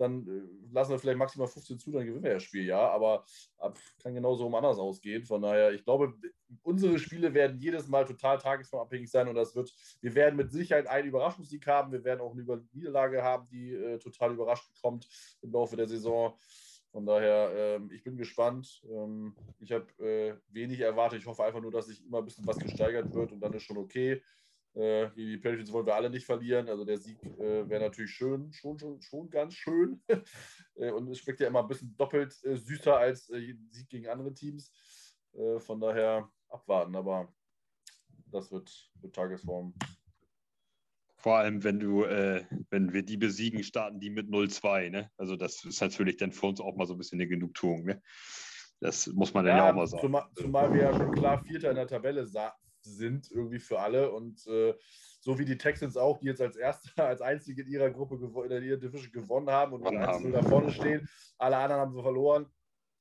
dann 0.00 0.26
äh, 0.26 0.72
lassen 0.72 0.92
wir 0.92 0.98
vielleicht 0.98 1.18
maximal 1.18 1.46
15 1.46 1.78
zu, 1.78 1.92
dann 1.92 2.06
gewinnen 2.06 2.24
wir 2.24 2.34
das 2.34 2.42
Spiel, 2.42 2.64
ja. 2.64 2.88
Aber 2.88 3.24
ab, 3.58 3.78
kann 4.02 4.14
genauso 4.14 4.46
um 4.46 4.54
anders 4.54 4.78
ausgehen. 4.78 5.24
Von 5.24 5.42
daher, 5.42 5.72
ich 5.72 5.84
glaube, 5.84 6.14
unsere 6.62 6.98
Spiele 6.98 7.34
werden 7.34 7.58
jedes 7.58 7.86
Mal 7.86 8.06
total 8.06 8.38
tagesformabhängig 8.38 9.10
sein 9.10 9.28
und 9.28 9.34
das 9.34 9.54
wird, 9.54 9.72
wir 10.00 10.14
werden 10.14 10.36
mit 10.36 10.52
Sicherheit 10.52 10.86
einen 10.86 11.08
Überraschungssieg 11.08 11.66
haben. 11.66 11.92
Wir 11.92 12.02
werden 12.02 12.20
auch 12.20 12.32
eine 12.32 12.64
Niederlage 12.72 13.22
haben, 13.22 13.46
die 13.48 13.74
äh, 13.74 13.98
total 13.98 14.32
überraschend 14.32 14.74
kommt 14.80 15.06
im 15.42 15.52
Laufe 15.52 15.76
der 15.76 15.86
Saison. 15.86 16.34
Von 16.92 17.06
daher, 17.06 17.52
ähm, 17.54 17.90
ich 17.92 18.02
bin 18.02 18.16
gespannt. 18.16 18.82
Ähm, 18.90 19.36
ich 19.60 19.70
habe 19.70 19.86
äh, 20.04 20.34
wenig 20.48 20.80
erwartet. 20.80 21.20
Ich 21.20 21.26
hoffe 21.26 21.44
einfach 21.44 21.60
nur, 21.60 21.70
dass 21.70 21.86
sich 21.86 22.04
immer 22.04 22.18
ein 22.18 22.24
bisschen 22.24 22.46
was 22.46 22.58
gesteigert 22.58 23.12
wird 23.14 23.32
und 23.32 23.40
dann 23.40 23.52
ist 23.52 23.62
schon 23.62 23.78
okay. 23.78 24.22
Äh, 24.74 25.10
die 25.16 25.36
Patriots 25.38 25.72
wollen 25.72 25.86
wir 25.86 25.96
alle 25.96 26.10
nicht 26.10 26.26
verlieren. 26.26 26.68
Also 26.68 26.84
der 26.84 26.98
Sieg 26.98 27.22
äh, 27.24 27.68
wäre 27.68 27.82
natürlich 27.82 28.12
schön, 28.12 28.52
schon, 28.52 28.78
schon, 28.78 29.00
schon 29.00 29.28
ganz 29.28 29.54
schön. 29.54 30.00
äh, 30.76 30.90
und 30.90 31.08
es 31.08 31.18
schmeckt 31.18 31.40
ja 31.40 31.48
immer 31.48 31.62
ein 31.62 31.68
bisschen 31.68 31.96
doppelt 31.96 32.38
äh, 32.44 32.56
süßer 32.56 32.96
als 32.96 33.28
äh, 33.30 33.54
Sieg 33.70 33.88
gegen 33.88 34.08
andere 34.08 34.32
Teams. 34.34 34.72
Von 35.58 35.78
daher 35.78 36.28
abwarten, 36.48 36.96
aber 36.96 37.32
das 38.32 38.50
wird, 38.50 38.90
wird 39.00 39.14
Tagesform. 39.14 39.72
Vor 41.18 41.36
allem, 41.36 41.62
wenn 41.62 41.78
du, 41.78 42.00
wenn 42.02 42.92
wir 42.92 43.04
die 43.04 43.16
besiegen, 43.16 43.62
starten 43.62 44.00
die 44.00 44.10
mit 44.10 44.26
0-2, 44.26 44.90
ne? 44.90 45.08
Also 45.16 45.36
das 45.36 45.64
ist 45.64 45.80
natürlich 45.80 46.16
dann 46.16 46.32
für 46.32 46.46
uns 46.46 46.60
auch 46.60 46.74
mal 46.74 46.84
so 46.84 46.94
ein 46.94 46.98
bisschen 46.98 47.20
eine 47.20 47.28
Genugtuung, 47.28 47.84
ne? 47.84 48.02
Das 48.80 49.06
muss 49.06 49.32
man 49.32 49.46
ja, 49.46 49.52
dann 49.52 49.64
ja 49.64 49.70
auch 49.70 49.76
mal 49.76 49.86
sagen. 49.86 50.02
Zumal, 50.02 50.26
zumal, 50.34 50.74
wir 50.74 50.82
ja 50.82 50.96
schon 50.96 51.12
klar 51.12 51.44
Vierter 51.44 51.70
in 51.70 51.76
der 51.76 51.86
Tabelle 51.86 52.26
sind, 52.84 53.30
irgendwie 53.30 53.58
für 53.58 53.80
alle. 53.80 54.12
Und 54.12 54.46
äh, 54.46 54.74
so 55.20 55.38
wie 55.38 55.44
die 55.44 55.58
Texans 55.58 55.96
auch, 55.96 56.18
die 56.18 56.26
jetzt 56.26 56.40
als 56.40 56.56
Erster, 56.56 57.04
als 57.06 57.20
Einzige 57.20 57.62
in 57.62 57.68
ihrer 57.68 57.90
Gruppe, 57.90 58.16
in 58.16 58.62
ihrer 58.62 58.78
Division 58.78 59.12
gewonnen 59.12 59.50
haben 59.50 59.72
und 59.72 59.84
haben. 59.84 60.32
da 60.32 60.42
vorne 60.42 60.72
stehen, 60.72 61.08
alle 61.38 61.56
anderen 61.56 61.82
haben 61.82 61.94
wir 61.94 62.02
verloren. 62.02 62.46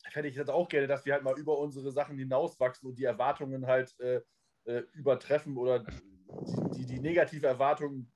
Hätte 0.05 0.27
ich 0.27 0.35
jetzt 0.35 0.49
auch 0.49 0.67
gerne, 0.69 0.87
dass 0.87 1.05
wir 1.05 1.13
halt 1.13 1.23
mal 1.23 1.37
über 1.37 1.57
unsere 1.57 1.91
Sachen 1.91 2.17
hinauswachsen 2.17 2.89
und 2.89 2.97
die 2.97 3.03
Erwartungen 3.03 3.67
halt 3.67 3.99
äh, 3.99 4.21
äh 4.65 4.83
übertreffen 4.93 5.57
oder 5.57 5.85
die, 6.75 6.85
die, 6.85 6.99
negative 6.99 7.47
Erwartung 7.47 8.09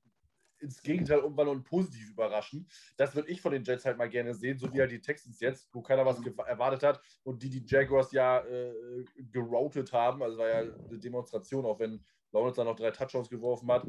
ins 0.64 0.82
Gegenteil 0.82 1.20
umwandeln 1.20 1.58
und 1.58 1.64
positiv 1.64 2.10
überraschen. 2.10 2.66
Das 2.96 3.14
würde 3.14 3.30
ich 3.30 3.40
von 3.40 3.52
den 3.52 3.62
Jets 3.62 3.84
halt 3.84 3.98
mal 3.98 4.08
gerne 4.08 4.34
sehen, 4.34 4.58
so 4.58 4.72
wie 4.72 4.80
halt 4.80 4.90
die 4.90 5.00
Texans 5.00 5.40
jetzt, 5.40 5.68
wo 5.72 5.82
keiner 5.82 6.04
was 6.04 6.20
erwartet 6.24 6.82
hat 6.82 7.00
und 7.22 7.42
die 7.42 7.50
die 7.50 7.64
Jaguars 7.66 8.12
ja 8.12 8.40
äh, 8.44 9.04
geroutet 9.30 9.92
haben. 9.92 10.22
Also 10.22 10.38
war 10.38 10.48
ja 10.48 10.58
eine 10.60 10.98
Demonstration, 10.98 11.64
auch 11.64 11.78
wenn 11.78 12.04
Lawrence 12.32 12.56
dann 12.56 12.66
noch 12.66 12.76
drei 12.76 12.90
Touchdowns 12.90 13.30
geworfen 13.30 13.70
hat. 13.70 13.86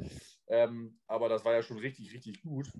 Ähm, 0.48 1.00
aber 1.08 1.30
das 1.30 1.44
war 1.44 1.54
ja 1.54 1.64
schon 1.64 1.80
richtig, 1.80 2.14
richtig 2.14 2.42
gut. 2.44 2.72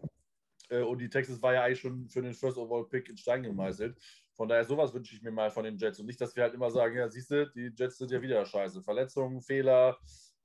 Äh, 0.70 0.82
und 0.82 1.00
die 1.00 1.10
Texans 1.10 1.42
war 1.42 1.54
ja 1.54 1.64
eigentlich 1.64 1.80
schon 1.80 2.08
für 2.10 2.22
den 2.22 2.34
First 2.34 2.58
Overall 2.58 2.88
Pick 2.88 3.10
in 3.10 3.18
Stein 3.18 3.44
gemeißelt. 3.44 3.98
Von 4.34 4.50
daher, 4.50 4.66
sowas 4.66 4.94
wünsche 4.94 5.16
ich 5.16 5.22
mir 5.22 5.32
mal 5.32 5.50
von 5.50 5.64
den 5.64 5.78
Jets. 5.78 6.00
Und 6.00 6.08
nicht, 6.08 6.20
dass 6.20 6.36
wir 6.36 6.44
halt 6.44 6.54
immer 6.54 6.70
sagen, 6.70 6.98
ja, 6.98 7.10
siehst 7.10 7.32
du, 7.32 7.50
die 7.52 7.72
Jets 7.76 7.98
sind 7.98 8.12
ja 8.12 8.22
wieder 8.22 8.46
scheiße. 8.46 8.82
Verletzungen, 8.82 9.42
Fehler, 9.42 9.98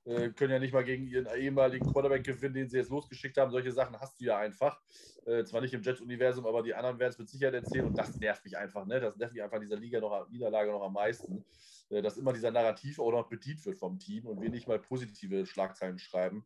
äh, 0.05 0.29
können 0.29 0.51
ja 0.51 0.59
nicht 0.59 0.73
mal 0.73 0.83
gegen 0.83 1.07
ihren 1.07 1.27
ehemaligen 1.35 1.91
Quarterback 1.91 2.23
gewinnen, 2.23 2.53
den 2.53 2.69
sie 2.69 2.77
jetzt 2.77 2.89
losgeschickt 2.89 3.37
haben. 3.37 3.51
Solche 3.51 3.71
Sachen 3.71 3.99
hast 3.99 4.19
du 4.19 4.25
ja 4.25 4.37
einfach. 4.37 4.79
Äh, 5.25 5.43
zwar 5.43 5.61
nicht 5.61 5.73
im 5.73 5.81
Jets-Universum, 5.81 6.45
aber 6.45 6.63
die 6.63 6.73
anderen 6.73 6.97
werden 6.99 7.11
es 7.11 7.19
mit 7.19 7.29
Sicherheit 7.29 7.53
erzählen 7.53 7.85
und 7.85 7.97
das 7.97 8.17
nervt 8.19 8.43
mich 8.43 8.57
einfach. 8.57 8.85
Ne? 8.85 8.99
Das 8.99 9.17
nervt 9.17 9.33
mich 9.33 9.43
einfach 9.43 9.57
in 9.57 9.63
dieser 9.63 9.77
Liga 9.77 9.99
noch, 9.99 10.29
Niederlage 10.29 10.71
noch 10.71 10.83
am 10.83 10.93
meisten. 10.93 11.45
Äh, 11.91 12.01
dass 12.01 12.17
immer 12.17 12.33
dieser 12.33 12.51
Narrativ 12.51 12.99
auch 12.99 13.11
noch 13.11 13.27
bedient 13.27 13.63
wird 13.65 13.77
vom 13.77 13.99
Team 13.99 14.25
und 14.25 14.41
wir 14.41 14.49
nicht 14.49 14.67
mal 14.67 14.79
positive 14.79 15.45
Schlagzeilen 15.45 15.99
schreiben. 15.99 16.45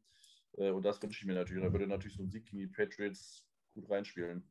Äh, 0.58 0.72
und 0.72 0.84
das 0.84 1.01
wünsche 1.01 1.22
ich 1.22 1.26
mir 1.26 1.36
natürlich. 1.36 1.64
Da 1.64 1.72
würde 1.72 1.88
natürlich 1.88 2.18
so 2.18 2.24
ein 2.24 2.30
Sieg 2.30 2.45
gegen 2.45 2.60
die 2.60 2.68
Patriots 2.68 3.45
gut 3.76 3.89
reinspielen. 3.89 4.43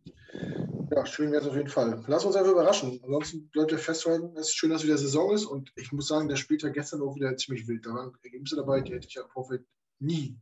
Ja, 0.91 1.07
schön 1.07 1.33
wäre 1.33 1.43
es 1.43 1.49
auf 1.49 1.57
jeden 1.57 1.69
Fall. 1.69 2.05
Lass 2.07 2.25
uns 2.25 2.37
einfach 2.37 2.53
überraschen. 2.53 3.01
Ansonsten 3.03 3.49
bleibt 3.49 3.73
ja 3.73 3.79
festhalten, 3.79 4.37
es 4.37 4.49
ist 4.49 4.57
schön, 4.57 4.71
dass 4.71 4.85
wieder 4.85 4.99
Saison 4.99 5.35
ist 5.35 5.47
und 5.47 5.73
ich 5.77 5.93
muss 5.93 6.09
sagen, 6.09 6.29
der 6.29 6.37
Spieltag 6.37 6.75
gestern 6.75 7.03
auch 7.03 7.17
wieder 7.17 7.37
ziemlich 7.37 7.67
wild. 7.67 7.87
Da 7.87 7.91
waren 7.91 8.13
Ergebnisse 8.23 8.57
dabei, 8.57 8.81
die 8.83 8.93
hätte 8.93 9.09
ich 9.09 9.15
ja 9.15 9.23
im 9.23 9.31
Vorfeld 9.31 9.67
nie, 9.99 10.39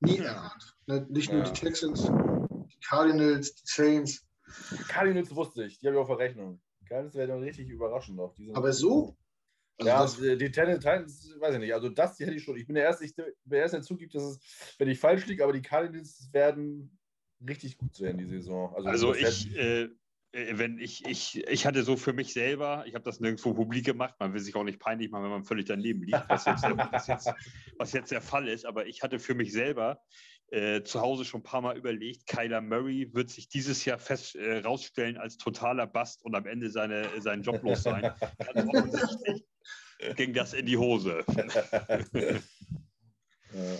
nie 0.00 0.18
erahnt. 0.18 0.76
Ne, 0.86 1.06
nicht 1.08 1.32
nur 1.32 1.42
ja. 1.42 1.50
die 1.50 1.58
Texans, 1.58 2.02
die 2.04 2.80
Cardinals, 2.86 3.54
die 3.54 3.62
Saints. 3.64 4.26
Die 4.72 4.84
Cardinals 4.84 5.34
wusste 5.34 5.64
ich, 5.64 5.78
die 5.78 5.86
habe 5.86 5.96
ich 5.96 6.00
auf 6.00 6.08
der 6.08 6.18
Rechnung. 6.18 6.60
Die 6.82 6.86
Cardinals 6.86 7.14
werden 7.14 7.42
richtig 7.42 7.68
überraschend 7.68 8.16
noch. 8.16 8.36
Aber 8.52 8.72
so? 8.72 9.16
Also 9.78 9.88
ja, 9.88 10.02
das, 10.02 10.38
die 10.38 10.50
Titans, 10.50 10.84
weiß 11.40 11.54
ich 11.54 11.60
nicht. 11.60 11.72
Also 11.72 11.88
das 11.88 12.16
die 12.16 12.26
hätte 12.26 12.36
ich 12.36 12.44
schon. 12.44 12.56
Ich 12.58 12.66
bin 12.66 12.74
der 12.74 12.84
Erste, 12.84 13.06
ich, 13.06 13.14
der 13.14 13.32
Erste, 13.50 13.78
der 13.78 13.82
zugibt, 13.82 14.14
dass 14.14 14.24
es, 14.24 14.74
wenn 14.78 14.88
ich 14.88 15.00
falsch 15.00 15.24
liege, 15.26 15.42
aber 15.42 15.54
die 15.54 15.62
Cardinals 15.62 16.28
werden 16.32 16.99
richtig 17.46 17.78
gut 17.78 17.94
sein, 17.94 18.18
die 18.18 18.26
Saison. 18.26 18.74
Also, 18.74 18.88
also 18.88 19.14
ich, 19.14 19.56
äh, 19.56 19.88
äh, 20.32 20.58
wenn 20.58 20.78
ich, 20.78 21.04
ich, 21.06 21.44
ich 21.48 21.66
hatte 21.66 21.82
so 21.82 21.96
für 21.96 22.12
mich 22.12 22.32
selber, 22.32 22.84
ich 22.86 22.94
habe 22.94 23.04
das 23.04 23.20
nirgendwo 23.20 23.52
publik 23.54 23.84
gemacht, 23.84 24.14
man 24.20 24.32
will 24.32 24.40
sich 24.40 24.54
auch 24.54 24.64
nicht 24.64 24.78
peinlich 24.78 25.10
machen, 25.10 25.24
wenn 25.24 25.30
man 25.30 25.44
völlig 25.44 25.66
daneben 25.66 26.02
liegt, 26.02 26.28
was 26.28 26.44
jetzt, 26.44 26.62
was 26.62 27.06
jetzt, 27.06 27.30
was 27.78 27.92
jetzt 27.92 28.12
der 28.12 28.20
Fall 28.20 28.48
ist, 28.48 28.64
aber 28.64 28.86
ich 28.86 29.02
hatte 29.02 29.18
für 29.18 29.34
mich 29.34 29.52
selber 29.52 30.00
äh, 30.50 30.82
zu 30.82 31.00
Hause 31.00 31.24
schon 31.24 31.40
ein 31.40 31.44
paar 31.44 31.60
Mal 31.60 31.76
überlegt, 31.76 32.26
Kyler 32.26 32.60
Murray 32.60 33.12
wird 33.12 33.30
sich 33.30 33.48
dieses 33.48 33.84
Jahr 33.84 33.98
fest 33.98 34.36
äh, 34.36 34.58
rausstellen 34.58 35.16
als 35.16 35.36
totaler 35.36 35.86
Bast 35.86 36.24
und 36.24 36.34
am 36.34 36.46
Ende 36.46 36.70
seine, 36.70 37.08
seinen 37.20 37.42
Job 37.42 37.62
los 37.62 37.82
sein. 37.82 38.02
Ganz 38.38 38.68
offensichtlich 38.68 39.44
ging 40.16 40.32
das 40.32 40.54
in 40.54 40.66
die 40.66 40.76
Hose. 40.76 41.24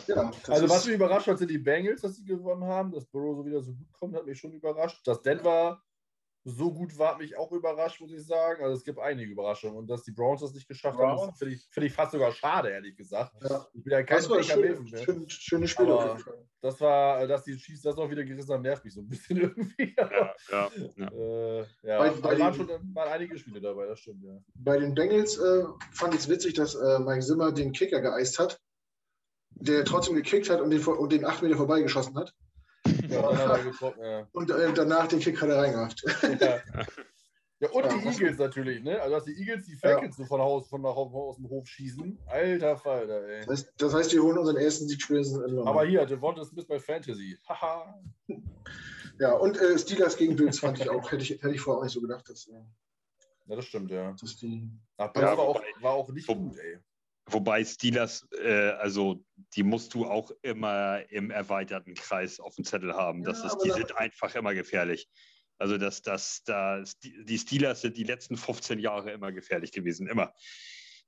Ja, 0.06 0.30
also 0.48 0.68
was 0.68 0.86
mich 0.86 0.94
überrascht 0.94 1.26
hat, 1.26 1.38
sind 1.38 1.50
die 1.50 1.58
Bengals, 1.58 2.02
dass 2.02 2.16
sie 2.16 2.24
gewonnen 2.24 2.64
haben. 2.64 2.92
Dass 2.92 3.06
Burrow 3.06 3.36
so 3.36 3.46
wieder 3.46 3.62
so 3.62 3.72
gut 3.72 3.92
kommt, 3.92 4.16
hat 4.16 4.26
mich 4.26 4.38
schon 4.38 4.52
überrascht. 4.52 5.06
Dass 5.06 5.22
Denver 5.22 5.82
so 6.44 6.72
gut 6.72 6.96
war, 6.98 7.12
hat 7.12 7.18
mich 7.18 7.36
auch 7.36 7.52
überrascht, 7.52 8.00
muss 8.00 8.12
ich 8.12 8.26
sagen. 8.26 8.62
Also 8.62 8.76
es 8.76 8.84
gibt 8.84 8.98
einige 8.98 9.30
Überraschungen. 9.30 9.76
Und 9.76 9.88
dass 9.88 10.04
die 10.04 10.12
Browns 10.12 10.40
das 10.40 10.54
nicht 10.54 10.66
geschafft 10.66 10.98
Browns. 10.98 11.20
haben, 11.20 11.34
finde 11.34 11.54
ich, 11.54 11.66
find 11.70 11.86
ich 11.86 11.92
fast 11.92 12.12
sogar 12.12 12.32
schade, 12.32 12.70
ehrlich 12.70 12.96
gesagt. 12.96 13.34
Ja. 13.42 13.66
Ich 13.74 13.82
bin 13.82 13.92
ja 13.92 14.02
kein 14.02 14.22
das 14.26 14.46
schön, 14.46 14.86
schön, 14.86 15.28
schöne 15.28 15.68
Spiele. 15.68 16.16
Das 16.62 16.80
war, 16.80 17.26
dass 17.26 17.44
die 17.44 17.56
Chiefs 17.56 17.82
das 17.82 17.96
auch 17.96 18.10
wieder 18.10 18.24
gerissen 18.24 18.52
haben, 18.52 18.62
nervt 18.62 18.84
mich 18.84 18.94
so 18.94 19.00
ein 19.00 19.08
bisschen 19.08 19.36
irgendwie. 19.40 19.94
Ja, 19.96 20.34
ja, 20.50 20.70
ja. 20.96 21.08
Äh, 21.08 21.66
ja. 21.82 21.98
Bei, 21.98 22.10
bei 22.10 22.38
waren 22.38 22.54
schon 22.54 22.68
waren 22.68 23.08
einige 23.08 23.38
Spiele 23.38 23.60
dabei, 23.60 23.86
das 23.86 24.00
stimmt, 24.00 24.24
ja. 24.24 24.38
Bei 24.54 24.78
den 24.78 24.94
Bengals 24.94 25.38
äh, 25.38 25.64
fand 25.92 26.14
ich 26.14 26.20
es 26.20 26.28
witzig, 26.28 26.54
dass 26.54 26.74
äh, 26.74 26.98
Mike 27.00 27.24
Zimmer 27.24 27.52
den 27.52 27.72
Kicker 27.72 28.00
geeist 28.00 28.38
hat 28.38 28.60
der 29.60 29.84
trotzdem 29.84 30.16
gekickt 30.16 30.50
hat 30.50 30.60
und 30.60 30.70
den, 30.70 30.84
und 30.84 31.12
den 31.12 31.24
8 31.24 31.42
Meter 31.42 31.56
vorbeigeschossen 31.56 32.16
hat. 32.16 32.34
Ja, 33.08 33.58
ja. 34.00 34.28
Und 34.32 34.50
äh, 34.50 34.72
danach 34.72 35.06
den 35.08 35.20
Kick 35.20 35.40
hat 35.40 35.50
er 35.50 35.58
reingemacht. 35.58 36.02
Ja. 36.22 36.60
ja 37.60 37.70
und 37.70 37.92
die 37.92 38.08
Eagles 38.08 38.38
natürlich, 38.38 38.82
ne? 38.82 39.00
Also 39.00 39.16
dass 39.16 39.24
die 39.24 39.38
Eagles 39.38 39.66
die 39.66 39.76
Falcons 39.76 40.16
so 40.16 40.24
von, 40.24 40.40
Haus, 40.40 40.68
von 40.68 40.80
nach, 40.80 40.96
aus 40.96 41.36
dem 41.36 41.48
Hof 41.50 41.66
schießen. 41.66 42.18
Alter 42.26 42.78
Falter, 42.78 43.28
ey. 43.28 43.40
Das 43.40 43.48
heißt, 43.48 43.72
das 43.76 43.94
heißt 43.94 44.12
wir 44.12 44.22
holen 44.22 44.38
unseren 44.38 44.56
ersten 44.56 44.88
Sieg 44.88 45.02
spätestens 45.02 45.38
in 45.38 45.54
London. 45.56 45.68
Aber 45.68 45.84
hier, 45.84 46.06
Devonta 46.06 46.44
Smith 46.44 46.66
bei 46.66 46.78
Fantasy. 46.78 47.36
Haha. 47.48 48.00
ja, 49.18 49.32
und 49.32 49.60
äh, 49.60 49.78
Steelers 49.78 50.16
gegen 50.16 50.36
Bills 50.36 50.60
fand 50.60 50.80
ich 50.80 50.88
auch, 50.88 51.12
hätte 51.12 51.22
ich, 51.22 51.30
hätte 51.30 51.50
ich 51.50 51.60
vorher 51.60 51.80
auch 51.80 51.84
nicht 51.84 51.92
so 51.92 52.00
gedacht. 52.00 52.28
Dass, 52.28 52.48
äh, 52.48 52.52
ja, 53.46 53.56
das 53.56 53.66
stimmt, 53.66 53.90
ja. 53.90 54.14
Die, 54.40 54.70
Ach, 54.96 55.12
Bills 55.12 55.26
war, 55.26 55.38
auch, 55.38 55.62
war 55.80 55.92
auch 55.92 56.08
nicht 56.10 56.26
gut, 56.26 56.56
ey. 56.56 56.78
Wobei 57.32 57.64
Steelers, 57.64 58.26
äh, 58.42 58.70
also 58.70 59.24
die 59.54 59.62
musst 59.62 59.94
du 59.94 60.06
auch 60.06 60.30
immer 60.42 61.02
im 61.10 61.30
erweiterten 61.30 61.94
Kreis 61.94 62.40
auf 62.40 62.54
dem 62.56 62.64
Zettel 62.64 62.94
haben. 62.94 63.22
Das 63.22 63.40
ja, 63.40 63.46
ist, 63.46 63.58
die 63.58 63.70
sind 63.70 63.96
einfach 63.96 64.34
immer 64.34 64.54
gefährlich. 64.54 65.08
Also 65.58 65.76
das, 65.76 66.00
das, 66.02 66.42
das, 66.44 66.98
die 66.98 67.38
Steelers 67.38 67.82
sind 67.82 67.96
die 67.96 68.04
letzten 68.04 68.36
15 68.36 68.78
Jahre 68.78 69.12
immer 69.12 69.30
gefährlich 69.30 69.72
gewesen, 69.72 70.06
immer. 70.06 70.32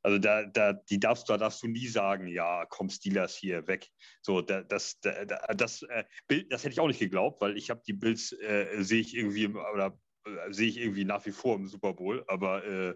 Also 0.03 0.19
da, 0.19 0.45
da, 0.45 0.73
die 0.73 0.99
darfst, 0.99 1.31
da 1.31 1.39
darfst 1.39 1.63
du 1.63 1.69
nie 1.69 1.87
sagen, 1.87 2.27
ja, 2.27 2.67
komm 2.67 2.91
Steelers 2.91 3.37
hier 3.37 3.67
weg. 3.69 3.89
So, 4.21 4.43
da, 4.43 4.63
das, 4.63 4.99
da, 5.01 5.25
das 5.25 5.83
äh, 5.83 6.05
Bild, 6.27 6.53
das 6.53 6.65
hätte 6.65 6.73
ich 6.73 6.81
auch 6.81 6.89
nicht 6.89 6.99
geglaubt, 6.99 7.41
weil 7.41 7.57
ich 7.57 7.71
habe 7.71 7.83
die 7.87 7.93
Bills 7.93 8.33
äh, 8.33 8.83
sehe 8.83 9.01
ich 9.01 9.15
irgendwie 9.15 9.47
oder 9.47 9.99
äh, 10.27 10.53
sehe 10.53 10.69
ich 10.69 10.79
irgendwie 10.79 11.05
nach 11.05 11.25
wie 11.25 11.33
vor 11.33 11.55
im 11.55 11.69
Super 11.69 11.95
Bowl, 11.95 12.25
aber 12.27 12.65
äh, 12.65 12.95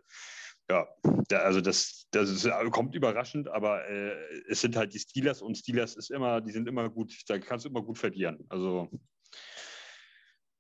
ja, 0.71 0.87
da, 1.29 1.39
also 1.39 1.61
das, 1.61 2.07
das 2.11 2.31
ist, 2.31 2.45
äh, 2.45 2.71
kommt 2.71 2.95
überraschend, 2.95 3.49
aber 3.49 3.89
äh, 3.89 4.17
es 4.49 4.61
sind 4.61 4.77
halt 4.77 4.95
die 4.95 4.99
Steelers 4.99 5.43
und 5.43 5.57
Steelers 5.57 5.97
ist 5.97 6.11
immer, 6.11 6.41
die 6.41 6.53
sind 6.53 6.69
immer 6.69 6.89
gut, 6.91 7.15
da 7.29 7.39
kannst 7.39 7.65
du 7.65 7.69
immer 7.69 7.83
gut 7.83 7.99
verlieren. 7.99 8.45
Also, 8.49 8.89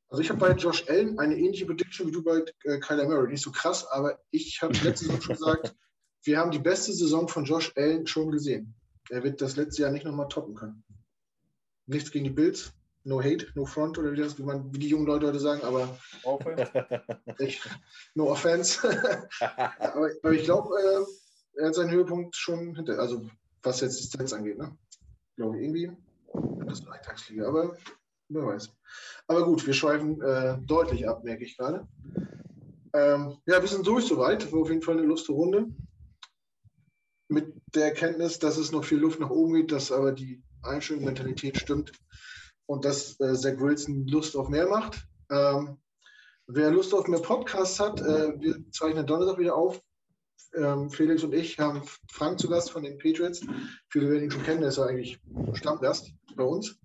also 0.09 0.23
ich 0.23 0.31
habe 0.31 0.39
bei 0.39 0.53
Josh 0.53 0.89
Allen 0.89 1.19
eine 1.19 1.37
ähnliche 1.37 1.67
Prediction 1.67 2.07
wie 2.07 2.13
du 2.13 2.23
bei 2.23 2.45
äh, 2.65 2.79
Kyler 2.79 3.09
Murray. 3.09 3.29
Nicht 3.29 3.43
so 3.43 3.51
krass, 3.51 3.87
aber 3.87 4.21
ich 4.31 4.63
habe 4.63 4.73
letzte 4.79 5.07
Saison 5.07 5.21
schon 5.21 5.37
gesagt, 5.37 5.77
wir 6.23 6.39
haben 6.39 6.53
die 6.53 6.61
beste 6.61 6.93
Saison 6.93 7.27
von 7.27 7.45
Josh 7.45 7.73
Allen 7.77 8.07
schon 8.07 8.31
gesehen. 8.31 8.75
Er 9.11 9.25
wird 9.25 9.41
das 9.41 9.57
letzte 9.57 9.83
Jahr 9.83 9.91
nicht 9.91 10.05
nochmal 10.05 10.29
toppen 10.29 10.55
können. 10.55 10.85
Nichts 11.87 12.11
gegen 12.11 12.25
die 12.25 12.31
Bills, 12.31 12.73
no 13.07 13.23
hate, 13.23 13.47
no 13.55 13.65
front 13.65 13.99
oder 13.99 14.13
wie, 14.13 14.17
das, 14.17 14.37
wie, 14.37 14.43
man, 14.43 14.73
wie 14.75 14.81
die 14.81 14.89
jungen 14.89 15.07
Leute 15.07 15.29
heute 15.29 15.39
sagen, 15.39 15.63
aber 15.63 15.97
ich, 17.39 17.63
no 18.15 18.31
offense. 18.31 18.81
aber, 19.41 20.11
aber, 20.23 20.33
ich 20.33 20.45
glaube, 20.45 20.75
äh, 20.77 21.61
er 21.61 21.69
hat 21.69 21.75
seinen 21.77 21.93
Höhepunkt 21.93 22.35
schon 22.37 22.75
hinter, 22.75 22.99
also 22.99 23.25
was 23.63 23.81
jetzt 23.81 24.01
die 24.01 24.07
Stats 24.09 24.33
angeht, 24.33 24.59
ne? 24.59 24.77
Glaube 25.37 25.57
ich 25.57 25.65
irgendwie. 25.65 25.93
Das 26.67 26.81
ist 26.81 26.87
eine 26.87 26.97
Eintagsliga, 26.97 27.47
aber 27.47 27.77
wer 28.29 28.47
weiß. 28.47 28.71
Aber 29.29 29.45
gut, 29.45 29.67
wir 29.67 29.75
schweifen 29.75 30.21
äh, 30.21 30.59
deutlich 30.67 31.09
ab, 31.09 31.23
merke 31.23 31.45
ich 31.45 31.57
gerade. 31.57 31.87
Ähm, 32.93 33.37
ja, 33.47 33.61
wir 33.61 33.69
sind 33.69 33.87
durch 33.87 34.07
soweit. 34.07 34.51
War 34.53 34.61
auf 34.61 34.69
jeden 34.69 34.83
Fall 34.83 34.99
eine 34.99 35.07
lustige 35.07 35.39
Runde. 35.39 35.67
Mit 37.29 37.55
der 37.75 37.87
Erkenntnis, 37.87 38.39
dass 38.39 38.57
es 38.57 38.73
noch 38.73 38.85
viel 38.85 38.99
Luft 38.99 39.21
nach 39.21 39.31
oben 39.31 39.55
geht, 39.55 39.73
dass 39.73 39.93
aber 39.93 40.13
die 40.13 40.43
Einstellungsmentalität 40.63 41.59
stimmt 41.59 41.93
und 42.67 42.85
dass 42.85 43.19
äh, 43.21 43.35
Zach 43.35 43.59
Wilson 43.59 44.07
Lust 44.07 44.37
auf 44.37 44.49
mehr 44.49 44.69
macht. 44.69 45.07
Ähm, 45.31 45.79
wer 46.47 46.71
Lust 46.71 46.95
auf 46.95 47.09
mehr 47.09 47.21
Podcasts 47.21 47.81
hat, 47.81 48.01
äh, 48.01 48.41
wir 48.41 48.71
zeichnen 48.71 49.07
Donnerstag 49.07 49.39
wieder 49.39 49.55
auf. 49.57 49.81
Ähm, 50.55 50.91
Felix 50.91 51.23
und 51.23 51.35
ich 51.35 51.59
haben 51.59 51.83
Frank 52.11 52.39
zu 52.39 52.49
Gast 52.49 52.71
von 52.71 52.83
den 52.83 52.99
Patriots. 52.99 53.41
Viele 53.89 54.11
werden 54.11 54.25
ihn 54.25 54.31
schon 54.31 54.43
kennen, 54.43 54.61
der 54.61 54.71
ist 54.71 54.79
ja 54.79 54.85
eigentlich 54.85 55.21
Stammgast 55.55 56.13
bei 56.35 56.45
uns. 56.45 56.79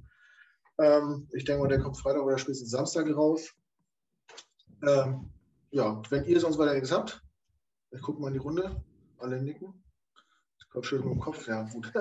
Ähm, 0.77 1.27
ich 1.31 1.45
denke 1.45 1.61
mal, 1.61 1.67
der 1.67 1.79
kommt 1.79 1.97
Freitag 1.97 2.23
oder 2.23 2.37
spätestens 2.37 2.71
Samstag 2.71 3.07
raus. 3.15 3.53
Ähm, 4.85 5.31
ja, 5.69 6.01
wenn 6.09 6.25
ihr 6.25 6.39
sonst 6.39 6.57
weiter 6.57 6.73
nichts 6.73 6.91
habt, 6.91 7.21
ich 7.91 8.01
gucke 8.01 8.21
mal 8.21 8.27
in 8.27 8.33
die 8.33 8.39
Runde. 8.39 8.83
Alle 9.19 9.41
nicken. 9.41 9.73
Ich 10.59 10.69
glaube, 10.69 10.87
schön 10.87 11.03
mit 11.03 11.13
dem 11.13 11.19
Kopf. 11.19 11.47
Ja, 11.47 11.63
gut. 11.63 11.91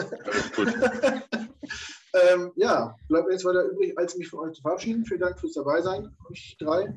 gut. 0.56 0.74
Ähm, 2.12 2.52
ja, 2.56 2.96
bleibt 3.08 3.26
mir 3.26 3.32
jetzt 3.32 3.44
weiter 3.44 3.64
übrig, 3.64 3.96
als 3.96 4.16
mich 4.16 4.28
von 4.28 4.40
euch 4.40 4.54
zu 4.54 4.62
verabschieden. 4.62 5.04
Vielen 5.04 5.20
Dank 5.20 5.38
fürs 5.38 5.52
Dabeisein, 5.52 6.14
euch 6.28 6.56
drei. 6.58 6.94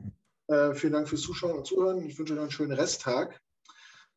Äh, 0.47 0.74
vielen 0.74 0.93
Dank 0.93 1.07
fürs 1.07 1.22
Zuschauen 1.22 1.57
und 1.57 1.66
Zuhören. 1.66 2.01
Ich 2.05 2.18
wünsche 2.18 2.34
euch 2.34 2.38
noch 2.38 2.43
einen 2.43 2.51
schönen 2.51 2.74
Resttag. 2.74 3.39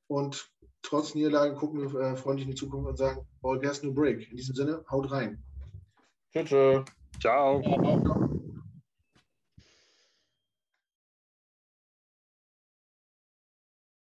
Und 0.08 0.50
trotz 0.82 1.14
Niederlage 1.14 1.54
gucken 1.54 1.92
wir 1.92 2.00
äh, 2.00 2.16
freundlich 2.16 2.46
in 2.46 2.52
die 2.52 2.58
Zukunft 2.58 2.88
und 2.88 2.96
sagen, 2.96 3.26
all 3.42 3.58
gas, 3.58 3.82
no 3.82 3.92
break. 3.92 4.30
In 4.30 4.36
diesem 4.36 4.54
Sinne, 4.54 4.84
haut 4.90 5.10
rein. 5.10 5.42
Tschüss. 6.32 6.48
Ciao. 7.20 7.62
Ciao. 7.62 8.30